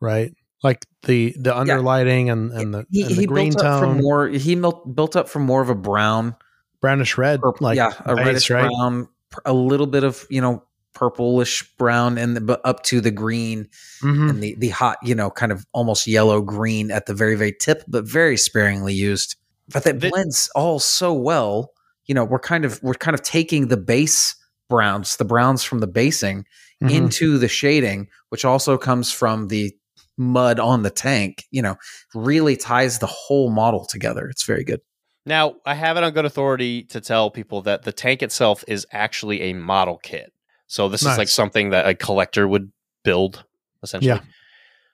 right? 0.00 0.34
Like 0.62 0.84
the 1.02 1.34
the 1.38 1.52
underlighting 1.52 2.30
and 2.30 2.52
and 2.52 2.74
the, 2.74 2.86
He, 2.90 3.02
and 3.02 3.10
the 3.12 3.20
he 3.22 3.26
green 3.26 3.52
built 3.52 3.64
up 3.64 3.80
from 3.80 3.94
tone, 3.94 4.02
more. 4.02 4.28
He 4.28 4.54
mil- 4.54 4.84
built 4.94 5.16
up 5.16 5.28
from 5.28 5.42
more 5.42 5.62
of 5.62 5.70
a 5.70 5.74
brown, 5.74 6.36
brownish 6.80 7.16
red, 7.16 7.40
or, 7.42 7.54
like 7.60 7.76
yeah, 7.76 7.92
a 8.04 8.16
base, 8.16 8.26
reddish 8.26 8.50
right? 8.50 8.68
brown, 8.68 9.08
a 9.44 9.52
little 9.52 9.86
bit 9.86 10.04
of 10.04 10.26
you 10.28 10.40
know 10.40 10.62
purplish 10.94 11.62
brown, 11.78 12.18
and 12.18 12.36
the, 12.36 12.60
up 12.66 12.82
to 12.84 13.00
the 13.00 13.10
green 13.10 13.68
Mhm. 14.02 14.30
and 14.30 14.42
the 14.42 14.54
the 14.58 14.68
hot, 14.68 14.98
you 15.02 15.14
know, 15.14 15.30
kind 15.30 15.52
of 15.52 15.64
almost 15.72 16.06
yellow 16.06 16.40
green 16.42 16.90
at 16.90 17.06
the 17.06 17.14
very 17.14 17.34
very 17.34 17.52
tip, 17.58 17.82
but 17.88 18.04
very 18.04 18.36
sparingly 18.36 18.94
used. 18.94 19.36
But 19.72 19.84
that 19.84 20.00
The- 20.00 20.10
blends 20.10 20.50
all 20.54 20.78
so 20.78 21.12
well. 21.12 21.72
You 22.06 22.14
know, 22.14 22.24
we're 22.24 22.38
kind 22.40 22.64
of 22.64 22.82
we're 22.82 22.94
kind 22.94 23.14
of 23.14 23.22
taking 23.22 23.68
the 23.68 23.76
base 23.76 24.34
browns, 24.68 25.16
the 25.16 25.24
browns 25.24 25.62
from 25.64 25.78
the 25.80 25.86
basing, 25.86 26.44
Mhm. 26.82 26.90
into 26.90 27.38
the 27.38 27.48
shading, 27.48 28.08
which 28.30 28.44
also 28.44 28.76
comes 28.76 29.12
from 29.12 29.48
the 29.48 29.72
mud 30.18 30.58
on 30.60 30.82
the 30.82 30.90
tank. 30.90 31.44
You 31.50 31.62
know, 31.62 31.76
really 32.14 32.56
ties 32.56 32.98
the 32.98 33.06
whole 33.06 33.50
model 33.50 33.86
together. 33.86 34.28
It's 34.28 34.44
very 34.44 34.64
good. 34.64 34.80
Now, 35.24 35.54
I 35.64 35.74
have 35.74 35.96
it 35.96 36.02
on 36.02 36.12
good 36.12 36.24
authority 36.24 36.82
to 36.84 37.00
tell 37.00 37.30
people 37.30 37.62
that 37.62 37.82
the 37.84 37.92
tank 37.92 38.22
itself 38.22 38.64
is 38.66 38.84
actually 38.92 39.40
a 39.42 39.52
model 39.52 39.98
kit. 40.02 40.32
So 40.72 40.88
this 40.88 41.02
is 41.02 41.18
like 41.18 41.28
something 41.28 41.68
that 41.68 41.86
a 41.86 41.94
collector 41.94 42.48
would 42.48 42.72
build, 43.04 43.44
essentially. 43.82 44.08
Yeah. 44.08 44.20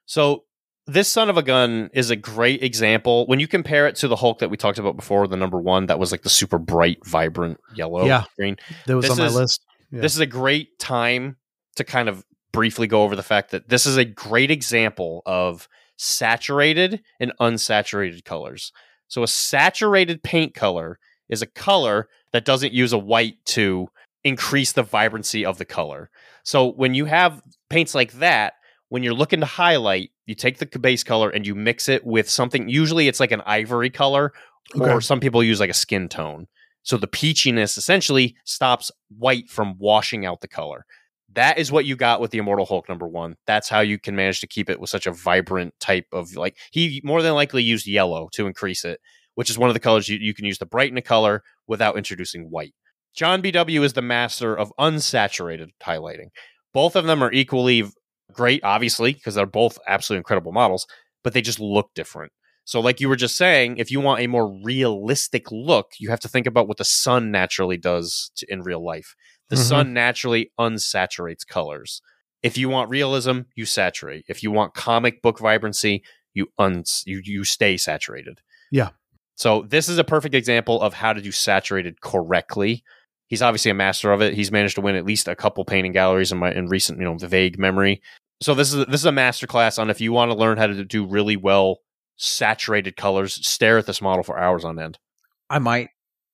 So 0.07 0.43
this 0.89 1.07
son 1.07 1.31
of 1.31 1.37
a 1.37 1.43
gun 1.45 1.89
is 1.93 2.11
a 2.11 2.16
great 2.16 2.64
example 2.64 3.29
when 3.29 3.39
you 3.39 3.47
compare 3.47 3.87
it 3.87 3.95
to 3.97 4.09
the 4.09 4.16
Hulk 4.16 4.41
that 4.41 4.51
we 4.51 4.57
talked 4.57 4.81
about 4.81 4.97
before, 4.97 5.29
the 5.29 5.37
number 5.37 5.57
one 5.57 5.87
that 5.87 6.01
was 6.01 6.11
like 6.11 6.22
the 6.22 6.31
super 6.31 6.59
bright, 6.59 7.07
vibrant 7.07 7.61
yellow 7.76 8.05
Yeah. 8.07 8.24
green. 8.37 8.57
that 8.87 8.97
was 8.97 9.05
this 9.05 9.12
on 9.12 9.18
my 9.18 9.29
list. 9.29 9.64
Yeah. 9.93 10.01
This 10.01 10.14
is 10.14 10.18
a 10.18 10.26
great 10.26 10.81
time 10.81 11.37
to 11.76 11.85
kind 11.85 12.09
of 12.09 12.24
briefly 12.51 12.89
go 12.89 13.05
over 13.05 13.14
the 13.14 13.22
fact 13.22 13.53
that 13.53 13.68
this 13.68 13.87
is 13.87 13.97
a 13.97 14.05
great 14.05 14.51
example 14.51 15.22
of 15.26 15.68
saturated 15.97 17.03
and 17.20 17.33
unsaturated 17.41 18.24
colors. 18.24 18.72
So 19.07 19.22
a 19.22 19.29
saturated 19.29 20.24
paint 20.24 20.55
color 20.57 20.99
is 21.29 21.41
a 21.41 21.47
color 21.47 22.09
that 22.33 22.45
doesn't 22.45 22.72
use 22.72 22.93
a 22.93 22.99
white 22.99 23.37
to 23.45 23.89
increase 24.25 24.73
the 24.73 24.83
vibrancy 24.83 25.45
of 25.45 25.59
the 25.59 25.64
color. 25.64 26.11
So 26.43 26.73
when 26.73 26.95
you 26.95 27.05
have 27.05 27.43
paints 27.71 27.95
like 27.95 28.12
that, 28.14 28.55
when 28.89 29.03
you're 29.03 29.14
looking 29.14 29.41
to 29.41 29.47
highlight, 29.47 30.11
you 30.27 30.35
take 30.35 30.59
the 30.59 30.79
base 30.79 31.05
color 31.05 31.31
and 31.31 31.47
you 31.47 31.55
mix 31.55 31.89
it 31.89 32.05
with 32.07 32.29
something. 32.29 32.69
Usually 32.69 33.09
it's 33.09 33.21
like 33.21 33.33
an 33.33 33.43
ivory 33.47 33.91
color, 33.91 34.33
or 34.79 35.01
some 35.01 35.21
people 35.21 35.43
use 35.43 35.61
like 35.61 35.71
a 35.71 35.75
skin 35.75 36.09
tone. 36.09 36.47
So 36.83 36.97
the 36.97 37.09
peachiness 37.09 37.77
essentially 37.77 38.37
stops 38.45 38.91
white 39.16 39.51
from 39.51 39.77
washing 39.79 40.25
out 40.25 40.41
the 40.41 40.49
color. 40.49 40.87
That 41.35 41.59
is 41.59 41.71
what 41.71 41.85
you 41.85 41.97
got 41.97 42.21
with 42.21 42.31
the 42.31 42.39
Immortal 42.39 42.64
Hulk 42.64 42.89
number 42.89 43.07
one. 43.07 43.37
That's 43.47 43.69
how 43.69 43.81
you 43.81 43.99
can 43.99 44.16
manage 44.16 44.41
to 44.41 44.47
keep 44.47 44.71
it 44.71 44.81
with 44.81 44.89
such 44.89 45.07
a 45.07 45.12
vibrant 45.12 45.75
type 45.81 46.07
of 46.12 46.35
like 46.35 46.57
he 46.71 47.03
more 47.05 47.21
than 47.21 47.35
likely 47.35 47.62
used 47.62 47.87
yellow 47.87 48.31
to 48.33 48.47
increase 48.47 48.85
it, 48.85 49.01
which 49.35 49.51
is 49.51 49.59
one 49.59 49.69
of 49.69 49.75
the 49.75 49.81
colors 49.81 50.09
you, 50.09 50.19
you 50.19 50.33
can 50.33 50.47
use 50.47 50.59
to 50.59 50.66
brighten 50.66 50.97
a 50.97 51.03
color 51.03 51.43
without 51.66 51.99
introducing 51.99 52.51
white. 52.51 52.75
John 53.19 53.43
BW 53.43 53.83
is 53.83 53.95
the 53.95 54.01
master 54.01 54.57
of 54.57 54.73
unsaturated 54.79 55.71
highlighting. 55.83 56.29
Both 56.73 56.95
of 56.95 57.07
them 57.07 57.21
are 57.21 57.33
equally 57.33 57.83
great, 58.33 58.62
obviously, 58.62 59.12
because 59.12 59.35
they're 59.35 59.45
both 59.45 59.77
absolutely 59.89 60.19
incredible 60.19 60.53
models, 60.53 60.87
but 61.25 61.33
they 61.33 61.43
just 61.43 61.59
look 61.59 61.91
different. 61.97 62.31
So, 62.64 62.79
like 62.79 63.01
you 63.01 63.09
were 63.09 63.16
just 63.16 63.37
saying, 63.37 63.79
if 63.79 63.91
you 63.91 63.99
want 63.99 64.21
a 64.21 64.29
more 64.29 64.47
realistic 64.62 65.51
look, 65.51 65.87
you 65.99 66.11
have 66.11 66.21
to 66.21 66.29
think 66.29 66.47
about 66.47 66.69
what 66.69 66.77
the 66.77 66.85
sun 66.85 67.33
naturally 67.33 67.77
does 67.77 68.31
to, 68.37 68.47
in 68.53 68.62
real 68.62 68.85
life. 68.85 69.16
The 69.49 69.57
Mhm. 69.57 69.69
sun 69.69 69.93
naturally 69.93 70.53
unsaturates 70.57 71.45
colors. 71.45 72.01
If 72.45 72.57
you 72.57 72.69
want 72.69 72.89
realism, 72.89 73.41
you 73.57 73.66
saturate. 73.66 74.27
If 74.29 74.45
you 74.45 74.53
want 74.53 74.75
comic 74.75 75.23
book 75.23 75.41
vibrancy, 75.41 76.05
you 76.35 76.53
uns 76.57 77.03
you 77.05 77.21
you 77.25 77.43
stay 77.43 77.77
saturated. 77.79 78.39
Yeah. 78.71 78.91
So 79.35 79.62
this 79.62 79.89
is 79.89 79.99
a 79.99 80.05
perfect 80.05 80.37
example 80.37 80.81
of 80.81 80.95
how 80.95 81.12
to 81.12 81.21
do 81.21 81.33
saturated 81.33 82.01
correctly. 82.01 82.85
He's 83.29 83.43
obviously 83.43 83.70
a 83.70 83.74
master 83.74 84.12
of 84.12 84.20
it. 84.20 84.35
He's 84.35 84.51
managed 84.51 84.74
to 84.74 84.81
win 84.81 84.97
at 84.97 85.07
least 85.07 85.29
a 85.29 85.37
couple 85.37 85.64
painting 85.64 85.93
galleries 85.93 86.33
in 86.33 86.39
my 86.39 86.53
in 86.53 86.66
recent, 86.66 86.99
you 86.99 87.05
know, 87.05 87.16
vague 87.16 87.59
memory. 87.59 88.03
So 88.41 88.55
this 88.55 88.72
is 88.72 88.87
this 88.87 89.01
is 89.01 89.07
a 89.07 89.12
master 89.12 89.47
class 89.47 89.79
on 89.79 89.91
if 89.91 90.01
you 90.01 90.12
want 90.12 90.31
to 90.31 90.37
learn 90.37 90.59
how 90.59 90.66
to 90.66 90.85
do 90.85 91.07
really 91.07 91.37
well 91.37 91.79
saturated 92.18 92.97
colors, 92.97 93.47
stare 93.47 93.79
at 93.79 93.87
this 93.87 94.03
model 94.03 94.22
for 94.22 94.39
hours 94.39 94.64
on 94.64 94.79
end. 94.79 94.99
I 95.49 95.59
might, 95.61 95.89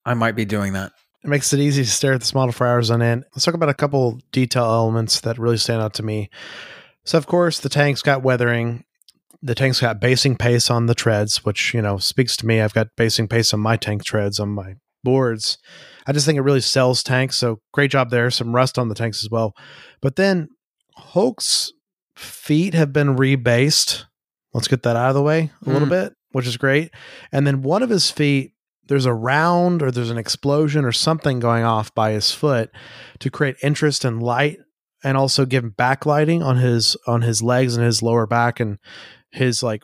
I 0.05 0.13
might 0.13 0.35
be 0.35 0.45
doing 0.45 0.73
that. 0.73 0.91
It 1.23 1.29
makes 1.29 1.53
it 1.53 1.59
easy 1.59 1.83
to 1.83 1.89
stare 1.89 2.13
at 2.13 2.19
this 2.19 2.33
model 2.33 2.51
for 2.51 2.67
hours 2.67 2.91
on 2.91 3.01
end. 3.01 3.23
Let's 3.33 3.45
talk 3.45 3.53
about 3.53 3.69
a 3.69 3.73
couple 3.73 4.19
detail 4.31 4.65
elements 4.65 5.21
that 5.21 5.39
really 5.39 5.57
stand 5.57 5.81
out 5.81 5.93
to 5.95 6.03
me. 6.03 6.29
So, 7.03 7.17
of 7.17 7.27
course, 7.27 7.59
the 7.59 7.69
tank's 7.69 8.01
got 8.01 8.23
weathering. 8.23 8.83
The 9.41 9.55
tank's 9.55 9.79
got 9.79 9.99
basing 9.99 10.37
paste 10.37 10.69
on 10.69 10.87
the 10.87 10.95
treads, 10.95 11.45
which, 11.45 11.73
you 11.73 11.81
know, 11.81 11.97
speaks 11.97 12.35
to 12.37 12.45
me. 12.45 12.61
I've 12.61 12.73
got 12.73 12.95
basing 12.95 13.27
paste 13.27 13.53
on 13.53 13.59
my 13.59 13.77
tank 13.77 14.03
treads 14.03 14.39
on 14.39 14.49
my 14.49 14.75
boards. 15.03 15.57
I 16.07 16.11
just 16.11 16.25
think 16.25 16.37
it 16.37 16.41
really 16.41 16.61
sells 16.61 17.01
tanks. 17.03 17.35
So, 17.37 17.59
great 17.73 17.91
job 17.91 18.09
there. 18.09 18.29
Some 18.31 18.53
rust 18.55 18.77
on 18.77 18.89
the 18.89 18.95
tanks 18.95 19.23
as 19.23 19.29
well. 19.29 19.53
But 20.01 20.15
then 20.15 20.49
Hulk's 20.95 21.71
feet 22.15 22.73
have 22.73 22.93
been 22.93 23.15
rebased. 23.15 24.05
Let's 24.53 24.67
get 24.67 24.83
that 24.83 24.95
out 24.95 25.09
of 25.09 25.15
the 25.15 25.21
way 25.21 25.51
a 25.65 25.69
little 25.69 25.87
Mm. 25.87 25.91
bit, 25.91 26.13
which 26.31 26.47
is 26.47 26.57
great. 26.57 26.91
And 27.31 27.45
then 27.45 27.61
one 27.61 27.83
of 27.83 27.89
his 27.89 28.09
feet 28.11 28.51
there's 28.87 29.07
a 29.07 29.13
round 29.13 29.81
or 29.81 29.89
there's 29.89 30.11
an 30.11 30.17
explosion 30.19 30.85
or 30.85 30.91
something 30.91 31.39
going 31.39 31.63
off 31.63 31.91
by 31.95 32.11
his 32.11 32.31
foot 32.31 32.69
to 33.17 33.31
create 33.31 33.55
interest 33.63 34.05
and 34.05 34.21
light 34.21 34.59
and 35.03 35.17
also 35.17 35.43
give 35.43 35.63
him 35.63 35.73
backlighting 35.75 36.45
on 36.45 36.57
his 36.57 36.95
on 37.07 37.23
his 37.23 37.41
legs 37.41 37.75
and 37.75 37.83
his 37.83 38.03
lower 38.03 38.27
back 38.27 38.59
and 38.59 38.77
his 39.31 39.63
like 39.63 39.81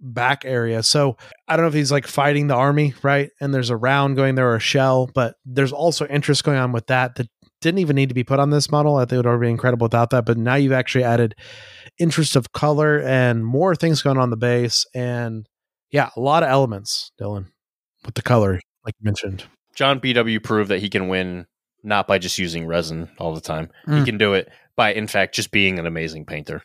back 0.00 0.44
area. 0.44 0.82
So 0.82 1.16
I 1.48 1.56
don't 1.56 1.64
know 1.64 1.68
if 1.68 1.74
he's 1.74 1.92
like 1.92 2.06
fighting 2.06 2.46
the 2.48 2.54
army, 2.54 2.94
right? 3.02 3.30
And 3.40 3.52
there's 3.54 3.70
a 3.70 3.76
round 3.76 4.16
going 4.16 4.34
there 4.34 4.50
or 4.50 4.56
a 4.56 4.60
shell, 4.60 5.08
but 5.14 5.34
there's 5.44 5.72
also 5.72 6.06
interest 6.06 6.44
going 6.44 6.58
on 6.58 6.72
with 6.72 6.86
that 6.88 7.14
that 7.16 7.28
didn't 7.62 7.78
even 7.78 7.96
need 7.96 8.10
to 8.10 8.14
be 8.14 8.24
put 8.24 8.38
on 8.38 8.50
this 8.50 8.70
model. 8.70 8.96
I 8.96 9.00
think 9.02 9.12
it 9.12 9.16
would 9.18 9.26
already 9.26 9.48
be 9.48 9.52
incredible 9.52 9.86
without 9.86 10.10
that. 10.10 10.26
But 10.26 10.36
now 10.36 10.54
you've 10.56 10.72
actually 10.72 11.04
added 11.04 11.34
interest 11.98 12.36
of 12.36 12.52
color 12.52 13.00
and 13.00 13.44
more 13.44 13.74
things 13.74 14.02
going 14.02 14.18
on 14.18 14.30
the 14.30 14.36
base 14.36 14.84
and 14.94 15.46
yeah, 15.90 16.10
a 16.16 16.20
lot 16.20 16.42
of 16.42 16.48
elements, 16.50 17.12
Dylan 17.20 17.46
with 18.04 18.14
the 18.16 18.22
color, 18.22 18.60
like 18.84 18.94
you 19.00 19.04
mentioned. 19.04 19.44
John 19.74 20.00
BW 20.00 20.42
proved 20.42 20.70
that 20.70 20.80
he 20.80 20.88
can 20.90 21.08
win 21.08 21.46
not 21.82 22.06
by 22.08 22.18
just 22.18 22.38
using 22.38 22.66
resin 22.66 23.08
all 23.18 23.34
the 23.34 23.40
time. 23.40 23.70
He 23.86 23.92
Mm. 23.92 24.04
can 24.04 24.18
do 24.18 24.34
it 24.34 24.50
by, 24.76 24.92
in 24.92 25.06
fact, 25.06 25.34
just 25.34 25.50
being 25.52 25.78
an 25.78 25.86
amazing 25.86 26.26
painter. 26.26 26.62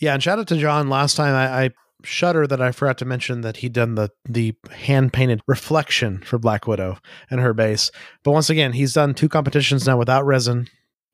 Yeah, 0.00 0.14
and 0.14 0.22
shout 0.22 0.38
out 0.38 0.46
to 0.48 0.56
John. 0.56 0.88
Last 0.88 1.16
time 1.16 1.34
I, 1.34 1.64
I 1.64 1.70
shudder 2.04 2.46
that 2.46 2.60
I 2.60 2.72
forgot 2.72 2.98
to 2.98 3.04
mention 3.04 3.40
that 3.40 3.58
he'd 3.58 3.72
done 3.72 3.94
the 3.94 4.10
the 4.28 4.54
hand 4.70 5.12
painted 5.12 5.40
reflection 5.46 6.18
for 6.18 6.38
Black 6.38 6.66
Widow 6.66 6.98
and 7.30 7.40
her 7.40 7.52
base. 7.54 7.90
But 8.22 8.32
once 8.32 8.50
again, 8.50 8.72
he's 8.72 8.92
done 8.92 9.14
two 9.14 9.28
competitions 9.28 9.86
now 9.86 9.96
without 9.98 10.24
resin 10.26 10.68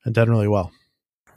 and 0.05 0.13
done 0.13 0.29
really 0.29 0.47
well. 0.47 0.71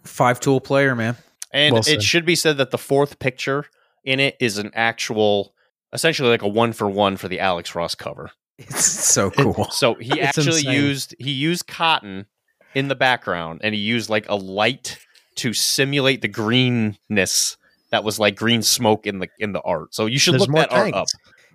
Five 0.02 0.40
tool 0.40 0.60
player, 0.60 0.94
man. 0.94 1.16
And 1.52 1.72
Well 1.72 1.82
it 1.86 2.02
should 2.02 2.26
be 2.26 2.34
said 2.36 2.58
that 2.58 2.70
the 2.70 2.78
fourth 2.78 3.18
picture 3.18 3.66
in 4.04 4.20
it 4.20 4.36
is 4.40 4.58
an 4.58 4.70
actual, 4.74 5.54
essentially 5.92 6.28
like 6.28 6.42
a 6.42 6.48
one 6.48 6.72
for 6.72 6.88
one 6.88 7.16
for 7.16 7.28
the 7.28 7.40
Alex 7.40 7.74
Ross 7.74 7.94
cover. 7.94 8.30
It's 8.58 8.84
so 8.84 9.30
cool. 9.30 9.68
So 9.70 9.94
he 9.94 10.20
It's 10.20 10.38
actually 10.38 10.58
insane. 10.58 10.72
used 10.72 11.14
he 11.18 11.30
used 11.32 11.66
cotton 11.66 12.26
in 12.74 12.88
the 12.88 12.94
background 12.94 13.60
and 13.64 13.74
he 13.74 13.80
used 13.80 14.10
like 14.10 14.28
a 14.28 14.36
light 14.36 14.98
to 15.36 15.52
simulate 15.52 16.22
the 16.22 16.28
greenness 16.28 17.56
that 17.94 18.02
was 18.02 18.18
like 18.18 18.34
green 18.34 18.60
smoke 18.60 19.06
in 19.06 19.20
the 19.20 19.28
in 19.38 19.52
the 19.52 19.60
art. 19.60 19.94
So 19.94 20.06
you 20.06 20.18
should 20.18 20.34
There's 20.34 20.42
look 20.42 20.50
more 20.50 20.62
that 20.62 20.72
art 20.72 20.94
up. 20.94 21.06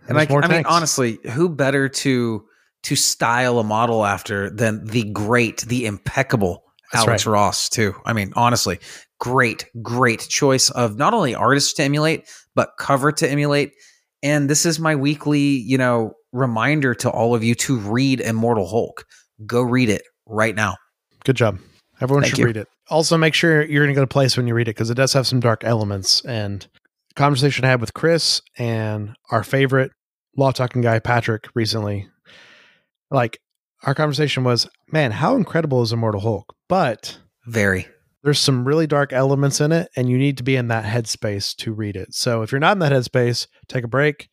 And 0.08 0.16
There's 0.16 0.16
like, 0.16 0.30
more 0.30 0.44
I 0.44 0.48
mean, 0.48 0.66
honestly, 0.66 1.20
who 1.32 1.50
better 1.50 1.90
to 1.90 2.46
to 2.84 2.96
style 2.96 3.60
a 3.60 3.64
model 3.64 4.06
after 4.06 4.50
than 4.50 4.86
the 4.86 5.04
great, 5.04 5.62
the 5.62 5.86
impeccable 5.86 6.64
That's 6.94 7.06
Alex 7.06 7.26
right. 7.26 7.34
Ross? 7.34 7.68
Too. 7.68 7.94
I 8.06 8.14
mean, 8.14 8.32
honestly, 8.38 8.80
great, 9.20 9.66
great 9.82 10.22
choice 10.30 10.70
of 10.70 10.98
not 10.98 11.14
only 11.14 11.36
artists 11.36 11.74
to 11.74 11.84
emulate, 11.84 12.30
but 12.56 12.72
cover 12.80 13.12
to 13.12 13.30
emulate. 13.30 13.74
And 14.24 14.50
this 14.50 14.66
is 14.66 14.80
my 14.80 14.96
weekly, 14.96 15.40
you 15.42 15.78
know, 15.78 16.14
reminder 16.32 16.96
to 16.96 17.10
all 17.10 17.36
of 17.36 17.44
you 17.44 17.54
to 17.56 17.78
read 17.78 18.22
Immortal 18.22 18.68
Hulk. 18.68 19.06
Go 19.46 19.62
read 19.62 19.90
it 19.90 20.04
right 20.26 20.56
now. 20.56 20.78
Good 21.26 21.36
job. 21.36 21.60
Everyone 22.00 22.24
Thank 22.24 22.32
should 22.32 22.40
you. 22.40 22.46
read 22.46 22.58
it. 22.58 22.70
Also, 22.90 23.18
make 23.18 23.34
sure 23.34 23.64
you're 23.64 23.84
in 23.84 23.92
a 23.92 23.94
good 23.94 24.10
place 24.10 24.36
when 24.36 24.48
you 24.48 24.54
read 24.54 24.68
it 24.68 24.76
because 24.76 24.90
it 24.90 24.96
does 24.96 25.14
have 25.14 25.28
some 25.28 25.40
dark 25.40 25.64
elements. 25.64 26.22
And 26.26 26.66
conversation 27.16 27.66
I 27.66 27.70
had 27.70 27.82
with 27.82 27.94
Chris 27.94 28.42
and 28.58 29.16
our 29.30 29.44
favorite 29.44 29.92
law 30.36 30.52
talking 30.52 30.82
guy, 30.82 31.00
Patrick, 31.00 31.48
recently, 31.54 32.08
like 33.12 33.40
our 33.84 33.94
conversation 33.94 34.44
was, 34.44 34.68
man, 34.92 35.12
how 35.12 35.36
incredible 35.36 35.82
is 35.82 35.94
Immortal 35.94 36.22
Hulk? 36.22 36.56
But 36.68 37.20
Very. 37.46 37.88
there's 38.24 38.40
some 38.40 38.66
really 38.66 38.88
dark 38.88 39.14
elements 39.14 39.62
in 39.62 39.72
it, 39.72 39.90
and 39.96 40.10
you 40.10 40.18
need 40.18 40.38
to 40.38 40.44
be 40.44 40.56
in 40.56 40.68
that 40.70 40.86
headspace 40.86 41.56
to 41.58 41.74
read 41.74 41.96
it. 41.96 42.14
So 42.14 42.42
if 42.42 42.52
you're 42.52 42.60
not 42.60 42.74
in 42.74 42.80
that 42.80 42.92
headspace, 42.92 43.48
take 43.68 43.84
a 43.84 43.88
break, 43.88 44.30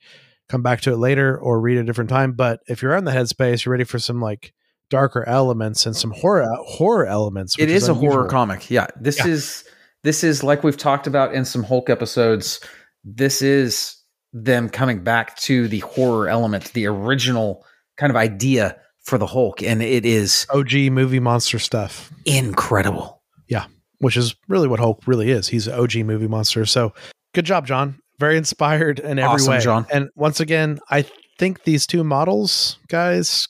come 0.48 0.62
back 0.62 0.80
to 0.82 0.92
it 0.92 0.98
later, 0.98 1.38
or 1.38 1.60
read 1.60 1.78
a 1.78 1.84
different 1.84 2.10
time. 2.10 2.32
But 2.32 2.60
if 2.68 2.82
you're 2.82 2.96
in 2.96 3.04
the 3.04 3.12
headspace, 3.12 3.64
you're 3.64 3.72
ready 3.72 3.84
for 3.84 3.98
some 3.98 4.20
like 4.20 4.52
darker 4.90 5.26
elements 5.28 5.86
and 5.86 5.96
some 5.96 6.10
horror 6.12 6.46
horror 6.66 7.06
elements. 7.06 7.56
It 7.58 7.62
which 7.66 7.70
is, 7.70 7.88
a 7.88 7.94
horror 7.94 8.26
comic. 8.28 8.70
Yeah. 8.70 8.86
This 9.00 9.18
Yeah. 9.18 9.28
is 9.28 9.64
this 10.04 10.22
is 10.22 10.42
like 10.44 10.62
we've 10.62 10.76
talked 10.76 11.06
about 11.06 11.34
in 11.34 11.44
some 11.44 11.64
Hulk 11.64 11.90
episodes. 11.90 12.60
This 13.04 13.42
is 13.42 13.96
them 14.32 14.68
coming 14.68 15.02
back 15.02 15.36
to 15.38 15.66
the 15.68 15.80
horror 15.80 16.28
element, 16.28 16.72
the 16.74 16.86
original 16.86 17.64
kind 17.96 18.10
of 18.10 18.16
idea 18.16 18.76
for 19.04 19.18
the 19.18 19.26
Hulk, 19.26 19.62
and 19.62 19.82
it 19.82 20.04
is 20.04 20.46
OG 20.50 20.90
movie 20.90 21.20
monster 21.20 21.58
stuff, 21.58 22.12
incredible. 22.24 23.22
Yeah, 23.48 23.66
which 23.98 24.16
is 24.16 24.34
really 24.48 24.68
what 24.68 24.80
Hulk 24.80 25.02
really 25.06 25.30
is. 25.30 25.48
He's 25.48 25.66
an 25.68 25.74
OG 25.78 25.96
movie 26.04 26.26
monster. 26.28 26.66
So 26.66 26.92
good 27.34 27.44
job, 27.44 27.66
John. 27.66 27.98
Very 28.18 28.36
inspired 28.36 28.98
in 28.98 29.18
every 29.18 29.34
Awesome, 29.34 29.54
way. 29.54 29.60
John. 29.60 29.86
And 29.92 30.08
once 30.16 30.40
again, 30.40 30.80
I 30.90 31.04
think 31.38 31.64
these 31.64 31.86
two 31.86 32.02
models, 32.02 32.78
guys, 32.88 33.46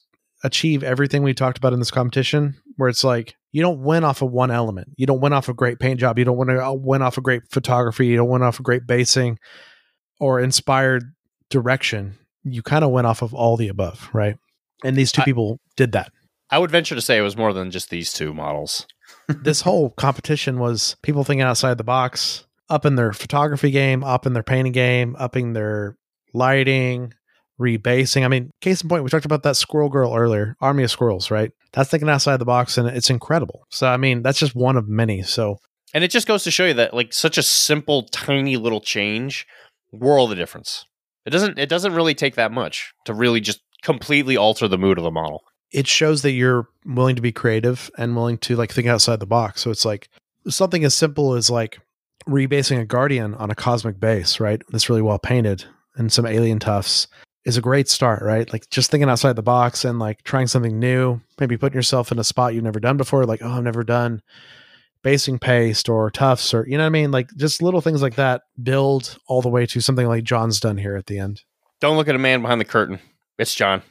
achieve 0.47 0.83
everything 0.83 1.23
we 1.23 1.35
talked 1.35 1.59
about 1.59 1.73
in 1.73 1.79
this 1.79 1.91
competition. 1.91 2.55
Where 2.77 2.89
it's 2.89 3.05
like 3.05 3.35
you 3.53 3.63
don't 3.63 3.83
win 3.83 4.05
off 4.05 4.23
of 4.23 4.31
one 4.31 4.51
element. 4.51 4.89
You 4.97 5.07
don't 5.07 5.21
win 5.21 5.33
off 5.33 5.49
a 5.49 5.55
great 5.55 5.79
paint 5.79 6.01
job. 6.01 6.19
You 6.19 6.25
don't 6.25 6.37
win, 6.37 6.51
a, 6.51 6.75
win 6.75 7.03
off 7.03 7.19
a 7.19 7.23
great 7.23 7.43
photography. 7.51 8.07
You 8.07 8.17
don't 8.17 8.29
win 8.29 8.43
off 8.43 8.61
a 8.61 8.63
great 8.63 8.87
basing 8.87 9.39
or 10.21 10.41
inspired 10.41 11.05
direction. 11.51 12.19
You 12.45 12.63
kind 12.63 12.85
of 12.85 12.91
went 12.91 13.07
off 13.07 13.23
of 13.23 13.35
all 13.35 13.57
the 13.57 13.69
above, 13.69 14.09
right? 14.13 14.37
And 14.85 14.97
these 14.97 15.13
two 15.13 15.23
I- 15.23 15.25
people 15.25 15.59
did 15.77 15.93
that. 15.93 16.13
I 16.49 16.59
would 16.59 16.71
venture 16.71 16.95
to 16.95 17.01
say 17.01 17.19
it 17.19 17.23
was 17.23 17.37
more 17.37 17.53
than 17.53 17.73
just 17.73 17.91
these 17.91 18.13
two 18.13 18.33
models. 18.33 18.87
this 19.29 19.63
whole 19.63 19.91
competition 19.91 20.61
was 20.61 20.97
people 21.03 21.25
thinking 21.25 21.43
outside 21.43 21.77
the 21.77 21.85
box, 21.85 22.47
up 22.69 22.85
in 22.85 22.95
their 22.95 23.13
photography 23.13 23.71
game, 23.71 24.05
up 24.05 24.27
in 24.27 24.33
their 24.33 24.43
painting 24.43 24.73
game, 24.73 25.17
upping 25.19 25.55
their 25.55 25.97
lighting, 26.35 27.15
rebasing. 27.61 28.25
I 28.25 28.29
mean, 28.29 28.51
case 28.61 28.83
in 28.83 28.89
point, 28.89 29.05
we 29.05 29.11
talked 29.11 29.25
about 29.25 29.43
that 29.45 29.57
squirrel 29.57 29.89
girl 29.89 30.15
earlier, 30.15 30.57
Army 30.61 30.85
of 30.85 30.91
Squirrels, 30.91 31.31
right? 31.31 31.51
That's 31.73 31.91
thinking 31.91 32.09
outside 32.09 32.39
the 32.39 32.45
box 32.45 32.79
and 32.79 32.89
it's 32.89 33.11
incredible. 33.11 33.67
So, 33.71 33.87
I 33.87 33.97
mean, 33.97 34.23
that's 34.23 34.39
just 34.39 34.55
one 34.55 34.77
of 34.77 34.89
many. 34.89 35.23
So, 35.23 35.59
And 35.95 36.05
it 36.05 36.11
just 36.11 36.27
goes 36.27 36.45
to 36.45 36.51
show 36.51 36.67
you 36.67 36.75
that 36.75 36.95
like 36.95 37.13
such 37.13 37.39
a 37.39 37.43
simple, 37.43 38.05
tiny 38.05 38.57
little 38.57 38.81
change, 38.81 39.47
world 39.93 40.33
of 40.33 40.39
difference. 40.39 40.85
It 41.25 41.31
doesn't 41.31 41.59
it 41.59 41.69
doesn't 41.69 41.95
really 41.95 42.15
take 42.15 42.37
that 42.37 42.53
much 42.53 42.93
to 43.05 43.15
really 43.15 43.41
just 43.41 43.61
completely 43.83 44.37
alter 44.37 44.69
the 44.69 44.79
mood 44.79 44.99
of 44.99 45.05
the 45.05 45.11
model. 45.11 45.43
it 45.73 45.87
shows 45.87 46.23
that 46.23 46.33
you're 46.33 46.69
willing 46.85 47.17
to 47.17 47.23
be 47.23 47.33
creative 47.33 47.91
and 47.99 48.15
willing 48.15 48.39
to 48.39 48.57
like 48.57 48.73
think 48.73 48.87
outside 48.87 49.21
the 49.21 49.27
box. 49.27 49.63
So, 49.63 49.71
it's 49.71 49.85
like 49.85 50.09
something 50.49 50.85
as 50.85 50.95
simple 50.95 51.35
as 51.35 51.51
like 51.51 51.81
rebasing 52.29 52.81
a 52.81 52.85
guardian 52.85 53.35
on 53.35 53.51
a 53.51 53.55
cosmic 53.55 53.99
base, 53.99 54.41
right? 54.41 54.63
That's 54.71 54.89
really 54.89 55.03
well 55.03 55.19
painted 55.19 55.65
and 55.97 56.13
some 56.13 56.27
alien 56.27 56.59
tufts 56.59 57.09
is 57.47 57.57
a 57.57 57.63
great 57.63 57.89
start, 57.89 58.23
right? 58.23 58.53
Like 58.53 58.69
just 58.71 58.91
thinking 58.91 59.09
outside 59.09 59.37
the 59.37 59.43
box 59.43 59.85
and 59.85 60.01
like 60.01 60.23
trying 60.25 60.49
something 60.49 60.79
new, 60.79 61.21
maybe 61.39 61.57
putting 61.57 61.77
yourself 61.77 62.11
in 62.11 62.19
a 62.19 62.25
spot 62.25 62.53
you've 62.53 62.65
never 62.65 62.81
done 62.81 62.97
before, 62.97 63.25
like, 63.25 63.41
oh, 63.41 63.53
I've 63.53 63.63
never 63.63 63.85
done 63.85 64.21
basing 65.03 65.39
paste 65.39 65.89
or 65.89 66.11
tufts 66.11 66.53
or 66.53 66.67
you 66.67 66.77
know 66.77 66.83
what 66.83 66.89
I 66.89 66.91
mean? 66.91 67.13
Like 67.13 67.31
just 67.37 67.63
little 67.63 67.81
things 67.81 68.03
like 68.03 68.17
that 68.17 68.43
build 68.61 69.17
all 69.29 69.41
the 69.41 69.49
way 69.49 69.65
to 69.67 69.81
something 69.81 70.09
like 70.09 70.25
John's 70.25 70.59
done 70.59 70.77
here 70.77 70.97
at 70.97 71.07
the 71.07 71.21
end. 71.21 71.43
Don't 71.81 71.97
look 71.97 72.09
at 72.09 72.17
a 72.17 72.19
man 72.19 72.43
behind 72.43 72.61
the 72.61 72.65
curtain. 72.65 72.99
It's 73.39 73.55
John. 73.55 73.83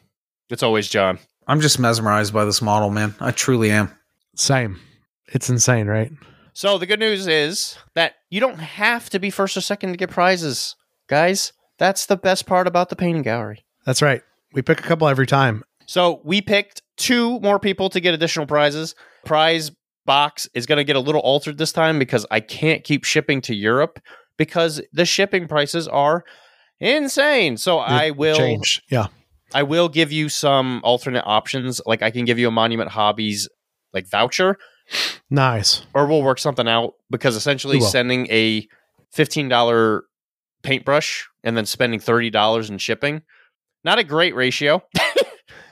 It's 0.49 0.63
always 0.63 0.89
John. 0.89 1.17
I'm 1.47 1.61
just 1.61 1.79
mesmerized 1.79 2.33
by 2.33 2.43
this 2.43 2.61
model, 2.61 2.89
man. 2.89 3.15
I 3.21 3.31
truly 3.31 3.71
am. 3.71 3.89
Same. 4.35 4.81
It's 5.27 5.49
insane, 5.49 5.87
right? 5.87 6.11
So 6.51 6.77
the 6.77 6.85
good 6.85 6.99
news 6.99 7.27
is 7.27 7.77
that 7.93 8.15
you 8.29 8.41
don't 8.41 8.59
have 8.59 9.09
to 9.11 9.19
be 9.19 9.29
first 9.29 9.55
or 9.55 9.61
second 9.61 9.91
to 9.91 9.97
get 9.97 10.09
prizes, 10.09 10.75
guys. 11.07 11.53
That's 11.77 12.05
the 12.05 12.17
best 12.17 12.45
part 12.45 12.67
about 12.67 12.89
the 12.89 12.95
painting 12.95 13.21
gallery. 13.23 13.65
That's 13.85 14.01
right. 14.01 14.21
We 14.53 14.61
pick 14.61 14.79
a 14.79 14.83
couple 14.83 15.07
every 15.07 15.27
time. 15.27 15.63
So 15.85 16.21
we 16.23 16.41
picked 16.41 16.81
two 16.97 17.39
more 17.41 17.59
people 17.59 17.89
to 17.89 17.99
get 17.99 18.13
additional 18.13 18.45
prizes. 18.45 18.95
Prize 19.25 19.71
box 20.05 20.47
is 20.53 20.65
going 20.65 20.77
to 20.77 20.83
get 20.83 20.95
a 20.95 20.99
little 20.99 21.21
altered 21.21 21.57
this 21.57 21.71
time 21.71 21.99
because 21.99 22.25
I 22.31 22.39
can't 22.39 22.83
keep 22.83 23.03
shipping 23.03 23.41
to 23.41 23.55
Europe 23.55 23.99
because 24.37 24.81
the 24.93 25.05
shipping 25.05 25.47
prices 25.47 25.87
are 25.87 26.23
insane. 26.79 27.57
So 27.57 27.79
I 27.79 28.11
will 28.11 28.37
change. 28.37 28.81
Yeah. 28.89 29.07
I 29.53 29.63
will 29.63 29.89
give 29.89 30.11
you 30.11 30.29
some 30.29 30.81
alternate 30.83 31.23
options. 31.25 31.81
Like 31.85 32.01
I 32.01 32.11
can 32.11 32.25
give 32.25 32.39
you 32.39 32.47
a 32.47 32.51
Monument 32.51 32.89
Hobbies 32.91 33.47
like 33.93 34.09
voucher 34.09 34.57
Nice. 35.29 35.85
or 35.93 36.05
we'll 36.05 36.21
work 36.21 36.39
something 36.39 36.67
out 36.67 36.93
because 37.09 37.35
essentially 37.35 37.79
sending 37.79 38.27
a 38.29 38.67
$15 39.15 40.01
paintbrush 40.65 41.27
and 41.43 41.55
then 41.55 41.65
spending 41.65 41.99
$30 41.99 42.69
in 42.69 42.77
shipping 42.77 43.21
not 43.85 43.99
a 43.99 44.03
great 44.03 44.35
ratio. 44.35 44.83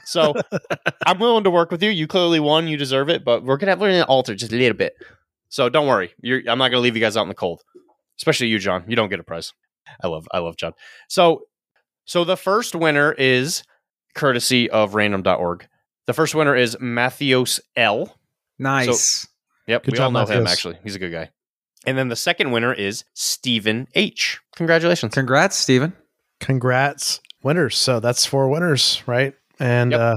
So 0.06 0.34
i'm 1.06 1.20
willing 1.20 1.46
to 1.46 1.50
work 1.50 1.72
with 1.72 1.82
you. 1.82 1.90
You 1.90 2.08
clearly 2.08 2.40
won. 2.40 2.68
You 2.68 2.78
deserve 2.78 3.10
it 3.10 3.24
but 3.24 3.44
we're 3.44 3.58
gonna 3.58 3.72
have 3.72 3.80
we're 3.80 3.92
gonna 3.92 4.04
alter 4.04 4.36
just 4.36 4.52
a 4.52 4.56
little 4.56 4.78
bit. 4.78 4.94
So 5.50 5.70
don't 5.70 5.88
worry. 5.88 6.14
You're, 6.22 6.42
i'm 6.48 6.58
not 6.58 6.70
gonna 6.70 6.82
leave 6.82 6.96
you 6.96 7.02
guys 7.02 7.18
out 7.18 7.24
in 7.24 7.30
the 7.30 7.34
cold. 7.36 7.62
Especially 8.20 8.48
you 8.48 8.60
john. 8.60 8.84
You 8.88 8.96
don't 8.96 9.10
get 9.10 9.20
a 9.20 9.24
prize. 9.24 9.54
I 10.04 10.08
love 10.08 10.28
i 10.32 10.40
love 10.40 10.58
john. 10.58 10.74
So 11.10 11.44
so 12.06 12.26
the 12.26 12.38
first 12.38 12.76
winner 12.76 13.14
is 13.14 13.64
courtesy 14.14 14.70
of 14.70 14.94
random.org 14.94 15.68
the 16.06 16.14
first 16.14 16.36
winner 16.36 16.56
is 16.56 16.76
mattheos 16.76 17.62
l. 17.76 18.14
Nice. 18.60 19.26
Yep, 19.68 19.86
Good 19.86 19.92
we 19.94 19.98
job, 19.98 20.16
all 20.16 20.26
know 20.26 20.26
him 20.26 20.46
actually. 20.48 20.78
He's 20.84 20.96
a 20.96 21.00
good 21.00 21.14
guy. 21.14 21.32
And 21.86 21.98
then 21.98 22.08
the 22.10 22.16
second 22.16 22.52
winner 22.52 22.74
is 22.74 23.04
Stephen 23.14 23.88
H. 23.96 24.40
Congratulations. 24.56 25.14
Congrats, 25.14 25.56
Stephen. 25.58 25.94
Congrats, 26.40 27.22
winners. 27.44 27.78
So 27.78 28.00
that's 28.00 28.26
four 28.26 28.50
winners, 28.50 29.02
right? 29.06 29.34
And 29.60 29.92
Yep. 29.92 30.00
uh 30.00 30.16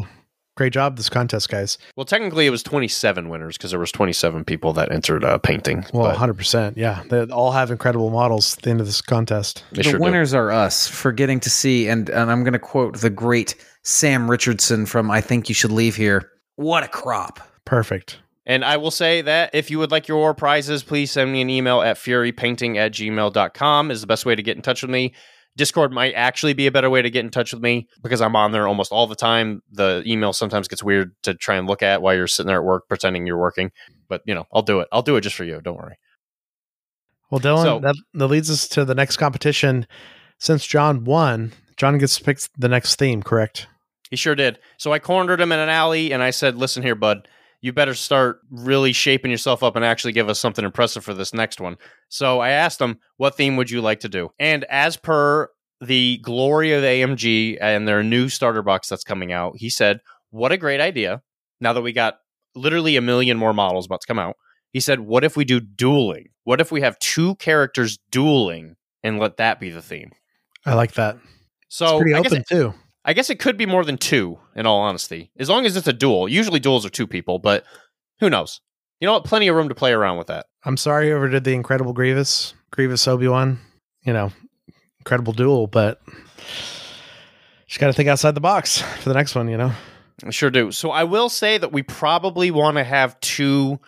great 0.57 0.73
job 0.73 0.97
this 0.97 1.11
contest, 1.11 1.51
guys. 1.51 1.77
Well, 1.97 2.07
technically 2.07 2.47
it 2.47 2.51
was 2.51 2.63
27 2.63 3.29
winners 3.29 3.59
because 3.59 3.71
there 3.73 3.79
was 3.81 3.93
27 3.93 4.43
people 4.45 4.73
that 4.73 4.91
entered 4.91 5.23
uh, 5.23 5.37
painting. 5.37 5.85
Well, 5.93 6.05
but 6.11 6.17
100%. 6.17 6.73
Yeah. 6.77 7.03
They 7.11 7.25
all 7.25 7.53
have 7.53 7.71
incredible 7.71 8.09
models 8.09 8.57
at 8.57 8.63
the 8.63 8.71
end 8.71 8.81
of 8.81 8.87
this 8.87 9.03
contest. 9.03 9.65
they 9.73 9.77
the 9.79 9.83
sure 9.83 9.99
do. 9.99 10.03
winners 10.03 10.33
are 10.33 10.51
us 10.51 10.89
for 10.89 11.13
getting 11.13 11.41
to 11.41 11.51
see, 11.51 11.89
and, 11.89 12.09
and 12.09 12.31
I'm 12.31 12.43
going 12.43 12.55
to 12.55 12.59
quote 12.59 12.99
the 13.01 13.11
great 13.11 13.55
Sam 13.85 14.31
Richardson 14.31 14.87
from 14.87 15.11
I 15.11 15.21
Think 15.21 15.51
You 15.51 15.55
Should 15.55 15.73
Leave 15.73 15.95
Here. 15.95 16.31
What 16.55 16.83
a 16.85 16.89
crop. 16.89 17.39
Perfect. 17.67 18.17
And 18.49 18.65
I 18.65 18.77
will 18.77 18.93
say 18.93 19.23
that 19.23 19.51
if 19.55 19.71
you 19.71 19.79
would 19.81 19.91
like 19.91 20.07
your 20.07 20.33
prizes, 20.33 20.85
please 20.85 21.11
send 21.11 21.33
me 21.33 21.41
an 21.43 21.51
email 21.51 21.83
at 21.83 21.97
furypainting 21.97 22.77
at 22.77 22.93
gmail.com 22.93 23.91
is 23.91 24.01
the 24.01 24.07
best 24.07 24.25
way 24.25 24.37
to 24.37 24.43
get 24.43 24.57
in 24.57 24.63
touch 24.63 24.83
with 24.83 24.91
me. 24.91 25.15
Discord 25.57 25.91
might 25.91 26.13
actually 26.13 26.53
be 26.53 26.67
a 26.67 26.71
better 26.71 26.91
way 26.91 27.03
to 27.03 27.11
get 27.11 27.25
in 27.25 27.31
touch 27.31 27.53
with 27.53 27.63
me 27.63 27.89
because 28.03 28.21
I'm 28.21 28.37
on 28.37 28.53
there 28.53 28.69
almost 28.69 28.93
all 28.93 29.07
the 29.07 29.17
time. 29.17 29.63
The 29.73 30.03
email 30.07 30.33
sometimes 30.33 30.69
gets 30.69 30.83
weird 30.85 31.13
to 31.23 31.35
try 31.35 31.57
and 31.57 31.67
look 31.67 31.83
at 31.83 32.03
while 32.03 32.15
you're 32.15 32.27
sitting 32.27 32.47
there 32.49 32.59
at 32.59 32.65
work 32.65 32.89
pretending 32.89 33.27
you're 33.27 33.39
working. 33.39 33.73
But, 34.09 34.21
you 34.27 34.35
know, 34.35 34.45
I'll 34.53 34.63
do 34.63 34.81
it. 34.81 34.89
I'll 34.93 35.03
do 35.03 35.17
it 35.17 35.23
just 35.23 35.35
for 35.35 35.45
you. 35.45 35.61
Don't 35.63 35.77
worry. 35.79 35.97
Well, 37.31 37.41
Dylan, 37.41 37.63
So- 37.65 37.81
that, 37.81 37.97
that 38.15 38.27
leads 38.29 38.51
us 38.51 38.69
to 38.69 38.85
the 38.85 38.95
next 38.95 39.17
competition. 39.17 39.87
Since 40.39 40.67
John 40.67 41.05
won, 41.05 41.53
John 41.77 41.99
gets 41.99 42.19
to 42.19 42.25
pick 42.25 42.39
the 42.59 42.69
next 42.69 42.97
theme, 42.97 43.23
correct? 43.23 43.67
He 44.11 44.17
sure 44.17 44.35
did. 44.35 44.59
So 44.77 44.93
I 44.93 44.99
cornered 44.99 45.41
him 45.41 45.51
in 45.51 45.59
an 45.59 45.71
alley 45.71 46.13
and 46.13 46.23
I 46.23 46.31
said, 46.31 46.57
listen 46.57 46.83
here, 46.83 46.95
bud, 46.95 47.27
you 47.67 47.73
better 47.73 47.95
start 47.95 48.41
really 48.51 48.93
shaping 48.93 49.31
yourself 49.31 49.63
up 49.63 49.77
and 49.77 49.85
actually 49.85 50.13
give 50.13 50.29
us 50.29 50.39
something 50.39 50.65
impressive 50.65 51.05
for 51.05 51.13
this 51.13 51.35
next 51.35 51.61
one. 51.61 51.77
So 52.09 52.41
I 52.41 52.51
asked 52.51 52.81
him, 52.81 52.99
what 53.19 53.37
theme 53.37 53.57
would 53.57 53.71
you 53.71 53.81
like 53.83 54.01
to 54.01 54.09
do? 54.09 54.31
And 54.39 54.65
as 54.65 54.97
per 54.97 55.51
the 55.81 56.19
glory 56.19 56.73
of 56.73 56.83
AMG 56.83 57.59
and 57.61 57.87
their 57.87 58.03
new 58.03 58.29
starter 58.29 58.63
box 58.63 58.89
that's 58.89 59.05
coming 59.05 59.33
out. 59.33 59.55
He 59.57 59.69
said, 59.71 60.01
"What 60.31 60.53
a 60.53 60.57
great 60.57 60.81
idea! 60.81 61.23
Now 61.61 61.73
that 61.73 61.83
we 61.83 61.93
got 61.93 62.19
literally 62.55 62.97
a 62.97 63.01
million 63.03 63.37
more 63.37 63.53
models 63.53 63.87
about 63.87 64.01
to 64.01 64.07
come 64.07 64.19
out." 64.19 64.37
He 64.73 64.81
said, 64.81 65.01
"What 65.01 65.25
if 65.25 65.37
we 65.37 65.45
do 65.45 65.61
dueling? 65.61 66.29
What 66.45 66.61
if 66.61 66.73
we 66.73 66.81
have 66.81 66.99
two 66.99 67.35
characters 67.37 67.99
dueling 68.11 68.77
and 69.03 69.19
let 69.19 69.37
that 69.37 69.61
be 69.61 69.71
the 69.71 69.83
theme?" 69.83 70.13
I 70.65 70.75
like 70.75 70.95
that. 70.95 71.19
So 71.69 71.87
it's 71.87 72.01
pretty 72.01 72.15
I 72.15 72.23
guess 72.23 72.33
open 72.33 72.41
it- 72.43 72.49
too. 72.49 72.75
I 73.09 73.13
guess 73.13 73.31
it 73.31 73.39
could 73.39 73.57
be 73.57 73.67
more 73.67 73.85
than 73.85 73.99
two, 73.99 74.39
in 74.57 74.67
all 74.67 74.81
honesty, 74.81 75.31
as 75.39 75.49
long 75.49 75.65
as 75.65 75.77
it's 75.77 75.87
a 75.87 75.93
duel. 75.93 76.29
Usually 76.29 76.59
duels 76.59 76.85
are 76.85 76.91
two 76.91 77.07
people, 77.07 77.39
but 77.39 77.65
who 78.19 78.29
knows? 78.29 78.61
You 79.01 79.07
know 79.07 79.13
what? 79.13 79.25
Plenty 79.25 79.47
of 79.47 79.55
room 79.55 79.69
to 79.69 79.77
play 79.77 79.93
around 79.93 80.19
with 80.19 80.27
that. 80.27 80.47
I'm 80.65 80.77
sorry 80.77 81.09
whoever 81.09 81.29
did 81.29 81.45
the 81.45 81.55
Incredible 81.55 81.93
Grievous, 81.93 82.55
Grievous 82.73 83.07
Obi 83.07 83.29
Wan, 83.29 83.61
you 84.03 84.13
know, 84.13 84.33
incredible 84.99 85.33
duel, 85.33 85.69
but 85.69 86.03
just 87.69 87.79
got 87.79 87.87
to 87.87 87.93
think 87.93 88.09
outside 88.09 88.35
the 88.35 88.41
box 88.41 88.81
for 88.81 89.09
the 89.09 89.15
next 89.15 89.37
one. 89.37 89.49
You 89.49 89.57
know, 89.57 89.73
I 90.25 90.31
sure 90.31 90.51
do. 90.51 90.73
So 90.73 90.91
I 90.91 91.05
will 91.05 91.29
say 91.29 91.59
that 91.59 91.73
we 91.73 91.85
probably 91.85 92.51
want 92.51 92.77
to 92.77 92.85
have 92.85 93.21
two 93.21 93.79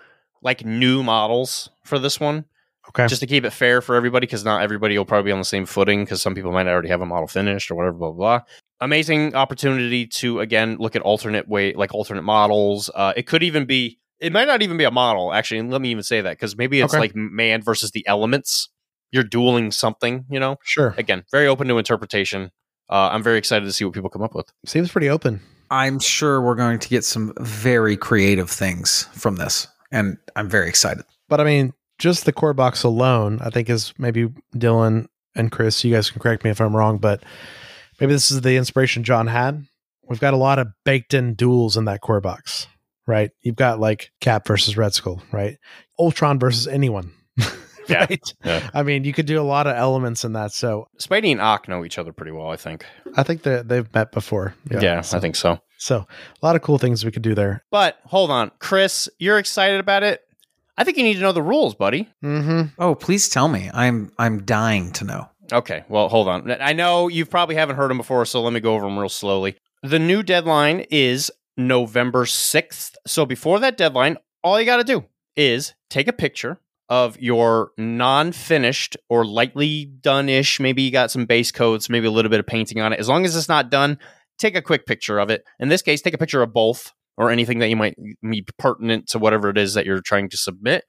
like 0.43 0.65
new 0.65 1.03
models 1.03 1.71
for 1.83 1.99
this 1.99 2.21
one, 2.21 2.45
okay, 2.91 3.09
just 3.09 3.23
to 3.23 3.27
keep 3.27 3.45
it 3.45 3.51
fair 3.51 3.81
for 3.81 3.97
everybody, 3.97 4.27
because 4.27 4.45
not 4.45 4.63
everybody 4.63 4.97
will 4.97 5.05
probably 5.05 5.31
be 5.31 5.33
on 5.33 5.41
the 5.41 5.45
same 5.45 5.67
footing, 5.67 6.05
because 6.05 6.23
some 6.23 6.37
people 6.37 6.53
might 6.53 6.69
already 6.69 6.89
have 6.89 7.01
a 7.01 7.07
model 7.07 7.27
finished 7.27 7.69
or 7.73 7.75
whatever, 7.75 7.97
blah 7.97 8.13
blah. 8.13 8.39
blah. 8.39 8.47
Amazing 8.81 9.35
opportunity 9.35 10.07
to 10.07 10.41
again 10.41 10.77
look 10.79 10.95
at 10.95 11.03
alternate 11.03 11.49
way, 11.49 11.73
like 11.75 11.93
alternate 11.95 12.23
models. 12.23 12.91
Uh, 12.95 13.13
it 13.17 13.27
could 13.27 13.43
even 13.43 13.65
be. 13.65 13.99
It 14.21 14.33
might 14.33 14.47
not 14.49 14.63
even 14.63 14.77
be 14.77 14.85
a 14.85 14.91
model, 14.91 15.33
actually. 15.33 15.59
And 15.59 15.71
let 15.71 15.81
me 15.81 15.91
even 15.91 16.03
say 16.03 16.21
that 16.21 16.31
because 16.33 16.57
maybe 16.57 16.81
it's 16.81 16.93
Okay. 16.93 17.01
like 17.01 17.15
man 17.15 17.63
versus 17.63 17.93
the 17.93 18.07
elements. 18.07 18.69
You're 19.13 19.25
dueling 19.25 19.71
something, 19.71 20.27
you 20.29 20.39
know. 20.41 20.57
sure. 20.65 20.95
Again, 20.99 21.25
very 21.31 21.47
open 21.47 21.67
to 21.69 21.79
interpretation. 21.79 22.51
Uh, 22.91 23.09
I'm 23.13 23.23
very 23.23 23.39
excited 23.39 23.65
to 23.65 23.73
see 23.73 23.85
what 23.85 23.95
people 23.95 24.11
come 24.11 24.23
up 24.23 24.35
with. 24.35 24.53
Seems 24.67 24.91
pretty 24.91 25.09
open. 25.09 25.41
I'm 25.71 25.99
sure 25.99 26.41
we're 26.43 26.55
going 26.57 26.79
to 26.79 26.89
get 26.89 27.05
some 27.05 27.33
very 27.41 27.97
creative 27.97 28.51
things 28.51 29.05
from 29.13 29.37
this, 29.37 29.67
and 29.93 30.19
I'm 30.37 30.49
very 30.49 30.69
excited. 30.69 31.05
But 31.29 31.41
I 31.41 31.45
mean, 31.45 31.73
just 31.99 32.25
the 32.27 32.33
core 32.33 32.55
box 32.55 32.83
alone, 32.83 33.39
I 33.43 33.51
think 33.51 33.69
is 33.71 33.93
maybe 33.99 34.29
Dylan 34.55 35.07
and 35.35 35.53
Chris. 35.53 35.85
You 35.85 35.93
guys 35.95 36.11
can 36.11 36.21
correct 36.21 36.45
me 36.45 36.51
if 36.51 36.61
I'm 36.61 36.75
wrong, 36.77 36.99
but 36.99 37.23
maybe 38.01 38.13
this 38.13 38.31
is 38.31 38.41
the 38.41 38.57
inspiration 38.57 39.05
John 39.05 39.27
had. 39.27 39.67
We've 40.09 40.21
got 40.21 40.35
a 40.35 40.39
lot 40.39 40.59
of 40.59 40.69
baked 40.85 41.15
in 41.15 41.35
duels 41.35 41.77
in 41.77 41.85
that 41.85 42.01
core 42.01 42.21
box, 42.21 42.67
right? 43.07 43.31
You've 43.43 43.57
got 43.57 43.79
like 43.79 44.11
Cap 44.21 44.47
versus 44.47 44.77
Red 44.77 44.95
Skull, 44.95 45.23
right? 45.33 45.59
Ultron 45.99 46.39
versus 46.39 46.67
anyone. 46.67 47.13
Yeah. 47.89 48.01
right? 48.01 48.35
Yeah. 48.45 48.69
I 48.75 48.83
mean, 48.83 49.05
you 49.05 49.15
could 49.15 49.25
do 49.25 49.41
a 49.41 49.43
lot 49.43 49.67
of 49.67 49.75
elements 49.75 50.23
in 50.23 50.35
that. 50.35 50.53
So 50.53 50.89
Spidey 51.01 51.33
and 51.33 51.41
Ock 51.41 51.69
know 51.69 51.87
each 51.87 51.97
other 51.99 52.13
pretty 52.13 52.33
well, 52.33 52.49
I 52.51 52.57
think. 52.57 52.85
I 53.17 53.23
think 53.23 53.45
that 53.45 53.67
they've 53.69 53.91
met 53.95 54.13
before. 54.13 54.55
Yeah, 54.71 55.01
so, 55.01 55.17
I 55.17 55.21
think 55.21 55.37
so. 55.37 55.59
so. 55.79 56.07
A 56.43 56.47
lot 56.47 56.55
of 56.55 56.61
cool 56.61 56.77
things 56.77 57.03
we 57.03 57.11
could 57.11 57.23
do 57.23 57.35
there. 57.35 57.65
But 57.71 57.99
hold 58.05 58.31
on, 58.31 58.51
Chris, 58.59 59.09
you're 59.19 59.39
excited 59.39 59.81
about 59.81 60.03
it. 60.03 60.21
I 60.77 60.85
think 60.85 60.99
you 60.99 61.03
need 61.03 61.15
to 61.15 61.21
know 61.21 61.33
the 61.33 61.41
rules, 61.43 61.75
buddy. 61.75 62.11
Mm-hmm. 62.23 62.79
Oh, 62.79 62.95
please 62.95 63.31
tell 63.31 63.49
me. 63.49 63.71
I'm 63.73 64.13
I'm 64.19 64.45
dying 64.45 64.93
to 64.93 65.05
know. 65.05 65.31
Okay, 65.51 65.85
well, 65.89 66.09
hold 66.09 66.29
on. 66.29 66.51
I 66.61 66.73
know 66.73 67.09
you 67.09 67.25
probably 67.25 67.55
haven't 67.55 67.77
heard 67.77 67.91
them 67.91 67.97
before, 67.97 68.25
so 68.27 68.43
let 68.43 68.53
me 68.53 68.61
go 68.61 68.75
over 68.75 68.85
them 68.87 68.99
real 68.99 69.09
slowly. 69.09 69.57
The 69.83 69.99
new 69.99 70.23
deadline 70.23 70.85
is 70.91 71.31
November 71.57 72.25
6th. 72.25 72.95
So 73.07 73.25
before 73.25 73.59
that 73.61 73.77
deadline, 73.77 74.19
all 74.45 74.61
you 74.61 74.67
got 74.67 74.77
to 74.79 74.85
do 74.85 75.05
is 75.37 75.75
take 75.89 76.09
a 76.09 76.13
picture 76.13 76.61
of 76.89 77.19
your 77.21 77.73
non 77.77 78.33
finished 78.33 78.97
or 79.09 79.25
lightly 79.25 79.85
done 79.85 80.29
ish. 80.29 80.61
Maybe 80.61 80.83
you 80.83 80.91
got 80.91 81.11
some 81.11 81.27
base 81.27 81.53
coats, 81.53 81.89
maybe 81.89 82.07
a 82.07 82.11
little 82.11 82.31
bit 82.31 82.41
of 82.41 82.47
painting 82.47 82.81
on 82.81 82.93
it. 82.93 82.99
As 82.99 83.09
long 83.09 83.25
as 83.25 83.37
it's 83.37 83.49
not 83.49 83.71
done, 83.71 83.99
take 84.39 84.57
a 84.57 84.63
quick 84.63 84.87
picture 84.87 85.19
of 85.19 85.31
it. 85.31 85.45
In 85.59 85.69
this 85.69 85.83
case, 85.83 86.01
take 86.01 86.15
a 86.15 86.19
picture 86.19 86.43
of 86.43 86.53
both 86.53 86.93
or 87.17 87.31
anything 87.31 87.59
that 87.59 87.69
you 87.69 87.77
might 87.77 87.97
be 88.23 88.47
pertinent 88.59 89.09
to 89.09 89.19
whatever 89.19 89.51
it 89.51 89.59
is 89.59 89.75
that 89.75 89.85
you're 89.85 90.01
trying 90.01 90.29
to 90.31 90.37
submit. 90.37 90.85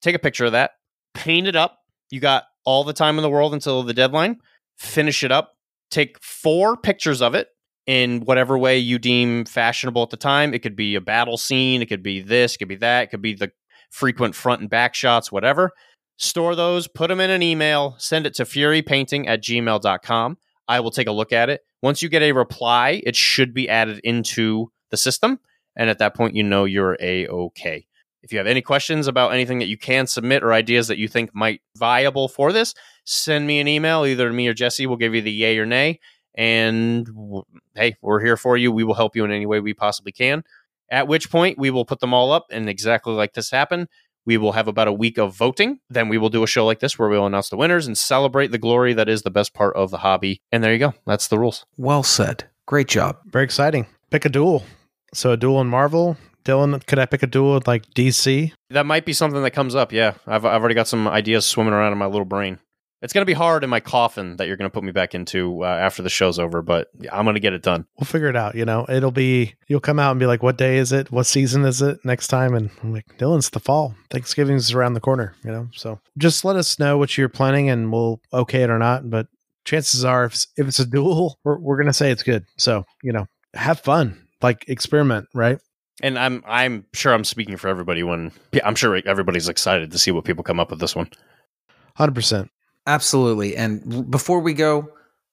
Take 0.00 0.14
a 0.14 0.20
picture 0.20 0.46
of 0.46 0.52
that, 0.52 0.72
paint 1.14 1.46
it 1.46 1.56
up. 1.56 1.78
You 2.10 2.20
got 2.20 2.44
all 2.64 2.84
the 2.84 2.92
time 2.92 3.18
in 3.18 3.22
the 3.22 3.30
world 3.30 3.54
until 3.54 3.82
the 3.82 3.94
deadline. 3.94 4.38
Finish 4.76 5.24
it 5.24 5.32
up. 5.32 5.56
Take 5.90 6.22
four 6.22 6.76
pictures 6.76 7.20
of 7.20 7.34
it 7.34 7.48
in 7.86 8.20
whatever 8.20 8.56
way 8.56 8.78
you 8.78 8.98
deem 8.98 9.44
fashionable 9.44 10.02
at 10.02 10.10
the 10.10 10.16
time. 10.16 10.54
It 10.54 10.60
could 10.60 10.76
be 10.76 10.94
a 10.94 11.00
battle 11.00 11.36
scene, 11.36 11.82
it 11.82 11.86
could 11.86 12.02
be 12.02 12.20
this, 12.20 12.54
it 12.54 12.58
could 12.58 12.68
be 12.68 12.76
that, 12.76 13.04
it 13.04 13.10
could 13.10 13.22
be 13.22 13.34
the 13.34 13.50
frequent 13.90 14.34
front 14.34 14.60
and 14.60 14.70
back 14.70 14.94
shots, 14.94 15.30
whatever. 15.30 15.72
Store 16.16 16.54
those, 16.54 16.86
put 16.88 17.08
them 17.08 17.20
in 17.20 17.30
an 17.30 17.42
email, 17.42 17.96
send 17.98 18.26
it 18.26 18.34
to 18.34 18.44
furypainting 18.44 19.26
at 19.26 19.42
gmail.com. 19.42 20.38
I 20.68 20.80
will 20.80 20.90
take 20.90 21.08
a 21.08 21.12
look 21.12 21.32
at 21.32 21.50
it. 21.50 21.62
Once 21.82 22.02
you 22.02 22.08
get 22.08 22.22
a 22.22 22.32
reply, 22.32 23.02
it 23.04 23.16
should 23.16 23.52
be 23.52 23.68
added 23.68 24.00
into 24.04 24.70
the 24.90 24.96
system. 24.96 25.40
And 25.74 25.90
at 25.90 25.98
that 25.98 26.14
point, 26.14 26.36
you 26.36 26.42
know 26.42 26.64
you're 26.64 26.96
a 27.00 27.26
okay. 27.26 27.86
If 28.22 28.32
you 28.32 28.38
have 28.38 28.46
any 28.46 28.62
questions 28.62 29.08
about 29.08 29.32
anything 29.32 29.58
that 29.58 29.66
you 29.66 29.76
can 29.76 30.06
submit 30.06 30.42
or 30.42 30.52
ideas 30.52 30.88
that 30.88 30.98
you 30.98 31.08
think 31.08 31.34
might 31.34 31.60
viable 31.76 32.28
for 32.28 32.52
this, 32.52 32.74
send 33.04 33.46
me 33.46 33.58
an 33.58 33.66
email. 33.66 34.06
Either 34.06 34.32
me 34.32 34.46
or 34.46 34.54
Jesse 34.54 34.86
will 34.86 34.96
give 34.96 35.14
you 35.14 35.22
the 35.22 35.32
yay 35.32 35.58
or 35.58 35.66
nay. 35.66 35.98
And 36.34 37.08
hey, 37.74 37.96
we're 38.00 38.20
here 38.20 38.36
for 38.36 38.56
you. 38.56 38.70
We 38.72 38.84
will 38.84 38.94
help 38.94 39.16
you 39.16 39.24
in 39.24 39.32
any 39.32 39.46
way 39.46 39.60
we 39.60 39.74
possibly 39.74 40.12
can. 40.12 40.44
At 40.90 41.08
which 41.08 41.30
point, 41.30 41.58
we 41.58 41.70
will 41.70 41.84
put 41.84 42.00
them 42.00 42.14
all 42.14 42.32
up. 42.32 42.46
And 42.50 42.68
exactly 42.68 43.12
like 43.12 43.34
this 43.34 43.50
happened, 43.50 43.88
we 44.24 44.36
will 44.36 44.52
have 44.52 44.68
about 44.68 44.88
a 44.88 44.92
week 44.92 45.18
of 45.18 45.34
voting. 45.34 45.80
Then 45.90 46.08
we 46.08 46.18
will 46.18 46.28
do 46.28 46.42
a 46.42 46.46
show 46.46 46.64
like 46.64 46.80
this 46.80 46.98
where 46.98 47.08
we'll 47.08 47.26
announce 47.26 47.48
the 47.48 47.56
winners 47.56 47.86
and 47.86 47.98
celebrate 47.98 48.52
the 48.52 48.58
glory 48.58 48.92
that 48.94 49.08
is 49.08 49.22
the 49.22 49.30
best 49.30 49.52
part 49.52 49.74
of 49.74 49.90
the 49.90 49.98
hobby. 49.98 50.40
And 50.52 50.62
there 50.62 50.72
you 50.72 50.78
go. 50.78 50.94
That's 51.06 51.28
the 51.28 51.38
rules. 51.38 51.66
Well 51.76 52.02
said. 52.02 52.44
Great 52.66 52.88
job. 52.88 53.18
Very 53.26 53.44
exciting. 53.44 53.86
Pick 54.10 54.24
a 54.24 54.28
duel. 54.28 54.64
So 55.12 55.32
a 55.32 55.36
duel 55.36 55.60
in 55.60 55.66
Marvel. 55.66 56.16
Dylan, 56.44 56.84
could 56.86 56.98
I 56.98 57.06
pick 57.06 57.22
a 57.22 57.26
duel 57.26 57.54
with 57.54 57.66
like 57.66 57.86
DC? 57.94 58.52
That 58.70 58.86
might 58.86 59.04
be 59.04 59.12
something 59.12 59.42
that 59.42 59.52
comes 59.52 59.74
up. 59.74 59.92
Yeah, 59.92 60.14
I've 60.26 60.44
I've 60.44 60.60
already 60.60 60.74
got 60.74 60.88
some 60.88 61.08
ideas 61.08 61.46
swimming 61.46 61.74
around 61.74 61.92
in 61.92 61.98
my 61.98 62.06
little 62.06 62.24
brain. 62.24 62.58
It's 63.02 63.12
going 63.12 63.22
to 63.22 63.26
be 63.26 63.32
hard 63.32 63.64
in 63.64 63.70
my 63.70 63.80
coffin 63.80 64.36
that 64.36 64.46
you're 64.46 64.56
going 64.56 64.70
to 64.70 64.72
put 64.72 64.84
me 64.84 64.92
back 64.92 65.12
into 65.12 65.64
uh, 65.64 65.66
after 65.66 66.02
the 66.02 66.08
show's 66.08 66.38
over, 66.38 66.62
but 66.62 66.88
I'm 67.10 67.24
going 67.24 67.34
to 67.34 67.40
get 67.40 67.52
it 67.52 67.62
done. 67.62 67.84
We'll 67.98 68.06
figure 68.06 68.28
it 68.28 68.36
out. 68.36 68.54
You 68.54 68.64
know, 68.64 68.86
it'll 68.88 69.10
be, 69.10 69.54
you'll 69.66 69.80
come 69.80 69.98
out 69.98 70.12
and 70.12 70.20
be 70.20 70.26
like, 70.26 70.40
what 70.40 70.56
day 70.56 70.76
is 70.76 70.92
it? 70.92 71.10
What 71.10 71.24
season 71.24 71.64
is 71.64 71.82
it 71.82 71.98
next 72.04 72.28
time? 72.28 72.54
And 72.54 72.70
I'm 72.80 72.92
like, 72.92 73.18
Dylan's 73.18 73.50
the 73.50 73.58
fall. 73.58 73.96
Thanksgiving's 74.10 74.72
around 74.72 74.94
the 74.94 75.00
corner, 75.00 75.34
you 75.44 75.50
know? 75.50 75.68
So 75.74 75.98
just 76.16 76.44
let 76.44 76.54
us 76.54 76.78
know 76.78 76.96
what 76.96 77.18
you're 77.18 77.28
planning 77.28 77.68
and 77.68 77.92
we'll 77.92 78.20
okay 78.32 78.62
it 78.62 78.70
or 78.70 78.78
not. 78.78 79.10
But 79.10 79.26
chances 79.64 80.04
are, 80.04 80.24
if 80.24 80.34
it's, 80.34 80.46
if 80.56 80.68
it's 80.68 80.78
a 80.78 80.86
duel, 80.86 81.40
we're, 81.42 81.58
we're 81.58 81.76
going 81.76 81.88
to 81.88 81.92
say 81.92 82.12
it's 82.12 82.22
good. 82.22 82.44
So, 82.56 82.84
you 83.02 83.12
know, 83.12 83.26
have 83.54 83.80
fun, 83.80 84.28
like 84.42 84.64
experiment, 84.68 85.26
right? 85.34 85.58
And 86.00 86.18
I'm 86.18 86.42
I'm 86.46 86.86
sure 86.94 87.12
I'm 87.12 87.24
speaking 87.24 87.56
for 87.56 87.68
everybody 87.68 88.02
when 88.02 88.32
I'm 88.64 88.74
sure 88.74 88.96
everybody's 89.06 89.48
excited 89.48 89.90
to 89.92 89.98
see 89.98 90.10
what 90.10 90.24
people 90.24 90.42
come 90.42 90.58
up 90.58 90.70
with 90.70 90.80
this 90.80 90.96
one. 90.96 91.10
100%. 91.98 92.48
Absolutely. 92.86 93.56
And 93.56 94.10
before 94.10 94.40
we 94.40 94.54
go, 94.54 94.88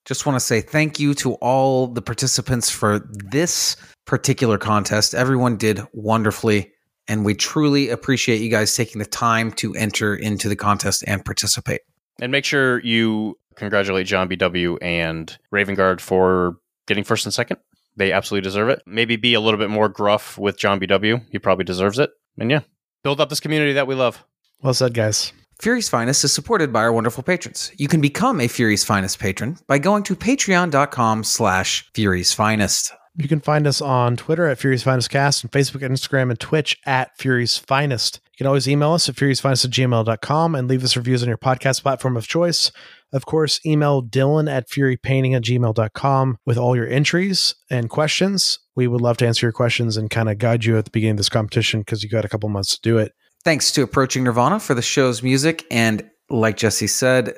just 0.05 0.25
want 0.25 0.35
to 0.35 0.39
say 0.39 0.61
thank 0.61 0.99
you 0.99 1.13
to 1.15 1.33
all 1.35 1.87
the 1.87 2.01
participants 2.01 2.69
for 2.69 2.99
this 3.09 3.75
particular 4.05 4.57
contest. 4.57 5.13
Everyone 5.13 5.55
did 5.55 5.81
wonderfully, 5.93 6.71
and 7.07 7.23
we 7.23 7.35
truly 7.35 7.89
appreciate 7.89 8.41
you 8.41 8.49
guys 8.49 8.75
taking 8.75 8.99
the 8.99 9.05
time 9.05 9.51
to 9.53 9.73
enter 9.75 10.15
into 10.15 10.49
the 10.49 10.55
contest 10.55 11.03
and 11.07 11.23
participate. 11.23 11.81
And 12.21 12.31
make 12.31 12.45
sure 12.45 12.79
you 12.79 13.37
congratulate 13.55 14.07
John 14.07 14.27
BW 14.29 14.77
and 14.81 15.37
Raven 15.51 15.75
Guard 15.75 16.01
for 16.01 16.57
getting 16.87 17.03
first 17.03 17.25
and 17.25 17.33
second. 17.33 17.59
They 17.99 18.13
absolutely 18.13 18.47
deserve 18.47 18.69
it. 18.69 18.81
Maybe 18.85 19.17
be 19.17 19.33
a 19.33 19.41
little 19.41 19.57
bit 19.57 19.69
more 19.69 19.89
gruff 19.89 20.37
with 20.37 20.57
John 20.57 20.79
BW. 20.79 21.25
He 21.29 21.37
probably 21.37 21.65
deserves 21.65 21.99
it. 21.99 22.09
And 22.39 22.49
yeah, 22.49 22.61
build 23.03 23.19
up 23.19 23.27
this 23.27 23.41
community 23.41 23.73
that 23.73 23.87
we 23.87 23.93
love. 23.93 24.23
Well 24.61 24.73
said, 24.73 24.93
guys. 24.93 25.33
Fury's 25.59 25.89
Finest 25.89 26.23
is 26.23 26.31
supported 26.31 26.71
by 26.71 26.79
our 26.79 26.93
wonderful 26.93 27.21
patrons. 27.21 27.73
You 27.75 27.89
can 27.89 27.99
become 27.99 28.39
a 28.39 28.47
Fury's 28.47 28.85
Finest 28.85 29.19
patron 29.19 29.57
by 29.67 29.77
going 29.77 30.03
to 30.03 30.15
patreon.com 30.15 31.25
slash 31.25 31.91
Fury's 31.93 32.33
Finest. 32.33 32.93
You 33.17 33.27
can 33.27 33.41
find 33.41 33.67
us 33.67 33.81
on 33.81 34.15
Twitter 34.15 34.47
at 34.47 34.59
Fury's 34.59 34.83
Finest 34.83 35.09
Cast 35.09 35.43
and 35.43 35.51
Facebook, 35.51 35.81
Instagram, 35.81 36.29
and 36.29 36.39
Twitch 36.39 36.77
at 36.85 37.17
Fury's 37.17 37.57
Finest. 37.57 38.21
You 38.31 38.37
can 38.37 38.47
always 38.47 38.69
email 38.69 38.93
us 38.93 39.09
at 39.09 39.15
furysfinest 39.15 39.65
at 39.65 39.71
gmail.com 39.71 40.55
and 40.55 40.69
leave 40.69 40.85
us 40.85 40.95
reviews 40.95 41.21
on 41.21 41.27
your 41.27 41.37
podcast 41.37 41.81
platform 41.81 42.15
of 42.15 42.25
choice. 42.25 42.71
Of 43.11 43.25
course, 43.25 43.59
email 43.65 44.03
Dylan 44.03 44.51
at 44.51 44.69
furypainting 44.69 45.35
at 45.35 45.43
gmail.com 45.43 46.37
with 46.45 46.57
all 46.57 46.75
your 46.75 46.87
entries 46.87 47.55
and 47.69 47.89
questions. 47.89 48.59
We 48.75 48.87
would 48.87 49.01
love 49.01 49.17
to 49.17 49.27
answer 49.27 49.47
your 49.47 49.51
questions 49.51 49.97
and 49.97 50.09
kind 50.09 50.29
of 50.29 50.37
guide 50.37 50.65
you 50.65 50.77
at 50.77 50.85
the 50.85 50.91
beginning 50.91 51.11
of 51.11 51.17
this 51.17 51.29
competition 51.29 51.81
because 51.81 52.03
you 52.03 52.09
got 52.09 52.25
a 52.25 52.29
couple 52.29 52.49
months 52.49 52.75
to 52.75 52.81
do 52.81 52.97
it. 52.97 53.13
Thanks 53.43 53.71
to 53.71 53.81
Approaching 53.81 54.23
Nirvana 54.23 54.59
for 54.59 54.73
the 54.73 54.81
show's 54.81 55.23
music. 55.23 55.65
And 55.71 56.09
like 56.29 56.57
Jesse 56.57 56.87
said, 56.87 57.37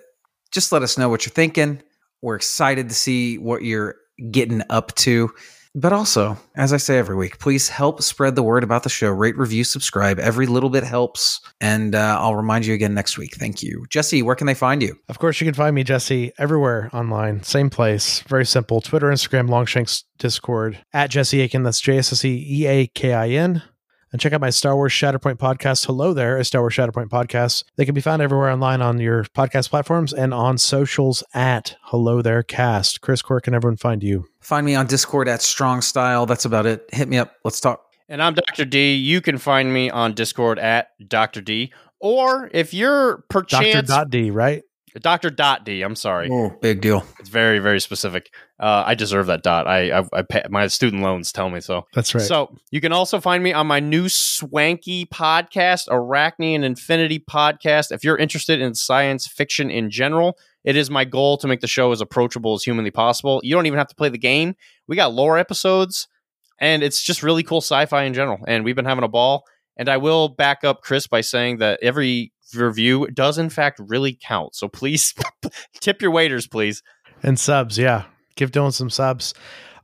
just 0.52 0.72
let 0.72 0.82
us 0.82 0.98
know 0.98 1.08
what 1.08 1.26
you're 1.26 1.34
thinking. 1.34 1.82
We're 2.22 2.36
excited 2.36 2.90
to 2.90 2.96
see 2.96 3.38
what 3.38 3.64
you're 3.64 3.96
getting 4.30 4.62
up 4.70 4.94
to. 4.96 5.32
But 5.74 5.94
also, 5.94 6.38
as 6.56 6.74
I 6.74 6.78
say 6.78 6.98
every 6.98 7.16
week, 7.16 7.40
please 7.40 7.70
help 7.70 8.02
spread 8.02 8.36
the 8.36 8.44
word 8.44 8.64
about 8.64 8.84
the 8.84 8.90
show. 8.90 9.10
Rate, 9.10 9.38
review, 9.38 9.64
subscribe. 9.64 10.20
Every 10.20 10.46
little 10.46 10.70
bit 10.70 10.84
helps. 10.84 11.40
And 11.62 11.96
uh, 11.96 12.18
I'll 12.20 12.36
remind 12.36 12.66
you 12.66 12.74
again 12.74 12.94
next 12.94 13.18
week. 13.18 13.36
Thank 13.36 13.64
you. 13.64 13.86
Jesse, 13.90 14.22
where 14.22 14.36
can 14.36 14.48
they 14.48 14.54
find 14.54 14.82
you? 14.82 14.98
Of 15.08 15.20
course, 15.20 15.40
you 15.40 15.46
can 15.46 15.54
find 15.54 15.74
me, 15.74 15.84
Jesse, 15.84 16.34
everywhere 16.38 16.90
online. 16.92 17.44
Same 17.44 17.70
place. 17.70 18.20
Very 18.28 18.46
simple. 18.46 18.82
Twitter, 18.82 19.10
Instagram, 19.10 19.50
Longshanks, 19.50 20.04
Discord. 20.18 20.78
At 20.92 21.10
Jesse 21.10 21.40
Aiken. 21.40 21.64
That's 21.64 21.80
J 21.80 22.00
S 22.00 22.12
S 22.12 22.26
E 22.26 22.46
E 22.50 22.68
A 22.68 22.88
K 22.88 23.14
I 23.14 23.30
N. 23.30 23.64
And 24.12 24.20
check 24.20 24.34
out 24.34 24.42
my 24.42 24.50
Star 24.50 24.76
Wars 24.76 24.92
Shatterpoint 24.92 25.38
podcast. 25.38 25.86
Hello 25.86 26.14
there, 26.14 26.36
a 26.38 26.44
Star 26.44 26.62
Wars 26.62 26.74
Shatterpoint 26.74 27.08
podcast. 27.08 27.64
They 27.78 27.86
can 27.86 27.96
be 27.96 28.02
found 28.02 28.22
everywhere 28.22 28.50
online 28.50 28.82
on 28.82 29.00
your 29.00 29.24
podcast 29.24 29.70
platforms 29.70 30.12
and 30.12 30.34
on 30.34 30.58
socials 30.58 31.24
at 31.34 31.78
Hello 31.84 32.22
There 32.22 32.44
Cast. 32.44 33.00
Chris, 33.00 33.22
where 33.30 33.40
can 33.40 33.54
everyone 33.54 33.78
find 33.78 34.04
you? 34.04 34.28
Find 34.42 34.66
me 34.66 34.76
on 34.76 34.88
Discord 34.88 35.30
at 35.30 35.42
Strong 35.42 35.84
Style. 35.84 36.26
That's 36.26 36.44
about 36.44 36.66
it. 36.66 36.90
Hit 36.92 37.08
me 37.08 37.20
up. 37.20 37.38
Let's 37.46 37.62
talk. 37.62 37.86
And 38.10 38.22
I'm 38.22 38.34
Dr. 38.34 38.66
D. 38.66 38.96
You 38.96 39.22
can 39.22 39.38
find 39.38 39.72
me 39.74 39.90
on 39.90 40.14
Discord 40.14 40.60
at 40.60 40.90
Dr. 41.08 41.40
D. 41.40 41.72
Or 42.02 42.50
if 42.54 42.74
you're 42.74 43.18
Dr. 43.18 43.26
perchance 43.30 43.88
Dot 43.88 44.10
D, 44.10 44.30
right? 44.30 44.64
Dr. 45.00 45.30
Dot 45.30 45.64
D, 45.64 45.82
I'm 45.82 45.96
sorry. 45.96 46.30
Oh, 46.32 46.50
big 46.62 46.82
deal. 46.82 47.06
It's 47.20 47.30
very, 47.30 47.60
very 47.60 47.80
specific. 47.80 48.34
Uh, 48.60 48.84
I 48.86 48.96
deserve 48.96 49.28
that 49.28 49.44
dot. 49.44 49.68
I, 49.68 50.00
I, 50.00 50.04
I 50.14 50.22
pay, 50.22 50.44
my 50.50 50.68
student 50.68 51.02
loans 51.02 51.32
tell 51.32 51.50
me 51.50 51.62
so. 51.62 51.88
That's 51.94 52.14
right. 52.14 52.24
So 52.24 52.56
you 52.72 52.82
can 52.82 52.92
also 52.92 53.20
find 53.20 53.44
me 53.44 53.54
on 53.54 53.68
my 53.68 53.80
new 53.80 54.10
swanky 54.10 55.06
podcast, 55.06 55.88
Arachne 55.90 56.56
and 56.56 56.66
Infinity 56.66 57.20
podcast. 57.20 57.92
If 57.92 58.04
you're 58.04 58.18
interested 58.18 58.62
in 58.62 58.76
science 58.76 59.28
fiction 59.28 59.72
in 59.72 59.90
general, 59.90 60.38
it 60.64 60.76
is 60.76 60.90
my 60.90 61.06
goal 61.06 61.38
to 61.38 61.48
make 61.48 61.62
the 61.62 61.68
show 61.68 61.92
as 61.92 62.02
approachable 62.02 62.54
as 62.54 62.64
humanly 62.64 62.92
possible. 62.92 63.42
You 63.44 63.56
don't 63.56 63.66
even 63.66 63.80
have 63.80 63.88
to 63.88 63.96
play 63.96 64.10
the 64.10 64.18
game. 64.18 64.56
We 64.88 64.96
got 64.96 65.14
lore 65.14 65.38
episodes, 65.38 66.08
and 66.60 66.84
it's 66.84 67.02
just 67.02 67.24
really 67.24 67.44
cool 67.44 67.62
sci-fi 67.62 68.04
in 68.04 68.14
general. 68.14 68.40
And 68.48 68.64
we've 68.64 68.76
been 68.76 68.86
having 68.86 69.04
a 69.04 69.08
ball. 69.08 69.46
And 69.78 69.90
I 69.90 69.98
will 69.98 70.28
back 70.28 70.64
up 70.64 70.82
Chris 70.82 71.08
by 71.08 71.22
saying 71.22 71.58
that 71.58 71.80
every 71.82 72.34
review 72.56 73.08
does 73.08 73.38
in 73.38 73.50
fact 73.50 73.80
really 73.80 74.18
count. 74.26 74.56
So 74.56 74.68
please 74.68 75.14
tip 75.80 76.02
your 76.02 76.12
waiters, 76.12 76.48
please. 76.48 76.82
and 77.24 77.40
subs, 77.40 77.78
yeah. 77.78 78.04
Give 78.36 78.52
Dylan 78.52 78.74
some 78.74 78.90
subs. 78.90 79.34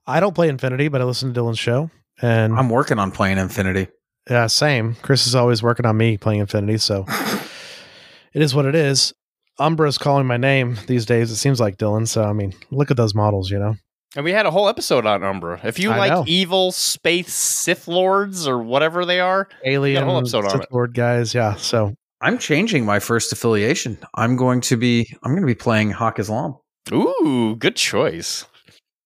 I 0.06 0.19
don't 0.19 0.34
play 0.34 0.48
Infinity, 0.49 0.88
but 0.88 1.02
I 1.02 1.03
listen 1.03 1.34
to 1.34 1.39
Dylan's 1.41 1.60
show. 1.60 1.89
And 2.22 2.56
I'm 2.57 2.69
working 2.69 2.98
on 2.98 3.11
playing 3.11 3.38
Infinity. 3.38 3.88
Yeah, 4.30 4.48
same. 4.48 4.95
Chris 5.02 5.27
is 5.27 5.35
always 5.35 5.61
working 5.61 5.85
on 5.85 5.95
me 5.98 6.18
playing 6.18 6.39
Infinity, 6.39 6.77
so 6.80 7.06
it 8.34 8.41
is 8.41 8.56
what 8.56 8.65
it 8.65 8.76
is. 8.76 9.14
Umbra's 9.60 9.98
calling 9.98 10.27
my 10.27 10.38
name 10.38 10.77
these 10.88 11.06
days. 11.06 11.31
It 11.31 11.35
seems 11.38 11.60
like 11.60 11.77
Dylan. 11.77 12.07
So 12.07 12.23
I 12.23 12.34
mean, 12.34 12.53
look 12.72 12.91
at 12.91 12.98
those 12.98 13.15
models. 13.15 13.49
You 13.49 13.60
know, 13.60 13.76
And 14.15 14.23
we 14.23 14.31
had 14.31 14.45
a 14.45 14.52
whole 14.52 14.68
episode 14.69 15.06
on 15.06 15.23
Umbra. 15.23 15.60
If 15.64 15.80
you 15.80 15.91
I 15.91 15.98
like 15.98 16.11
know. 16.11 16.23
evil 16.27 16.72
space 16.72 17.34
Sith 17.34 17.88
lords 17.88 18.48
or 18.48 18.60
whatever 18.61 19.06
they 19.06 19.19
are, 19.19 19.48
alien 19.65 20.03
whole 20.03 20.18
episode 20.18 20.45
on 20.45 20.52
Sith 20.52 20.61
it. 20.64 20.68
Lord 20.72 20.94
guys. 20.94 21.34
Yeah. 21.34 21.56
So 21.56 21.95
I'm 22.22 22.38
changing 22.38 22.85
my 22.85 22.99
first 22.99 23.31
affiliation. 23.31 23.98
I'm 24.15 24.35
going 24.35 24.61
to 24.61 24.77
be 24.77 25.15
I'm 25.23 25.31
going 25.31 25.41
to 25.44 25.48
be 25.48 25.56
playing 25.56 25.94
Haqqislam. 25.94 26.57
ooh, 26.91 27.56
good 27.57 27.76
choice. 27.76 28.45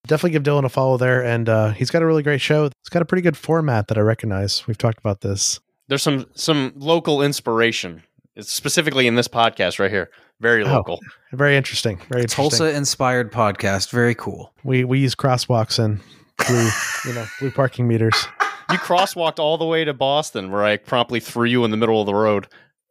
definitely 0.06 0.30
give 0.30 0.42
Dylan 0.42 0.64
a 0.64 0.68
follow 0.68 0.96
there. 0.96 1.22
And 1.22 1.48
uh, 1.48 1.70
he's 1.70 1.90
got 1.90 2.02
a 2.02 2.06
really 2.06 2.22
great 2.22 2.40
show. 2.40 2.64
It's 2.66 2.88
got 2.90 3.02
a 3.02 3.04
pretty 3.04 3.22
good 3.22 3.36
format 3.36 3.88
that 3.88 3.98
I 3.98 4.00
recognize. 4.00 4.66
We've 4.66 4.78
talked 4.78 4.98
about 4.98 5.20
this. 5.20 5.60
There's 5.88 6.02
some 6.02 6.26
some 6.34 6.72
local 6.76 7.20
inspiration, 7.22 8.02
It's 8.34 8.50
specifically 8.52 9.06
in 9.06 9.14
this 9.16 9.28
podcast 9.28 9.78
right 9.78 9.90
here. 9.90 10.10
Very 10.40 10.64
Oh. 10.64 10.72
local. 10.72 10.98
Very 11.32 11.56
interesting. 11.56 11.98
Very 12.08 12.22
interesting. 12.22 12.42
Tulsa 12.50 12.74
inspired 12.74 13.30
podcast. 13.30 13.90
Very 13.90 14.14
cool. 14.14 14.52
We 14.64 14.84
we 14.84 14.98
use 15.00 15.14
crosswalks 15.14 15.78
and 15.78 16.00
blue, 16.48 16.70
you 17.04 17.14
know, 17.14 17.26
blue 17.40 17.50
parking 17.50 17.86
meters. 17.86 18.26
You 18.70 18.78
crosswalked 18.78 19.38
all 19.38 19.58
the 19.58 19.66
way 19.66 19.84
to 19.84 19.92
Boston, 19.92 20.50
where 20.50 20.64
I 20.64 20.78
promptly 20.78 21.20
threw 21.20 21.44
you 21.44 21.64
in 21.64 21.70
the 21.70 21.76
middle 21.76 22.00
of 22.00 22.06
the 22.06 22.14
road. 22.14 22.46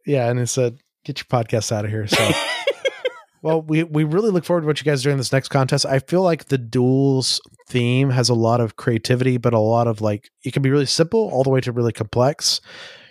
Yeah, 0.06 0.30
and 0.30 0.40
it 0.40 0.48
said, 0.48 0.80
"Get 1.06 1.20
your 1.20 1.26
podcast 1.26 1.72
out 1.72 1.86
of 1.86 1.92
here." 1.92 2.08
So, 2.08 2.32
well, 3.42 3.62
we 3.62 3.84
we 3.84 4.04
really 4.04 4.32
look 4.32 4.46
forward 4.46 4.62
to 4.62 4.68
what 4.68 4.80
you 4.80 4.86
guys 4.86 5.04
do 5.04 5.10
in 5.10 5.18
this 5.18 5.32
next 5.32 5.50
contest. 5.50 5.86
I 5.86 6.00
feel 6.00 6.22
like 6.22 6.46
the 6.46 6.58
duels 6.58 7.42
theme 7.68 8.10
has 8.10 8.30
a 8.30 8.34
lot 8.34 8.62
of 8.62 8.76
creativity, 8.76 9.38
but 9.38 9.54
a 9.54 9.60
lot 9.60 9.88
of 9.88 10.02
like 10.02 10.30
it 10.44 10.54
can 10.54 10.62
be 10.62 10.70
really 10.70 10.86
simple 10.86 11.30
all 11.32 11.44
the 11.44 11.50
way 11.50 11.62
to 11.62 11.72
really 11.72 11.94
complex. 11.94 12.62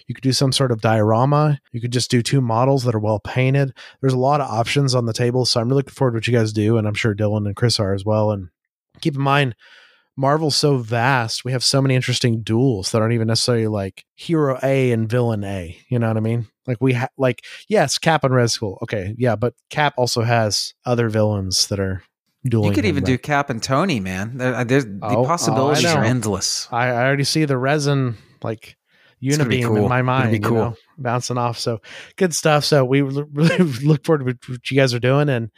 You 0.07 0.15
could 0.15 0.25
do 0.25 0.33
some 0.33 0.51
sort 0.51 0.73
of 0.73 0.81
diorama. 0.81 1.61
You 1.71 1.81
could 1.81 1.93
just 1.93 2.11
do 2.11 2.21
two 2.21 2.41
models 2.41 2.83
that 2.83 2.97
are 2.97 3.01
well 3.01 3.21
painted. 3.21 3.73
There's 4.01 4.13
a 4.13 4.19
lot 4.19 4.41
of 4.41 4.51
options 4.51 4.93
on 4.93 5.07
the 5.07 5.13
table, 5.13 5.47
so 5.47 5.61
I'm 5.61 5.69
really 5.69 5.79
looking 5.79 5.95
forward 5.95 6.13
to 6.13 6.17
what 6.17 6.27
you 6.27 6.37
guys 6.37 6.53
do, 6.53 6.77
and 6.77 6.89
I'm 6.89 6.95
sure 6.95 7.15
Dylan 7.15 7.47
and 7.47 7.55
Chris 7.55 7.79
are 7.79 7.95
as 7.95 8.05
well. 8.05 8.33
And 8.33 8.49
keep 9.01 9.15
in 9.15 9.23
mind, 9.23 9.55
Marvel's 10.17 10.57
so 10.57 10.79
vast. 10.79 11.45
We 11.45 11.53
have 11.53 11.65
so 11.65 11.81
many 11.81 11.95
interesting 11.95 12.43
duels 12.43 12.91
that 12.91 13.01
aren't 13.01 13.15
even 13.15 13.29
necessarily 13.29 13.69
like 13.69 14.05
hero 14.17 14.59
A 14.63 14.91
and 14.91 15.09
villain 15.09 15.45
A. 15.45 15.79
You 15.89 15.99
know 15.99 16.09
what 16.09 16.17
I 16.17 16.21
mean? 16.21 16.49
Like 16.71 16.81
we 16.81 16.93
have, 16.95 17.11
like 17.19 17.45
yes, 17.69 17.99
Cap 17.99 18.25
and 18.25 18.35
Red 18.35 18.51
Skull. 18.51 18.79
Okay, 18.83 19.15
yeah, 19.19 19.37
but 19.37 19.55
Cap 19.71 19.95
also 19.97 20.23
has 20.23 20.73
other 20.87 21.09
villains 21.09 21.67
that 21.69 21.79
are 21.81 22.03
dueling. 22.45 22.71
You 22.71 22.75
could 22.75 22.85
him, 22.85 22.91
even 22.91 23.05
right? 23.05 23.13
do 23.13 23.19
Cap 23.19 23.51
and 23.51 23.63
Tony, 23.63 24.01
man. 24.01 24.39
There, 24.39 24.55
uh, 24.55 24.65
there's, 24.65 24.85
the 24.87 24.99
Oh, 25.03 25.17
oh, 25.19 25.25
I 25.25 25.27
possibilities 25.27 25.85
know. 25.85 25.95
are 25.97 26.05
endless. 26.05 26.69
I, 26.73 26.87
I 26.89 27.05
already 27.07 27.25
see 27.25 27.45
the 27.45 27.59
resin 27.59 28.17
like 28.43 28.77
It's 29.21 29.37
unibeam 29.37 29.65
cool. 29.67 29.77
in 29.79 29.89
my 29.89 30.03
mind, 30.03 30.31
be 30.31 30.37
you 30.39 30.43
cool. 30.43 30.55
know, 30.57 30.77
bouncing 30.97 31.37
off. 31.39 31.59
So 31.59 31.81
good 32.17 32.35
stuff. 32.35 32.65
So 32.65 32.85
we 32.85 33.03
really 33.03 33.59
look 33.85 34.05
forward 34.07 34.21
to 34.27 34.53
what 34.53 34.71
you 34.71 34.77
guys 34.77 34.95
are 34.95 35.01
doing, 35.01 35.29
and 35.29 35.51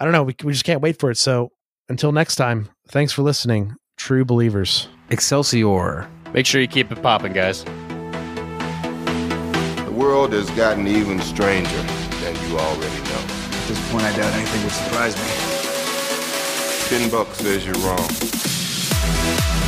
I 0.00 0.04
don't 0.04 0.12
know, 0.12 0.24
we 0.24 0.34
we 0.44 0.52
just 0.52 0.64
can't 0.64 0.80
wait 0.82 0.98
for 0.98 1.10
it. 1.10 1.16
So 1.16 1.52
until 1.88 2.12
next 2.12 2.36
time, 2.36 2.68
thanks 2.88 3.12
for 3.12 3.22
listening, 3.22 3.74
true 3.96 4.24
believers. 4.24 4.88
Excelsior. 5.10 6.08
Make 6.32 6.46
sure 6.46 6.60
you 6.60 6.66
keep 6.66 6.90
it 6.90 7.00
popping, 7.00 7.32
guys. 7.32 7.64
The 9.94 10.00
world 10.00 10.32
has 10.32 10.50
gotten 10.50 10.88
even 10.88 11.20
stranger 11.20 11.70
than 11.70 12.34
you 12.50 12.58
already 12.58 13.00
know. 13.04 13.22
At 13.22 13.68
this 13.68 13.92
point, 13.92 14.02
I 14.02 14.10
doubt 14.16 14.34
anything 14.34 14.64
would 14.64 14.72
surprise 14.72 15.14
me. 15.14 15.22
Ten 16.88 17.08
bucks 17.12 17.38
says 17.38 17.64
you're 17.64 17.74
wrong. 17.74 19.63